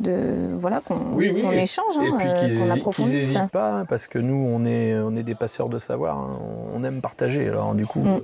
de 0.00 0.48
voilà 0.52 0.82
qu'on 0.82 1.18
échange, 1.18 1.96
hein, 1.96 2.18
qu'on 2.18 2.70
approfondisse. 2.70 3.14
n'hésitent 3.14 3.50
pas, 3.50 3.70
hein, 3.70 3.84
parce 3.86 4.08
que 4.08 4.18
nous 4.18 4.34
on 4.34 4.66
est, 4.66 4.98
on 4.98 5.16
est 5.16 5.22
des 5.22 5.34
passeurs 5.34 5.70
de 5.70 5.78
savoir. 5.78 6.18
Hein. 6.18 6.38
On 6.74 6.84
aime 6.84 7.00
partager. 7.00 7.48
Alors 7.48 7.74
du 7.74 7.86
coup, 7.86 8.00
mm 8.00 8.20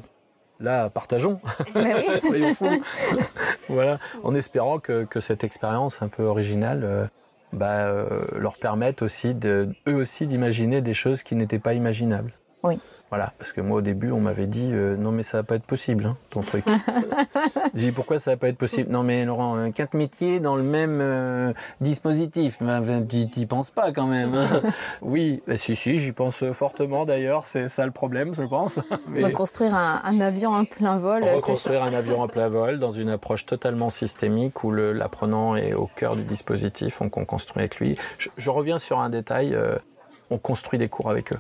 là, 0.65 0.91
partageons. 0.91 1.41
Ben 1.75 1.97
Soyons 2.21 2.55
fous. 2.55 2.83
voilà, 3.69 3.99
en 4.23 4.35
espérant 4.35 4.79
que, 4.79 5.07
cette 5.21 5.45
expérience 5.45 6.03
un 6.03 6.09
peu 6.09 6.25
originale 6.25 6.81
euh, 6.85 7.07
bah, 7.53 7.87
euh, 7.87 8.25
leur 8.35 8.57
permette 8.57 9.03
aussi 9.03 9.35
de, 9.35 9.69
eux 9.87 9.95
aussi 9.95 10.27
d'imaginer 10.27 10.81
des 10.81 10.95
choses 10.95 11.23
qui 11.23 11.37
n'étaient 11.37 11.61
pas 11.61 11.75
imaginables. 11.75 12.33
Oui. 12.65 12.81
Voilà, 13.15 13.33
parce 13.39 13.53
que 13.53 13.61
moi 13.61 13.79
au 13.79 13.81
début 13.81 14.11
on 14.11 14.19
m'avait 14.19 14.49
dit 14.49 14.71
euh, 14.73 14.97
non 14.97 15.13
mais 15.13 15.23
ça 15.23 15.37
va 15.37 15.43
pas 15.45 15.55
être 15.55 15.67
possible 15.67 16.05
hein, 16.05 16.17
ton 16.31 16.41
truc. 16.41 16.65
J'ai 17.77 17.87
dit 17.87 17.93
pourquoi 17.93 18.19
ça 18.19 18.33
va 18.33 18.37
pas 18.37 18.49
être 18.49 18.59
possible? 18.59 18.91
Non 18.91 19.05
mais 19.05 19.25
Laurent, 19.25 19.57
euh, 19.57 19.71
quatre 19.71 19.95
métiers 19.95 20.41
dans 20.41 20.57
le 20.57 20.65
même 20.65 20.99
euh, 21.01 21.53
dispositif, 21.81 22.61
ben, 22.61 23.07
tu 23.07 23.29
n'y 23.37 23.47
penses 23.47 23.71
pas 23.71 23.93
quand 23.93 24.09
même. 24.09 24.35
Hein. 24.35 24.63
oui, 25.01 25.45
bah, 25.47 25.57
si 25.57 25.77
si, 25.77 25.99
j'y 25.99 26.11
pense 26.11 26.43
fortement 26.51 27.05
d'ailleurs, 27.05 27.45
c'est 27.47 27.69
ça 27.69 27.87
le 27.87 27.93
problème 27.93 28.35
je 28.35 28.43
pense. 28.43 28.81
Mais... 29.07 29.23
Reconstruire 29.23 29.77
un, 29.77 30.21
avion 30.21 30.51
en 30.51 30.65
plein 30.65 30.99
vol. 30.99 31.23
Reconstruire 31.23 31.85
un 31.85 31.95
avion 31.95 32.21
en 32.21 32.27
plein 32.27 32.49
vol 32.49 32.81
dans 32.81 32.91
une 32.91 33.11
approche 33.11 33.47
totalement 33.47 33.91
systémique 33.91 34.65
où 34.65 34.73
l'apprenant 34.73 35.55
est 35.55 35.73
au 35.73 35.89
cœur 35.95 36.17
du 36.17 36.25
dispositif, 36.25 37.01
on 37.01 37.11
construit 37.11 37.61
avec 37.61 37.77
lui. 37.77 37.97
Je, 38.19 38.51
reviens 38.51 38.81
sur 38.81 38.99
un 38.99 39.09
détail, 39.09 39.57
on 40.31 40.39
construit 40.39 40.81
des 40.81 40.89
cours 40.89 41.13
avec 41.13 41.33
eux. 41.33 41.39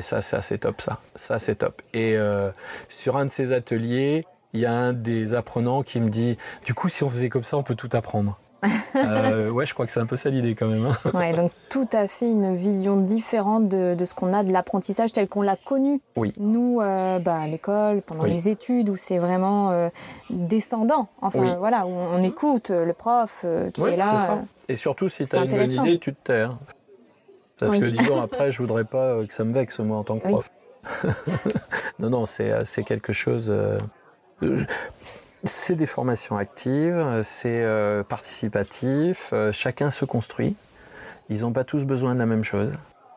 Et 0.00 0.02
ça, 0.02 0.22
c'est 0.22 0.36
assez 0.36 0.56
top, 0.56 0.80
ça. 0.80 0.98
Ça, 1.14 1.38
c'est 1.38 1.56
top. 1.56 1.82
Et 1.92 2.16
euh, 2.16 2.50
sur 2.88 3.18
un 3.18 3.26
de 3.26 3.30
ces 3.30 3.52
ateliers, 3.52 4.24
il 4.54 4.60
y 4.60 4.64
a 4.64 4.72
un 4.72 4.94
des 4.94 5.34
apprenants 5.34 5.82
qui 5.82 6.00
me 6.00 6.08
dit 6.08 6.38
Du 6.64 6.72
coup, 6.72 6.88
si 6.88 7.04
on 7.04 7.10
faisait 7.10 7.28
comme 7.28 7.44
ça, 7.44 7.58
on 7.58 7.62
peut 7.62 7.74
tout 7.74 7.90
apprendre. 7.92 8.38
euh, 8.96 9.50
ouais, 9.50 9.66
je 9.66 9.74
crois 9.74 9.84
que 9.84 9.92
c'est 9.92 10.00
un 10.00 10.06
peu 10.06 10.16
ça 10.16 10.30
l'idée 10.30 10.54
quand 10.54 10.68
même. 10.68 10.86
Hein. 10.86 10.96
Ouais, 11.14 11.34
donc 11.34 11.50
tout 11.68 11.88
à 11.92 12.08
fait 12.08 12.30
une 12.30 12.56
vision 12.56 12.96
différente 12.96 13.68
de, 13.68 13.94
de 13.94 14.04
ce 14.06 14.14
qu'on 14.14 14.32
a 14.32 14.42
de 14.42 14.50
l'apprentissage 14.50 15.12
tel 15.12 15.28
qu'on 15.28 15.42
l'a 15.42 15.56
connu. 15.56 16.00
Oui. 16.16 16.32
Nous, 16.38 16.80
euh, 16.80 17.18
bah, 17.18 17.40
à 17.42 17.46
l'école, 17.46 18.00
pendant 18.00 18.24
les 18.24 18.48
études, 18.48 18.88
où 18.88 18.96
c'est 18.96 19.18
vraiment 19.18 19.70
euh, 19.70 19.90
descendant. 20.30 21.08
Enfin, 21.20 21.56
voilà, 21.58 21.86
où 21.86 21.90
on 21.90 22.22
écoute 22.22 22.70
le 22.70 22.94
prof 22.94 23.44
qui 23.74 23.82
est 23.82 23.96
là. 23.96 24.16
Ça. 24.16 24.38
Et 24.70 24.76
surtout, 24.76 25.10
si 25.10 25.26
tu 25.26 25.36
as 25.36 25.44
une 25.44 25.50
bonne 25.50 25.70
idée, 25.70 25.98
tu 25.98 26.14
te 26.14 26.24
tais. 26.24 26.40
Hein. 26.40 26.58
Parce 27.60 27.78
que 27.78 27.86
disons, 27.86 28.20
après, 28.22 28.52
je 28.52 28.58
voudrais 28.58 28.84
pas 28.84 29.14
euh, 29.14 29.26
que 29.26 29.34
ça 29.34 29.44
me 29.44 29.52
vexe, 29.52 29.78
moi, 29.78 29.98
en 29.98 30.04
tant 30.04 30.18
que 30.18 30.28
prof. 30.28 30.50
non, 31.98 32.10
non, 32.10 32.26
c'est 32.26 32.52
euh, 32.52 32.82
quelque 32.86 33.12
chose. 33.12 33.50
Euh, 33.50 33.78
c'est 35.44 35.74
des 35.74 35.86
formations 35.86 36.36
actives, 36.36 37.22
c'est 37.22 37.64
participatif, 38.08 39.32
chacun 39.52 39.90
se 39.90 40.04
construit. 40.04 40.54
Ils 41.30 41.42
n'ont 41.42 41.52
pas 41.52 41.64
tous 41.64 41.84
besoin 41.84 42.14
de 42.14 42.18
la 42.18 42.26
même 42.26 42.44
chose. 42.44 42.72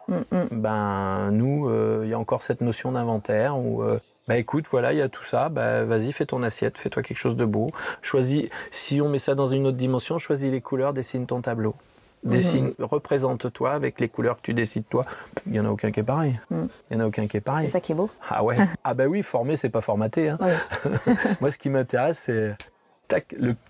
Mm, 0.07 0.15
mm. 0.31 0.47
Ben, 0.51 1.31
nous, 1.31 1.69
il 2.03 2.09
y 2.09 2.13
a 2.13 2.19
encore 2.19 2.43
cette 2.43 2.61
notion 2.61 2.93
d'inventaire 2.93 3.57
où. 3.57 3.83
bah 4.27 4.37
écoute, 4.37 4.65
voilà, 4.71 4.93
il 4.93 4.99
y 4.99 5.01
a 5.01 5.09
tout 5.09 5.25
ça, 5.25 5.49
bah 5.49 5.83
vas-y, 5.83 6.13
fais 6.13 6.25
ton 6.25 6.43
assiette, 6.43 6.77
fais-toi 6.77 7.03
quelque 7.03 7.17
chose 7.17 7.35
de 7.35 7.45
beau. 7.45 7.71
Choisis, 8.01 8.47
si 8.71 9.01
on 9.01 9.09
met 9.09 9.19
ça 9.19 9.35
dans 9.35 9.47
une 9.47 9.67
autre 9.67 9.77
dimension, 9.77 10.17
choisis 10.17 10.49
les 10.49 10.61
couleurs, 10.61 10.93
dessine 10.93 11.25
ton 11.25 11.41
tableau. 11.41 11.75
Dessine, 12.23 12.73
représente-toi 12.79 13.71
avec 13.71 13.99
les 13.99 14.09
couleurs 14.09 14.37
que 14.37 14.41
tu 14.41 14.53
décides 14.53 14.87
toi. 14.89 15.05
Il 15.45 15.51
n'y 15.51 15.59
en 15.59 15.65
a 15.65 15.69
aucun 15.69 15.91
qui 15.91 15.99
est 15.99 16.03
pareil. 16.03 16.39
Mm. 16.49 16.63
Il 16.89 16.97
y 16.97 16.99
en 16.99 17.03
a 17.03 17.07
aucun 17.07 17.27
qui 17.27 17.37
est 17.37 17.41
pareil. 17.41 17.65
C'est 17.65 17.71
ça 17.71 17.79
qui 17.79 17.91
est 17.91 17.95
beau. 17.95 18.09
Ah 18.29 18.43
ouais. 18.43 18.55
ah 18.83 18.93
bah 18.93 19.05
oui, 19.05 19.23
former, 19.23 19.57
c'est 19.57 19.69
pas 19.69 19.81
formater. 19.81 20.29
Hein. 20.29 20.39
Moi, 21.41 21.51
ce 21.51 21.57
qui 21.57 21.69
m'intéresse, 21.69 22.19
c'est 22.25 22.55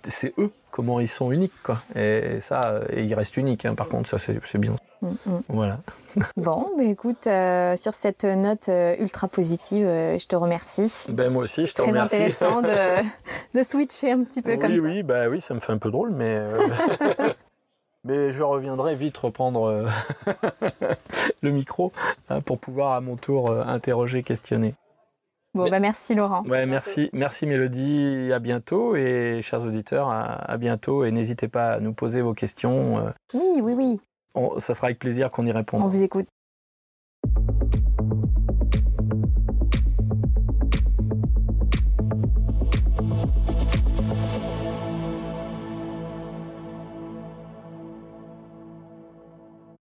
c'est 0.07 0.33
eux, 0.37 0.51
comment 0.71 0.99
ils 0.99 1.09
sont 1.09 1.31
uniques. 1.31 1.51
Quoi. 1.63 1.77
Et 1.95 2.39
ça, 2.41 2.81
et 2.89 3.03
ils 3.03 3.13
restent 3.13 3.37
uniques. 3.37 3.65
Hein. 3.65 3.75
Par 3.75 3.89
contre, 3.89 4.09
ça, 4.09 4.17
c'est 4.19 4.57
bien. 4.57 4.75
Mm, 5.01 5.07
mm. 5.25 5.41
Voilà. 5.49 5.79
bon, 6.37 6.69
mais 6.77 6.91
écoute, 6.91 7.27
euh, 7.27 7.75
sur 7.75 7.93
cette 7.93 8.23
note 8.23 8.69
euh, 8.69 8.95
ultra 8.99 9.27
positive, 9.27 9.85
euh, 9.85 10.17
je 10.17 10.27
te 10.27 10.35
remercie. 10.35 11.07
Ben 11.11 11.31
moi 11.31 11.43
aussi, 11.43 11.65
je 11.65 11.73
te 11.73 11.81
remercie. 11.81 12.09
Très 12.09 12.17
intéressant 12.17 12.61
de, 12.61 13.57
de, 13.57 13.63
switcher 13.63 14.11
un 14.11 14.23
petit 14.23 14.41
peu 14.41 14.55
comme 14.57 14.75
ça. 14.75 14.81
Oui, 14.81 14.97
oui, 14.97 15.03
bah 15.03 15.27
oui, 15.29 15.41
ça 15.41 15.53
me 15.53 15.59
fait 15.59 15.71
un 15.71 15.77
peu 15.77 15.91
drôle, 15.91 16.11
mais 16.11 16.39
Mais 18.05 18.31
je 18.31 18.43
reviendrai 18.43 18.95
vite 18.95 19.17
reprendre 19.17 19.63
euh, 19.63 19.87
le 21.41 21.51
micro 21.51 21.93
hein, 22.29 22.41
pour 22.41 22.59
pouvoir 22.59 22.93
à 22.93 23.01
mon 23.01 23.15
tour 23.15 23.49
euh, 23.49 23.63
interroger, 23.63 24.23
questionner. 24.23 24.75
Bon, 25.53 25.69
bah 25.69 25.79
merci 25.79 26.15
Laurent. 26.15 26.43
Ouais, 26.45 26.65
merci, 26.65 27.09
merci 27.13 27.45
Mélodie, 27.45 28.31
à 28.33 28.39
bientôt 28.39 28.95
et 28.95 29.41
chers 29.43 29.61
auditeurs, 29.63 30.09
à, 30.09 30.57
bientôt 30.57 31.05
et 31.05 31.11
n'hésitez 31.11 31.47
pas 31.47 31.73
à 31.73 31.79
nous 31.79 31.93
poser 31.93 32.21
vos 32.21 32.33
questions. 32.33 32.97
Euh. 32.97 33.11
Oui, 33.35 33.61
oui, 33.61 33.99
oui. 34.35 34.59
ça 34.59 34.73
sera 34.73 34.87
avec 34.87 34.97
plaisir 34.97 35.29
qu'on 35.29 35.45
y 35.45 35.51
répond. 35.51 35.79
On 35.79 35.87
vous 35.87 36.01
écoute. 36.01 36.27